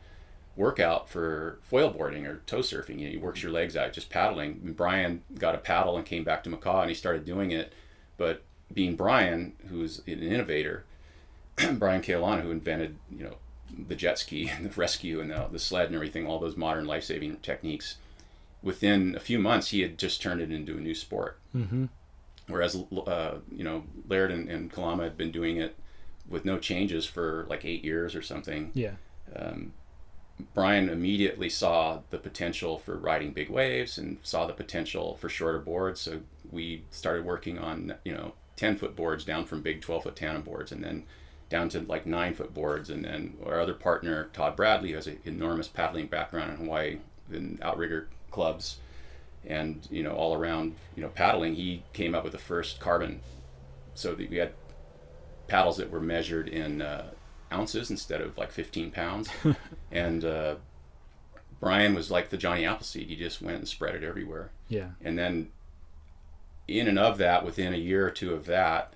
workout 0.55 1.09
for 1.09 1.59
foil 1.63 1.89
boarding 1.89 2.27
or 2.27 2.37
tow 2.45 2.59
surfing. 2.59 2.99
You 2.99 3.05
know, 3.05 3.11
he 3.11 3.17
works 3.17 3.41
your 3.41 3.51
legs 3.51 3.75
out 3.75 3.93
just 3.93 4.09
paddling. 4.09 4.61
And 4.63 4.75
Brian 4.75 5.23
got 5.37 5.55
a 5.55 5.59
paddle 5.59 5.97
and 5.97 6.05
came 6.05 6.23
back 6.23 6.43
to 6.43 6.49
Makaha 6.49 6.81
and 6.81 6.89
he 6.89 6.95
started 6.95 7.25
doing 7.25 7.51
it. 7.51 7.73
But 8.17 8.43
being 8.71 8.95
Brian, 8.95 9.53
who's 9.69 9.99
an 10.07 10.21
innovator, 10.21 10.85
Brian 11.73 12.01
Keaulana, 12.01 12.41
who 12.41 12.51
invented, 12.51 12.97
you 13.11 13.23
know, 13.23 13.35
the 13.87 13.95
jet 13.95 14.19
ski 14.19 14.47
and 14.55 14.65
the 14.65 14.79
rescue 14.79 15.19
and 15.19 15.31
the, 15.31 15.47
the 15.51 15.59
sled 15.59 15.87
and 15.87 15.95
everything, 15.95 16.27
all 16.27 16.39
those 16.39 16.57
modern 16.57 16.85
life 16.85 17.03
saving 17.03 17.37
techniques, 17.37 17.97
within 18.61 19.15
a 19.15 19.19
few 19.19 19.39
months, 19.39 19.69
he 19.69 19.81
had 19.81 19.97
just 19.97 20.21
turned 20.21 20.41
it 20.41 20.51
into 20.51 20.77
a 20.77 20.81
new 20.81 20.95
sport. 20.95 21.37
Mm-hmm. 21.55 21.85
Whereas, 22.47 22.75
uh, 22.75 23.35
you 23.51 23.63
know, 23.63 23.83
Laird 24.07 24.31
and, 24.31 24.49
and 24.49 24.71
Kalama 24.71 25.03
had 25.03 25.17
been 25.17 25.31
doing 25.31 25.57
it 25.57 25.75
with 26.27 26.45
no 26.45 26.57
changes 26.57 27.05
for 27.05 27.45
like 27.49 27.65
eight 27.65 27.83
years 27.83 28.15
or 28.15 28.21
something. 28.21 28.71
Yeah. 28.73 28.93
Um, 29.35 29.73
Brian 30.53 30.89
immediately 30.89 31.49
saw 31.49 31.99
the 32.09 32.17
potential 32.17 32.77
for 32.79 32.97
riding 32.97 33.31
big 33.31 33.49
waves 33.49 33.97
and 33.97 34.17
saw 34.23 34.45
the 34.45 34.53
potential 34.53 35.15
for 35.17 35.29
shorter 35.29 35.59
boards. 35.59 36.01
So 36.01 36.21
we 36.51 36.83
started 36.91 37.25
working 37.25 37.59
on, 37.59 37.95
you 38.03 38.13
know, 38.13 38.33
10 38.55 38.77
foot 38.77 38.95
boards 38.95 39.25
down 39.25 39.45
from 39.45 39.61
big 39.61 39.81
12 39.81 40.03
foot 40.03 40.15
tandem 40.15 40.43
boards 40.43 40.71
and 40.71 40.83
then 40.83 41.03
down 41.49 41.69
to 41.69 41.81
like 41.81 42.05
nine 42.05 42.33
foot 42.33 42.53
boards. 42.53 42.89
And 42.89 43.05
then 43.05 43.35
our 43.45 43.59
other 43.59 43.73
partner, 43.73 44.29
Todd 44.33 44.55
Bradley, 44.55 44.89
who 44.89 44.95
has 44.95 45.07
an 45.07 45.19
enormous 45.25 45.67
paddling 45.67 46.07
background 46.07 46.51
in 46.51 46.57
Hawaii 46.57 46.99
in 47.31 47.59
outrigger 47.61 48.07
clubs 48.31 48.77
and, 49.45 49.87
you 49.91 50.03
know, 50.03 50.13
all 50.13 50.35
around, 50.35 50.75
you 50.95 51.03
know, 51.03 51.09
paddling, 51.09 51.55
he 51.55 51.83
came 51.93 52.15
up 52.15 52.23
with 52.23 52.33
the 52.33 52.39
first 52.39 52.79
carbon. 52.79 53.21
So 53.95 54.15
that 54.15 54.29
we 54.29 54.37
had 54.37 54.53
paddles 55.47 55.77
that 55.77 55.91
were 55.91 55.99
measured 55.99 56.47
in, 56.47 56.81
uh, 56.81 57.11
ounces 57.53 57.89
instead 57.89 58.21
of 58.21 58.37
like 58.37 58.51
15 58.51 58.91
pounds. 58.91 59.29
and 59.91 60.25
uh, 60.25 60.55
Brian 61.59 61.93
was 61.93 62.11
like 62.11 62.29
the 62.29 62.37
Johnny 62.37 62.65
Appleseed. 62.65 63.07
He 63.07 63.15
just 63.15 63.41
went 63.41 63.57
and 63.57 63.67
spread 63.67 63.95
it 63.95 64.03
everywhere. 64.03 64.51
Yeah. 64.67 64.89
And 65.03 65.17
then 65.17 65.49
in 66.67 66.87
and 66.87 66.99
of 66.99 67.17
that, 67.19 67.45
within 67.45 67.73
a 67.73 67.77
year 67.77 68.07
or 68.07 68.11
two 68.11 68.33
of 68.33 68.45
that, 68.45 68.93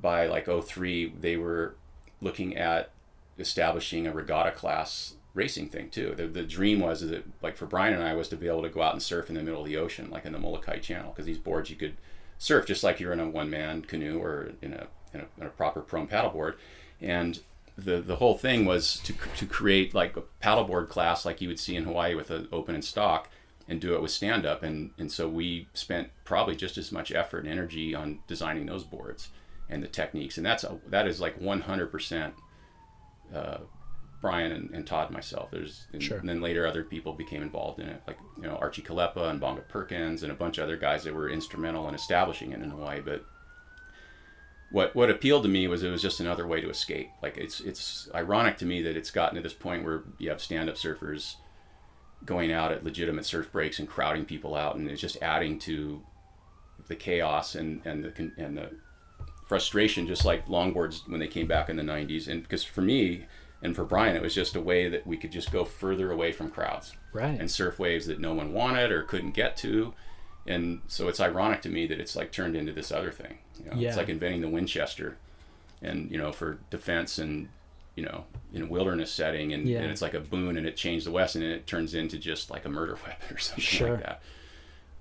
by 0.00 0.26
like 0.26 0.46
03, 0.46 1.14
they 1.20 1.36
were 1.36 1.74
looking 2.20 2.56
at 2.56 2.90
establishing 3.38 4.06
a 4.06 4.12
regatta 4.12 4.52
class 4.52 5.14
racing 5.34 5.68
thing 5.68 5.90
too. 5.90 6.14
The, 6.16 6.26
the 6.26 6.42
dream 6.44 6.80
was 6.80 7.00
that 7.00 7.24
like 7.42 7.56
for 7.56 7.66
Brian 7.66 7.92
and 7.92 8.02
I 8.02 8.14
was 8.14 8.28
to 8.28 8.36
be 8.36 8.46
able 8.46 8.62
to 8.62 8.68
go 8.68 8.82
out 8.82 8.92
and 8.92 9.02
surf 9.02 9.28
in 9.28 9.34
the 9.34 9.42
middle 9.42 9.60
of 9.62 9.66
the 9.66 9.76
ocean, 9.76 10.10
like 10.10 10.24
in 10.24 10.32
the 10.32 10.38
Molokai 10.38 10.78
Channel, 10.78 11.10
because 11.10 11.26
these 11.26 11.38
boards 11.38 11.70
you 11.70 11.76
could 11.76 11.96
surf 12.38 12.66
just 12.66 12.84
like 12.84 13.00
you're 13.00 13.12
in 13.12 13.20
a 13.20 13.28
one 13.28 13.50
man 13.50 13.82
canoe 13.82 14.20
or 14.20 14.52
in 14.62 14.72
a, 14.72 14.86
in 15.12 15.20
a, 15.20 15.26
in 15.38 15.46
a 15.46 15.50
proper 15.50 15.80
prone 15.80 16.06
paddleboard. 16.06 16.54
And 17.00 17.40
the 17.76 18.00
the 18.00 18.16
whole 18.16 18.36
thing 18.36 18.64
was 18.64 19.00
to 19.00 19.14
to 19.36 19.46
create 19.46 19.94
like 19.94 20.16
a 20.16 20.22
paddleboard 20.42 20.88
class 20.88 21.24
like 21.24 21.40
you 21.40 21.48
would 21.48 21.58
see 21.58 21.76
in 21.76 21.84
Hawaii 21.84 22.14
with 22.14 22.30
an 22.30 22.48
open 22.52 22.74
and 22.74 22.84
stock 22.84 23.28
and 23.66 23.80
do 23.80 23.94
it 23.94 24.02
with 24.02 24.10
stand 24.10 24.46
up 24.46 24.62
and 24.62 24.90
and 24.98 25.10
so 25.10 25.28
we 25.28 25.68
spent 25.74 26.10
probably 26.24 26.54
just 26.54 26.78
as 26.78 26.92
much 26.92 27.10
effort 27.10 27.44
and 27.44 27.48
energy 27.48 27.94
on 27.94 28.20
designing 28.26 28.66
those 28.66 28.84
boards 28.84 29.28
and 29.68 29.82
the 29.82 29.88
techniques. 29.88 30.36
And 30.36 30.46
that's 30.46 30.64
a, 30.64 30.78
that 30.88 31.06
is 31.06 31.20
like 31.20 31.40
100% 31.40 32.32
uh, 33.34 33.58
Brian 34.20 34.52
and, 34.52 34.70
and, 34.70 34.86
Todd 34.86 35.06
and 35.06 35.14
myself. 35.14 35.50
There's 35.50 35.86
and, 35.92 36.02
sure. 36.02 36.18
and 36.18 36.28
then 36.28 36.40
later 36.40 36.66
other 36.66 36.84
people 36.84 37.12
became 37.12 37.42
involved 37.42 37.80
in 37.80 37.88
it 37.88 38.02
like 38.06 38.18
you 38.36 38.44
know 38.44 38.56
Archie 38.56 38.82
Kalepa 38.82 39.28
and 39.30 39.40
Bonga 39.40 39.62
Perkins 39.62 40.22
and 40.22 40.32
a 40.32 40.34
bunch 40.34 40.58
of 40.58 40.64
other 40.64 40.76
guys 40.76 41.04
that 41.04 41.14
were 41.14 41.28
instrumental 41.28 41.88
in 41.88 41.94
establishing 41.94 42.52
it 42.52 42.60
in 42.60 42.70
Hawaii. 42.70 43.00
But 43.00 43.24
what 44.74 44.92
what 44.96 45.08
appealed 45.08 45.44
to 45.44 45.48
me 45.48 45.68
was 45.68 45.84
it 45.84 45.90
was 45.90 46.02
just 46.02 46.18
another 46.18 46.48
way 46.48 46.60
to 46.60 46.68
escape. 46.68 47.08
Like 47.22 47.36
it's 47.36 47.60
it's 47.60 48.08
ironic 48.12 48.58
to 48.58 48.66
me 48.66 48.82
that 48.82 48.96
it's 48.96 49.12
gotten 49.12 49.36
to 49.36 49.40
this 49.40 49.54
point 49.54 49.84
where 49.84 50.02
you 50.18 50.30
have 50.30 50.40
stand 50.40 50.68
up 50.68 50.74
surfers 50.74 51.36
going 52.24 52.50
out 52.50 52.72
at 52.72 52.82
legitimate 52.82 53.24
surf 53.24 53.52
breaks 53.52 53.78
and 53.78 53.88
crowding 53.88 54.24
people 54.24 54.56
out, 54.56 54.74
and 54.74 54.90
it's 54.90 55.00
just 55.00 55.16
adding 55.22 55.60
to 55.60 56.02
the 56.88 56.96
chaos 56.96 57.54
and 57.54 57.82
and 57.84 58.02
the 58.02 58.32
and 58.36 58.58
the 58.58 58.70
frustration, 59.46 60.08
just 60.08 60.24
like 60.24 60.48
longboards 60.48 61.08
when 61.08 61.20
they 61.20 61.28
came 61.28 61.46
back 61.46 61.68
in 61.68 61.76
the 61.76 61.84
'90s. 61.84 62.26
And 62.26 62.42
because 62.42 62.64
for 62.64 62.82
me 62.82 63.26
and 63.62 63.76
for 63.76 63.84
Brian, 63.84 64.16
it 64.16 64.22
was 64.22 64.34
just 64.34 64.56
a 64.56 64.60
way 64.60 64.88
that 64.88 65.06
we 65.06 65.16
could 65.16 65.30
just 65.30 65.52
go 65.52 65.64
further 65.64 66.10
away 66.10 66.32
from 66.32 66.50
crowds, 66.50 66.94
right, 67.12 67.38
and 67.38 67.48
surf 67.48 67.78
waves 67.78 68.06
that 68.06 68.18
no 68.18 68.34
one 68.34 68.52
wanted 68.52 68.90
or 68.90 69.04
couldn't 69.04 69.34
get 69.34 69.56
to. 69.58 69.94
And 70.48 70.82
so 70.88 71.06
it's 71.06 71.20
ironic 71.20 71.62
to 71.62 71.68
me 71.68 71.86
that 71.86 72.00
it's 72.00 72.16
like 72.16 72.32
turned 72.32 72.56
into 72.56 72.72
this 72.72 72.90
other 72.90 73.12
thing. 73.12 73.38
You 73.62 73.70
know, 73.70 73.76
yeah. 73.76 73.88
It's 73.88 73.96
like 73.96 74.08
inventing 74.08 74.40
the 74.40 74.48
Winchester, 74.48 75.16
and 75.82 76.10
you 76.10 76.18
know, 76.18 76.32
for 76.32 76.58
defense 76.70 77.18
and 77.18 77.48
you 77.96 78.04
know, 78.04 78.24
in 78.52 78.62
a 78.62 78.66
wilderness 78.66 79.12
setting, 79.12 79.52
and, 79.52 79.68
yeah. 79.68 79.80
and 79.80 79.90
it's 79.90 80.02
like 80.02 80.14
a 80.14 80.20
boon, 80.20 80.56
and 80.56 80.66
it 80.66 80.76
changed 80.76 81.06
the 81.06 81.12
West, 81.12 81.36
and 81.36 81.44
it 81.44 81.66
turns 81.66 81.94
into 81.94 82.18
just 82.18 82.50
like 82.50 82.64
a 82.64 82.68
murder 82.68 82.98
weapon 83.06 83.36
or 83.36 83.38
something 83.38 83.62
sure. 83.62 83.90
like 83.92 84.02
that. 84.02 84.22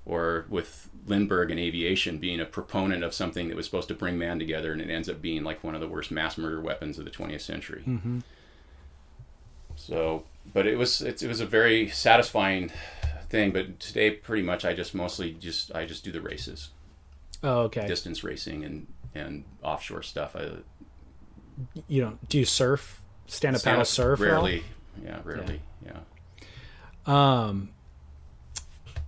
Or 0.06 0.46
with 0.50 0.90
Lindbergh 1.08 1.50
and 1.50 1.60
aviation 1.60 2.18
being 2.18 2.40
a 2.40 2.46
proponent 2.46 3.04
of 3.04 3.14
something 3.14 3.48
that 3.48 3.56
was 3.56 3.66
supposed 3.66 3.88
to 3.88 3.96
bring 3.96 4.18
man 4.18 4.38
together, 4.38 4.72
and 4.72 4.82
it 4.82 4.90
ends 4.90 5.10
up 5.10 5.22
being 5.22 5.44
like 5.44 5.64
one 5.64 5.76
of 5.76 5.82
the 5.82 5.88
worst 5.88 6.12
mass 6.12 6.38
murder 6.38 6.62
weapons 6.62 7.00
of 7.00 7.06
the 7.06 7.12
20th 7.12 7.42
century. 7.42 7.84
Mm-hmm. 7.88 8.20
So, 9.76 10.24
but 10.54 10.68
it 10.68 10.78
was 10.78 11.02
it, 11.02 11.24
it 11.24 11.28
was 11.28 11.40
a 11.40 11.46
very 11.46 11.90
satisfying 11.90 12.72
thing. 13.30 13.52
But 13.52 13.80
today, 13.80 14.12
pretty 14.12 14.44
much, 14.44 14.66
I 14.66 14.74
just 14.74 14.94
mostly 14.94 15.34
just 15.34 15.74
I 15.74 15.86
just 15.86 16.04
do 16.04 16.12
the 16.12 16.22
races. 16.22 16.70
Oh, 17.44 17.62
okay. 17.64 17.86
Distance 17.88 18.24
racing 18.24 18.64
and 18.64 18.88
and 19.14 19.44
offshore 19.62 20.02
stuff. 20.02 20.36
I, 20.36 20.52
you 21.88 22.02
don't 22.02 22.30
do 22.30 22.40
you 22.40 22.46
surf 22.46 23.02
stand 23.28 23.56
up 23.56 23.64
paddle 23.64 23.86
surf? 23.86 24.20
Rarely. 24.20 24.64
Yeah, 25.04 25.20
rarely. 25.24 25.62
Yeah. 25.86 26.00
yeah. 27.08 27.46
Um. 27.46 27.70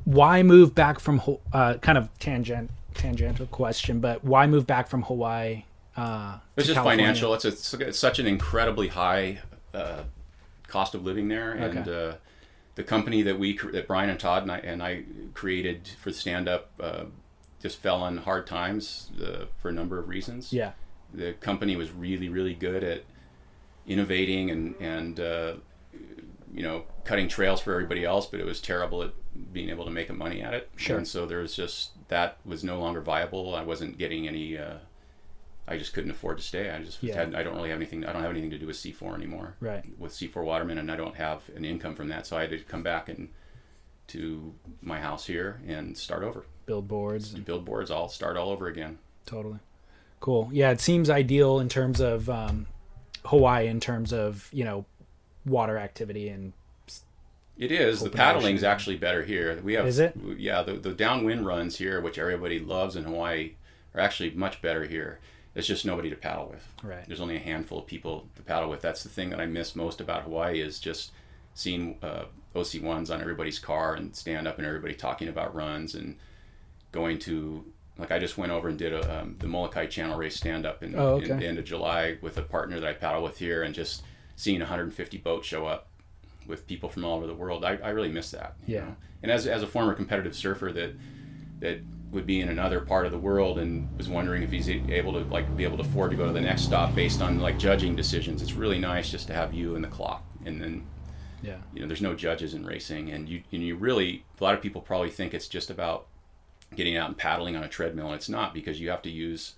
Why 0.03 0.43
move 0.43 0.75
back 0.75 0.99
from 0.99 1.19
uh, 1.51 1.75
kind 1.75 1.97
of 1.97 2.09
tangent 2.19 2.69
tangential 2.93 3.47
question, 3.47 3.99
but 3.99 4.23
why 4.23 4.47
move 4.47 4.67
back 4.67 4.87
from 4.87 5.03
Hawaii? 5.03 5.63
Uh, 5.95 6.37
it's 6.55 6.67
just 6.67 6.75
California? 6.75 7.05
financial. 7.05 7.33
It's, 7.33 7.73
a, 7.73 7.87
it's 7.87 7.97
such 7.97 8.19
an 8.19 8.27
incredibly 8.27 8.89
high 8.89 9.39
uh, 9.73 10.03
cost 10.67 10.93
of 10.93 11.03
living 11.03 11.27
there, 11.27 11.53
and 11.53 11.79
okay. 11.79 12.09
uh, 12.09 12.13
the 12.75 12.83
company 12.83 13.21
that 13.23 13.39
we 13.39 13.57
that 13.71 13.87
Brian 13.87 14.09
and 14.09 14.19
Todd 14.19 14.43
and 14.43 14.51
I, 14.51 14.57
and 14.59 14.83
I 14.83 15.03
created 15.33 15.87
for 15.99 16.11
stand 16.11 16.49
up 16.49 16.71
uh, 16.79 17.05
just 17.65 17.79
fell 17.79 18.03
on 18.03 18.17
hard 18.17 18.45
times 18.45 19.09
uh, 19.23 19.45
for 19.57 19.69
a 19.69 19.71
number 19.71 19.97
of 19.97 20.07
reasons. 20.07 20.53
Yeah, 20.53 20.73
the 21.11 21.33
company 21.33 21.75
was 21.75 21.91
really 21.91 22.29
really 22.29 22.53
good 22.53 22.83
at 22.83 23.05
innovating 23.87 24.51
and 24.51 24.75
and 24.79 25.19
uh, 25.19 25.53
you 26.53 26.61
know 26.61 26.83
cutting 27.05 27.27
trails 27.27 27.61
for 27.61 27.73
everybody 27.73 28.05
else, 28.05 28.27
but 28.27 28.39
it 28.39 28.45
was 28.45 28.61
terrible 28.61 29.01
at 29.01 29.13
being 29.51 29.69
able 29.69 29.83
to 29.83 29.89
make 29.89 30.13
money 30.13 30.43
at 30.43 30.53
it. 30.53 30.69
Sure. 30.75 30.97
And 30.97 31.07
so 31.07 31.25
there 31.25 31.39
was 31.39 31.55
just 31.55 31.91
that 32.09 32.37
was 32.45 32.63
no 32.63 32.79
longer 32.79 33.01
viable. 33.01 33.55
I 33.55 33.63
wasn't 33.63 33.97
getting 33.97 34.27
any. 34.27 34.59
Uh, 34.59 34.77
I 35.67 35.79
just 35.79 35.93
couldn't 35.93 36.11
afford 36.11 36.37
to 36.37 36.43
stay. 36.43 36.69
I 36.69 36.83
just 36.83 37.01
yeah. 37.01 37.15
had. 37.15 37.33
I 37.33 37.41
don't 37.41 37.55
really 37.55 37.71
have 37.71 37.79
anything. 37.79 38.05
I 38.05 38.13
don't 38.13 38.21
have 38.21 38.29
anything 38.29 38.51
to 38.51 38.59
do 38.59 38.67
with 38.67 38.75
C4 38.75 39.15
anymore. 39.15 39.55
Right. 39.59 39.83
With 39.97 40.11
C4 40.11 40.43
Waterman, 40.43 40.77
and 40.77 40.91
I 40.91 40.95
don't 40.95 41.15
have 41.15 41.41
an 41.55 41.65
income 41.65 41.95
from 41.95 42.09
that, 42.09 42.27
so 42.27 42.37
I 42.37 42.41
had 42.41 42.51
to 42.51 42.59
come 42.59 42.83
back 42.83 43.09
and 43.09 43.29
to 44.09 44.53
my 44.83 44.99
house 44.99 45.25
here 45.25 45.63
and 45.65 45.97
start 45.97 46.21
over. 46.21 46.45
Build 46.65 46.87
boards. 46.87 47.33
And 47.33 47.45
build 47.45 47.65
boards. 47.65 47.91
I'll 47.91 48.09
start 48.09 48.37
all 48.37 48.49
over 48.49 48.67
again. 48.67 48.97
Totally. 49.25 49.59
Cool. 50.19 50.49
Yeah, 50.51 50.71
it 50.71 50.81
seems 50.81 51.09
ideal 51.09 51.59
in 51.59 51.69
terms 51.69 51.99
of 51.99 52.29
um, 52.29 52.67
Hawaii, 53.25 53.67
in 53.67 53.79
terms 53.79 54.11
of 54.13 54.49
you 54.51 54.63
know 54.63 54.85
water 55.45 55.77
activity 55.77 56.29
and. 56.29 56.53
It 57.57 57.71
is. 57.71 58.01
The 58.01 58.09
paddling's 58.09 58.63
ocean. 58.63 58.71
actually 58.71 58.95
better 58.97 59.23
here. 59.23 59.61
We 59.63 59.73
have. 59.73 59.87
Is 59.87 59.99
it? 59.99 60.17
Yeah, 60.37 60.61
the 60.61 60.73
the 60.73 60.91
downwind 60.91 61.45
runs 61.45 61.77
here, 61.77 62.01
which 62.01 62.17
everybody 62.17 62.59
loves 62.59 62.97
in 62.97 63.05
Hawaii, 63.05 63.53
are 63.93 64.01
actually 64.01 64.31
much 64.31 64.61
better 64.61 64.85
here. 64.85 65.19
There's 65.53 65.67
just 65.67 65.85
nobody 65.85 66.09
to 66.09 66.17
paddle 66.17 66.49
with. 66.51 66.67
Right. 66.83 67.07
There's 67.07 67.21
only 67.21 67.37
a 67.37 67.39
handful 67.39 67.79
of 67.79 67.87
people 67.87 68.27
to 68.35 68.41
paddle 68.41 68.69
with. 68.69 68.81
That's 68.81 69.03
the 69.03 69.09
thing 69.09 69.29
that 69.29 69.39
I 69.39 69.45
miss 69.45 69.73
most 69.73 70.01
about 70.01 70.23
Hawaii 70.23 70.59
is 70.59 70.79
just 70.79 71.13
seeing 71.53 71.97
uh, 72.03 72.25
OC 72.53 72.81
ones 72.81 73.09
on 73.09 73.21
everybody's 73.21 73.57
car 73.57 73.95
and 73.95 74.13
stand 74.13 74.49
up 74.49 74.57
and 74.57 74.67
everybody 74.67 74.93
talking 74.93 75.29
about 75.29 75.55
runs 75.55 75.95
and 75.95 76.17
going 76.95 77.19
to 77.19 77.63
like 77.97 78.11
I 78.11 78.19
just 78.19 78.37
went 78.37 78.51
over 78.51 78.67
and 78.67 78.77
did 78.77 78.93
a, 78.93 79.21
um, 79.21 79.35
the 79.39 79.47
Molokai 79.47 79.85
Channel 79.85 80.17
race 80.17 80.35
stand 80.35 80.65
up 80.65 80.83
in, 80.83 80.95
oh, 80.95 81.15
okay. 81.15 81.29
in 81.29 81.39
the 81.39 81.47
end 81.47 81.59
of 81.59 81.65
July 81.65 82.17
with 82.21 82.37
a 82.37 82.41
partner 82.41 82.79
that 82.79 82.89
I 82.89 82.93
paddle 82.93 83.23
with 83.23 83.37
here 83.37 83.63
and 83.63 83.73
just 83.73 84.03
seeing 84.35 84.59
150 84.59 85.17
boats 85.19 85.47
show 85.47 85.65
up 85.65 85.87
with 86.45 86.67
people 86.67 86.89
from 86.89 87.05
all 87.05 87.17
over 87.17 87.27
the 87.27 87.33
world. 87.33 87.63
I, 87.63 87.77
I 87.77 87.89
really 87.89 88.11
miss 88.11 88.31
that. 88.31 88.55
Yeah. 88.67 88.81
Know? 88.81 88.95
And 89.23 89.31
as, 89.31 89.47
as 89.47 89.63
a 89.63 89.67
former 89.67 89.93
competitive 89.93 90.35
surfer 90.35 90.71
that 90.73 90.95
that 91.59 91.79
would 92.11 92.25
be 92.25 92.41
in 92.41 92.49
another 92.49 92.81
part 92.81 93.05
of 93.05 93.11
the 93.11 93.17
world 93.17 93.59
and 93.59 93.89
was 93.97 94.09
wondering 94.09 94.43
if 94.43 94.51
he's 94.51 94.69
able 94.69 95.13
to 95.13 95.19
like 95.19 95.55
be 95.55 95.63
able 95.63 95.77
to 95.77 95.83
afford 95.83 96.11
to 96.11 96.17
go 96.17 96.25
to 96.25 96.33
the 96.33 96.41
next 96.41 96.63
stop 96.63 96.93
based 96.95 97.21
on 97.21 97.39
like 97.39 97.57
judging 97.57 97.95
decisions. 97.95 98.41
It's 98.41 98.53
really 98.53 98.79
nice 98.79 99.09
just 99.09 99.27
to 99.27 99.33
have 99.33 99.53
you 99.53 99.75
and 99.75 99.83
the 99.83 99.89
clock 99.89 100.23
and 100.45 100.61
then 100.61 100.85
yeah. 101.41 101.57
You 101.73 101.81
know, 101.81 101.87
there's 101.87 102.01
no 102.01 102.15
judges 102.15 102.55
in 102.55 102.65
racing 102.65 103.11
and 103.11 103.29
you 103.29 103.43
and 103.51 103.61
you 103.61 103.75
really 103.75 104.25
a 104.39 104.43
lot 104.43 104.53
of 104.53 104.61
people 104.61 104.81
probably 104.81 105.09
think 105.09 105.33
it's 105.33 105.47
just 105.47 105.69
about 105.69 106.07
getting 106.75 106.97
out 106.97 107.07
and 107.07 107.17
paddling 107.17 107.55
on 107.55 107.63
a 107.63 107.67
treadmill 107.67 108.07
and 108.07 108.15
it's 108.15 108.29
not 108.29 108.53
because 108.53 108.79
you 108.79 108.89
have 108.89 109.01
to 109.01 109.09
use 109.09 109.53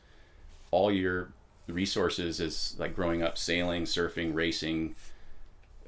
all 0.71 0.91
your 0.91 1.29
resources 1.67 2.39
as 2.39 2.75
like 2.77 2.95
growing 2.95 3.21
up 3.21 3.37
sailing, 3.37 3.83
surfing, 3.83 4.33
racing, 4.33 4.95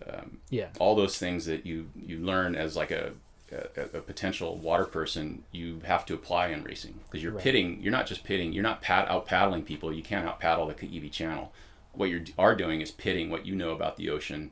um, 0.08 0.40
yeah, 0.50 0.68
all 0.80 0.96
those 0.96 1.18
things 1.18 1.46
that 1.46 1.66
you 1.66 1.90
you 1.96 2.20
learn 2.20 2.56
as 2.56 2.76
like 2.76 2.92
a 2.92 3.14
a, 3.52 3.98
a 3.98 4.02
potential 4.02 4.58
water 4.58 4.86
person, 4.86 5.44
you 5.52 5.82
have 5.86 6.06
to 6.06 6.14
apply 6.14 6.48
in 6.48 6.64
racing 6.64 7.00
because 7.06 7.24
you're 7.24 7.34
right. 7.34 7.44
pitting. 7.44 7.82
You're 7.82 7.92
not 7.92 8.08
just 8.08 8.24
pitting. 8.24 8.54
You're 8.54 8.64
not 8.64 8.82
pad, 8.82 9.08
out 9.10 9.26
paddling 9.26 9.64
people. 9.64 9.92
You 9.92 10.04
can't 10.04 10.28
out 10.28 10.40
paddle 10.40 10.68
the 10.68 10.74
Kaiwi 10.74 11.12
Channel. 11.12 11.52
What 11.94 12.10
you 12.10 12.24
are 12.38 12.56
doing 12.56 12.82
is 12.82 12.92
pitting 12.92 13.30
what 13.30 13.46
you 13.46 13.56
know 13.56 13.72
about 13.72 13.98
the 13.98 14.10
ocean. 14.10 14.52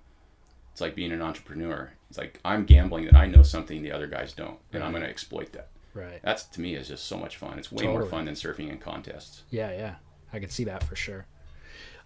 It's 0.72 0.82
like 0.82 0.96
being 0.96 1.12
an 1.12 1.22
entrepreneur. 1.22 1.92
It's 2.10 2.18
like 2.18 2.40
I'm 2.44 2.66
gambling 2.66 3.06
that 3.06 3.16
I 3.16 3.28
know 3.28 3.44
something 3.44 3.82
the 3.82 3.92
other 3.92 4.08
guys 4.08 4.34
don't, 4.34 4.60
and 4.72 4.82
right. 4.82 4.88
I'm 4.88 4.92
going 4.92 5.04
to 5.04 5.10
exploit 5.10 5.54
that. 5.54 5.70
Right. 5.98 6.20
That's 6.22 6.44
to 6.44 6.62
me 6.62 6.76
is 6.76 6.88
just 6.88 7.08
so 7.08 7.18
much 7.18 7.38
fun. 7.38 7.58
It's 7.58 7.72
way 7.72 7.86
totally. 7.86 8.00
more 8.00 8.08
fun 8.08 8.26
than 8.26 8.36
surfing 8.36 8.70
in 8.70 8.78
contests. 8.78 9.42
Yeah, 9.50 9.72
yeah, 9.72 9.96
I 10.32 10.38
can 10.38 10.50
see 10.50 10.64
that 10.66 10.84
for 10.84 10.96
sure. 10.96 11.26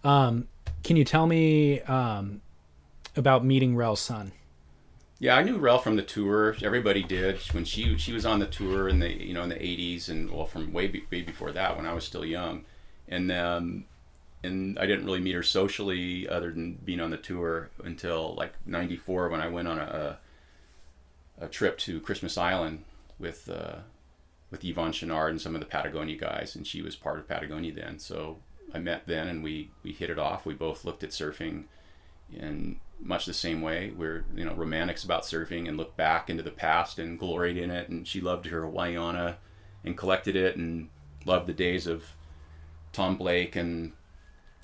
Um, 0.02 0.48
can 0.82 0.96
you 0.96 1.04
tell 1.04 1.26
me 1.26 1.82
um, 1.82 2.40
about 3.16 3.44
meeting 3.44 3.76
Rell 3.76 3.94
Sunn? 3.94 4.32
Yeah, 5.18 5.36
I 5.36 5.42
knew 5.42 5.58
Rell 5.58 5.78
from 5.78 5.96
the 5.96 6.02
tour. 6.02 6.56
Everybody 6.62 7.02
did 7.02 7.38
when 7.52 7.66
she 7.66 7.98
she 7.98 8.14
was 8.14 8.24
on 8.24 8.38
the 8.38 8.46
tour 8.46 8.88
in 8.88 8.98
the 8.98 9.12
you 9.12 9.34
know 9.34 9.42
in 9.42 9.50
the 9.50 9.56
'80s 9.56 10.08
and 10.08 10.30
well 10.30 10.46
from 10.46 10.72
way, 10.72 10.86
be, 10.86 11.04
way 11.12 11.20
before 11.20 11.52
that 11.52 11.76
when 11.76 11.84
I 11.84 11.92
was 11.92 12.04
still 12.04 12.24
young, 12.24 12.64
and 13.08 13.30
um, 13.30 13.84
and 14.42 14.78
I 14.78 14.86
didn't 14.86 15.04
really 15.04 15.20
meet 15.20 15.34
her 15.34 15.42
socially 15.42 16.26
other 16.26 16.50
than 16.50 16.78
being 16.82 17.00
on 17.00 17.10
the 17.10 17.18
tour 17.18 17.68
until 17.84 18.34
like 18.36 18.54
'94 18.64 19.28
when 19.28 19.42
I 19.42 19.48
went 19.48 19.68
on 19.68 19.78
a, 19.78 20.18
a, 21.38 21.44
a 21.44 21.48
trip 21.48 21.76
to 21.80 22.00
Christmas 22.00 22.38
Island 22.38 22.84
with 23.22 23.48
uh, 23.48 23.76
with 24.50 24.62
Yvon 24.62 24.90
Chouinard 24.90 25.30
and 25.30 25.40
some 25.40 25.54
of 25.54 25.60
the 25.60 25.66
Patagonia 25.66 26.16
guys, 26.16 26.54
and 26.54 26.66
she 26.66 26.82
was 26.82 26.94
part 26.94 27.18
of 27.18 27.26
Patagonia 27.26 27.72
then. 27.72 27.98
So 27.98 28.38
I 28.74 28.78
met 28.78 29.06
then, 29.06 29.28
and 29.28 29.42
we 29.42 29.70
we 29.82 29.92
hit 29.92 30.10
it 30.10 30.18
off. 30.18 30.44
We 30.44 30.52
both 30.52 30.84
looked 30.84 31.02
at 31.02 31.10
surfing 31.10 31.64
in 32.30 32.80
much 33.00 33.24
the 33.24 33.32
same 33.32 33.62
way. 33.62 33.92
We're 33.96 34.26
you 34.34 34.44
know 34.44 34.54
romantics 34.54 35.04
about 35.04 35.22
surfing 35.22 35.68
and 35.68 35.78
look 35.78 35.96
back 35.96 36.28
into 36.28 36.42
the 36.42 36.50
past 36.50 36.98
and 36.98 37.18
gloried 37.18 37.56
in 37.56 37.70
it. 37.70 37.88
And 37.88 38.06
she 38.06 38.20
loved 38.20 38.46
her 38.46 38.62
Hawaiiana 38.62 39.38
and 39.84 39.96
collected 39.96 40.36
it 40.36 40.56
and 40.56 40.88
loved 41.24 41.46
the 41.46 41.54
days 41.54 41.86
of 41.86 42.04
Tom 42.92 43.16
Blake 43.16 43.56
and 43.56 43.92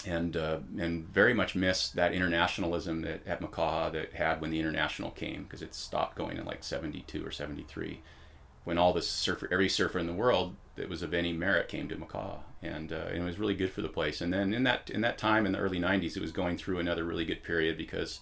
and 0.07 0.37
uh, 0.37 0.59
and 0.79 1.09
very 1.09 1.35
much 1.35 1.55
missed 1.55 1.97
that 1.97 2.13
internationalism 2.13 3.03
that 3.03 3.27
at 3.27 3.41
Makaha 3.41 3.93
that 3.93 4.13
had 4.13 4.41
when 4.41 4.51
the 4.51 4.61
international 4.61 5.11
came 5.11 5.45
because 5.45 5.63
it 5.63 5.75
stopped 5.75 6.17
going 6.17 6.37
in 6.37 6.45
like 6.45 6.63
72 6.63 7.25
or 7.25 7.31
73 7.31 8.01
when 8.69 8.77
all 8.77 8.93
the 8.93 9.01
surfer, 9.01 9.49
every 9.51 9.66
surfer 9.66 9.99
in 9.99 10.07
the 10.07 10.12
world 10.12 10.55
that 10.77 10.91
was 10.91 11.03
of 11.03 11.14
any 11.14 11.33
merit 11.33 11.69
came 11.69 11.89
to 11.89 11.97
Makaha, 11.97 12.41
and, 12.61 12.93
uh, 12.93 13.07
and 13.09 13.23
it 13.23 13.25
was 13.25 13.39
really 13.39 13.55
good 13.55 13.73
for 13.73 13.81
the 13.81 13.89
place. 13.89 14.21
And 14.21 14.31
then 14.31 14.53
in 14.53 14.62
that 14.64 14.91
in 14.91 15.01
that 15.01 15.16
time 15.16 15.47
in 15.47 15.53
the 15.53 15.59
early 15.59 15.81
'90s, 15.81 16.19
it 16.19 16.21
was 16.21 16.33
going 16.33 16.59
through 16.59 16.79
another 16.79 17.03
really 17.03 17.25
good 17.25 17.43
period 17.43 17.79
because 17.79 18.21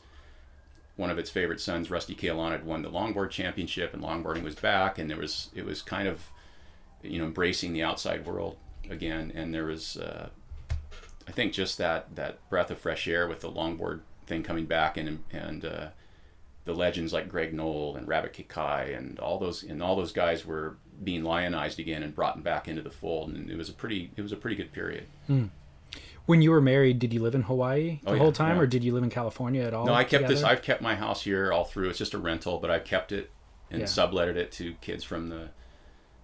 one 0.95 1.11
of 1.11 1.19
its 1.19 1.31
favorite 1.31 1.61
sons, 1.61 1.91
Rusty 1.91 2.15
Keaulana, 2.15 2.53
had 2.53 2.65
won 2.65 2.83
the 2.83 2.91
longboard 2.93 3.31
championship, 3.31 3.93
and 3.93 4.05
longboarding 4.05 4.45
was 4.45 4.55
back, 4.55 5.01
and 5.01 5.11
there 5.11 5.19
was 5.19 5.51
it 5.53 5.65
was 5.65 5.83
kind 5.83 6.07
of 6.07 6.31
you 7.03 7.19
know 7.19 7.25
embracing 7.25 7.73
the 7.73 7.83
outside 7.83 8.25
world 8.25 8.57
again, 8.89 9.33
and 9.35 9.53
there 9.53 9.65
was 9.65 9.97
uh, 9.97 10.29
I 11.27 11.33
think 11.33 11.55
just 11.55 11.77
that 11.79 12.15
that 12.15 12.49
breath 12.49 12.71
of 12.71 12.79
fresh 12.79 13.09
air 13.09 13.27
with 13.27 13.41
the 13.41 13.51
longboard 13.51 14.03
thing 14.27 14.45
coming 14.45 14.67
back 14.67 14.97
and 14.97 15.25
and 15.33 15.65
uh, 15.65 15.89
the 16.67 16.75
legends 16.75 17.13
like 17.13 17.29
Greg 17.29 17.55
Noll 17.55 17.97
and 17.97 18.07
Rabbit 18.07 18.35
Kekai 18.35 18.97
and 18.97 19.19
all 19.19 19.39
those 19.39 19.63
and 19.63 19.83
all 19.83 19.97
those 19.97 20.13
guys 20.13 20.45
were 20.45 20.77
being 21.03 21.23
lionized 21.23 21.79
again 21.79 22.03
and 22.03 22.15
brought 22.15 22.43
back 22.43 22.69
into 22.69 22.83
the 22.83 22.91
fold 22.91 23.33
and 23.33 23.51
it 23.51 23.57
was 23.57 23.71
a 23.71 23.73
pretty 23.73 24.11
it 24.17 24.23
was 24.23 24.33
a 24.33 24.37
pretty 24.37 24.57
good 24.57 24.73
period. 24.73 25.07
Hmm. 25.27 25.47
When 26.27 26.43
you 26.43 26.51
were 26.51 26.61
married, 26.61 26.99
did 26.99 27.15
you 27.15 27.23
live 27.23 27.37
in 27.37 27.43
Hawaii 27.43 28.01
the 28.03 28.11
oh, 28.11 28.13
yeah, 28.15 28.19
whole 28.19 28.33
time, 28.33 28.57
yeah. 28.57 28.63
or 28.63 28.67
did 28.67 28.83
you 28.83 28.93
live 28.93 29.05
in 29.05 29.11
California 29.11 29.63
at 29.63 29.73
all? 29.73 29.87
No, 29.87 29.95
I 29.95 30.03
kept 30.03 30.25
together? 30.25 30.35
this. 30.35 30.43
I've 30.43 30.61
kept 30.61 30.83
my 30.83 30.97
house 30.97 31.23
here 31.23 31.53
all 31.53 31.65
through. 31.65 31.89
It's 31.89 31.99
just 31.99 32.15
a 32.15 32.19
rental, 32.19 32.59
but 32.59 32.69
I've 32.69 32.85
kept 32.85 33.13
it 33.13 33.31
and 33.71 33.81
Yeah. 33.81 33.87
subletted 33.87 34.35
it 34.35 34.51
to 34.53 34.75
kids 34.81 35.05
from 35.05 35.29
the 35.29 35.51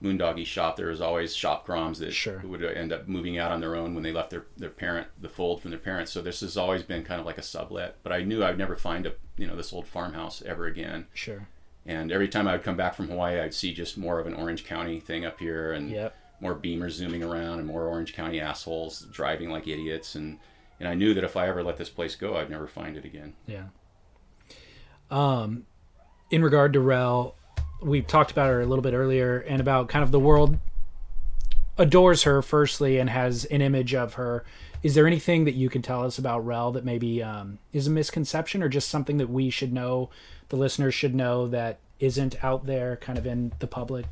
Moondoggy 0.03 0.45
shop. 0.45 0.77
There 0.77 0.89
was 0.89 1.01
always 1.01 1.35
shop 1.35 1.67
groms 1.67 1.99
that 1.99 2.13
Sure. 2.13 2.41
would 2.45 2.63
end 2.65 2.93
up 2.93 3.07
moving 3.09 3.39
out 3.39 3.53
on 3.53 3.61
their 3.61 3.77
own 3.77 3.95
when 3.95 4.03
they 4.03 4.13
left 4.13 4.31
their, 4.31 4.47
their 4.57 4.71
parent, 4.71 5.09
the 5.21 5.29
fold 5.29 5.63
from 5.63 5.71
their 5.71 5.79
parents. 5.81 6.11
So 6.13 6.21
this 6.21 6.41
has 6.41 6.57
always 6.57 6.83
been 6.83 7.05
kind 7.05 7.21
of 7.21 7.27
like 7.27 7.39
a 7.39 7.43
sublet. 7.43 7.97
But 8.03 8.13
I 8.13 8.23
knew 8.23 8.45
I'd 8.45 8.59
never 8.59 8.77
find 8.77 9.07
a 9.07 9.13
you 9.37 9.47
know 9.47 9.57
this 9.57 9.73
old 9.73 9.87
farmhouse 9.87 10.43
ever 10.43 10.67
again. 10.67 11.07
Sure. 11.15 11.49
And 11.87 12.13
every 12.13 12.29
time 12.29 12.47
I 12.47 12.53
would 12.53 12.63
come 12.63 12.77
back 12.77 12.95
from 12.95 13.09
Hawaii, 13.09 13.41
I'd 13.41 13.55
see 13.55 13.73
just 13.75 13.97
more 13.99 14.19
of 14.21 14.27
an 14.27 14.35
Orange 14.35 14.65
County 14.65 15.01
thing 15.01 15.25
up 15.25 15.39
here, 15.41 15.73
and 15.73 15.91
Yep. 15.91 16.15
more 16.41 16.55
Beamers 16.55 16.91
zooming 16.93 17.23
around, 17.25 17.59
and 17.59 17.67
more 17.67 17.87
Orange 17.87 18.15
County 18.15 18.41
assholes 18.41 19.01
driving 19.11 19.51
like 19.51 19.67
idiots. 19.67 20.15
And 20.15 20.39
and 20.81 20.89
I 20.89 20.95
knew 20.95 21.15
that 21.15 21.23
if 21.25 21.37
I 21.37 21.47
ever 21.49 21.63
let 21.63 21.77
this 21.77 21.91
place 21.91 22.17
go, 22.17 22.37
I'd 22.37 22.51
never 22.51 22.67
find 22.67 22.97
it 22.97 23.05
again. 23.05 23.35
Yeah. 23.47 23.67
Um, 25.11 25.67
in 26.31 26.43
regard 26.43 26.73
to 26.73 26.81
Rell, 26.81 27.37
we 27.83 28.03
talked 28.03 28.31
about 28.31 28.49
her 28.49 28.61
a 28.61 28.67
little 28.67 28.83
bit 28.83 28.95
earlier, 28.95 29.39
and 29.39 29.61
about 29.61 29.89
kind 29.89 30.03
of 30.03 30.11
the 30.11 30.21
world 30.21 30.59
adores 31.79 32.25
her 32.25 32.43
firstly 32.43 32.99
and 32.99 33.11
has 33.11 33.45
an 33.47 33.63
image 33.63 33.95
of 33.95 34.15
her. 34.15 34.45
Is 34.83 34.95
there 34.95 35.07
anything 35.07 35.45
that 35.45 35.55
you 35.55 35.71
can 35.71 35.81
tell 35.81 36.05
us 36.05 36.19
about 36.19 36.45
Rell 36.45 36.73
that 36.73 36.85
maybe 36.85 37.23
um, 37.23 37.59
is 37.73 37.87
a 37.87 37.91
misconception, 37.91 38.63
or 38.63 38.69
just 38.69 38.89
something 38.89 39.19
that 39.19 39.31
we 39.31 39.51
should 39.51 39.73
know, 39.73 40.11
the 40.49 40.57
listeners 40.57 40.95
should 40.95 41.15
know 41.15 41.47
that 41.49 41.79
isn't 42.01 42.43
out 42.43 42.67
there, 42.67 42.97
kind 42.97 43.17
of 43.17 43.27
in 43.27 43.53
the 43.61 43.67
public? 43.67 44.07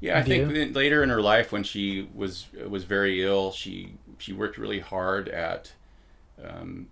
Yeah, 0.00 0.18
I 0.18 0.22
think 0.22 0.48
view? 0.48 0.66
later 0.66 1.02
in 1.02 1.10
her 1.10 1.20
life, 1.22 1.50
when 1.50 1.64
she 1.64 2.08
was 2.14 2.46
was 2.68 2.84
very 2.84 3.24
ill, 3.24 3.52
she 3.52 3.94
she 4.18 4.32
worked 4.32 4.58
really 4.58 4.80
hard 4.80 5.28
at 5.28 5.72
um, 6.42 6.88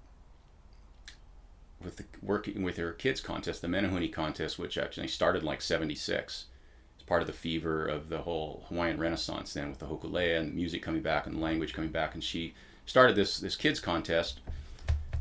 with 1.85 1.97
the, 1.97 2.05
working 2.23 2.63
with 2.63 2.77
her 2.77 2.93
kids 2.93 3.21
contest, 3.21 3.63
the 3.63 3.69
Menehune 3.69 4.13
contest, 4.13 4.59
which 4.59 4.79
actually 4.79 5.09
started 5.09 5.43
like 5.43 5.61
'76. 5.61 6.47
It's 6.95 7.05
part 7.05 7.23
of 7.23 7.27
the 7.27 7.33
fever 7.33 7.87
of 7.87 8.09
the 8.09 8.19
whole 8.19 8.65
Hawaiian 8.69 8.99
Renaissance 8.99 9.55
then, 9.55 9.71
with 9.71 9.79
the 9.79 9.87
hokulea 9.87 10.39
and 10.39 10.55
music 10.55 10.83
coming 10.83 11.03
back 11.03 11.27
and 11.27 11.41
language 11.41 11.73
coming 11.73 11.91
back, 11.91 12.15
and 12.15 12.23
she 12.23 12.55
started 12.87 13.17
this 13.17 13.39
this 13.39 13.57
kids 13.57 13.81
contest. 13.81 14.41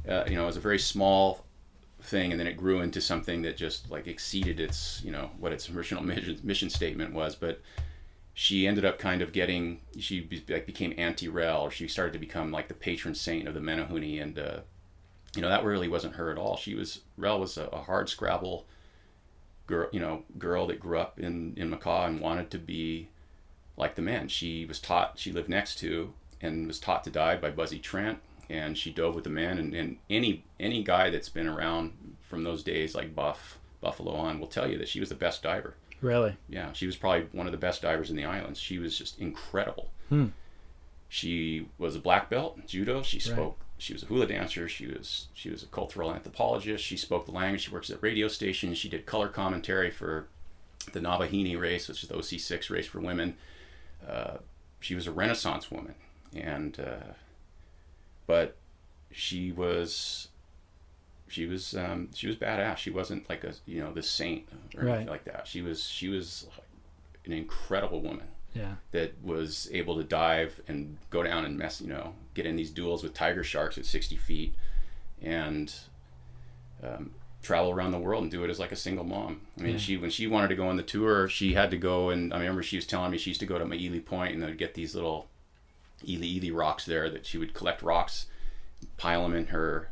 Uh, 0.08 0.24
you 0.28 0.36
know, 0.36 0.44
it 0.44 0.48
was 0.48 0.58
a 0.58 0.62
very 0.62 0.80
small 0.80 1.46
thing, 2.02 2.32
and 2.32 2.40
then 2.40 2.48
it 2.48 2.58
grew 2.58 2.82
into 2.82 3.02
something 3.02 3.42
that 3.44 3.58
just 3.58 3.90
like 3.92 4.08
exceeded 4.08 4.60
its 4.60 5.02
you 5.04 5.12
know 5.12 5.32
what 5.40 5.54
its 5.54 5.70
original 5.70 6.04
mission, 6.04 6.40
mission 6.44 6.70
statement 6.70 7.14
was, 7.14 7.36
but 7.36 7.62
she 8.34 8.66
ended 8.66 8.86
up 8.86 8.98
kind 8.98 9.22
of 9.22 9.34
getting 9.34 9.82
she 10.00 10.22
be, 10.22 10.44
like 10.48 10.66
became 10.66 10.94
anti-rell 10.98 11.70
she 11.70 11.88
started 11.88 12.14
to 12.14 12.20
become 12.20 12.52
like 12.52 12.68
the 12.70 12.74
patron 12.74 13.14
saint 13.14 13.48
of 13.48 13.54
the 13.54 13.60
menehune 13.60 14.22
and 14.22 14.40
uh, 14.40 14.60
you 15.36 15.42
know 15.42 15.50
that 15.50 15.64
really 15.64 15.88
wasn't 15.88 16.16
her 16.16 16.30
at 16.32 16.38
all 16.38 16.58
she 16.58 16.76
was 16.76 17.02
rell 17.18 17.40
was 17.40 17.58
a, 17.58 17.66
a 17.68 17.82
hard 17.82 18.10
scrabble 18.10 18.66
girl 19.68 19.88
you 19.92 20.00
know 20.00 20.24
girl 20.38 20.68
that 20.68 20.80
grew 20.80 21.00
up 21.00 21.20
in 21.20 21.54
in 21.56 21.72
Makaha 21.72 22.08
and 22.08 22.20
wanted 22.20 22.52
to 22.52 22.58
be 22.58 23.10
like 23.78 23.96
the 23.96 24.02
man 24.02 24.28
she 24.28 24.66
was 24.66 24.80
taught 24.80 25.18
she 25.18 25.32
lived 25.32 25.50
next 25.50 25.78
to 25.80 26.14
and 26.42 26.68
was 26.68 26.80
taught 26.80 27.04
to 27.04 27.10
dive 27.10 27.42
by 27.42 27.50
buzzy 27.50 27.80
trent 27.80 28.20
and 28.50 28.78
she 28.78 28.92
dove 28.92 29.16
with 29.16 29.24
the 29.24 29.30
man 29.30 29.58
and, 29.58 29.74
and 29.74 29.98
any 30.10 30.44
any 30.60 30.84
guy 30.84 31.10
that's 31.10 31.30
been 31.30 31.48
around 31.48 31.94
from 32.22 32.44
those 32.44 32.64
days 32.64 32.94
like 32.94 33.16
buff 33.16 33.58
Buffalo 33.82 34.14
on 34.14 34.40
will 34.40 34.48
tell 34.48 34.70
you 34.70 34.78
that 34.78 34.88
she 34.88 35.00
was 35.00 35.10
the 35.10 35.16
best 35.16 35.44
diver. 35.44 35.76
Really? 36.00 36.38
Yeah, 36.48 36.72
she 36.72 36.86
was 36.86 36.96
probably 36.96 37.28
one 37.32 37.48
of 37.48 37.52
the 37.52 37.58
best 37.58 37.82
divers 37.82 38.10
in 38.10 38.16
the 38.16 38.26
islands. 38.26 38.60
She 38.60 38.80
was 38.80 38.98
just 38.98 39.20
incredible. 39.20 39.90
Hmm. 40.10 40.28
She 41.10 41.68
was 41.78 41.96
a 41.96 42.00
black 42.00 42.30
belt 42.30 42.58
in 42.58 42.66
judo. 42.68 43.02
She 43.02 43.20
spoke. 43.20 43.60
She 43.82 43.94
was 43.94 44.04
a 44.04 44.06
hula 44.06 44.28
dancer. 44.28 44.68
She 44.70 44.86
was 44.86 45.28
she 45.34 45.50
was 45.50 45.64
a 45.64 45.66
cultural 45.66 46.14
anthropologist. 46.14 46.84
She 46.84 46.98
spoke 46.98 47.26
the 47.26 47.32
language. 47.32 47.64
She 47.66 47.72
works 47.72 47.90
at 47.90 48.02
radio 48.04 48.28
stations. 48.28 48.78
She 48.78 48.90
did 48.90 49.08
color 49.08 49.28
commentary 49.28 49.90
for 49.90 50.28
the 50.94 51.02
Na 51.02 51.18
Wahine 51.20 51.58
race, 51.60 51.88
which 51.88 52.04
is 52.04 52.10
the 52.10 52.16
OC6 52.16 52.70
race 52.70 52.86
for 52.86 53.00
women. 53.00 53.36
Uh, 54.08 54.38
she 54.80 54.94
was 54.94 55.08
a 55.08 55.12
Renaissance 55.12 55.72
woman, 55.72 55.96
and 56.36 56.80
uh, 56.80 57.14
but 58.28 58.56
she 59.12 59.52
was 59.52 60.28
she 61.28 61.46
was 61.48 61.76
um, 61.76 62.10
she 62.14 62.28
was 62.28 62.36
badass. 62.36 62.78
She 62.78 62.92
wasn't 62.92 63.28
like 63.30 63.44
a 63.44 63.54
you 63.66 63.82
know 63.82 63.92
the 63.94 64.04
saint 64.04 64.48
or 64.78 64.88
anything 64.88 65.08
like 65.08 65.26
that. 65.26 65.48
She 65.48 65.62
was 65.64 65.84
she 65.88 66.08
was 66.08 66.46
an 67.26 67.32
incredible 67.32 68.02
woman 68.02 68.28
Yeah. 68.54 68.76
that 68.92 69.14
was 69.24 69.70
able 69.72 69.96
to 69.98 70.04
dive 70.04 70.60
and 70.68 70.98
go 71.10 71.22
down 71.24 71.46
and 71.46 71.58
mess, 71.58 71.80
you 71.82 71.88
know, 71.88 72.14
get 72.34 72.46
in 72.46 72.56
these 72.56 72.70
duels 72.72 73.04
with 73.04 73.14
tiger 73.14 73.44
sharks 73.44 73.78
at 73.78 73.86
60 73.86 74.16
feet 74.18 74.56
and 75.22 75.74
um, 76.84 77.12
travel 77.42 77.72
around 77.72 77.92
the 77.92 78.00
world 78.00 78.24
and 78.24 78.32
do 78.32 78.44
it 78.44 78.50
as 78.50 78.60
like 78.60 78.72
a 78.72 78.76
single 78.76 79.04
mom. 79.04 79.42
I 79.60 79.64
mean, 79.64 79.72
Yeah. 79.74 79.78
she 79.78 79.98
when 79.98 80.10
she 80.10 80.28
wanted 80.28 80.48
to 80.50 80.56
go 80.56 80.68
on 80.68 80.78
the 80.78 80.84
tour, 80.84 81.28
she 81.28 81.54
had 81.54 81.72
to 81.72 81.78
go 81.78 82.10
and 82.10 82.34
I 82.34 82.40
remember 82.40 82.64
she 82.64 82.78
was 82.78 82.86
telling 82.88 83.12
me 83.12 83.18
she 83.18 83.30
used 83.32 83.40
to 83.42 83.46
go 83.46 83.60
to 83.60 83.66
Maili 83.66 84.04
Point 84.06 84.34
and 84.34 84.42
they'd 84.44 84.58
get 84.58 84.74
these 84.74 84.96
little 84.96 85.28
Ely 86.08 86.26
Ely 86.26 86.50
rocks 86.52 86.86
there 86.86 87.10
that 87.10 87.26
she 87.26 87.38
would 87.38 87.54
collect 87.54 87.82
rocks, 87.84 88.26
pile 88.98 89.24
them 89.24 89.36
in 89.36 89.48
her 89.48 89.90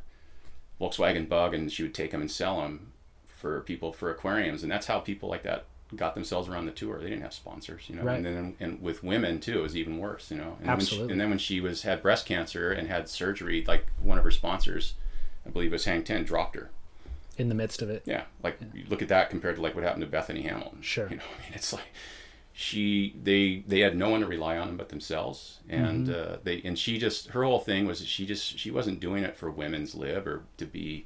Volkswagen 0.81 1.27
Bug, 1.29 1.53
and 1.53 1.71
she 1.71 1.83
would 1.83 1.93
take 1.93 2.11
them 2.11 2.21
and 2.21 2.31
sell 2.31 2.61
them 2.61 2.93
for 3.25 3.61
people 3.61 3.93
for 3.93 4.09
aquariums, 4.09 4.63
and 4.63 4.71
that's 4.71 4.87
how 4.87 4.99
people 4.99 5.29
like 5.29 5.43
that 5.43 5.65
got 5.95 6.13
themselves 6.15 6.47
around 6.47 6.65
the 6.65 6.71
tour. 6.71 6.99
They 6.99 7.09
didn't 7.09 7.23
have 7.23 7.33
sponsors, 7.33 7.83
you 7.89 7.95
know. 7.95 8.03
Right. 8.03 8.17
And 8.17 8.25
then 8.25 8.55
and 8.59 8.81
with 8.81 9.03
women 9.03 9.39
too, 9.39 9.59
it 9.59 9.63
was 9.63 9.75
even 9.75 9.97
worse, 9.97 10.29
you 10.31 10.37
know. 10.37 10.57
And 10.61 10.69
Absolutely. 10.69 11.07
she, 11.07 11.11
and 11.13 11.21
then 11.21 11.29
when 11.29 11.39
she 11.39 11.59
was 11.61 11.81
had 11.83 12.01
breast 12.01 12.25
cancer 12.25 12.71
and 12.71 12.87
had 12.87 13.09
surgery, 13.09 13.63
like 13.67 13.85
one 14.01 14.17
of 14.17 14.23
her 14.23 14.31
sponsors, 14.31 14.93
I 15.45 15.49
believe 15.49 15.71
it 15.71 15.75
was 15.75 15.85
Hang 15.85 16.03
Ten, 16.03 16.23
dropped 16.23 16.55
her. 16.55 16.69
In 17.37 17.47
the 17.49 17.55
midst 17.55 17.81
of 17.81 17.89
it. 17.89 18.03
Yeah, 18.05 18.23
like 18.43 18.59
you 18.73 18.83
look 18.89 19.01
at 19.01 19.07
that 19.07 19.29
compared 19.29 19.55
to 19.55 19.61
like 19.61 19.73
what 19.73 19.83
happened 19.83 20.01
to 20.03 20.07
Bethany 20.09 20.41
Hamilton. 20.41 20.81
Sure. 20.81 21.07
You 21.09 21.15
know, 21.17 21.23
I 21.39 21.41
mean, 21.43 21.53
it's 21.53 21.71
like 21.73 21.93
she 22.51 23.15
they 23.23 23.63
they 23.67 23.79
had 23.79 23.95
no 23.95 24.09
one 24.09 24.19
to 24.21 24.27
rely 24.27 24.57
on 24.57 24.75
but 24.75 24.89
themselves, 24.89 25.59
and 25.69 26.07
Mhm. 26.07 26.33
uh, 26.33 26.37
they 26.43 26.61
and 26.65 26.77
she 26.77 26.97
just 26.99 27.29
her 27.29 27.43
whole 27.45 27.59
thing 27.59 27.85
was 27.85 27.99
that 27.99 28.07
she 28.07 28.25
just 28.25 28.59
she 28.59 28.69
wasn't 28.71 28.99
doing 28.99 29.23
it 29.23 29.37
for 29.37 29.49
women's 29.49 29.95
lib 29.95 30.27
or 30.27 30.43
to 30.57 30.65
be 30.65 31.05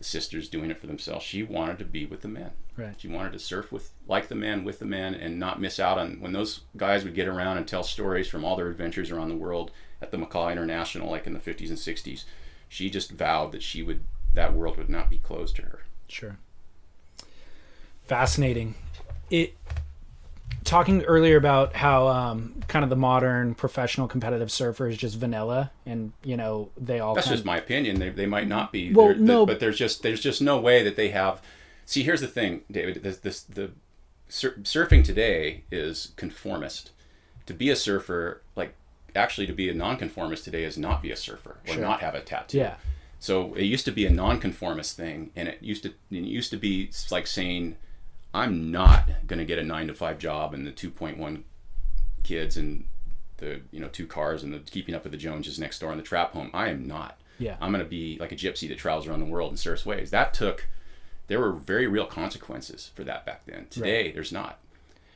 the 0.00 0.04
sisters 0.04 0.48
doing 0.48 0.70
it 0.70 0.78
for 0.78 0.86
themselves. 0.86 1.22
She 1.22 1.42
wanted 1.42 1.78
to 1.78 1.84
be 1.84 2.06
with 2.06 2.22
the 2.22 2.28
men. 2.28 2.52
Right. 2.74 2.94
She 2.96 3.06
wanted 3.06 3.34
to 3.34 3.38
surf 3.38 3.70
with 3.70 3.92
like 4.08 4.28
the 4.28 4.34
men 4.34 4.64
with 4.64 4.78
the 4.78 4.86
men 4.86 5.14
and 5.14 5.38
not 5.38 5.60
miss 5.60 5.78
out 5.78 5.98
on 5.98 6.20
when 6.20 6.32
those 6.32 6.62
guys 6.74 7.04
would 7.04 7.14
get 7.14 7.28
around 7.28 7.58
and 7.58 7.68
tell 7.68 7.82
stories 7.82 8.26
from 8.26 8.42
all 8.42 8.56
their 8.56 8.70
adventures 8.70 9.10
around 9.10 9.28
the 9.28 9.36
world 9.36 9.70
at 10.00 10.10
the 10.10 10.16
Makaha 10.16 10.52
International, 10.52 11.10
like 11.10 11.26
in 11.26 11.34
the 11.34 11.38
50s 11.38 11.68
and 11.68 11.76
60s. 11.76 12.24
She 12.66 12.88
just 12.88 13.10
vowed 13.10 13.52
that 13.52 13.62
she 13.62 13.82
would 13.82 14.00
that 14.32 14.54
world 14.54 14.78
would 14.78 14.88
not 14.88 15.10
be 15.10 15.18
closed 15.18 15.56
to 15.56 15.62
her. 15.62 15.80
Sure. 16.08 16.38
Fascinating. 18.06 18.74
It 19.28 19.54
talking 20.64 21.02
earlier 21.04 21.36
about 21.36 21.74
how 21.74 22.08
um, 22.08 22.54
kind 22.68 22.82
of 22.84 22.90
the 22.90 22.96
modern 22.96 23.54
professional 23.54 24.06
competitive 24.08 24.50
surfer 24.50 24.88
is 24.88 24.96
just 24.96 25.16
vanilla, 25.16 25.70
and 25.86 26.12
you 26.24 26.36
know 26.36 26.70
they 26.76 27.00
all. 27.00 27.14
That's 27.14 27.28
just 27.28 27.44
my 27.44 27.56
opinion. 27.58 27.98
They, 27.98 28.10
they 28.10 28.26
might 28.26 28.48
not 28.48 28.72
be. 28.72 28.92
Well, 28.92 29.06
They're- 29.06 29.14
the- 29.16 29.20
no. 29.22 29.46
but 29.46 29.60
there's 29.60 29.78
just 29.78 30.02
there's 30.02 30.20
just 30.20 30.40
no 30.42 30.60
way 30.60 30.82
that 30.82 30.96
they 30.96 31.08
have. 31.10 31.40
See, 31.86 32.02
here's 32.02 32.20
the 32.20 32.28
thing, 32.28 32.60
David. 32.70 33.02
This, 33.02 33.16
this 33.18 33.42
the 33.42 33.70
sur- 34.28 34.54
surfing 34.62 35.04
today 35.04 35.64
is 35.70 36.12
conformist. 36.16 36.90
To 37.46 37.54
be 37.54 37.68
a 37.70 37.74
surfer, 37.76 38.42
like 38.54 38.74
actually 39.16 39.46
to 39.48 39.52
be 39.52 39.68
a 39.68 39.74
nonconformist 39.74 40.44
today, 40.44 40.62
is 40.64 40.78
not 40.78 41.02
be 41.02 41.10
a 41.10 41.16
surfer 41.16 41.56
or 41.66 41.72
Sure. 41.74 41.82
not 41.82 42.00
have 42.00 42.14
a 42.14 42.20
tattoo. 42.20 42.58
Yeah. 42.58 42.74
So 43.18 43.54
it 43.54 43.64
used 43.64 43.84
to 43.86 43.90
be 43.90 44.06
a 44.06 44.10
nonconformist 44.10 44.96
thing, 44.96 45.30
and 45.34 45.48
it 45.48 45.58
used 45.60 45.82
to 45.82 45.88
it 45.88 45.94
used 46.24 46.50
to 46.52 46.56
be 46.56 46.90
like 47.10 47.26
saying, 47.26 47.76
"I'm 48.32 48.70
not 48.70 49.08
going 49.26 49.38
to 49.38 49.44
get 49.44 49.58
a 49.58 49.64
nine 49.64 49.86
to 49.88 49.94
five 49.94 50.18
job 50.18 50.54
and 50.54 50.66
the 50.66 50.70
two 50.72 50.90
point 50.90 51.18
one 51.18 51.44
kids 52.22 52.56
and 52.56 52.84
the 53.38 53.60
you 53.70 53.80
know 53.80 53.88
two 53.88 54.06
cars 54.06 54.42
and 54.42 54.52
the 54.52 54.58
keeping 54.58 54.94
up 54.94 55.02
with 55.02 55.12
the 55.12 55.18
Joneses 55.18 55.58
next 55.58 55.78
door 55.78 55.90
in 55.92 55.98
the 55.98 56.04
trap 56.04 56.32
home. 56.32 56.50
I 56.54 56.68
am 56.68 56.86
not. 56.86 57.18
Yeah. 57.38 57.56
I'm 57.60 57.72
going 57.72 57.82
to 57.82 57.88
be 57.88 58.18
like 58.20 58.32
a 58.32 58.36
gypsy 58.36 58.68
that 58.68 58.78
travels 58.78 59.06
around 59.06 59.20
the 59.20 59.26
world 59.26 59.50
in 59.50 59.56
surfs 59.56 59.86
ways. 59.86 60.10
That 60.10 60.34
took. 60.34 60.68
There 61.28 61.40
were 61.40 61.52
very 61.52 61.86
real 61.86 62.06
consequences 62.06 62.90
for 62.94 63.04
that 63.04 63.24
back 63.24 63.46
then. 63.46 63.66
Today, 63.70 64.10
there's 64.10 64.32
not. 64.32 64.58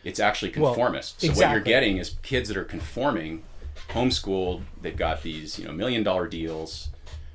It's 0.04 0.20
actually 0.20 0.52
Well, 0.56 0.72
conformist. 0.72 1.20
so 1.20 1.28
what 1.32 1.50
you're 1.50 1.60
getting 1.60 1.96
is 1.98 2.16
kids 2.22 2.48
that 2.48 2.56
are 2.56 2.64
conforming, 2.64 3.42
homeschooled. 3.90 4.62
They've 4.80 4.96
got 4.96 5.22
these 5.22 5.58
you 5.58 5.66
know 5.66 5.72
million 5.72 6.02
dollar 6.02 6.28
deals. 6.28 6.88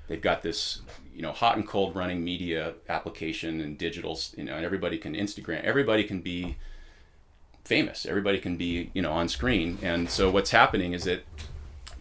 They've 0.07 0.21
got 0.21 0.41
this 0.43 0.81
you 1.19 1.23
know 1.23 1.33
hot 1.33 1.57
and 1.57 1.67
cold 1.67 1.97
running 1.97 2.23
media 2.23 2.75
application 2.87 3.59
and 3.59 3.77
digital 3.77 4.17
You 4.37 4.45
know, 4.45 4.55
and 4.55 4.63
everybody 4.63 4.97
can 4.97 5.15
Instagram. 5.15 5.61
Everybody 5.65 6.05
can 6.05 6.21
be 6.21 6.55
famous. 7.65 8.05
Everybody 8.05 8.39
can 8.39 8.55
be 8.55 8.89
you 8.93 9.01
know 9.01 9.11
on 9.11 9.27
screen. 9.27 9.79
And 9.81 10.09
so 10.09 10.31
what's 10.31 10.51
happening 10.51 10.93
is 10.93 11.03
that 11.03 11.25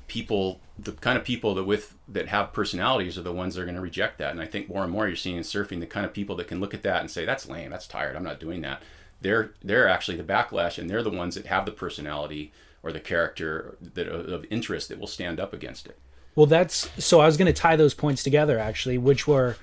people, 0.06 0.60
the 0.78 0.92
kind 0.92 1.18
of 1.18 1.24
people 1.24 1.56
that 1.56 1.64
with 1.64 1.96
that 2.06 2.28
have 2.28 2.52
personalities, 2.52 3.18
are 3.18 3.22
the 3.22 3.32
ones 3.32 3.56
that 3.56 3.62
are 3.62 3.64
going 3.64 3.74
to 3.74 3.80
reject 3.80 4.18
that. 4.18 4.30
And 4.30 4.40
I 4.40 4.46
think 4.46 4.68
more 4.68 4.84
and 4.84 4.92
more 4.92 5.08
you're 5.08 5.16
seeing 5.16 5.36
in 5.36 5.42
surfing 5.42 5.80
the 5.80 5.86
kind 5.86 6.06
of 6.06 6.12
people 6.12 6.36
that 6.36 6.46
can 6.46 6.60
look 6.60 6.72
at 6.72 6.84
that 6.84 7.00
and 7.00 7.10
say 7.10 7.24
that's 7.24 7.48
lame, 7.48 7.70
that's 7.70 7.88
tired, 7.88 8.14
I'm 8.14 8.22
not 8.22 8.38
doing 8.38 8.60
that. 8.60 8.84
They're 9.20 9.50
they're 9.64 9.88
actually 9.88 10.16
the 10.16 10.22
backlash, 10.22 10.78
and 10.78 10.88
they're 10.88 11.02
the 11.02 11.10
ones 11.10 11.34
that 11.34 11.46
have 11.46 11.66
the 11.66 11.72
personality 11.72 12.52
or 12.84 12.92
the 12.92 13.00
character 13.00 13.76
that 13.94 14.06
of 14.06 14.46
interest 14.48 14.90
that 14.90 15.00
will 15.00 15.08
stand 15.08 15.40
up 15.40 15.52
against 15.52 15.86
it. 15.86 15.98
Well, 16.38 16.46
that's 16.46 16.88
so 17.04 17.18
I 17.18 17.26
was 17.26 17.36
going 17.36 17.52
to 17.52 17.60
tie 17.60 17.74
those 17.74 17.94
points 17.94 18.22
together 18.22 18.60
actually, 18.60 18.96
which 18.96 19.26
were 19.26 19.56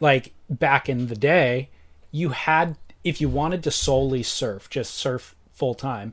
like 0.00 0.34
back 0.50 0.86
in 0.86 1.06
the 1.06 1.16
day, 1.16 1.70
you 2.10 2.28
had 2.28 2.76
if 3.02 3.22
you 3.22 3.30
wanted 3.30 3.62
to 3.62 3.70
solely 3.70 4.22
surf, 4.22 4.68
just 4.68 4.92
surf 4.92 5.34
full 5.54 5.74
time, 5.74 6.12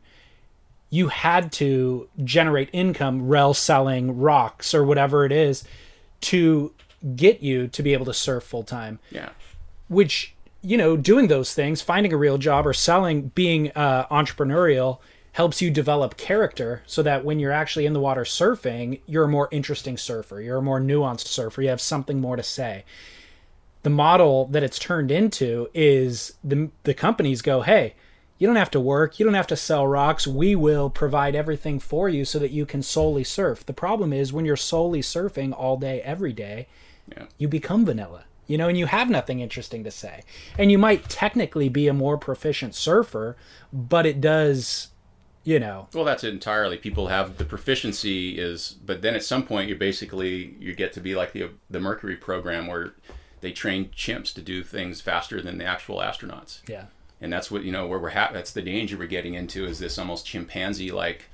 you 0.90 1.10
had 1.10 1.52
to 1.54 2.08
generate 2.24 2.70
income 2.72 3.28
rel 3.28 3.54
selling 3.54 4.18
rocks 4.18 4.74
or 4.74 4.82
whatever 4.86 5.26
it 5.26 5.34
is 5.34 5.66
to 6.22 6.72
get 7.18 7.44
you 7.44 7.68
to 7.68 7.84
be 7.84 7.92
able 7.92 8.06
to 8.06 8.14
surf 8.14 8.46
full 8.46 8.64
time. 8.64 9.00
Yeah. 9.12 9.32
Which 9.90 10.34
you 10.62 10.78
know, 10.78 10.96
doing 10.96 11.28
those 11.28 11.54
things, 11.54 11.82
finding 11.82 12.14
a 12.14 12.18
real 12.18 12.38
job 12.38 12.66
or 12.66 12.72
selling, 12.72 13.28
being 13.36 13.74
uh, 13.76 14.08
entrepreneurial 14.08 15.00
helps 15.38 15.62
you 15.62 15.70
develop 15.70 16.18
character 16.18 16.82
so 16.88 17.04
that 17.04 17.24
when 17.24 17.40
you're 17.40 17.52
actually 17.52 17.86
in 17.86 17.94
the 17.94 18.00
water 18.00 18.24
surfing, 18.24 19.00
you're 19.06 19.26
a 19.26 19.28
more 19.28 19.48
interesting 19.52 19.96
surfer. 19.96 20.42
You're 20.42 20.58
a 20.58 20.64
more 20.64 20.82
nuanced 20.82 21.28
surfer. 21.28 21.62
You 21.62 21.70
have 21.70 21.80
something 21.80 22.20
more 22.20 22.36
to 22.36 22.42
say. 22.42 22.84
The 23.84 23.92
model 23.92 24.48
that 24.48 24.64
it's 24.64 24.80
turned 24.80 25.12
into 25.12 25.70
is 25.76 26.34
the 26.44 26.72
the 26.86 26.96
companies 26.96 27.44
go, 27.44 27.62
"Hey, 27.62 27.94
you 28.40 28.48
don't 28.48 28.56
have 28.56 28.72
to 28.72 28.80
work. 28.80 29.20
You 29.20 29.26
don't 29.26 29.36
have 29.36 29.46
to 29.54 29.56
sell 29.56 29.86
rocks. 29.86 30.26
We 30.26 30.56
will 30.56 30.90
provide 30.90 31.36
everything 31.36 31.80
for 31.80 32.10
you 32.10 32.26
so 32.26 32.40
that 32.40 32.50
you 32.50 32.66
can 32.66 32.82
solely 32.82 33.24
surf." 33.24 33.64
The 33.64 33.74
problem 33.74 34.12
is 34.12 34.34
when 34.34 34.44
you're 34.44 34.56
solely 34.56 35.02
surfing 35.04 35.54
all 35.56 35.78
day 35.78 36.02
every 36.02 36.34
day, 36.34 36.66
Yeah. 37.16 37.26
you 37.38 37.48
become 37.48 37.86
vanilla. 37.86 38.24
You 38.48 38.58
know, 38.58 38.70
and 38.70 38.78
you 38.78 38.88
have 38.88 39.08
nothing 39.08 39.40
interesting 39.40 39.84
to 39.84 39.92
say. 39.92 40.24
And 40.58 40.72
you 40.72 40.80
might 40.80 41.10
technically 41.10 41.70
be 41.70 41.88
a 41.88 41.94
more 41.94 42.18
proficient 42.18 42.74
surfer, 42.74 43.36
but 43.72 44.08
it 44.08 44.20
does, 44.20 44.88
you 45.48 45.60
know, 45.60 45.88
Well, 45.94 46.04
that's 46.04 46.26
it 46.26 46.34
entirely. 46.34 46.78
People 46.78 47.08
have 47.08 47.38
the 47.38 47.46
proficiency 47.46 48.38
is, 48.38 48.76
but 48.86 49.02
then 49.02 49.16
at 49.16 49.24
some 49.24 49.44
point 49.44 49.70
you're 49.70 49.78
basically 49.78 50.56
you 50.60 50.76
get 50.76 50.92
to 50.94 51.00
be 51.00 51.16
like 51.16 51.32
the 51.32 51.50
the 51.70 51.80
Mercury 51.80 52.18
program 52.18 52.68
where 52.68 52.94
they 53.40 53.52
train 53.54 53.90
chimps 53.96 54.34
to 54.34 54.42
do 54.42 54.62
things 54.64 55.00
faster 55.00 55.42
than 55.42 55.58
the 55.58 55.64
actual 55.66 56.00
astronauts. 56.00 56.68
Yeah. 56.68 56.86
And 57.22 57.32
that's 57.32 57.50
what 57.50 57.64
you 57.64 57.72
know 57.72 57.88
where 57.88 57.98
we're 58.00 58.10
ha- 58.20 58.32
that's 58.34 58.52
the 58.52 58.62
danger 58.62 58.98
we're 58.98 59.08
getting 59.08 59.36
into 59.36 59.66
is 59.66 59.80
this 59.80 59.98
almost 59.98 60.26
chimpanzee 60.26 60.92
like 60.92 61.26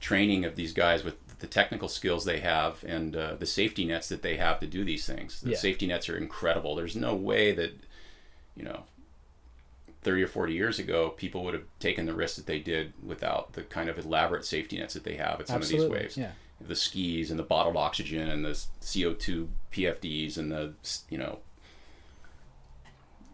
training 0.00 0.46
of 0.46 0.56
these 0.56 0.72
guys 0.72 1.04
with 1.04 1.16
the 1.40 1.46
technical 1.46 1.88
skills 1.88 2.24
they 2.24 2.40
have 2.40 2.82
and 2.84 3.14
uh, 3.14 3.34
the 3.34 3.46
safety 3.46 3.84
nets 3.84 4.08
that 4.08 4.22
they 4.22 4.36
have 4.38 4.58
to 4.60 4.66
do 4.66 4.84
these 4.84 5.04
things. 5.06 5.40
The 5.42 5.50
Yeah. 5.50 5.56
safety 5.58 5.86
nets 5.86 6.08
are 6.08 6.16
incredible. 6.16 6.74
There's 6.74 6.96
no 6.96 7.14
way 7.14 7.52
that 7.52 7.72
you 8.56 8.64
know 8.64 8.84
30 10.02 10.22
or 10.22 10.26
40 10.28 10.52
years 10.54 10.78
ago, 10.78 11.10
people 11.10 11.44
would 11.44 11.54
have 11.54 11.64
taken 11.78 12.06
the 12.06 12.14
risk 12.14 12.36
that 12.36 12.46
they 12.46 12.58
did 12.58 12.92
without 13.04 13.52
the 13.52 13.62
kind 13.62 13.88
of 13.90 13.98
elaborate 13.98 14.44
safety 14.44 14.78
nets 14.78 14.94
that 14.94 15.04
they 15.04 15.16
have 15.16 15.40
at 15.40 15.48
some 15.48 15.56
Absolutely, 15.56 15.86
of 15.86 15.92
these 15.92 16.00
waves. 16.02 16.16
yeah. 16.16 16.32
The 16.66 16.74
skis 16.76 17.30
and 17.30 17.38
the 17.38 17.42
bottled 17.44 17.76
oxygen 17.76 18.28
and 18.28 18.44
the 18.44 18.50
CO2 18.82 19.48
PFDs 19.72 20.36
and 20.38 20.50
the, 20.52 20.74
you 21.08 21.18
know, 21.18 21.38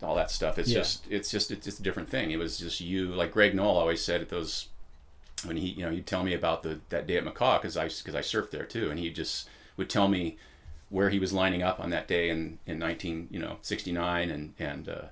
all 0.02 0.14
that 0.14 0.30
stuff. 0.30 0.58
It's 0.58 0.68
Yeah. 0.70 0.78
just, 0.78 1.06
it's 1.10 1.30
just, 1.30 1.50
it's 1.50 1.64
just 1.64 1.80
a 1.80 1.82
different 1.82 2.08
thing. 2.08 2.30
It 2.30 2.38
was 2.38 2.58
just 2.58 2.80
you, 2.80 3.08
like 3.08 3.32
Greg 3.32 3.54
Noll 3.54 3.76
always 3.76 4.02
said 4.04 4.20
at 4.20 4.28
those, 4.28 4.68
when 5.44 5.56
he, 5.56 5.68
you 5.68 5.84
know, 5.84 5.90
he'd 5.90 6.06
tell 6.06 6.22
me 6.22 6.34
about 6.34 6.62
the, 6.62 6.80
that 6.90 7.06
day 7.06 7.16
at 7.16 7.24
Makaha, 7.24 7.60
cause 7.62 7.76
I, 7.76 7.84
cause 7.88 8.14
I 8.14 8.20
surfed 8.20 8.50
there 8.50 8.64
too. 8.66 8.90
And 8.90 8.98
he 8.98 9.10
just 9.10 9.48
would 9.76 9.88
tell 9.90 10.08
me 10.08 10.36
where 10.88 11.10
he 11.10 11.18
was 11.18 11.32
lining 11.32 11.62
up 11.62 11.80
on 11.80 11.90
that 11.90 12.06
day 12.08 12.28
in, 12.28 12.58
in 12.66 12.78
19, 12.78 13.28
you 13.30 13.38
know, 13.40 13.56
69 13.62 14.30
and, 14.30 14.54
and, 14.58 14.88
uh, 14.88 15.02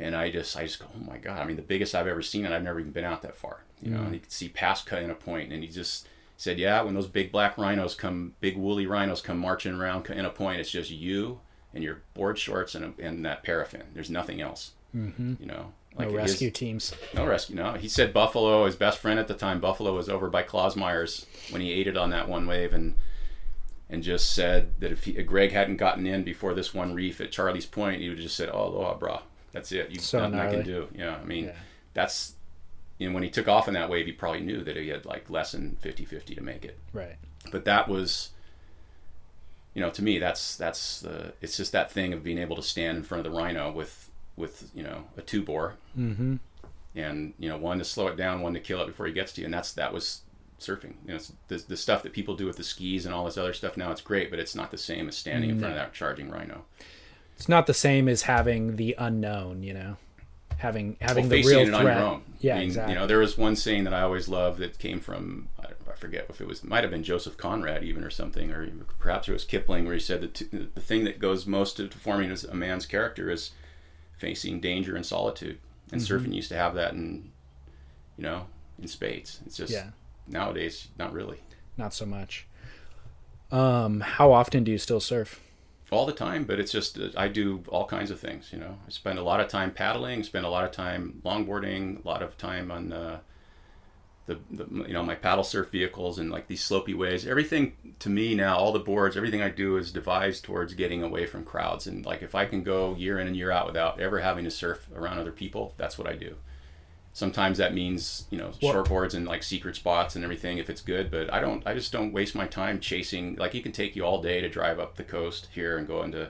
and 0.00 0.16
I 0.16 0.30
just 0.30 0.56
I 0.56 0.64
just 0.64 0.80
go, 0.80 0.86
oh 0.96 1.04
my 1.04 1.18
god! 1.18 1.38
I 1.40 1.44
mean, 1.44 1.56
the 1.56 1.62
biggest 1.62 1.94
I've 1.94 2.06
ever 2.08 2.22
seen, 2.22 2.44
and 2.44 2.52
I've 2.54 2.62
never 2.64 2.80
even 2.80 2.90
been 2.92 3.04
out 3.04 3.22
that 3.22 3.36
far. 3.36 3.62
You 3.82 3.90
know, 3.92 3.98
Mm. 4.00 4.04
and 4.06 4.14
you 4.14 4.20
could 4.20 4.32
see 4.32 4.48
past 4.48 4.86
Kaena 4.88 5.18
Point, 5.18 5.52
and 5.52 5.62
he 5.62 5.68
just 5.68 6.08
said, 6.36 6.58
yeah, 6.58 6.80
when 6.82 6.94
those 6.94 7.06
big 7.06 7.30
black 7.30 7.56
rhinos 7.58 7.94
come, 7.94 8.34
big 8.40 8.56
woolly 8.56 8.86
rhinos 8.86 9.20
come 9.20 9.38
marching 9.38 9.74
around 9.74 10.04
Kaena 10.06 10.34
Point, 10.34 10.58
it's 10.60 10.70
just 10.70 10.90
you 10.90 11.40
and 11.74 11.84
your 11.84 12.02
board 12.14 12.38
shorts 12.38 12.74
and, 12.74 12.84
a, 12.98 13.02
and 13.06 13.24
that 13.24 13.42
paraffin. 13.42 13.82
There's 13.94 14.10
nothing 14.10 14.40
else. 14.40 14.72
Mhm. 14.96 15.38
You 15.40 15.46
know, 15.46 15.72
No 15.98 16.06
his- 16.06 16.14
rescue 16.14 16.50
teams. 16.50 16.94
no 17.14 17.26
rescue. 17.26 17.54
No, 17.56 17.74
he 17.74 17.88
said 17.88 18.12
Buffalo. 18.12 18.64
His 18.66 18.74
best 18.76 18.98
friend 18.98 19.18
at 19.20 19.28
the 19.28 19.34
time, 19.34 19.60
Buffalo, 19.60 19.94
was 19.94 20.08
over 20.08 20.28
by 20.30 20.42
Clausmeyer's 20.42 21.26
when 21.50 21.60
he 21.62 21.72
ate 21.72 21.86
it 21.86 21.96
on 21.96 22.10
that 22.10 22.28
one 22.28 22.46
wave, 22.46 22.72
and 22.72 22.94
and 23.88 24.02
just 24.02 24.32
said 24.32 24.72
that 24.80 24.92
if 24.92 25.04
he, 25.04 25.12
Greg 25.24 25.50
hadn't 25.52 25.76
gotten 25.76 26.06
in 26.06 26.22
before 26.22 26.54
this 26.54 26.72
one 26.72 26.94
reef 26.94 27.20
at 27.20 27.32
Charlie's 27.32 27.66
Point, 27.66 28.00
he 28.00 28.08
would 28.08 28.18
have 28.18 28.22
just 28.24 28.36
said, 28.36 28.48
"Oh, 28.52 28.66
aloha, 28.66 28.96
brah. 28.98 29.22
That's 29.52 29.72
it. 29.72 29.90
You 29.90 29.98
So 30.00 30.20
nothing 30.20 30.38
I 30.38 30.50
can 30.50 30.64
do." 30.64 30.88
Yeah, 30.94 31.16
I 31.16 31.24
mean, 31.24 31.46
Yeah. 31.46 31.52
that's. 31.94 32.34
And 33.00 33.14
when 33.14 33.22
he 33.22 33.30
took 33.30 33.48
off 33.48 33.66
in 33.66 33.74
that 33.74 33.88
wave, 33.88 34.04
he 34.06 34.12
probably 34.12 34.40
knew 34.40 34.62
that 34.62 34.76
he 34.76 34.88
had 34.88 35.06
like 35.06 35.30
less 35.30 35.52
than 35.52 35.78
50-50 35.82 36.34
to 36.34 36.42
make 36.42 36.66
it. 36.66 36.78
Right. 36.92 37.16
But 37.50 37.64
that 37.64 37.88
was, 37.88 38.28
you 39.74 39.80
know, 39.80 39.88
to 39.90 40.02
me, 40.02 40.18
that's 40.18 40.56
that's 40.56 41.00
the. 41.00 41.32
It's 41.40 41.56
just 41.56 41.72
that 41.72 41.90
thing 41.90 42.12
of 42.12 42.22
being 42.22 42.38
able 42.38 42.56
to 42.56 42.62
stand 42.62 42.98
in 42.98 43.02
front 43.04 43.24
of 43.26 43.32
the 43.32 43.38
rhino 43.38 43.72
with 43.72 44.10
with 44.36 44.70
you 44.74 44.82
know 44.82 45.04
a 45.16 45.22
two 45.22 45.42
bore 45.42 45.76
Mm-hmm. 45.98 46.36
and 46.94 47.34
you 47.38 47.48
know 47.48 47.58
one 47.58 47.78
to 47.78 47.84
slow 47.84 48.06
it 48.08 48.16
down 48.16 48.40
one 48.40 48.54
to 48.54 48.60
kill 48.60 48.80
it 48.80 48.86
before 48.86 49.06
he 49.06 49.12
gets 49.12 49.32
to 49.32 49.40
you 49.40 49.44
and 49.46 49.52
that's 49.52 49.72
that 49.74 49.92
was 49.92 50.22
surfing 50.58 50.94
you 51.04 51.08
know 51.08 51.14
it's 51.16 51.32
the, 51.48 51.56
the 51.68 51.76
stuff 51.76 52.02
that 52.02 52.12
people 52.12 52.34
do 52.36 52.46
with 52.46 52.56
the 52.56 52.62
skis 52.64 53.04
and 53.04 53.14
all 53.14 53.24
this 53.26 53.36
other 53.36 53.52
stuff 53.52 53.76
now 53.76 53.90
it's 53.90 54.00
great 54.00 54.30
but 54.30 54.38
it's 54.38 54.54
not 54.54 54.70
the 54.70 54.78
same 54.78 55.08
as 55.08 55.16
standing 55.16 55.50
in 55.50 55.58
front 55.58 55.72
of 55.72 55.78
that 55.78 55.92
charging 55.92 56.30
rhino 56.30 56.64
It's 57.40 57.48
not 57.48 57.66
the 57.66 57.72
same 57.72 58.06
as 58.06 58.20
having 58.22 58.76
the 58.76 58.94
unknown, 58.98 59.62
you 59.62 59.72
know, 59.72 59.96
having 60.58 60.98
having 61.00 61.24
well, 61.30 61.40
the 61.40 61.48
real 61.48 61.60
it 61.60 61.72
on 61.72 61.80
threat. 61.84 61.96
your 61.96 62.06
own 62.06 62.22
Yeah, 62.40 62.56
I 62.56 62.58
mean, 62.58 62.66
exactly. 62.66 62.92
you 62.92 63.00
know 63.00 63.06
there 63.06 63.18
was 63.18 63.38
one 63.38 63.56
saying 63.56 63.84
that 63.84 63.94
i 63.94 64.02
always 64.02 64.28
loved 64.28 64.58
that 64.58 64.78
came 64.78 65.00
from 65.00 65.48
i, 65.58 65.68
forget 65.96 66.26
if 66.28 66.42
it 66.42 66.46
was 66.46 66.62
might 66.62 66.84
have 66.84 66.90
been 66.90 67.02
joseph 67.02 67.38
conrad 67.38 67.82
even 67.82 68.04
or 68.04 68.10
something 68.10 68.50
or 68.50 68.66
perhaps 68.98 69.26
it 69.26 69.32
was 69.32 69.44
kipling 69.44 69.86
where 69.86 69.94
he 69.94 70.00
said 70.00 70.20
that 70.20 70.34
t- 70.34 70.44
the 70.52 70.80
thing 70.82 71.04
that 71.04 71.18
goes 71.18 71.46
most 71.46 71.78
to 71.78 71.88
forming 71.88 72.30
a 72.50 72.54
man's 72.54 72.84
character 72.84 73.30
is 73.30 73.52
facing 74.18 74.60
danger 74.60 74.94
and 74.96 75.06
solitude 75.06 75.58
and 75.92 76.02
Mhm. 76.02 76.06
surfing 76.20 76.34
used 76.34 76.50
to 76.50 76.56
have 76.56 76.74
that 76.74 76.92
in 76.92 77.32
you 78.18 78.22
know 78.24 78.48
in 78.78 78.86
spades 78.86 79.40
it's 79.46 79.56
just 79.56 79.72
Yeah. 79.72 79.86
nowadays 80.28 80.88
not 80.98 81.10
really 81.14 81.38
not 81.78 81.94
so 81.94 82.04
much. 82.04 82.46
Um, 83.50 84.00
how 84.00 84.30
often 84.32 84.62
do 84.64 84.70
you 84.70 84.76
still 84.78 85.00
surf? 85.00 85.40
All 85.92 86.06
the 86.06 86.12
time 86.12 86.44
but 86.44 86.60
it's 86.60 86.72
just 86.72 86.98
uh, 86.98 87.08
i 87.16 87.28
do 87.28 87.62
all 87.68 87.86
kinds 87.86 88.10
of 88.10 88.20
things 88.20 88.50
you 88.52 88.58
know? 88.58 88.78
I 88.86 88.90
spend 88.90 89.18
a 89.18 89.22
lot 89.22 89.40
of 89.40 89.48
time 89.48 89.70
paddling 89.70 90.22
spend 90.22 90.44
a 90.44 90.50
lot 90.50 90.64
of 90.64 90.72
time 90.72 91.20
longboarding 91.24 92.04
a 92.04 92.08
lot 92.08 92.22
of 92.22 92.36
time 92.36 92.70
on 92.70 92.92
uh, 92.92 93.20
the, 94.30 94.38
the 94.50 94.84
you 94.86 94.92
know 94.92 95.02
my 95.02 95.14
paddle 95.14 95.42
surf 95.42 95.70
vehicles 95.70 96.18
and 96.18 96.30
like 96.30 96.46
these 96.46 96.62
slopy 96.62 96.94
ways. 96.94 97.26
Everything 97.26 97.72
to 97.98 98.08
me 98.08 98.34
now 98.34 98.56
all 98.56 98.72
the 98.72 98.78
boards 98.78 99.16
everything 99.16 99.42
i 99.42 99.48
do 99.48 99.76
is 99.76 99.90
devised 99.90 100.44
towards 100.44 100.74
getting 100.74 101.02
away 101.02 101.26
from 101.26 101.44
crowds. 101.44 101.86
And 101.86 102.06
like 102.06 102.22
if 102.22 102.34
i 102.34 102.44
can 102.46 102.62
go 102.62 102.94
year 102.94 103.18
in 103.18 103.26
and 103.26 103.36
year 103.36 103.50
out 103.50 103.66
without 103.66 104.00
ever 104.00 104.20
having 104.20 104.44
to 104.44 104.50
surf 104.50 104.88
around 104.94 105.18
other 105.18 105.32
people 105.32 105.74
that's 105.76 105.98
what 105.98 106.06
i 106.06 106.14
do 106.14 106.36
sometimes 107.12 107.58
that 107.58 107.74
means 107.74 108.26
you 108.30 108.38
know 108.38 108.52
What- 108.60 108.72
short 108.72 108.88
boards 108.88 109.14
and 109.14 109.26
like 109.26 109.42
secret 109.42 109.74
spots 109.76 110.14
and 110.14 110.24
everything 110.24 110.58
if 110.58 110.70
it's 110.70 110.80
good 110.80 111.10
but 111.10 111.32
i 111.32 111.40
don't 111.40 111.66
i 111.66 111.74
just 111.74 111.90
don't 111.92 112.12
waste 112.12 112.34
my 112.34 112.46
time 112.46 112.78
chasing 112.80 113.34
like 113.36 113.54
it 113.54 113.62
can 113.62 113.72
take 113.72 113.96
you 113.96 114.04
all 114.04 114.22
day 114.22 114.40
to 114.40 114.48
drive 114.48 114.78
up 114.78 114.94
the 114.96 115.02
coast 115.04 115.48
here 115.52 115.76
and 115.76 115.86
go 115.88 116.02
into 116.02 116.28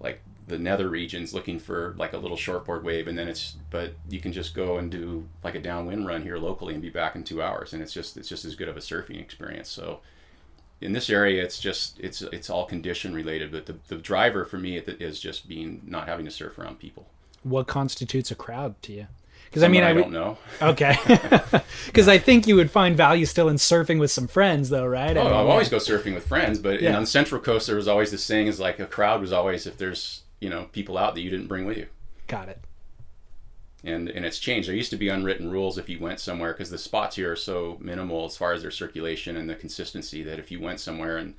like 0.00 0.20
the 0.46 0.58
nether 0.58 0.88
regions 0.90 1.32
looking 1.32 1.58
for 1.58 1.94
like 1.96 2.12
a 2.12 2.18
little 2.18 2.36
shortboard 2.36 2.82
wave 2.82 3.06
and 3.08 3.16
then 3.16 3.28
it's 3.28 3.56
but 3.70 3.94
you 4.10 4.20
can 4.20 4.32
just 4.32 4.54
go 4.54 4.76
and 4.78 4.90
do 4.90 5.26
like 5.44 5.54
a 5.54 5.60
downwind 5.60 6.06
run 6.06 6.22
here 6.22 6.36
locally 6.38 6.74
and 6.74 6.82
be 6.82 6.90
back 6.90 7.14
in 7.14 7.22
two 7.24 7.40
hours 7.40 7.72
and 7.72 7.80
it's 7.82 7.92
just 7.92 8.16
it's 8.16 8.28
just 8.28 8.44
as 8.44 8.54
good 8.56 8.68
of 8.68 8.76
a 8.76 8.80
surfing 8.80 9.20
experience 9.20 9.68
so 9.70 10.00
in 10.80 10.92
this 10.92 11.08
area 11.08 11.42
it's 11.42 11.58
just 11.60 11.98
it's 12.00 12.20
it's 12.20 12.50
all 12.50 12.66
condition 12.66 13.14
related 13.14 13.52
but 13.52 13.64
the, 13.66 13.76
the 13.88 13.96
driver 13.96 14.44
for 14.44 14.58
me 14.58 14.76
is 14.76 15.20
just 15.20 15.48
being 15.48 15.80
not 15.86 16.08
having 16.08 16.24
to 16.26 16.30
surf 16.32 16.58
around 16.58 16.78
people 16.80 17.06
What 17.44 17.66
constitutes 17.68 18.30
a 18.30 18.34
crowd 18.34 18.74
to 18.82 18.92
you? 18.92 19.06
Because 19.54 19.62
I 19.62 19.68
mean, 19.68 19.82
Someone 19.82 19.98
I 19.98 20.02
don't 20.02 20.12
know. 20.12 20.38
Okay. 20.62 20.96
Because 21.86 22.08
I 22.08 22.18
think 22.18 22.48
you 22.48 22.56
would 22.56 22.70
find 22.72 22.96
value 22.96 23.24
still 23.24 23.48
in 23.48 23.54
surfing 23.56 24.00
with 24.00 24.10
some 24.10 24.26
friends, 24.26 24.68
though, 24.68 24.84
right? 24.86 25.16
I 25.16 25.20
Oh, 25.20 25.24
mean, 25.24 25.32
I 25.32 25.36
always 25.36 25.68
go 25.68 25.76
surfing 25.76 26.14
with 26.14 26.26
friends, 26.26 26.58
but 26.58 26.82
Yeah. 26.82 26.96
on 26.96 27.02
the 27.02 27.06
Central 27.06 27.40
Coast 27.40 27.68
there 27.68 27.76
was 27.76 27.86
always 27.86 28.10
this 28.10 28.24
saying 28.24 28.48
is 28.48 28.58
like 28.58 28.80
a 28.80 28.86
crowd 28.86 29.20
was 29.20 29.32
always 29.32 29.66
if 29.66 29.76
there's 29.76 30.22
you 30.40 30.50
know 30.50 30.64
people 30.72 30.98
out 30.98 31.14
that 31.14 31.20
you 31.20 31.30
didn't 31.30 31.46
bring 31.46 31.66
with 31.66 31.76
you. 31.78 31.86
Got 32.26 32.48
it. 32.48 32.58
and 33.84 34.08
and 34.08 34.24
it's 34.24 34.38
changed. 34.38 34.68
There 34.68 34.74
used 34.74 34.90
to 34.90 34.96
be 34.96 35.08
unwritten 35.08 35.50
rules 35.50 35.78
if 35.78 35.88
you 35.88 35.98
went 36.00 36.18
somewhere 36.20 36.52
because 36.52 36.70
the 36.70 36.78
spots 36.78 37.16
here 37.16 37.30
are 37.32 37.36
so 37.36 37.76
minimal 37.80 38.24
as 38.24 38.36
far 38.36 38.52
as 38.54 38.62
their 38.62 38.70
circulation 38.70 39.36
and 39.36 39.48
the 39.48 39.54
consistency 39.54 40.22
that 40.24 40.38
if 40.38 40.50
you 40.50 40.60
went 40.60 40.80
somewhere 40.80 41.16
and 41.18 41.34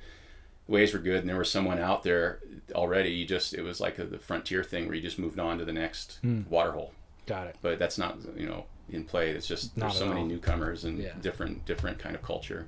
waves 0.68 0.92
were 0.92 0.98
good 0.98 1.20
and 1.20 1.28
there 1.28 1.36
was 1.38 1.50
someone 1.50 1.78
out 1.78 2.02
there 2.02 2.38
already, 2.74 3.10
you 3.10 3.26
just 3.26 3.52
it 3.52 3.62
was 3.62 3.80
like 3.80 3.98
a, 3.98 4.04
the 4.04 4.18
frontier 4.18 4.62
thing 4.64 4.86
where 4.86 4.94
you 4.94 5.02
just 5.02 5.18
moved 5.18 5.38
on 5.38 5.58
to 5.58 5.64
the 5.64 5.72
next 5.72 6.18
Hmm. 6.22 6.42
water 6.48 6.72
hole. 6.72 6.92
Got 7.26 7.48
it. 7.48 7.56
But 7.62 7.78
that's 7.78 7.98
not 7.98 8.18
you 8.36 8.46
know 8.46 8.66
in 8.88 9.04
play. 9.04 9.30
It's 9.30 9.46
just 9.46 9.76
Not 9.76 9.86
there's 9.88 9.98
so 9.98 10.04
at 10.04 10.08
many 10.10 10.20
all. 10.22 10.26
newcomers 10.26 10.84
and 10.84 10.98
Yeah. 10.98 11.12
different 11.20 11.64
different 11.66 11.98
kind 11.98 12.14
of 12.14 12.22
culture. 12.22 12.66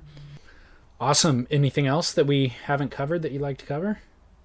Awesome. 0.99 1.47
Anything 1.49 1.87
else 1.87 2.11
that 2.11 2.25
we 2.25 2.49
haven't 2.49 2.89
covered 2.89 3.21
that 3.21 3.31
you'd 3.31 3.41
like 3.41 3.57
to 3.59 3.65
cover? 3.65 3.99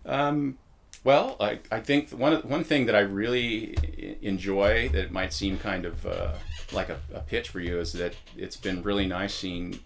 Um, 0.06 0.58
well, 1.02 1.36
I, 1.40 1.58
I 1.72 1.80
think 1.80 2.10
one 2.10 2.36
one 2.42 2.62
thing 2.64 2.86
that 2.86 2.94
I 2.94 3.00
really 3.00 3.74
enjoy 4.22 4.88
that 4.90 5.10
might 5.10 5.32
seem 5.32 5.58
kind 5.58 5.84
of 5.84 6.06
uh, 6.06 6.34
like 6.72 6.88
a, 6.90 6.98
a 7.12 7.20
pitch 7.20 7.48
for 7.48 7.58
you 7.60 7.80
is 7.80 7.92
that 7.94 8.14
it's 8.36 8.56
been 8.56 8.82
really 8.82 9.06
nice 9.06 9.34
seeing 9.34 9.80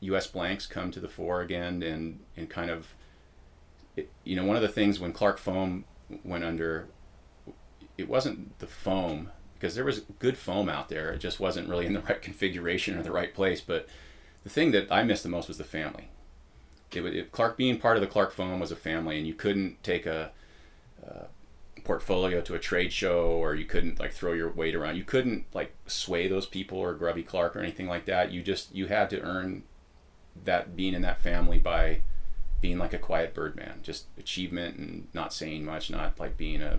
U.S. 0.00 0.26
blanks 0.26 0.66
come 0.66 0.90
to 0.92 1.00
the 1.00 1.08
fore 1.08 1.42
again 1.42 1.82
and 1.82 2.20
and 2.36 2.48
kind 2.48 2.70
of 2.70 2.94
it, 3.94 4.10
you 4.24 4.36
know 4.36 4.44
one 4.44 4.56
of 4.56 4.62
the 4.62 4.68
things 4.68 4.98
when 4.98 5.12
Clark 5.12 5.38
Foam 5.38 5.84
went 6.24 6.44
under, 6.44 6.88
it 7.98 8.08
wasn't 8.08 8.58
the 8.58 8.66
foam 8.66 9.30
because 9.58 9.74
there 9.74 9.84
was 9.84 10.00
good 10.18 10.36
foam 10.36 10.68
out 10.68 10.88
there. 10.88 11.10
It 11.10 11.18
just 11.18 11.40
wasn't 11.40 11.68
really 11.68 11.86
in 11.86 11.92
the 11.92 12.00
right 12.08 12.20
configuration 12.20 12.98
or 12.98 13.02
the 13.02 13.12
right 13.12 13.34
place. 13.34 13.60
But 13.60 13.88
the 14.44 14.50
thing 14.50 14.70
that 14.72 14.90
I 14.90 15.02
missed 15.02 15.22
the 15.22 15.28
most 15.28 15.48
was 15.48 15.58
the 15.58 15.64
family 15.64 16.08
it, 16.94 17.04
it, 17.04 17.32
Clark 17.32 17.56
being 17.56 17.78
part 17.78 17.96
of 17.96 18.00
the 18.00 18.06
Clark 18.06 18.32
Foam 18.32 18.60
was 18.60 18.70
a 18.70 18.76
family, 18.76 19.18
and 19.18 19.26
you 19.26 19.34
couldn't 19.34 19.82
take 19.82 20.06
a, 20.06 20.30
a 21.04 21.26
portfolio 21.82 22.40
to 22.42 22.54
a 22.54 22.58
trade 22.58 22.92
show, 22.92 23.26
or 23.26 23.54
you 23.54 23.64
couldn't 23.64 23.98
like 23.98 24.12
throw 24.12 24.32
your 24.32 24.50
weight 24.50 24.74
around. 24.74 24.96
You 24.96 25.04
couldn't 25.04 25.46
like 25.52 25.74
sway 25.86 26.28
those 26.28 26.46
people 26.46 26.78
or 26.78 26.94
Grubby 26.94 27.22
Clark 27.22 27.56
or 27.56 27.60
anything 27.60 27.88
like 27.88 28.04
that. 28.06 28.30
You 28.30 28.42
just 28.42 28.74
you 28.74 28.86
had 28.86 29.10
to 29.10 29.20
earn 29.20 29.64
that 30.44 30.76
being 30.76 30.94
in 30.94 31.02
that 31.02 31.20
family 31.20 31.58
by 31.58 32.02
being 32.60 32.78
like 32.78 32.92
a 32.92 32.98
quiet 32.98 33.34
birdman, 33.34 33.80
just 33.82 34.06
achievement 34.18 34.76
and 34.76 35.08
not 35.12 35.32
saying 35.32 35.64
much, 35.64 35.90
not 35.90 36.18
like 36.20 36.36
being 36.36 36.62
a 36.62 36.78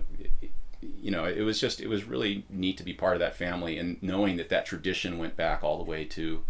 you 0.80 1.10
know, 1.10 1.24
it 1.24 1.42
was 1.42 1.60
just 1.60 1.80
it 1.80 1.88
was 1.88 2.04
really 2.04 2.44
neat 2.48 2.76
to 2.78 2.84
be 2.84 2.92
part 2.92 3.14
of 3.14 3.20
that 3.20 3.34
family 3.34 3.78
and 3.78 4.00
knowing 4.02 4.36
that 4.36 4.48
that 4.48 4.66
tradition 4.66 5.18
went 5.18 5.36
back 5.36 5.64
all 5.64 5.76
the 5.76 5.84
way 5.84 6.04
to 6.04 6.42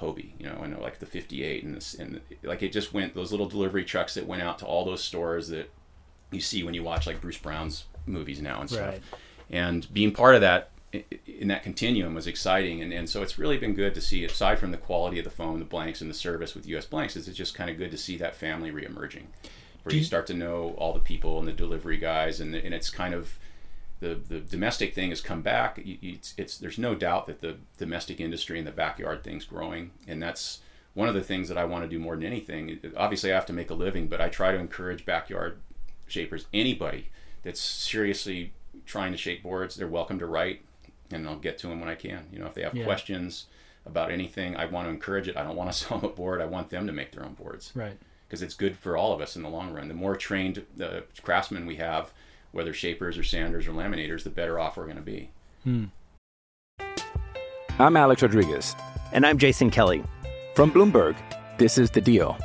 Hobie, 0.00 0.30
you 0.38 0.46
know, 0.46 0.60
and 0.62 0.78
like 0.78 0.98
the 0.98 1.06
58 1.06 1.64
and 1.64 1.76
this, 1.76 1.94
and 1.94 2.20
like 2.42 2.62
it 2.62 2.72
just 2.72 2.92
went 2.92 3.14
those 3.14 3.30
little 3.30 3.48
delivery 3.48 3.84
trucks 3.84 4.14
that 4.14 4.26
went 4.26 4.42
out 4.42 4.58
to 4.60 4.66
all 4.66 4.84
those 4.84 5.02
stores 5.02 5.48
that 5.48 5.70
you 6.30 6.40
see 6.40 6.62
when 6.62 6.74
you 6.74 6.82
watch 6.82 7.06
like 7.06 7.20
Bruce 7.20 7.38
Brown's 7.38 7.84
movies 8.06 8.40
now 8.40 8.60
and 8.60 8.70
stuff. 8.70 8.94
Right. 8.94 9.02
And 9.50 9.92
being 9.92 10.12
part 10.12 10.34
of 10.34 10.40
that 10.40 10.70
in 11.26 11.48
that 11.48 11.62
continuum 11.62 12.14
was 12.14 12.26
exciting. 12.26 12.82
And, 12.82 12.92
and 12.92 13.08
so 13.08 13.22
it's 13.22 13.38
really 13.38 13.58
been 13.58 13.74
good 13.74 13.94
to 13.94 14.00
see, 14.00 14.24
aside 14.24 14.58
from 14.58 14.70
the 14.70 14.78
quality 14.78 15.18
of 15.18 15.24
the 15.24 15.30
phone 15.30 15.58
the 15.58 15.64
blanks, 15.64 16.00
and 16.00 16.10
the 16.10 16.14
service 16.14 16.54
with 16.54 16.66
US 16.66 16.86
Blanks, 16.86 17.16
is 17.16 17.28
it's 17.28 17.36
just 17.36 17.54
kind 17.54 17.70
of 17.70 17.76
good 17.76 17.90
to 17.90 17.98
see 17.98 18.16
that 18.18 18.34
family 18.34 18.70
reemerging 18.70 19.24
where 19.82 19.92
you 19.94 19.98
you- 20.00 20.04
start 20.04 20.26
to 20.28 20.34
know 20.34 20.74
all 20.78 20.92
the 20.92 21.00
people 21.00 21.38
and 21.38 21.46
the 21.48 21.52
delivery 21.52 21.96
guys, 21.98 22.40
and, 22.40 22.52
the, 22.54 22.64
and 22.64 22.74
it's 22.74 22.90
kind 22.90 23.14
of 23.14 23.38
the 24.00 24.14
the 24.28 24.40
domestic 24.40 24.94
thing 24.94 25.10
has 25.10 25.20
come 25.20 25.42
back. 25.42 25.80
It's, 25.84 26.34
it's 26.36 26.56
there's 26.58 26.78
no 26.78 26.94
doubt 26.94 27.26
that 27.26 27.40
the 27.40 27.56
domestic 27.78 28.20
industry 28.20 28.58
and 28.58 28.66
the 28.66 28.70
backyard 28.72 29.24
thing's 29.24 29.44
growing, 29.44 29.90
and 30.06 30.22
that's 30.22 30.60
one 30.94 31.08
of 31.08 31.14
the 31.14 31.22
things 31.22 31.48
that 31.48 31.58
I 31.58 31.64
want 31.64 31.84
to 31.84 31.88
do 31.88 31.98
more 31.98 32.14
than 32.16 32.24
anything. 32.24 32.78
Obviously, 32.96 33.32
I 33.32 33.34
have 33.34 33.46
to 33.46 33.52
make 33.52 33.70
a 33.70 33.74
living, 33.74 34.06
but 34.08 34.20
I 34.20 34.28
try 34.28 34.52
to 34.52 34.58
encourage 34.58 35.04
backyard 35.04 35.58
shapers. 36.06 36.46
Anybody 36.52 37.08
that's 37.42 37.60
seriously 37.60 38.52
trying 38.86 39.12
to 39.12 39.18
shape 39.18 39.42
boards, 39.42 39.74
they're 39.76 39.86
welcome 39.88 40.18
to 40.18 40.26
write, 40.26 40.62
and 41.10 41.26
I'll 41.28 41.36
get 41.36 41.58
to 41.58 41.66
them 41.68 41.80
when 41.80 41.88
I 41.88 41.94
can. 41.94 42.26
You 42.32 42.38
know, 42.38 42.46
if 42.46 42.54
they 42.54 42.62
have 42.62 42.74
Yeah. 42.74 42.84
questions 42.84 43.46
about 43.86 44.10
anything, 44.10 44.56
I 44.56 44.66
want 44.66 44.86
to 44.86 44.90
encourage 44.90 45.28
it. 45.28 45.36
I 45.36 45.42
don't 45.42 45.56
want 45.56 45.70
to 45.72 45.76
sell 45.78 45.98
them 45.98 46.10
a 46.10 46.12
board. 46.12 46.40
I 46.40 46.46
want 46.46 46.70
them 46.70 46.86
to 46.86 46.92
make 46.92 47.12
their 47.12 47.24
own 47.24 47.34
boards 47.34 47.72
Right. 47.74 47.96
Because 48.28 48.42
it's 48.42 48.54
good 48.54 48.76
for 48.76 48.96
all 48.96 49.14
of 49.14 49.20
us 49.20 49.36
in 49.36 49.42
the 49.42 49.48
long 49.48 49.72
run. 49.72 49.88
The 49.88 49.94
more 49.94 50.14
trained 50.14 50.64
uh, 50.82 51.00
craftsmen 51.22 51.64
we 51.64 51.76
have, 51.76 52.12
whether 52.52 52.74
shapers 52.74 53.16
or 53.16 53.22
sanders 53.22 53.66
or 53.66 53.72
laminators, 53.72 54.22
the 54.22 54.30
better 54.30 54.58
off 54.58 54.76
we're 54.76 54.84
going 54.84 54.96
to 54.96 55.02
be. 55.02 55.30
Hmm. 55.64 55.84
I'm 57.78 57.96
Alex 57.96 58.22
Rodriguez. 58.22 58.76
And 59.12 59.24
I'm 59.24 59.38
Jason 59.38 59.70
Kelly. 59.70 60.04
From 60.54 60.70
Bloomberg, 60.70 61.16
this 61.56 61.78
is 61.78 61.90
The 61.90 62.00
Deal. 62.00 62.36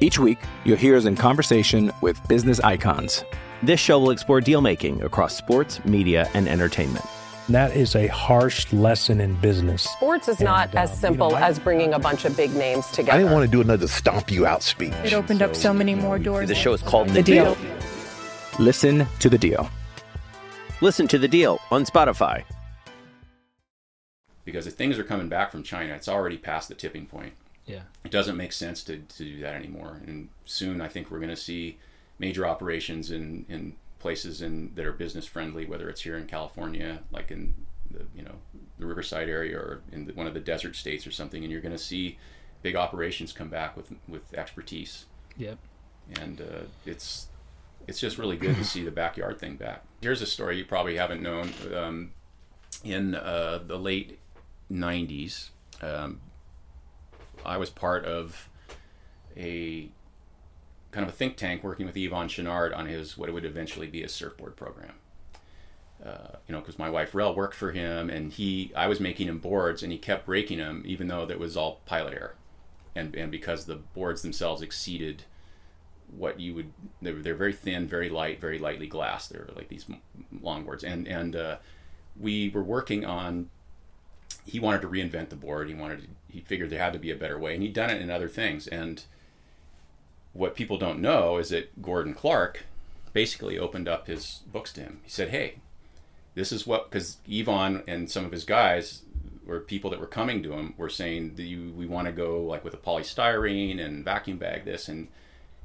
Each 0.00 0.18
week, 0.18 0.38
you'll 0.64 0.76
hear 0.76 0.96
us 0.96 1.06
in 1.06 1.16
conversation 1.16 1.90
with 2.02 2.20
business 2.28 2.60
icons. 2.60 3.24
This 3.62 3.80
show 3.80 3.98
will 3.98 4.10
explore 4.10 4.40
deal 4.40 4.60
making 4.60 5.02
across 5.02 5.34
sports, 5.36 5.82
media, 5.84 6.28
and 6.34 6.48
entertainment. 6.48 7.04
That 7.50 7.76
is 7.76 7.94
a 7.94 8.06
harsh 8.06 8.72
lesson 8.72 9.20
in 9.20 9.34
business. 9.34 9.82
Sports 9.82 10.28
is 10.28 10.40
not 10.40 10.70
And, 10.70 10.78
as 10.78 10.98
simple 10.98 11.28
you 11.28 11.34
know, 11.34 11.40
I- 11.40 11.48
as 11.48 11.58
bringing 11.58 11.92
a 11.92 11.98
bunch 11.98 12.24
of 12.24 12.34
big 12.36 12.54
names 12.54 12.86
together. 12.88 13.12
I 13.12 13.18
didn't 13.18 13.32
want 13.32 13.44
to 13.44 13.50
do 13.50 13.60
another 13.60 13.86
stomp 13.86 14.30
you 14.30 14.46
out 14.46 14.62
speech. 14.62 14.94
It 15.04 15.12
opened 15.12 15.42
up 15.42 15.54
so 15.54 15.72
many 15.74 15.94
more 15.94 16.18
doors. 16.18 16.48
The 16.48 16.54
show 16.54 16.72
is 16.72 16.82
called 16.82 17.10
The 17.10 17.22
Deal. 17.22 17.56
Listen 18.58 19.06
to 19.18 19.28
the 19.28 19.36
deal. 19.36 19.68
Listen 20.80 21.06
to 21.08 21.18
the 21.18 21.28
deal 21.28 21.60
on 21.70 21.84
Spotify. 21.84 22.44
because 24.44 24.66
if 24.66 24.74
things 24.74 24.98
are 24.98 25.04
coming 25.04 25.28
back 25.28 25.50
from 25.50 25.62
China, 25.62 25.94
it's 25.94 26.06
already 26.08 26.36
past 26.36 26.68
the 26.68 26.74
tipping 26.74 27.06
point. 27.06 27.32
Yeah. 27.66 27.80
It 28.04 28.10
doesn't 28.10 28.36
make 28.36 28.52
sense 28.52 28.82
to, 28.84 28.98
to 28.98 29.24
do 29.24 29.40
that 29.40 29.54
anymore. 29.54 30.00
And 30.06 30.28
soon, 30.44 30.82
I 30.82 30.88
think 30.88 31.10
we're 31.10 31.18
going 31.18 31.30
to 31.30 31.36
see 31.36 31.78
major 32.18 32.46
operations 32.46 33.10
in, 33.10 33.46
in 33.48 33.72
places 34.04 34.42
in 34.42 34.70
that 34.74 34.84
are 34.84 34.92
business 34.92 35.26
friendly, 35.26 35.64
whether 35.64 35.88
it's 35.88 36.02
here 36.02 36.18
in 36.18 36.26
California, 36.26 37.00
like 37.10 37.30
in 37.30 37.54
the 37.90 38.04
you 38.14 38.22
know 38.22 38.34
the 38.78 38.84
Riverside 38.84 39.30
area, 39.30 39.56
or 39.56 39.80
in 39.92 40.04
the, 40.04 40.12
one 40.12 40.26
of 40.26 40.34
the 40.34 40.40
desert 40.40 40.76
states 40.76 41.06
or 41.06 41.10
something. 41.10 41.42
And 41.42 41.50
you're 41.50 41.62
going 41.62 41.72
to 41.72 41.82
see 41.82 42.18
big 42.60 42.76
operations 42.76 43.32
come 43.32 43.48
back 43.48 43.78
with 43.78 43.94
with 44.06 44.34
expertise. 44.34 45.06
Yep. 45.38 45.58
And 46.20 46.42
uh, 46.42 46.64
it's 46.84 47.28
it's 47.88 47.98
just 47.98 48.18
really 48.18 48.36
good 48.36 48.56
to 48.56 48.64
see 48.64 48.84
the 48.84 48.90
backyard 48.90 49.40
thing 49.40 49.56
back. 49.56 49.82
Here's 50.02 50.20
a 50.20 50.26
story 50.26 50.58
you 50.58 50.66
probably 50.66 50.98
haven't 50.98 51.22
known. 51.22 51.54
Um, 51.74 52.10
in 52.84 53.14
uh, 53.14 53.60
the 53.66 53.78
late 53.78 54.18
90s, 54.70 55.48
um, 55.80 56.20
I 57.42 57.56
was 57.56 57.70
part 57.70 58.04
of 58.04 58.50
a 59.34 59.88
kind 60.94 61.06
of 61.06 61.12
a 61.12 61.16
think 61.16 61.36
tank 61.36 61.64
working 61.64 61.86
with 61.86 61.96
Yvon 61.96 62.28
Chouinard 62.28 62.76
on 62.76 62.86
his 62.86 63.18
what 63.18 63.28
it 63.28 63.32
would 63.32 63.44
eventually 63.44 63.88
be 63.88 64.04
a 64.04 64.08
surfboard 64.08 64.54
program. 64.54 64.92
Uh, 66.04 66.36
you 66.46 66.52
know, 66.52 66.60
because 66.60 66.78
my 66.78 66.88
wife 66.88 67.14
Rell 67.14 67.34
worked 67.34 67.54
for 67.54 67.72
him, 67.72 68.08
and 68.08 68.32
he 68.32 68.70
I 68.76 68.86
was 68.86 69.00
making 69.00 69.26
him 69.26 69.38
boards, 69.38 69.82
and 69.82 69.90
he 69.90 69.98
kept 69.98 70.24
breaking 70.24 70.58
them, 70.58 70.84
even 70.86 71.08
though 71.08 71.26
that 71.26 71.40
was 71.40 71.56
all 71.56 71.80
pilot 71.84 72.14
air, 72.14 72.34
and 72.94 73.14
and 73.16 73.30
because 73.30 73.64
the 73.64 73.76
boards 73.76 74.22
themselves 74.22 74.62
exceeded 74.62 75.24
what 76.16 76.38
you 76.38 76.54
would 76.54 76.72
they're, 77.02 77.14
they're 77.14 77.34
very 77.34 77.52
thin, 77.52 77.88
very 77.88 78.08
light, 78.08 78.40
very 78.40 78.58
lightly 78.58 78.86
glassed. 78.86 79.30
They're 79.30 79.48
like 79.56 79.68
these 79.68 79.86
long 80.40 80.64
boards, 80.64 80.84
and 80.84 81.08
and 81.08 81.34
uh, 81.34 81.56
we 82.18 82.50
were 82.50 82.62
working 82.62 83.04
on 83.04 83.50
he 84.46 84.60
wanted 84.60 84.82
to 84.82 84.88
reinvent 84.88 85.30
the 85.30 85.36
board. 85.36 85.68
He 85.68 85.74
wanted 85.74 86.02
to, 86.02 86.08
he 86.28 86.40
figured 86.40 86.70
there 86.70 86.78
had 86.78 86.92
to 86.92 86.98
be 86.98 87.10
a 87.10 87.16
better 87.16 87.38
way, 87.38 87.54
and 87.54 87.62
he'd 87.62 87.72
done 87.72 87.90
it 87.90 88.00
in 88.00 88.10
other 88.10 88.28
things. 88.28 88.66
And 88.68 89.02
what 90.34 90.54
people 90.54 90.76
don't 90.76 91.00
know 91.00 91.38
is 91.38 91.48
that 91.48 91.80
Gordon 91.80 92.12
Clark 92.12 92.66
basically 93.12 93.58
opened 93.58 93.88
up 93.88 94.06
his 94.06 94.42
books 94.52 94.72
to 94.74 94.82
him. 94.82 95.00
He 95.04 95.10
said, 95.10 95.30
"Hey, 95.30 95.60
this 96.34 96.52
is 96.52 96.66
what 96.66 96.90
because 96.90 97.18
Yvon 97.26 97.82
and 97.86 98.10
some 98.10 98.24
of 98.26 98.32
his 98.32 98.44
guys 98.44 99.02
or 99.48 99.60
people 99.60 99.90
that 99.90 100.00
were 100.00 100.06
coming 100.06 100.42
to 100.42 100.52
him 100.52 100.74
were 100.76 100.88
saying 100.88 101.34
we 101.76 101.86
want 101.86 102.06
to 102.06 102.12
go 102.12 102.42
like 102.42 102.64
with 102.64 102.74
a 102.74 102.78
polystyrene 102.78 103.80
and 103.80 104.04
vacuum 104.04 104.36
bag 104.38 104.64
this 104.64 104.88
and 104.88 105.08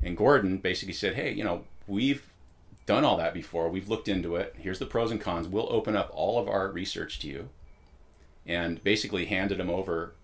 and 0.02 0.16
Gordon 0.16 0.60
basically 0.60 0.94
said, 0.94 1.16
"Hey, 1.16 1.34
you 1.34 1.44
know 1.44 1.66
we've 1.88 2.32
done 2.86 3.04
all 3.04 3.18
that 3.18 3.34
before. 3.34 3.70
We've 3.70 3.90
looked 3.90 4.08
into 4.08 4.36
it. 4.36 4.56
Here's 4.58 4.80
the 4.80 4.86
pros 4.86 5.12
and 5.12 5.20
cons. 5.20 5.48
We'll 5.48 5.72
open 5.72 5.96
up 5.96 6.10
all 6.14 6.40
of 6.40 6.48
our 6.48 6.70
research 6.70 7.20
to 7.20 7.28
you." 7.28 7.50
and 8.46 8.84
basically 8.84 9.26
handed 9.26 9.60
him 9.60 9.70
over 9.70 10.16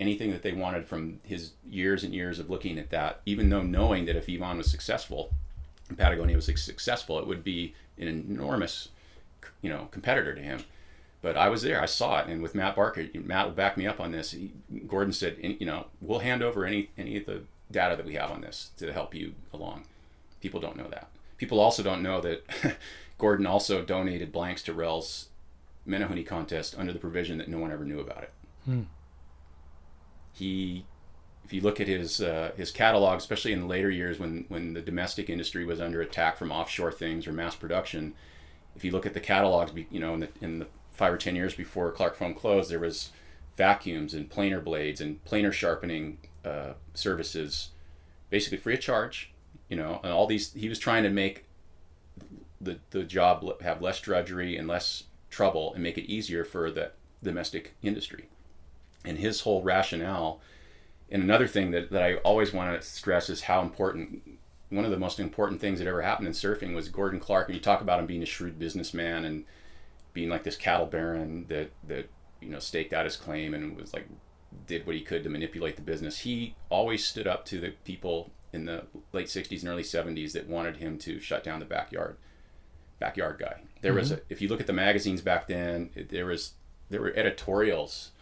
anything 0.00 0.30
that 0.32 0.42
they 0.42 0.52
wanted 0.52 0.86
from 0.86 1.20
his 1.24 1.52
years 1.68 2.02
and 2.02 2.14
years 2.14 2.38
of 2.38 2.50
looking 2.50 2.78
at 2.78 2.90
that, 2.90 3.20
even 3.26 3.48
though 3.48 3.62
knowing 3.62 4.06
that 4.06 4.16
if 4.16 4.26
Yvon 4.26 4.58
was 4.58 4.70
successful, 4.70 5.30
Patagonia 5.96 6.36
was 6.36 6.46
successful, 6.46 7.18
it 7.18 7.26
would 7.26 7.44
be 7.44 7.74
an 7.98 8.08
enormous, 8.08 8.88
you 9.62 9.70
know, 9.70 9.88
competitor 9.90 10.34
to 10.34 10.40
him. 10.40 10.64
But 11.22 11.36
I 11.36 11.48
was 11.48 11.62
there, 11.62 11.80
I 11.80 11.86
saw 11.86 12.20
it, 12.20 12.26
and 12.26 12.42
with 12.42 12.54
Matt 12.54 12.76
Barker, 12.76 13.06
Matt 13.14 13.46
will 13.46 13.54
back 13.54 13.76
me 13.76 13.86
up 13.86 13.98
on 13.98 14.12
this. 14.12 14.32
He, 14.32 14.50
Gordon 14.86 15.12
said, 15.12 15.38
you 15.40 15.64
know, 15.64 15.86
we'll 16.02 16.18
hand 16.18 16.42
over 16.42 16.66
any 16.66 16.90
any 16.98 17.16
of 17.16 17.24
the 17.24 17.42
data 17.70 17.96
that 17.96 18.04
we 18.04 18.14
have 18.14 18.30
on 18.30 18.42
this 18.42 18.70
to 18.76 18.92
help 18.92 19.14
you 19.14 19.34
along. 19.52 19.84
People 20.42 20.60
don't 20.60 20.76
know 20.76 20.88
that. 20.88 21.08
People 21.38 21.60
also 21.60 21.82
don't 21.82 22.02
know 22.02 22.20
that 22.20 22.44
Gordon 23.18 23.46
also 23.46 23.82
donated 23.82 24.32
blanks 24.32 24.62
to 24.64 24.74
Rell's 24.74 25.28
Menehune 25.88 26.26
contest 26.26 26.74
under 26.78 26.92
the 26.92 26.98
provision 26.98 27.38
that 27.38 27.48
no 27.48 27.58
one 27.58 27.72
ever 27.72 27.84
knew 27.84 28.00
about 28.00 28.22
it. 28.22 28.32
Hmm. 28.64 28.82
He, 30.34 30.84
if 31.44 31.52
you 31.52 31.60
look 31.60 31.80
at 31.80 31.88
his 31.88 32.20
uh, 32.20 32.50
his 32.56 32.70
catalog, 32.70 33.18
especially 33.18 33.52
in 33.52 33.60
the 33.60 33.66
later 33.66 33.90
years 33.90 34.18
when 34.18 34.44
when 34.48 34.74
the 34.74 34.82
domestic 34.82 35.30
industry 35.30 35.64
was 35.64 35.80
under 35.80 36.00
attack 36.00 36.36
from 36.36 36.52
offshore 36.52 36.92
things 36.92 37.26
or 37.26 37.32
mass 37.32 37.54
production, 37.54 38.14
if 38.76 38.84
you 38.84 38.90
look 38.90 39.06
at 39.06 39.14
the 39.14 39.20
catalogs, 39.20 39.72
you 39.90 40.00
know, 40.00 40.14
in 40.14 40.20
the 40.20 40.28
in 40.40 40.58
the 40.58 40.66
five 40.90 41.12
or 41.12 41.16
ten 41.16 41.36
years 41.36 41.54
before 41.54 41.90
Clark 41.92 42.16
Foam 42.16 42.34
closed, 42.34 42.70
there 42.70 42.80
was 42.80 43.10
vacuums 43.56 44.12
and 44.12 44.28
planer 44.28 44.60
blades 44.60 45.00
and 45.00 45.24
planer 45.24 45.52
sharpening 45.52 46.18
uh, 46.44 46.72
services, 46.92 47.70
basically 48.28 48.58
free 48.58 48.74
of 48.74 48.80
charge. 48.80 49.32
You 49.68 49.76
know, 49.76 50.00
and 50.02 50.12
all 50.12 50.26
these 50.26 50.52
he 50.52 50.68
was 50.68 50.78
trying 50.78 51.04
to 51.04 51.10
make 51.10 51.46
the 52.60 52.78
the 52.90 53.04
job 53.04 53.62
have 53.62 53.80
less 53.80 54.00
drudgery 54.00 54.56
and 54.56 54.66
less 54.66 55.04
trouble 55.30 55.72
and 55.74 55.82
make 55.82 55.98
it 55.98 56.10
easier 56.10 56.44
for 56.44 56.70
the 56.70 56.92
domestic 57.22 57.74
industry. 57.82 58.28
And 59.04 59.18
his 59.18 59.42
whole 59.42 59.62
rationale, 59.62 60.40
and 61.10 61.22
another 61.22 61.46
thing 61.46 61.70
that, 61.72 61.90
that 61.90 62.02
I 62.02 62.16
always 62.16 62.52
want 62.52 62.80
to 62.80 62.86
stress 62.86 63.28
is 63.28 63.42
how 63.42 63.60
important 63.62 64.38
one 64.70 64.84
of 64.84 64.90
the 64.90 64.98
most 64.98 65.20
important 65.20 65.60
things 65.60 65.78
that 65.78 65.86
ever 65.86 66.02
happened 66.02 66.26
in 66.26 66.32
surfing 66.32 66.74
was 66.74 66.88
Gordon 66.88 67.20
Clark. 67.20 67.48
And 67.48 67.54
you 67.54 67.60
talk 67.60 67.80
about 67.80 68.00
him 68.00 68.06
being 68.06 68.22
a 68.22 68.26
shrewd 68.26 68.58
businessman 68.58 69.24
and 69.24 69.44
being 70.12 70.28
like 70.28 70.42
this 70.42 70.56
cattle 70.56 70.86
baron 70.86 71.46
that 71.48 71.70
that 71.86 72.08
you 72.40 72.48
know 72.48 72.58
staked 72.58 72.92
out 72.92 73.04
his 73.04 73.16
claim 73.16 73.54
and 73.54 73.76
was 73.76 73.92
like 73.92 74.08
did 74.66 74.86
what 74.86 74.94
he 74.94 75.02
could 75.02 75.22
to 75.24 75.28
manipulate 75.28 75.76
the 75.76 75.82
business. 75.82 76.18
He 76.18 76.54
always 76.70 77.04
stood 77.04 77.26
up 77.26 77.44
to 77.46 77.60
the 77.60 77.70
people 77.84 78.30
in 78.52 78.64
the 78.66 78.84
late 79.12 79.26
60s 79.26 79.60
and 79.60 79.68
early 79.68 79.82
70s 79.82 80.32
that 80.32 80.48
wanted 80.48 80.76
him 80.76 80.96
to 80.98 81.18
shut 81.18 81.42
down 81.42 81.58
the 81.58 81.66
backyard 81.66 82.16
backyard 83.00 83.38
guy. 83.38 83.60
There 83.82 83.92
was 83.92 84.12
mm-hmm. 84.12 84.20
a, 84.20 84.32
if 84.32 84.40
you 84.40 84.48
look 84.48 84.60
at 84.60 84.66
the 84.66 84.72
magazines 84.72 85.20
back 85.20 85.48
then, 85.48 85.90
there 86.10 86.26
was 86.26 86.52
there 86.90 87.00
were 87.00 87.12
editorials 87.16 88.12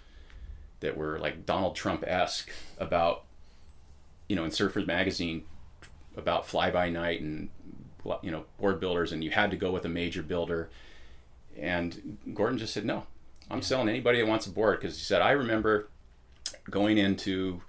that 0.82 0.96
were 0.96 1.18
like 1.18 1.46
Donald 1.46 1.74
Trump 1.74 2.04
esque 2.06 2.50
about 2.78 3.24
you 4.28 4.36
know 4.36 4.44
in 4.44 4.50
Surfers 4.50 4.86
magazine 4.86 5.44
about 6.16 6.46
fly 6.46 6.70
by 6.70 6.90
night 6.90 7.20
and 7.20 7.48
you 8.22 8.30
know 8.30 8.44
board 8.60 8.78
builders 8.78 9.12
and 9.12 9.24
you 9.24 9.30
had 9.30 9.50
to 9.50 9.56
go 9.56 9.72
with 9.72 9.84
a 9.84 9.88
major 9.88 10.22
builder. 10.22 10.70
And 11.58 12.18
Gordon 12.34 12.58
just 12.58 12.74
said 12.74 12.84
no 12.84 13.06
I'm 13.50 13.62
selling 13.62 13.88
anybody 13.88 14.18
that 14.18 14.26
wants 14.26 14.46
a 14.46 14.50
board. 14.50 14.80
Because 14.80 14.96
he 14.96 15.04
said 15.04 15.22
I 15.22 15.32
remember 15.32 15.88
going 16.70 16.98
into 16.98 17.62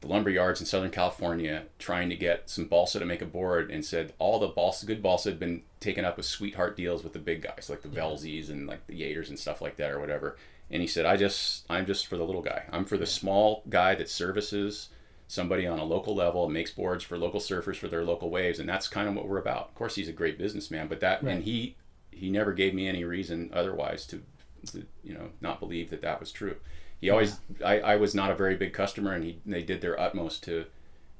the 0.00 0.06
lumber 0.06 0.30
yards 0.30 0.60
in 0.60 0.66
Southern 0.66 0.90
California 0.90 1.64
trying 1.78 2.08
to 2.08 2.16
get 2.16 2.48
some 2.48 2.66
balsa 2.66 2.98
to 2.98 3.04
make 3.04 3.22
a 3.22 3.26
board 3.26 3.70
and 3.70 3.84
said 3.84 4.12
all 4.18 4.38
the 4.38 4.46
balsa, 4.46 4.86
good 4.86 5.02
balsa 5.02 5.30
had 5.30 5.40
been 5.40 5.62
taken 5.80 6.04
up 6.04 6.16
with 6.16 6.26
sweetheart 6.26 6.76
deals 6.76 7.02
with 7.02 7.12
the 7.12 7.18
big 7.18 7.42
guys 7.42 7.68
like 7.68 7.82
the 7.82 7.88
Velzies 7.88 8.48
and 8.48 8.66
like 8.66 8.86
the 8.86 9.00
Yaters 9.00 9.28
and 9.28 9.38
stuff 9.38 9.60
like 9.60 9.76
that 9.76 9.90
or 9.90 10.00
whatever. 10.00 10.36
And 10.70 10.82
he 10.82 10.88
said, 10.88 11.06
I 11.06 11.16
just, 11.16 11.64
I'm 11.70 11.86
just 11.86 12.06
for 12.06 12.16
the 12.16 12.24
little 12.24 12.42
guy. 12.42 12.64
I'm 12.70 12.84
for 12.84 12.96
the 12.96 13.06
small 13.06 13.62
guy 13.68 13.94
that 13.94 14.08
services 14.08 14.90
somebody 15.26 15.66
on 15.66 15.78
a 15.78 15.84
local 15.84 16.14
level, 16.14 16.48
makes 16.48 16.70
boards 16.70 17.04
for 17.04 17.18
local 17.18 17.40
surfers 17.40 17.76
for 17.76 17.88
their 17.88 18.04
local 18.04 18.30
waves. 18.30 18.58
And 18.58 18.68
that's 18.68 18.88
kind 18.88 19.08
of 19.08 19.14
what 19.14 19.28
we're 19.28 19.38
about. 19.38 19.68
Of 19.68 19.74
course, 19.74 19.94
he's 19.94 20.08
a 20.08 20.12
great 20.12 20.38
businessman, 20.38 20.88
but 20.88 21.00
that, 21.00 21.22
and 21.22 21.44
he, 21.44 21.76
he 22.10 22.30
never 22.30 22.52
gave 22.52 22.74
me 22.74 22.88
any 22.88 23.04
reason 23.04 23.50
otherwise 23.52 24.06
to, 24.06 24.22
to 24.72 24.86
you 25.04 25.14
know, 25.14 25.28
not 25.40 25.60
believe 25.60 25.90
that 25.90 26.02
that 26.02 26.20
was 26.20 26.32
true 26.32 26.56
he 27.00 27.10
always 27.10 27.38
I, 27.64 27.80
I 27.80 27.96
was 27.96 28.14
not 28.14 28.30
a 28.30 28.34
very 28.34 28.56
big 28.56 28.72
customer 28.72 29.12
and 29.12 29.24
he 29.24 29.38
they 29.46 29.62
did 29.62 29.80
their 29.80 29.98
utmost 29.98 30.42
to 30.44 30.66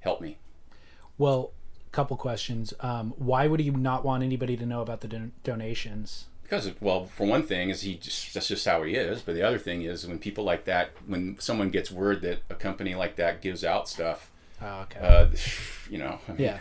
help 0.00 0.20
me 0.20 0.38
Well, 1.16 1.52
couple 1.92 2.16
questions. 2.16 2.74
Um, 2.80 3.14
why 3.16 3.46
would 3.46 3.60
he 3.60 3.70
not 3.70 4.04
want 4.04 4.22
anybody 4.22 4.56
to 4.56 4.66
know 4.66 4.82
about 4.82 5.00
the 5.00 5.08
don- 5.08 5.32
donations? 5.42 6.26
Because 6.48 6.70
well 6.80 7.04
for 7.06 7.26
one 7.26 7.42
thing 7.42 7.68
is 7.70 7.82
he 7.82 7.94
just 7.96 8.32
that's 8.34 8.48
just 8.48 8.64
how 8.66 8.82
he 8.82 8.94
is 8.94 9.20
but 9.22 9.34
the 9.34 9.42
other 9.42 9.58
thing 9.58 9.82
is 9.82 10.06
when 10.06 10.18
people 10.18 10.44
like 10.44 10.64
that 10.64 10.90
when 11.06 11.36
someone 11.38 11.68
gets 11.70 11.90
word 11.90 12.22
that 12.22 12.38
a 12.48 12.54
company 12.54 12.94
like 12.94 13.16
that 13.16 13.40
gives 13.42 13.64
out 13.64 13.88
stuff 13.88 14.30
Oh, 14.60 14.80
okay. 14.90 14.98
uh, 15.00 15.26
you 15.90 15.98
know 15.98 16.18
I 16.28 16.32
mean, 16.32 16.40
yeah. 16.40 16.58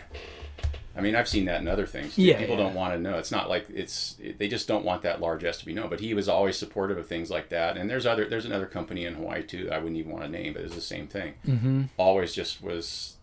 I 0.96 1.00
mean 1.00 1.14
I've 1.16 1.28
seen 1.28 1.44
that 1.46 1.60
in 1.60 1.68
other 1.68 1.86
things 1.86 2.14
too. 2.16 2.22
Yeah, 2.22 2.38
people 2.38 2.56
yeah. 2.56 2.62
don't 2.64 2.74
want 2.74 2.94
to 2.94 3.00
know 3.00 3.18
it's 3.18 3.30
not 3.30 3.48
like 3.48 3.66
it's 3.70 4.16
they 4.38 4.46
just 4.48 4.68
don't 4.68 4.84
want 4.84 5.02
that 5.02 5.20
largesse 5.20 5.58
to 5.58 5.66
be 5.66 5.72
known 5.74 5.88
but 5.88 6.00
he 6.00 6.12
was 6.14 6.28
always 6.28 6.56
supportive 6.58 6.98
of 6.98 7.06
things 7.06 7.30
like 7.30 7.48
that 7.48 7.76
and 7.76 7.88
there's 7.90 8.06
other 8.06 8.28
there's 8.28 8.44
another 8.46 8.66
company 8.66 9.04
in 9.04 9.14
Hawaii 9.14 9.42
too 9.42 9.68
I 9.72 9.78
wouldn't 9.78 9.96
even 9.96 10.12
want 10.12 10.24
to 10.24 10.30
name 10.30 10.52
but 10.52 10.62
it's 10.62 10.74
the 10.74 10.80
same 10.80 11.06
thing 11.08 11.34
Mm-hmm. 11.46 11.82
always 11.96 12.32
just 12.34 12.62
was 12.62 13.16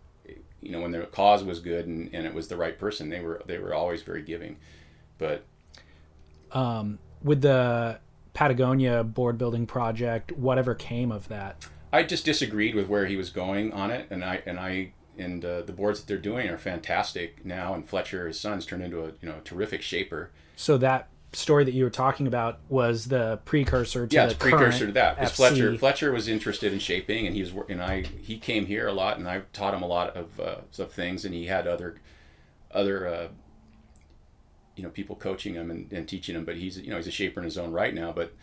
you 0.62 0.72
know 0.72 0.82
when 0.82 0.92
the 0.92 1.02
cause 1.02 1.44
was 1.44 1.60
good 1.60 1.86
and, 1.86 2.10
and 2.14 2.26
it 2.26 2.34
was 2.34 2.48
the 2.48 2.58
right 2.58 2.78
person 2.80 3.10
they 3.10 3.20
were 3.22 3.42
they 3.46 3.60
were 3.60 3.74
always 3.74 4.02
very 4.02 4.24
giving 4.24 4.58
but 5.18 5.44
Um, 6.56 7.00
with 7.24 7.42
the 7.42 8.00
Patagonia 8.34 9.04
board 9.04 9.38
building 9.38 9.66
project, 9.66 10.32
whatever 10.32 10.74
came 10.74 11.12
of 11.12 11.28
that. 11.28 11.68
I 11.92 12.04
just 12.04 12.26
disagreed 12.26 12.76
with 12.76 12.88
where 12.88 13.06
he 13.06 13.16
was 13.16 13.30
going 13.30 13.72
on 13.72 13.92
it 13.92 14.08
and 14.10 14.24
I 14.24 14.42
and 14.46 14.60
I 14.60 14.92
and 15.18 15.44
uh, 15.46 15.62
the 15.62 15.72
boards 15.72 16.02
that 16.02 16.08
they're 16.08 16.18
doing 16.18 16.50
are 16.50 16.58
fantastic 16.58 17.46
now. 17.46 17.74
And 17.74 17.88
Fletcher, 17.88 18.28
his 18.28 18.40
son's 18.40 18.66
turned 18.66 18.84
into 18.84 19.04
a 19.04 19.08
you 19.22 19.30
know 19.30 19.36
terrific 19.44 19.82
shaper. 19.82 20.32
So 20.56 20.78
that 20.78 21.10
story 21.34 21.64
that 21.66 21.74
you 21.74 21.84
were 21.84 21.90
talking 21.90 22.28
about 22.28 22.60
was 22.70 23.06
the 23.06 23.40
precursor 23.46 24.08
to 24.08 24.16
yeah, 24.16 24.26
the 24.28 24.36
precursor 24.36 24.88
to 24.88 24.92
that. 24.94 25.18
Because 25.18 25.32
Fletcher 25.32 25.78
Fletcher 25.78 26.12
was 26.12 26.28
interested 26.28 26.74
in 26.74 26.80
shaping, 26.80 27.26
and 27.26 27.36
he 27.36 27.42
was 27.42 27.54
and 27.70 27.82
I 27.82 28.02
he 28.02 28.38
came 28.38 28.66
here 28.66 28.88
a 28.88 28.94
lot, 28.94 29.18
and 29.18 29.28
I 29.28 29.42
taught 29.54 29.74
him 29.74 29.82
a 29.82 29.88
lot 29.88 30.16
of 30.16 30.40
uh, 30.40 30.84
of 30.84 30.92
things, 30.92 31.26
and 31.26 31.34
he 31.34 31.46
had 31.46 31.68
other 31.68 32.02
other 32.72 33.08
uh, 33.08 33.28
you 34.76 34.84
know 34.84 34.90
people 34.90 35.16
coaching 35.16 35.54
him 35.54 35.72
and, 35.72 35.92
and 35.92 36.08
teaching 36.08 36.36
him, 36.36 36.46
but 36.46 36.58
he's 36.58 36.78
you 36.80 36.90
know 36.90 36.98
he's 36.98 37.08
a 37.08 37.12
shaper 37.12 37.40
in 37.40 37.46
his 37.46 37.58
own 37.58 37.72
right 37.72 37.94
now. 37.94 38.12
But 38.12 38.34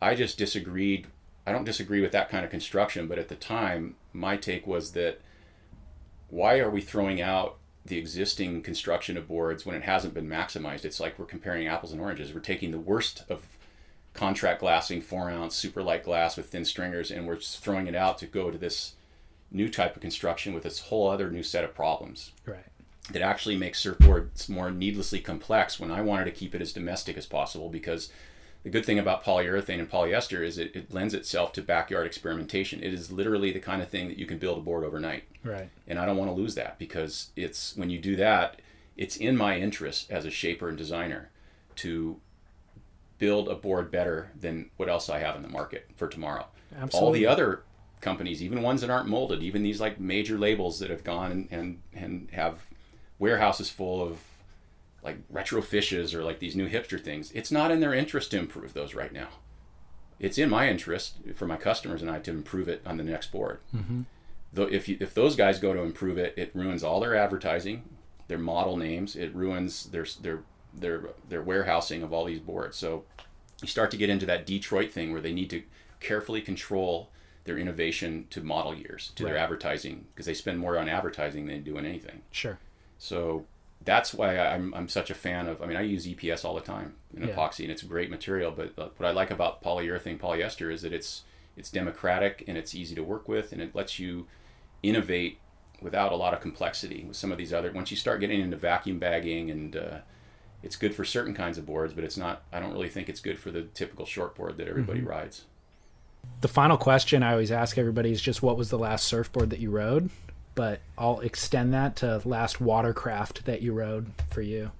I 0.00 0.14
just 0.14 0.38
disagreed. 0.38 1.06
I 1.46 1.52
don't 1.52 1.64
disagree 1.64 2.00
with 2.00 2.12
that 2.12 2.28
kind 2.28 2.44
of 2.44 2.50
construction, 2.50 3.08
but 3.08 3.18
at 3.18 3.28
the 3.28 3.34
time, 3.34 3.96
my 4.12 4.36
take 4.36 4.66
was 4.66 4.92
that 4.92 5.20
why 6.28 6.58
are 6.58 6.70
we 6.70 6.80
throwing 6.80 7.20
out 7.20 7.56
the 7.84 7.98
existing 7.98 8.62
construction 8.62 9.16
of 9.16 9.26
boards 9.26 9.66
when 9.66 9.74
it 9.74 9.82
hasn't 9.82 10.14
been 10.14 10.28
maximized? 10.28 10.84
It's 10.84 11.00
like 11.00 11.18
we're 11.18 11.24
comparing 11.24 11.66
apples 11.66 11.92
and 11.92 12.00
oranges. 12.00 12.32
We're 12.32 12.40
taking 12.40 12.70
the 12.70 12.78
worst 12.78 13.24
of 13.28 13.42
contract 14.14 14.60
glassing, 14.60 15.00
four 15.00 15.30
ounce 15.30 15.54
super 15.54 15.82
light 15.82 16.04
glass 16.04 16.36
with 16.36 16.46
thin 16.46 16.64
stringers, 16.64 17.10
and 17.10 17.26
we're 17.26 17.36
just 17.36 17.60
throwing 17.60 17.86
it 17.86 17.94
out 17.94 18.18
to 18.18 18.26
go 18.26 18.50
to 18.50 18.58
this 18.58 18.94
new 19.50 19.68
type 19.68 19.96
of 19.96 20.02
construction 20.02 20.52
with 20.52 20.62
this 20.62 20.78
whole 20.78 21.08
other 21.08 21.30
new 21.30 21.42
set 21.42 21.64
of 21.64 21.74
problems 21.74 22.32
Right. 22.46 22.64
That 23.12 23.22
actually 23.22 23.56
makes 23.56 23.82
surfboards 23.82 24.48
more 24.48 24.70
needlessly 24.70 25.20
complex 25.20 25.78
when 25.80 25.90
I 25.90 26.02
wanted 26.02 26.24
to 26.26 26.30
keep 26.30 26.54
it 26.54 26.62
as 26.62 26.72
domestic 26.72 27.16
as 27.16 27.26
possible 27.26 27.68
because 27.68 28.10
the 28.62 28.70
good 28.70 28.84
thing 28.84 28.98
about 28.98 29.24
polyurethane 29.24 29.78
and 29.78 29.90
polyester 29.90 30.44
is 30.44 30.58
it, 30.58 30.74
it 30.76 30.92
lends 30.92 31.14
itself 31.14 31.52
to 31.54 31.62
backyard 31.62 32.06
experimentation. 32.06 32.82
It 32.82 32.92
is 32.92 33.10
literally 33.10 33.52
the 33.52 33.60
kind 33.60 33.80
of 33.80 33.88
thing 33.88 34.08
that 34.08 34.18
you 34.18 34.26
can 34.26 34.38
build 34.38 34.58
a 34.58 34.60
board 34.60 34.84
overnight. 34.84 35.24
Right. 35.42 35.70
And 35.86 35.98
I 35.98 36.04
don't 36.04 36.18
want 36.18 36.30
to 36.30 36.34
lose 36.34 36.54
that 36.56 36.78
because 36.78 37.30
it's 37.36 37.74
when 37.76 37.90
you 37.90 37.98
do 37.98 38.16
that, 38.16 38.60
it's 38.96 39.16
in 39.16 39.36
my 39.36 39.58
interest 39.58 40.10
as 40.10 40.26
a 40.26 40.30
shaper 40.30 40.68
and 40.68 40.76
designer 40.76 41.30
to 41.76 42.20
build 43.18 43.48
a 43.48 43.54
board 43.54 43.90
better 43.90 44.30
than 44.38 44.70
what 44.76 44.88
else 44.88 45.08
I 45.08 45.20
have 45.20 45.36
in 45.36 45.42
the 45.42 45.48
market 45.48 45.88
for 45.96 46.08
tomorrow. 46.08 46.46
Absolutely. 46.78 47.06
All 47.06 47.12
the 47.12 47.26
other 47.26 47.62
companies, 48.00 48.42
even 48.42 48.62
ones 48.62 48.82
that 48.82 48.90
aren't 48.90 49.08
molded, 49.08 49.42
even 49.42 49.62
these 49.62 49.80
like 49.80 49.98
major 49.98 50.38
labels 50.38 50.78
that 50.80 50.90
have 50.90 51.04
gone 51.04 51.30
and, 51.32 51.48
and, 51.50 51.82
and 51.94 52.28
have 52.32 52.60
warehouses 53.20 53.70
full 53.70 54.02
of 54.02 54.18
like 55.04 55.18
retro 55.30 55.62
fishes 55.62 56.12
or 56.14 56.24
like 56.24 56.40
these 56.40 56.56
new 56.56 56.68
hipster 56.68 57.00
things, 57.00 57.30
it's 57.32 57.52
not 57.52 57.70
in 57.70 57.78
their 57.80 57.94
interest 57.94 58.32
to 58.32 58.38
improve 58.38 58.74
those 58.74 58.94
right 58.94 59.12
now. 59.12 59.28
It's 60.18 60.36
in 60.36 60.50
my 60.50 60.68
interest 60.68 61.14
for 61.36 61.46
my 61.46 61.56
customers 61.56 62.02
and 62.02 62.10
I 62.10 62.18
to 62.18 62.30
improve 62.32 62.68
it 62.68 62.82
on 62.84 62.96
the 62.96 63.04
next 63.04 63.30
board. 63.30 63.60
Mhm. 63.74 64.04
Though 64.52 64.64
if 64.64 64.88
you, 64.88 64.96
if 65.00 65.14
those 65.14 65.36
guys 65.36 65.60
go 65.60 65.72
to 65.72 65.80
improve 65.80 66.18
it, 66.18 66.34
it 66.36 66.50
ruins 66.54 66.82
all 66.82 66.98
their 67.00 67.14
advertising, 67.14 67.84
their 68.26 68.38
model 68.38 68.76
names, 68.76 69.14
it 69.16 69.34
ruins 69.34 69.84
their 69.86 70.04
their 70.20 70.42
their 70.74 71.04
their 71.28 71.42
warehousing 71.42 72.02
of 72.02 72.12
all 72.12 72.24
these 72.24 72.40
boards. 72.40 72.76
So 72.76 73.04
you 73.62 73.68
start 73.68 73.90
to 73.92 73.96
get 73.96 74.10
into 74.10 74.26
that 74.26 74.44
Detroit 74.46 74.90
thing 74.92 75.12
where 75.12 75.20
they 75.20 75.32
need 75.32 75.50
to 75.50 75.62
carefully 76.00 76.40
control 76.40 77.10
their 77.44 77.56
innovation 77.58 78.26
to 78.30 78.42
model 78.42 78.74
years, 78.74 79.12
to 79.16 79.24
their 79.24 79.36
advertising, 79.36 80.06
because 80.12 80.26
they 80.26 80.34
spend 80.34 80.58
more 80.58 80.78
on 80.78 80.88
advertising 80.88 81.46
than 81.46 81.56
they 81.56 81.60
do 81.62 81.78
in 81.78 81.86
anything. 81.86 82.22
Sure. 82.30 82.58
So 83.00 83.46
that's 83.82 84.12
why 84.12 84.36
I'm, 84.38 84.74
I'm 84.74 84.86
such 84.86 85.10
a 85.10 85.14
fan 85.14 85.48
of. 85.48 85.62
I 85.62 85.66
mean, 85.66 85.78
I 85.78 85.80
use 85.80 86.06
EPS 86.06 86.44
all 86.44 86.54
the 86.54 86.60
time 86.60 86.94
in 87.16 87.22
Yeah. 87.26 87.34
epoxy, 87.34 87.60
and 87.62 87.70
it's 87.72 87.82
a 87.82 87.86
great 87.86 88.10
material. 88.10 88.52
But 88.52 88.74
uh, 88.78 88.88
what 88.98 89.08
I 89.08 89.10
like 89.10 89.30
about 89.30 89.62
polyurethane 89.64 90.18
polyester 90.20 90.70
is 90.72 90.82
that 90.82 90.92
it's 90.92 91.22
it's 91.56 91.70
democratic 91.70 92.44
and 92.46 92.56
it's 92.58 92.74
easy 92.74 92.94
to 92.94 93.02
work 93.02 93.26
with, 93.26 93.52
and 93.52 93.60
it 93.62 93.74
lets 93.74 93.98
you 93.98 94.26
innovate 94.82 95.38
without 95.80 96.12
a 96.12 96.16
lot 96.16 96.34
of 96.34 96.40
complexity. 96.42 97.04
With 97.08 97.16
some 97.16 97.32
of 97.32 97.38
these 97.38 97.54
other, 97.54 97.72
once 97.72 97.90
you 97.90 97.96
start 97.96 98.20
getting 98.20 98.38
into 98.40 98.58
vacuum 98.58 98.98
bagging, 98.98 99.50
and 99.50 99.74
uh, 99.76 99.98
it's 100.62 100.76
good 100.76 100.94
for 100.94 101.04
certain 101.06 101.32
kinds 101.34 101.56
of 101.56 101.64
boards, 101.64 101.94
but 101.94 102.04
it's 102.04 102.18
not. 102.18 102.42
I 102.52 102.60
don't 102.60 102.72
really 102.72 102.90
think 102.90 103.08
it's 103.08 103.20
good 103.20 103.38
for 103.38 103.50
the 103.50 103.62
typical 103.62 104.04
short 104.04 104.34
board 104.34 104.58
that 104.58 104.68
everybody 104.68 105.00
Mhm. 105.00 105.08
rides. 105.08 105.46
The 106.42 106.48
final 106.48 106.76
question 106.76 107.22
I 107.22 107.32
always 107.32 107.50
ask 107.50 107.78
everybody 107.78 108.12
is 108.12 108.20
just 108.20 108.42
what 108.42 108.58
was 108.58 108.68
the 108.68 108.78
last 108.78 109.06
surfboard 109.06 109.48
that 109.50 109.58
you 109.58 109.70
rode? 109.70 110.10
But 110.54 110.80
I'll 110.98 111.20
extend 111.20 111.72
that 111.74 111.96
to 111.96 112.20
last 112.24 112.60
watercraft 112.60 113.44
that 113.44 113.62
you 113.62 113.72
rode 113.72 114.10
for 114.30 114.42
you. 114.42 114.72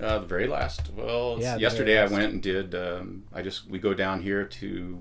Uh, 0.00 0.18
the 0.18 0.26
very 0.26 0.46
last. 0.46 0.90
Well, 0.94 1.38
Yeah, 1.40 1.56
yesterday 1.56 1.98
I 1.98 2.06
went 2.06 2.32
and 2.32 2.42
did. 2.42 2.74
Um, 2.74 3.24
I 3.32 3.42
just 3.42 3.68
we 3.68 3.78
go 3.78 3.94
down 3.94 4.22
here 4.22 4.44
to 4.44 4.98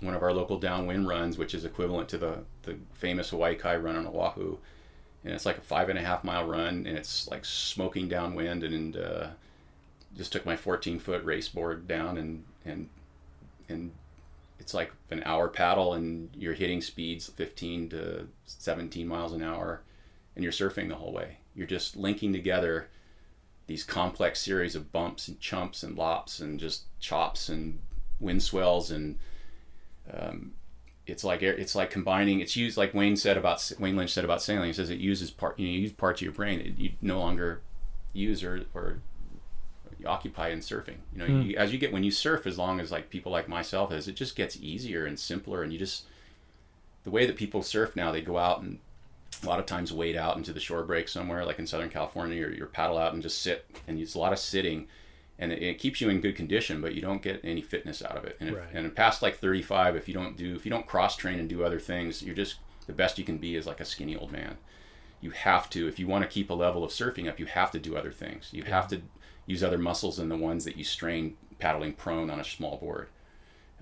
one 0.00 0.14
of 0.14 0.22
our 0.22 0.32
local 0.32 0.58
downwind 0.58 1.06
runs, 1.08 1.38
which 1.38 1.54
is 1.54 1.64
equivalent 1.64 2.08
to 2.10 2.18
the 2.18 2.38
the 2.62 2.76
famous 2.94 3.30
Hawaii 3.30 3.54
Kai 3.54 3.76
run 3.76 3.96
on 3.96 4.06
Oahu, 4.06 4.58
and 5.24 5.32
it's 5.32 5.46
like 5.46 5.58
a 5.58 5.62
five 5.62 5.88
and 5.88 5.98
a 5.98 6.02
half 6.02 6.24
mile 6.24 6.44
run, 6.46 6.86
and 6.86 6.98
it's 6.98 7.28
like 7.28 7.44
smoking 7.44 8.08
downwind, 8.08 8.64
and 8.64 8.96
uh, 8.96 9.28
just 10.16 10.32
took 10.32 10.44
my 10.44 10.56
14 10.56 10.98
foot 10.98 11.24
race 11.24 11.48
board 11.48 11.86
down, 11.86 12.18
and 12.18 12.44
and 12.64 12.88
and 13.68 13.92
it's 14.64 14.72
like 14.72 14.90
an 15.10 15.22
hour 15.26 15.46
paddle, 15.46 15.92
and 15.92 16.30
you're 16.34 16.54
hitting 16.54 16.80
speeds 16.80 17.28
15 17.28 17.90
to 17.90 18.26
17 18.46 19.06
miles 19.06 19.34
an 19.34 19.42
hour, 19.42 19.82
and 20.34 20.42
you're 20.42 20.52
surfing 20.54 20.88
the 20.88 20.94
whole 20.94 21.12
way. 21.12 21.36
You're 21.54 21.66
just 21.66 21.96
linking 21.96 22.32
together 22.32 22.88
these 23.66 23.84
complex 23.84 24.40
series 24.40 24.74
of 24.74 24.90
bumps 24.90 25.28
and 25.28 25.38
chumps 25.38 25.82
and 25.82 25.98
lops 25.98 26.40
and 26.40 26.58
just 26.58 26.84
chops 26.98 27.50
and 27.50 27.78
wind 28.20 28.42
swells 28.42 28.90
and 28.90 29.18
um, 30.12 30.52
it's 31.06 31.24
like 31.24 31.42
it's 31.42 31.74
like 31.74 31.90
combining 31.90 32.40
it's 32.40 32.56
used 32.56 32.76
like 32.76 32.92
Wayne 32.92 33.16
said 33.16 33.38
about 33.38 33.72
Wayne 33.78 33.96
Lynch 33.96 34.12
said 34.12 34.24
about 34.24 34.42
sailing 34.42 34.66
he 34.66 34.72
says 34.72 34.90
it 34.90 34.98
uses 34.98 35.30
part 35.30 35.58
you 35.58 35.66
know 35.66 35.72
you 35.72 35.80
use 35.80 35.92
parts 35.92 36.20
of 36.20 36.24
your 36.24 36.32
brain 36.32 36.58
that 36.58 36.78
you 36.78 36.92
no 37.00 37.18
longer 37.18 37.62
use 38.12 38.44
or 38.44 38.64
or 38.74 39.00
you 40.04 40.10
occupy 40.10 40.48
in 40.50 40.60
surfing. 40.60 40.96
You 41.12 41.18
know 41.18 41.26
Hmm. 41.26 41.42
you, 41.42 41.56
as 41.56 41.72
you 41.72 41.78
get 41.78 41.92
when 41.92 42.04
you 42.04 42.10
surf 42.10 42.46
as 42.46 42.58
long 42.58 42.80
as 42.80 42.92
like 42.92 43.10
people 43.10 43.32
like 43.32 43.48
myself 43.48 43.90
as 43.90 44.06
it 44.08 44.14
just 44.16 44.36
gets 44.36 44.56
easier 44.60 45.06
and 45.06 45.18
simpler 45.18 45.62
and 45.62 45.72
you 45.72 45.78
just 45.78 46.04
the 47.04 47.10
way 47.10 47.26
that 47.26 47.36
people 47.36 47.62
surf 47.62 47.96
now 47.96 48.12
they 48.12 48.20
go 48.22 48.38
out 48.38 48.60
and 48.62 48.78
a 49.42 49.46
lot 49.46 49.58
of 49.58 49.66
times 49.66 49.92
wade 49.92 50.16
out 50.16 50.36
into 50.36 50.52
the 50.52 50.60
shore 50.60 50.82
break 50.84 51.08
somewhere 51.08 51.44
like 51.44 51.58
in 51.58 51.66
southern 51.66 51.90
california 51.90 52.46
or 52.46 52.50
you 52.50 52.64
paddle 52.66 52.96
out 52.96 53.12
and 53.12 53.22
just 53.22 53.42
sit 53.42 53.66
and 53.86 53.98
it's 53.98 54.14
a 54.14 54.18
lot 54.18 54.32
of 54.32 54.38
sitting 54.38 54.86
and 55.38 55.52
it, 55.52 55.62
it 55.62 55.78
keeps 55.78 56.00
you 56.00 56.08
in 56.08 56.20
good 56.20 56.36
condition 56.36 56.80
but 56.80 56.94
you 56.94 57.02
don't 57.02 57.20
get 57.22 57.40
any 57.44 57.60
fitness 57.60 58.02
out 58.02 58.16
of 58.16 58.24
it. 58.24 58.36
And, 58.40 58.50
if, 58.50 58.56
Right. 58.56 58.68
and 58.72 58.94
past 58.94 59.20
like 59.22 59.36
35 59.38 59.96
if 59.96 60.08
you 60.08 60.14
don't 60.14 60.36
do 60.36 60.54
if 60.54 60.64
you 60.64 60.70
don't 60.70 60.86
cross 60.86 61.16
train 61.16 61.38
and 61.38 61.48
do 61.48 61.64
other 61.64 61.80
things 61.80 62.22
you're 62.22 62.34
just 62.34 62.56
the 62.86 62.92
best 62.92 63.18
you 63.18 63.24
can 63.24 63.38
be 63.38 63.54
is 63.56 63.66
like 63.66 63.80
a 63.80 63.84
skinny 63.84 64.16
old 64.16 64.30
man. 64.32 64.56
You 65.20 65.30
have 65.30 65.68
to 65.70 65.88
if 65.88 65.98
you 65.98 66.06
want 66.06 66.22
to 66.22 66.28
keep 66.28 66.48
a 66.50 66.54
level 66.54 66.84
of 66.84 66.90
surfing 66.90 67.28
up 67.28 67.38
you 67.40 67.46
have 67.46 67.70
to 67.72 67.78
do 67.78 67.96
other 67.96 68.12
things. 68.12 68.50
You 68.52 68.62
have 68.64 68.86
to 68.88 69.02
use 69.46 69.62
other 69.62 69.78
muscles 69.78 70.16
than 70.16 70.28
the 70.28 70.36
ones 70.36 70.64
that 70.64 70.76
you 70.76 70.84
strain 70.84 71.36
paddling 71.58 71.92
prone 71.92 72.30
on 72.30 72.40
a 72.40 72.44
small 72.44 72.76
board 72.78 73.08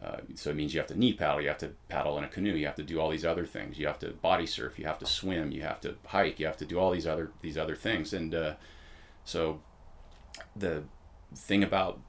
uh, 0.05 0.17
so 0.35 0.51
it 0.51 0.57
means 0.57 0.75
you 0.75 0.81
have 0.81 0.89
to 0.89 0.99
knee 0.99 1.13
paddle, 1.13 1.41
you 1.41 1.47
have 1.47 1.59
to 1.59 1.71
paddle 1.89 2.19
in 2.19 2.25
a 2.25 2.29
canoe, 2.29 2.55
you 2.55 2.67
have 2.67 2.75
to 2.75 2.83
do 2.83 2.99
all 2.99 3.09
these 3.09 3.25
other 3.25 3.47
things. 3.47 3.79
You 3.79 3.87
have 3.87 4.01
to 4.01 4.11
body 4.11 4.47
surf, 4.47 4.79
you 4.79 4.85
have 4.87 4.99
to 4.99 5.07
swim, 5.07 5.53
you 5.53 5.63
have 5.63 5.81
to 5.83 5.95
hike, 6.07 6.41
you 6.41 6.47
have 6.47 6.57
to 6.57 6.65
do 6.65 6.79
all 6.79 6.91
these 6.91 7.07
other 7.07 7.31
these 7.41 7.57
other 7.57 7.77
things. 7.77 8.13
And 8.13 8.35
uh, 8.35 8.55
so 9.25 9.61
the 10.57 10.83
thing 11.35 11.63
about 11.63 12.01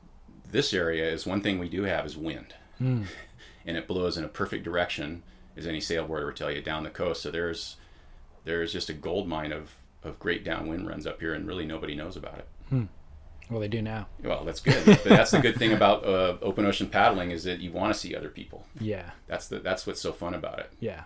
this 0.49 0.73
area 0.73 1.07
is 1.07 1.27
one 1.27 1.41
thing 1.41 1.59
we 1.59 1.69
do 1.69 1.83
have 1.83 2.05
is 2.05 2.17
wind, 2.17 2.55
Hmm. 2.79 3.03
and 3.65 3.77
it 3.77 3.87
blows 3.87 4.17
in 4.17 4.23
a 4.23 4.29
perfect 4.29 4.63
direction, 4.63 5.21
as 5.55 5.67
any 5.67 5.79
sailboarder 5.79 6.25
would 6.25 6.35
tell 6.35 6.51
you, 6.51 6.61
down 6.61 6.83
the 6.83 6.89
coast. 6.89 7.21
So 7.21 7.29
there's 7.29 7.77
there's 8.43 8.73
just 8.73 8.89
a 8.89 8.93
gold 8.93 9.27
mine 9.27 9.51
of 9.51 9.75
of 10.01 10.17
great 10.17 10.43
downwind 10.43 10.87
runs 10.87 11.05
up 11.05 11.19
here, 11.19 11.35
and 11.35 11.47
really 11.47 11.65
nobody 11.65 11.93
knows 11.93 12.17
about 12.17 12.39
it. 12.39 12.47
Hmm. 12.69 12.85
Well, 13.49 13.59
they 13.59 13.67
do 13.67 13.81
now. 13.81 14.07
Well, 14.23 14.43
that's 14.45 14.59
good. 14.61 14.85
but 14.85 15.03
that's 15.03 15.31
the 15.31 15.39
good 15.39 15.57
thing 15.57 15.73
about 15.73 16.05
uh, 16.05 16.37
open 16.41 16.65
ocean 16.65 16.87
paddling 16.87 17.31
is 17.31 17.43
that 17.43 17.59
you 17.59 17.71
want 17.71 17.93
to 17.93 17.99
see 17.99 18.15
other 18.15 18.29
people. 18.29 18.65
Yeah. 18.79 19.11
That's 19.27 19.47
the 19.47 19.59
that's 19.59 19.85
what's 19.85 20.01
so 20.01 20.13
fun 20.13 20.33
about 20.33 20.59
it. 20.59 20.69
Yeah. 20.79 21.03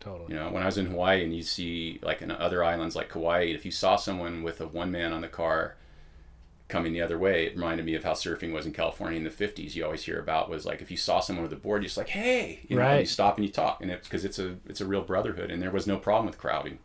Totally. 0.00 0.32
You 0.34 0.38
know, 0.40 0.50
when 0.50 0.62
I 0.62 0.66
was 0.66 0.78
in 0.78 0.86
Hawaii 0.86 1.24
and 1.24 1.34
you 1.34 1.42
see 1.42 1.98
like 2.02 2.22
in 2.22 2.30
other 2.30 2.62
islands 2.62 2.94
like 2.94 3.08
Kauai, 3.08 3.44
if 3.44 3.64
you 3.64 3.70
saw 3.70 3.96
someone 3.96 4.42
with 4.42 4.60
a 4.60 4.66
one 4.68 4.90
man 4.90 5.12
on 5.12 5.20
the 5.22 5.28
car 5.28 5.76
coming 6.68 6.92
the 6.92 7.02
other 7.02 7.18
way, 7.18 7.46
it 7.46 7.54
reminded 7.56 7.84
me 7.84 7.94
of 7.94 8.04
how 8.04 8.12
surfing 8.12 8.52
was 8.52 8.66
in 8.66 8.72
California 8.72 9.18
in 9.18 9.24
the 9.24 9.30
50s. 9.30 9.74
You 9.74 9.84
always 9.84 10.04
hear 10.04 10.18
about 10.18 10.48
was 10.48 10.64
like 10.64 10.80
if 10.80 10.90
you 10.90 10.96
saw 10.96 11.20
someone 11.20 11.42
with 11.42 11.52
a 11.52 11.56
board, 11.56 11.82
you're 11.82 11.88
just 11.88 11.96
like, 11.98 12.08
hey, 12.08 12.60
you 12.68 12.76
know, 12.76 12.82
Right. 12.82 13.00
you 13.00 13.06
stop 13.06 13.36
and 13.36 13.46
you 13.46 13.52
talk, 13.52 13.80
and 13.82 13.90
it's 13.90 14.06
because 14.08 14.24
it's 14.24 14.38
a 14.38 14.56
it's 14.68 14.80
a 14.80 14.86
real 14.86 15.02
brotherhood, 15.02 15.50
and 15.50 15.62
there 15.62 15.70
was 15.70 15.86
no 15.86 15.96
problem 15.98 16.26
with 16.26 16.38
crowding. 16.38 16.78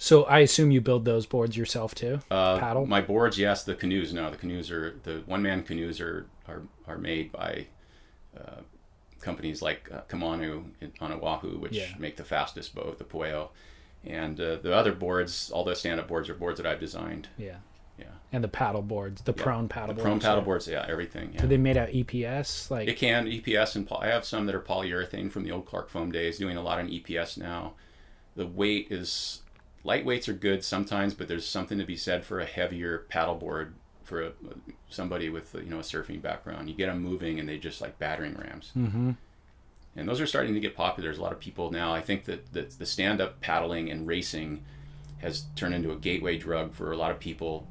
So 0.00 0.24
I 0.24 0.38
assume 0.40 0.70
you 0.70 0.80
build 0.80 1.04
those 1.04 1.26
boards 1.26 1.56
yourself 1.56 1.94
too. 1.94 2.20
Uh, 2.30 2.58
Paddle. 2.58 2.86
My 2.86 3.00
boards, 3.00 3.36
yes. 3.38 3.64
The 3.64 3.74
canoes, 3.74 4.12
no. 4.14 4.30
The 4.30 4.36
canoes 4.36 4.70
are 4.70 4.94
the 5.02 5.22
one 5.26 5.42
man 5.42 5.62
canoes 5.64 6.00
are 6.00 6.26
are, 6.46 6.62
are 6.86 6.98
made 6.98 7.32
by 7.32 7.66
uh, 8.38 8.60
companies 9.20 9.60
like 9.60 9.90
uh, 9.92 10.02
Kamanu 10.08 10.64
on 11.00 11.12
Oahu, 11.12 11.58
which 11.58 11.72
Yeah. 11.72 11.88
make 11.98 12.16
the 12.16 12.24
fastest 12.24 12.74
boat, 12.74 12.98
the 12.98 13.04
Pueo. 13.04 13.48
And 14.04 14.40
uh, 14.40 14.56
the 14.62 14.72
other 14.74 14.92
boards, 14.92 15.50
all 15.50 15.64
those 15.64 15.80
stand 15.80 15.98
up 15.98 16.06
boards, 16.08 16.28
are 16.28 16.34
boards 16.34 16.58
that 16.60 16.66
I've 16.66 16.78
designed. 16.80 17.28
Yeah. 17.36 17.56
Yeah. 17.98 18.04
And 18.32 18.44
the 18.44 18.48
paddle 18.48 18.80
boards, 18.82 19.22
the 19.22 19.34
Yeah. 19.36 19.42
prone 19.42 19.68
paddle 19.68 19.88
The 19.88 19.94
boards. 19.94 20.04
prone 20.04 20.20
paddle 20.20 20.42
boards, 20.44 20.68
yeah, 20.68 20.86
everything. 20.88 21.32
Yeah. 21.34 21.42
Are 21.42 21.46
they 21.48 21.56
made 21.56 21.76
out 21.76 21.88
EPS? 21.88 22.70
Like 22.70 22.86
It 22.88 22.96
can 22.96 23.26
EPS 23.26 23.74
and 23.74 23.84
poly- 23.88 24.06
I 24.06 24.12
have 24.12 24.24
some 24.24 24.46
that 24.46 24.54
are 24.54 24.60
polyurethane 24.60 25.32
from 25.32 25.42
the 25.42 25.50
old 25.50 25.66
Clark 25.66 25.90
foam 25.90 26.12
days. 26.12 26.38
Doing 26.38 26.56
a 26.56 26.62
lot 26.62 26.78
on 26.78 26.88
EPS 26.88 27.36
now. 27.36 27.72
The 28.36 28.46
weight 28.46 28.86
is 28.92 29.42
lightweights 29.88 30.28
are 30.28 30.34
good 30.34 30.62
sometimes, 30.62 31.14
but 31.14 31.28
there's 31.28 31.46
something 31.46 31.78
to 31.78 31.84
be 31.84 31.96
said 31.96 32.24
for 32.24 32.38
a 32.38 32.44
heavier 32.44 33.06
paddleboard 33.10 33.72
for 34.04 34.22
a, 34.22 34.32
somebody 34.88 35.28
with 35.28 35.54
you 35.54 35.70
know 35.70 35.78
a 35.78 35.82
surfing 35.82 36.20
background. 36.20 36.68
You 36.68 36.76
get 36.76 36.86
them 36.86 37.02
moving, 37.02 37.40
and 37.40 37.48
they 37.48 37.58
just 37.58 37.80
like 37.80 37.98
battering 37.98 38.36
rams. 38.36 38.72
Mm-hmm. 38.76 39.12
And 39.96 40.08
those 40.08 40.20
are 40.20 40.26
starting 40.26 40.54
to 40.54 40.60
get 40.60 40.76
popular. 40.76 41.08
There's 41.08 41.18
a 41.18 41.22
lot 41.22 41.32
of 41.32 41.40
people 41.40 41.72
now. 41.72 41.92
I 41.92 42.00
think 42.00 42.24
that, 42.26 42.52
that 42.52 42.70
the 42.78 42.86
stand-up 42.86 43.40
paddling 43.40 43.90
and 43.90 44.06
racing 44.06 44.62
has 45.18 45.46
turned 45.56 45.74
into 45.74 45.90
a 45.90 45.96
gateway 45.96 46.38
drug 46.38 46.72
for 46.72 46.92
a 46.92 46.96
lot 46.96 47.10
of 47.10 47.18
people 47.18 47.66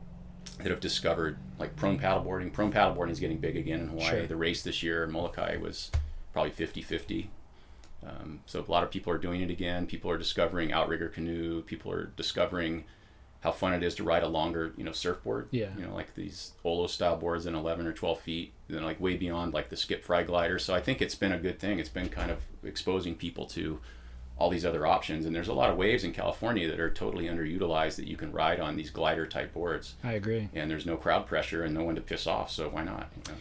that 0.58 0.68
have 0.68 0.82
discovered 0.82 1.38
like 1.58 1.76
prone 1.78 1.98
paddleboarding. 1.98 2.52
Prone 2.52 2.72
paddleboarding 2.72 3.12
is 3.12 3.20
getting 3.22 3.38
big 3.38 3.56
again 3.56 3.80
in 3.80 3.88
Hawaii. 3.88 4.10
Sure. 4.10 4.28
The 4.28 4.36
race 4.36 4.62
this 4.62 4.84
year 4.84 5.06
in 5.06 5.12
Molokai 5.12 5.56
was 5.58 5.90
probably 6.34 6.52
50-50. 6.52 7.28
Um, 8.06 8.42
so 8.46 8.64
a 8.66 8.72
lot 8.72 8.84
of 8.84 8.92
people 8.92 9.12
are 9.12 9.18
doing 9.18 9.42
it 9.42 9.50
again. 9.50 9.88
People 9.88 10.12
are 10.12 10.18
discovering 10.18 10.72
outrigger 10.72 11.10
canoe. 11.10 11.62
People 11.64 11.92
are 11.92 12.06
discovering 12.16 12.86
how 13.42 13.52
fun 13.52 13.74
it 13.74 13.84
is 13.84 13.96
to 13.96 14.04
ride 14.04 14.24
a 14.24 14.28
longer, 14.28 14.74
you 14.78 14.84
know, 14.84 14.92
surfboard. 14.92 15.48
Yeah. 15.52 15.70
You 15.78 15.86
know, 15.86 15.94
like 15.94 16.16
these 16.16 16.54
Olo 16.64 16.88
style 16.88 17.18
boards 17.18 17.46
in 17.46 17.56
11 17.56 17.86
or 17.86 17.94
12 17.94 18.20
feet, 18.20 18.54
then 18.68 18.84
like 18.84 19.00
way 19.00 19.16
beyond 19.16 19.54
like 19.54 19.70
the 19.70 19.78
Skip 19.78 20.04
Frye 20.04 20.24
glider. 20.24 20.60
So 20.60 20.74
I 20.74 20.82
think 20.82 21.02
it's 21.02 21.16
been 21.16 21.32
a 21.32 21.38
good 21.38 21.60
thing. 21.60 21.80
It's 21.80 21.90
been 21.90 22.10
kind 22.10 22.32
of 22.32 22.40
exposing 22.64 23.16
people 23.16 23.46
to 23.48 23.80
all 24.40 24.50
these 24.50 24.66
other 24.66 24.86
options. 24.86 25.26
And 25.26 25.36
there's 25.36 25.48
a 25.48 25.54
lot 25.54 25.70
of 25.70 25.78
waves 25.78 26.04
in 26.04 26.14
California 26.14 26.68
that 26.68 26.80
are 26.80 26.90
totally 26.90 27.26
underutilized 27.26 27.96
that 27.96 28.08
you 28.08 28.18
can 28.18 28.32
ride 28.32 28.60
on 28.60 28.76
these 28.76 28.90
glider 28.90 29.26
type 29.26 29.54
boards. 29.54 29.96
I 30.04 30.14
agree. 30.14 30.50
And 30.54 30.70
there's 30.70 30.86
no 30.86 30.96
crowd 30.96 31.26
pressure 31.26 31.64
and 31.64 31.74
no 31.74 31.84
one 31.84 31.96
to 31.96 32.02
piss 32.02 32.28
off. 32.28 32.52
So 32.52 32.70
why 32.70 32.84
not? 32.84 33.10
You 33.16 33.34
know? 33.34 33.38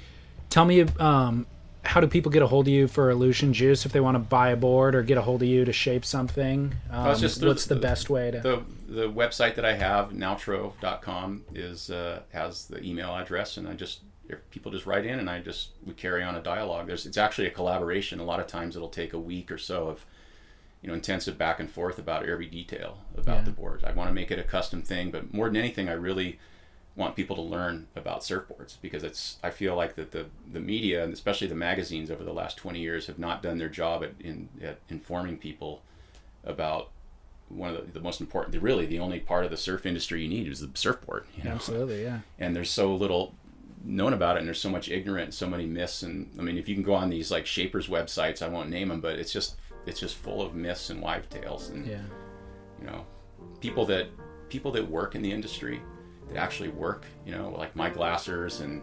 Tell 0.49 0.65
me, 0.65 0.83
um, 0.99 1.47
how 1.87 2.01
do 2.01 2.07
people 2.07 2.31
get 2.31 2.43
a 2.43 2.47
hold 2.47 2.67
of 2.67 2.73
you 2.73 2.89
for 2.89 3.11
Aleutian 3.11 3.53
Juice 3.53 3.87
if 3.87 3.93
they 3.93 4.01
want 4.01 4.15
to 4.17 4.19
buy 4.19 4.51
a 4.51 4.57
board 4.57 4.95
or 4.95 5.03
get 5.03 5.17
a 5.19 5.23
hold 5.23 5.43
of 5.43 5.49
you 5.49 5.65
to 5.65 5.73
shape 5.73 6.05
something? 6.05 6.75
Um, 6.91 7.11
it's 7.11 7.21
just 7.21 7.45
what's 7.45 7.67
the, 7.67 7.77
best 7.77 8.11
way 8.11 8.31
to? 8.31 8.41
The 8.41 8.63
the 8.89 9.09
website 9.11 9.55
that 9.57 9.65
I 9.65 9.75
have, 9.75 10.13
nowtro.com, 10.13 11.45
is 11.55 11.91
uh, 11.91 12.21
has 12.33 12.67
the 12.67 12.83
email 12.85 13.15
address, 13.15 13.57
and 13.57 13.69
I 13.69 13.75
just 13.75 14.01
if 14.29 14.39
people 14.51 14.73
just 14.73 14.87
write 14.87 15.07
in, 15.07 15.19
and 15.19 15.31
I 15.31 15.39
just 15.41 15.71
we 15.85 15.93
carry 15.95 16.23
on 16.23 16.35
a 16.35 16.43
dialogue. 16.43 16.87
There's 16.87 17.07
it's 17.07 17.17
actually 17.17 17.47
a 17.47 17.51
collaboration. 17.51 18.21
A 18.21 18.25
lot 18.25 18.41
of 18.41 18.47
times 18.47 18.77
it'll 18.77 18.89
take 18.89 19.13
a 19.13 19.19
week 19.19 19.51
or 19.51 19.59
so 19.59 19.89
of 19.89 20.05
you 20.83 20.89
know 20.89 20.95
intensive 20.95 21.39
back 21.39 21.61
and 21.61 21.71
forth 21.71 21.99
about 21.99 22.29
every 22.29 22.47
detail 22.47 22.99
about 23.17 23.39
Yeah. 23.39 23.43
the 23.45 23.51
boards. 23.53 23.85
I 23.85 23.93
want 23.93 24.09
to 24.11 24.15
make 24.15 24.31
it 24.31 24.39
a 24.39 24.45
custom 24.45 24.83
thing, 24.83 25.11
but 25.11 25.33
more 25.33 25.47
than 25.47 25.57
anything, 25.57 25.89
I 25.89 25.93
really 25.93 26.39
want 26.97 27.15
people 27.15 27.37
to 27.37 27.43
learn 27.43 27.87
about 27.95 28.21
surfboards 28.21 28.77
because 28.81 29.05
it's 29.05 29.37
I 29.43 29.51
feel 29.51 29.77
like 29.77 29.97
that 29.97 30.13
the 30.13 30.27
the 30.51 30.61
media 30.61 31.05
and 31.05 31.13
especially 31.13 31.47
the 31.47 31.55
magazines 31.55 32.11
over 32.11 32.25
the 32.25 32.33
last 32.33 32.57
20 32.57 32.81
years 32.81 33.07
have 33.07 33.19
not 33.19 33.43
done 33.43 33.59
their 33.59 33.69
job 33.69 34.03
at 34.03 34.13
in 34.21 34.49
at 34.63 34.79
informing 34.89 35.37
people 35.37 35.83
about 36.45 36.91
one 37.49 37.71
of 37.71 37.87
the, 37.87 37.93
the 37.93 38.01
most 38.01 38.21
important 38.21 38.53
the, 38.53 38.61
really 38.61 38.87
the 38.87 38.99
only 38.99 39.21
part 39.21 39.45
of 39.45 39.51
the 39.51 39.57
surf 39.57 39.85
industry 39.87 40.23
you 40.23 40.29
need 40.29 40.49
is 40.49 40.61
the 40.61 40.71
surfboard 40.75 41.27
you 41.37 41.45
know? 41.45 41.53
Absolutely, 41.53 42.03
yeah. 42.03 42.21
and 42.39 42.57
there's 42.57 42.71
so 42.71 42.95
little 42.95 43.35
known 43.85 44.13
about 44.13 44.37
it 44.37 44.41
and 44.41 44.49
there's 44.49 44.61
so 44.61 44.71
much 44.71 44.89
ignorant 44.89 45.33
so 45.35 45.47
many 45.47 45.65
myths 45.67 46.03
and 46.03 46.29
i 46.39 46.43
mean 46.43 46.59
if 46.59 46.69
you 46.69 46.75
can 46.75 46.83
go 46.83 46.95
on 46.95 47.09
these 47.11 47.31
like 47.31 47.47
shapers 47.47 47.87
websites 47.89 48.43
i 48.43 48.49
won't 48.49 48.69
name 48.71 48.89
them 48.89 49.01
but 49.01 49.17
it's 49.19 49.33
just 49.33 49.57
it's 49.87 50.01
just 50.01 50.17
full 50.17 50.43
of 50.43 50.55
myths 50.55 50.91
and 50.91 51.01
wives 51.01 51.29
tales 51.31 51.69
and 51.69 51.87
Yeah. 51.87 52.01
you 52.81 52.87
know 52.87 53.05
people 53.61 53.85
that 53.87 54.09
people 54.49 54.73
that 54.73 54.91
work 54.91 55.15
in 55.15 55.23
the 55.23 55.31
industry 55.31 55.81
that 56.29 56.37
actually 56.37 56.69
work 56.69 57.05
you 57.25 57.33
know 57.33 57.51
like 57.57 57.75
my 57.77 57.91
glassers 57.91 58.61
and, 58.61 58.83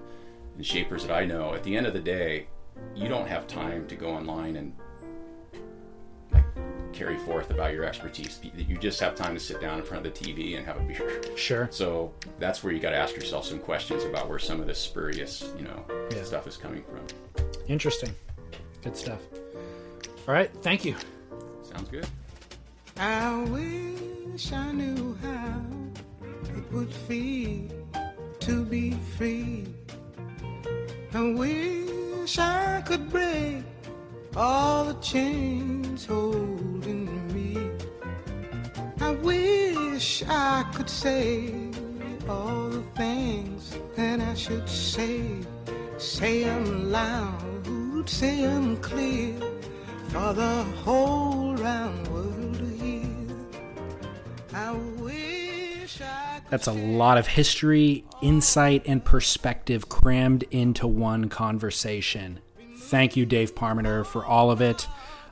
and 0.56 0.66
shapers 0.66 1.06
that 1.06 1.14
i 1.16 1.26
know 1.26 1.54
at 1.54 1.64
the 1.64 1.76
end 1.76 1.86
of 1.86 1.94
the 1.94 2.00
day 2.00 2.48
you 2.96 3.08
don't 3.10 3.28
have 3.28 3.48
time 3.48 3.86
to 3.88 3.96
go 3.96 4.10
online 4.10 4.56
and 4.56 4.74
like 6.32 6.44
carry 6.92 7.18
forth 7.20 7.50
about 7.50 7.74
your 7.74 7.84
expertise 7.84 8.40
you 8.56 8.78
just 8.78 9.00
have 9.00 9.16
time 9.16 9.34
to 9.34 9.40
sit 9.40 9.60
down 9.62 9.78
in 9.80 9.84
front 9.86 10.06
of 10.06 10.14
the 10.14 10.20
tv 10.34 10.58
and 10.58 10.66
have 10.66 10.78
a 10.78 10.82
beer 10.82 11.22
Sure. 11.36 11.68
so 11.72 12.14
that's 12.40 12.64
where 12.64 12.72
you 12.74 12.80
got 12.80 12.92
to 12.92 12.98
ask 12.98 13.16
yourself 13.16 13.46
some 13.46 13.60
questions 13.60 14.04
about 14.04 14.30
where 14.30 14.40
some 14.40 14.60
of 14.60 14.68
this 14.68 14.80
spurious 14.80 15.52
you 15.58 15.64
know 15.64 15.84
Yeah. 16.12 16.24
stuff 16.24 16.48
is 16.48 16.58
coming 16.58 16.84
from 16.84 17.06
Interesting. 17.70 18.14
Good 18.84 18.98
stuff. 18.98 19.22
All 20.28 20.34
right. 20.34 20.52
Thank 20.62 20.84
you. 20.84 20.96
sounds 21.64 21.88
good 21.90 22.06
I 22.98 23.42
wish 23.46 24.52
I 24.52 24.72
knew 24.74 25.18
how 25.22 25.62
it 25.96 26.13
would 26.74 26.92
feel 26.92 27.68
to 28.40 28.66
be 28.66 28.92
free. 29.16 29.66
I 31.14 31.22
wish 31.34 32.40
I 32.40 32.82
could 32.82 33.10
break 33.12 33.64
all 34.36 34.86
the 34.86 34.96
chains 34.96 36.06
holding 36.06 37.06
me. 37.32 37.70
I 39.00 39.12
wish 39.12 40.24
I 40.28 40.66
could 40.74 40.90
say 40.90 41.54
all 42.28 42.70
the 42.70 42.84
things 42.96 43.78
that 43.96 44.20
I 44.20 44.34
should 44.34 44.68
say. 44.68 45.22
Say 45.98 46.44
them 46.44 46.92
loud, 46.92 48.10
say 48.10 48.42
them 48.42 48.78
clear 48.78 49.36
for 50.10 50.34
the 50.34 50.64
whole 50.84 51.56
round 51.56 52.08
world 52.08 52.33
That's 56.50 56.68
a 56.68 56.74
lot 56.74 57.18
of 57.18 57.28
history, 57.28 58.06
insight, 58.22 58.84
and 58.86 59.04
perspective 59.04 59.90
crammed 59.90 60.44
into 60.52 60.86
one 60.88 61.30
conversation. 61.30 62.40
Thank 62.78 63.16
you, 63.16 63.26
Dave 63.26 63.56
Parmenter, 63.56 64.06
for 64.06 64.26
all 64.26 64.52
of 64.52 64.62
it. 64.62 64.88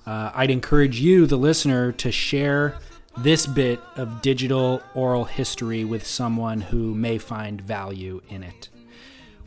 Uh, 0.06 0.32
I'd 0.34 0.50
encourage 0.50 1.00
you, 1.00 1.28
the 1.28 1.38
listener, 1.38 1.92
to 1.94 2.12
share 2.12 2.80
this 3.18 3.46
bit 3.46 3.80
of 3.98 4.22
digital 4.22 4.82
oral 4.96 5.26
history 5.26 5.84
with 5.84 6.08
someone 6.08 6.62
who 6.62 6.96
may 6.96 7.18
find 7.18 7.62
value 7.62 8.22
in 8.30 8.42
it. 8.42 8.70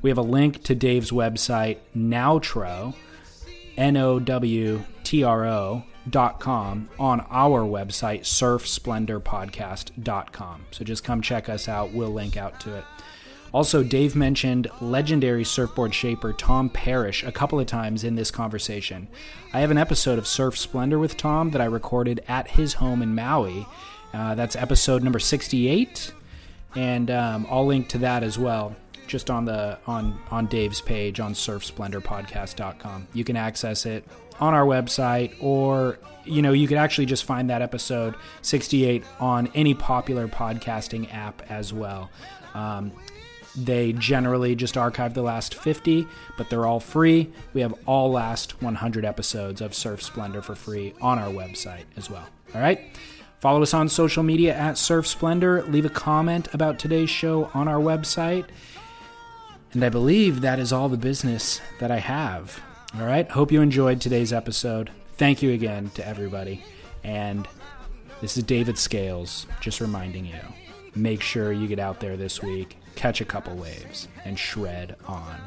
We 0.03 0.11
have 0.11 0.19
a 0.19 0.23
link 0.23 0.63
to 0.65 0.75
Dave's 0.75 1.11
website, 1.11 1.79
Nowtro, 1.97 2.95
N 3.77 3.97
O 3.97 4.21
W 4.21 4.85
T 5.03 5.25
R 5.25 5.47
O 5.47 5.83
dot 6.11 6.41
com 6.41 6.89
on 6.99 7.21
our 7.31 7.63
website, 7.63 8.21
surfsplendorpodcast.com. 8.21 10.67
So 10.71 10.85
just 10.85 11.05
come 11.05 11.23
check 11.23 11.49
us 11.49 11.69
out. 11.69 11.93
We'll 11.93 12.13
link 12.13 12.37
out 12.37 12.61
to 12.61 12.77
it. 12.77 12.85
Also, 13.53 13.83
Dave 13.85 14.17
mentioned 14.17 14.69
legendary 14.81 15.45
surfboard 15.45 15.95
shaper 15.95 16.33
Tom 16.33 16.69
Parrish 16.69 17.23
a 17.23 17.31
couple 17.31 17.61
of 17.61 17.67
times 17.67 18.03
in 18.03 18.17
this 18.17 18.33
conversation. 18.33 19.07
I 19.53 19.61
have 19.61 19.71
an 19.71 19.79
episode 19.79 20.19
of 20.19 20.27
Surf 20.27 20.59
Splendor 20.59 20.99
with 20.99 21.17
Tom 21.17 21.53
that 21.53 21.61
I 21.61 21.67
recorded 21.67 22.25
at 22.27 22.49
his 22.49 22.75
home 22.75 23.01
in 23.01 23.15
Maui. 23.15 23.65
Uh, 24.13 24.35
that's 24.35 24.57
episode 24.57 25.05
number 25.05 25.21
68, 25.21 26.13
and 26.75 27.13
um, 27.13 27.47
I'll 27.49 27.65
link 27.65 27.89
to 27.91 27.99
that 27.99 28.25
as 28.25 28.37
well 28.39 28.75
just 29.07 29.31
on 29.31 29.45
the 29.45 29.79
on 29.87 30.19
on 30.31 30.47
Dave's 30.47 30.81
page 30.81 31.21
on 31.21 31.35
surfsplendorpodcast.com. 31.35 33.09
You 33.13 33.25
can 33.25 33.37
access 33.37 33.87
it 33.87 34.05
on 34.41 34.55
our 34.55 34.65
website 34.65 35.35
or 35.41 35.99
you 36.27 36.43
know, 36.43 36.53
you 36.53 36.67
could 36.67 36.79
actually 36.79 37.07
just 37.07 37.25
find 37.25 37.51
that 37.51 37.63
episode 37.63 38.15
68 38.43 39.05
on 39.21 39.49
any 39.55 39.75
popular 39.75 40.27
podcasting 40.27 41.13
app 41.13 41.43
as 41.51 41.73
well. 41.73 42.11
Um, 42.55 42.93
they 43.57 43.93
generally 43.93 44.55
just 44.55 44.77
archive 44.77 45.15
the 45.15 45.23
last 45.23 45.55
50, 45.55 46.07
but 46.37 46.51
they're 46.51 46.67
all 46.67 46.81
free. 46.81 47.31
We 47.53 47.61
have 47.61 47.75
all 47.87 48.11
last 48.11 48.61
100 48.63 49.05
episodes 49.05 49.61
of 49.61 49.75
Surf 49.75 50.03
Splendor 50.03 50.43
for 50.43 50.55
free 50.55 50.95
on 51.01 51.19
our 51.19 51.31
website 51.31 51.85
as 51.97 52.11
well. 52.11 52.27
All 52.55 52.61
right? 52.61 52.81
Follow 53.39 53.63
us 53.63 53.75
on 53.75 53.89
social 53.89 54.23
media 54.23 54.55
at 54.57 54.79
Surf 54.79 55.07
Splendor. 55.07 55.63
Leave 55.65 55.85
a 55.85 55.91
comment 55.91 56.49
about 56.53 56.79
today's 56.79 57.11
show 57.11 57.51
on 57.55 57.69
our 57.69 57.79
website. 57.79 58.47
And 59.73 59.85
I 59.85 59.89
believe 59.89 60.41
that 60.41 60.59
is 60.59 60.73
all 60.73 60.89
the 60.89 60.97
business 60.97 61.61
that 61.79 61.91
I 61.91 61.99
have. 61.99 62.61
All 62.97 63.07
right. 63.07 63.29
Hope 63.29 63.51
you 63.51 63.61
enjoyed 63.61 64.01
today's 64.01 64.33
episode. 64.33 64.89
Thank 65.17 65.43
you 65.43 65.51
again 65.51 65.91
to 65.95 66.07
everybody. 66.07 66.63
And 67.03 67.49
this 68.21 68.37
is 68.37 68.45
David 68.45 68.79
Scales 68.79 69.47
just 69.61 69.81
reminding 69.81 70.27
you 70.27 70.41
make 70.95 71.21
sure 71.21 71.51
you 71.51 71.67
get 71.67 71.81
out 71.81 71.99
there 71.99 72.17
this 72.17 72.41
week, 72.41 72.77
catch 72.95 73.21
a 73.21 73.25
couple 73.25 73.57
waves, 73.57 74.07
and 74.25 74.39
shred 74.39 74.95
on. 75.07 75.41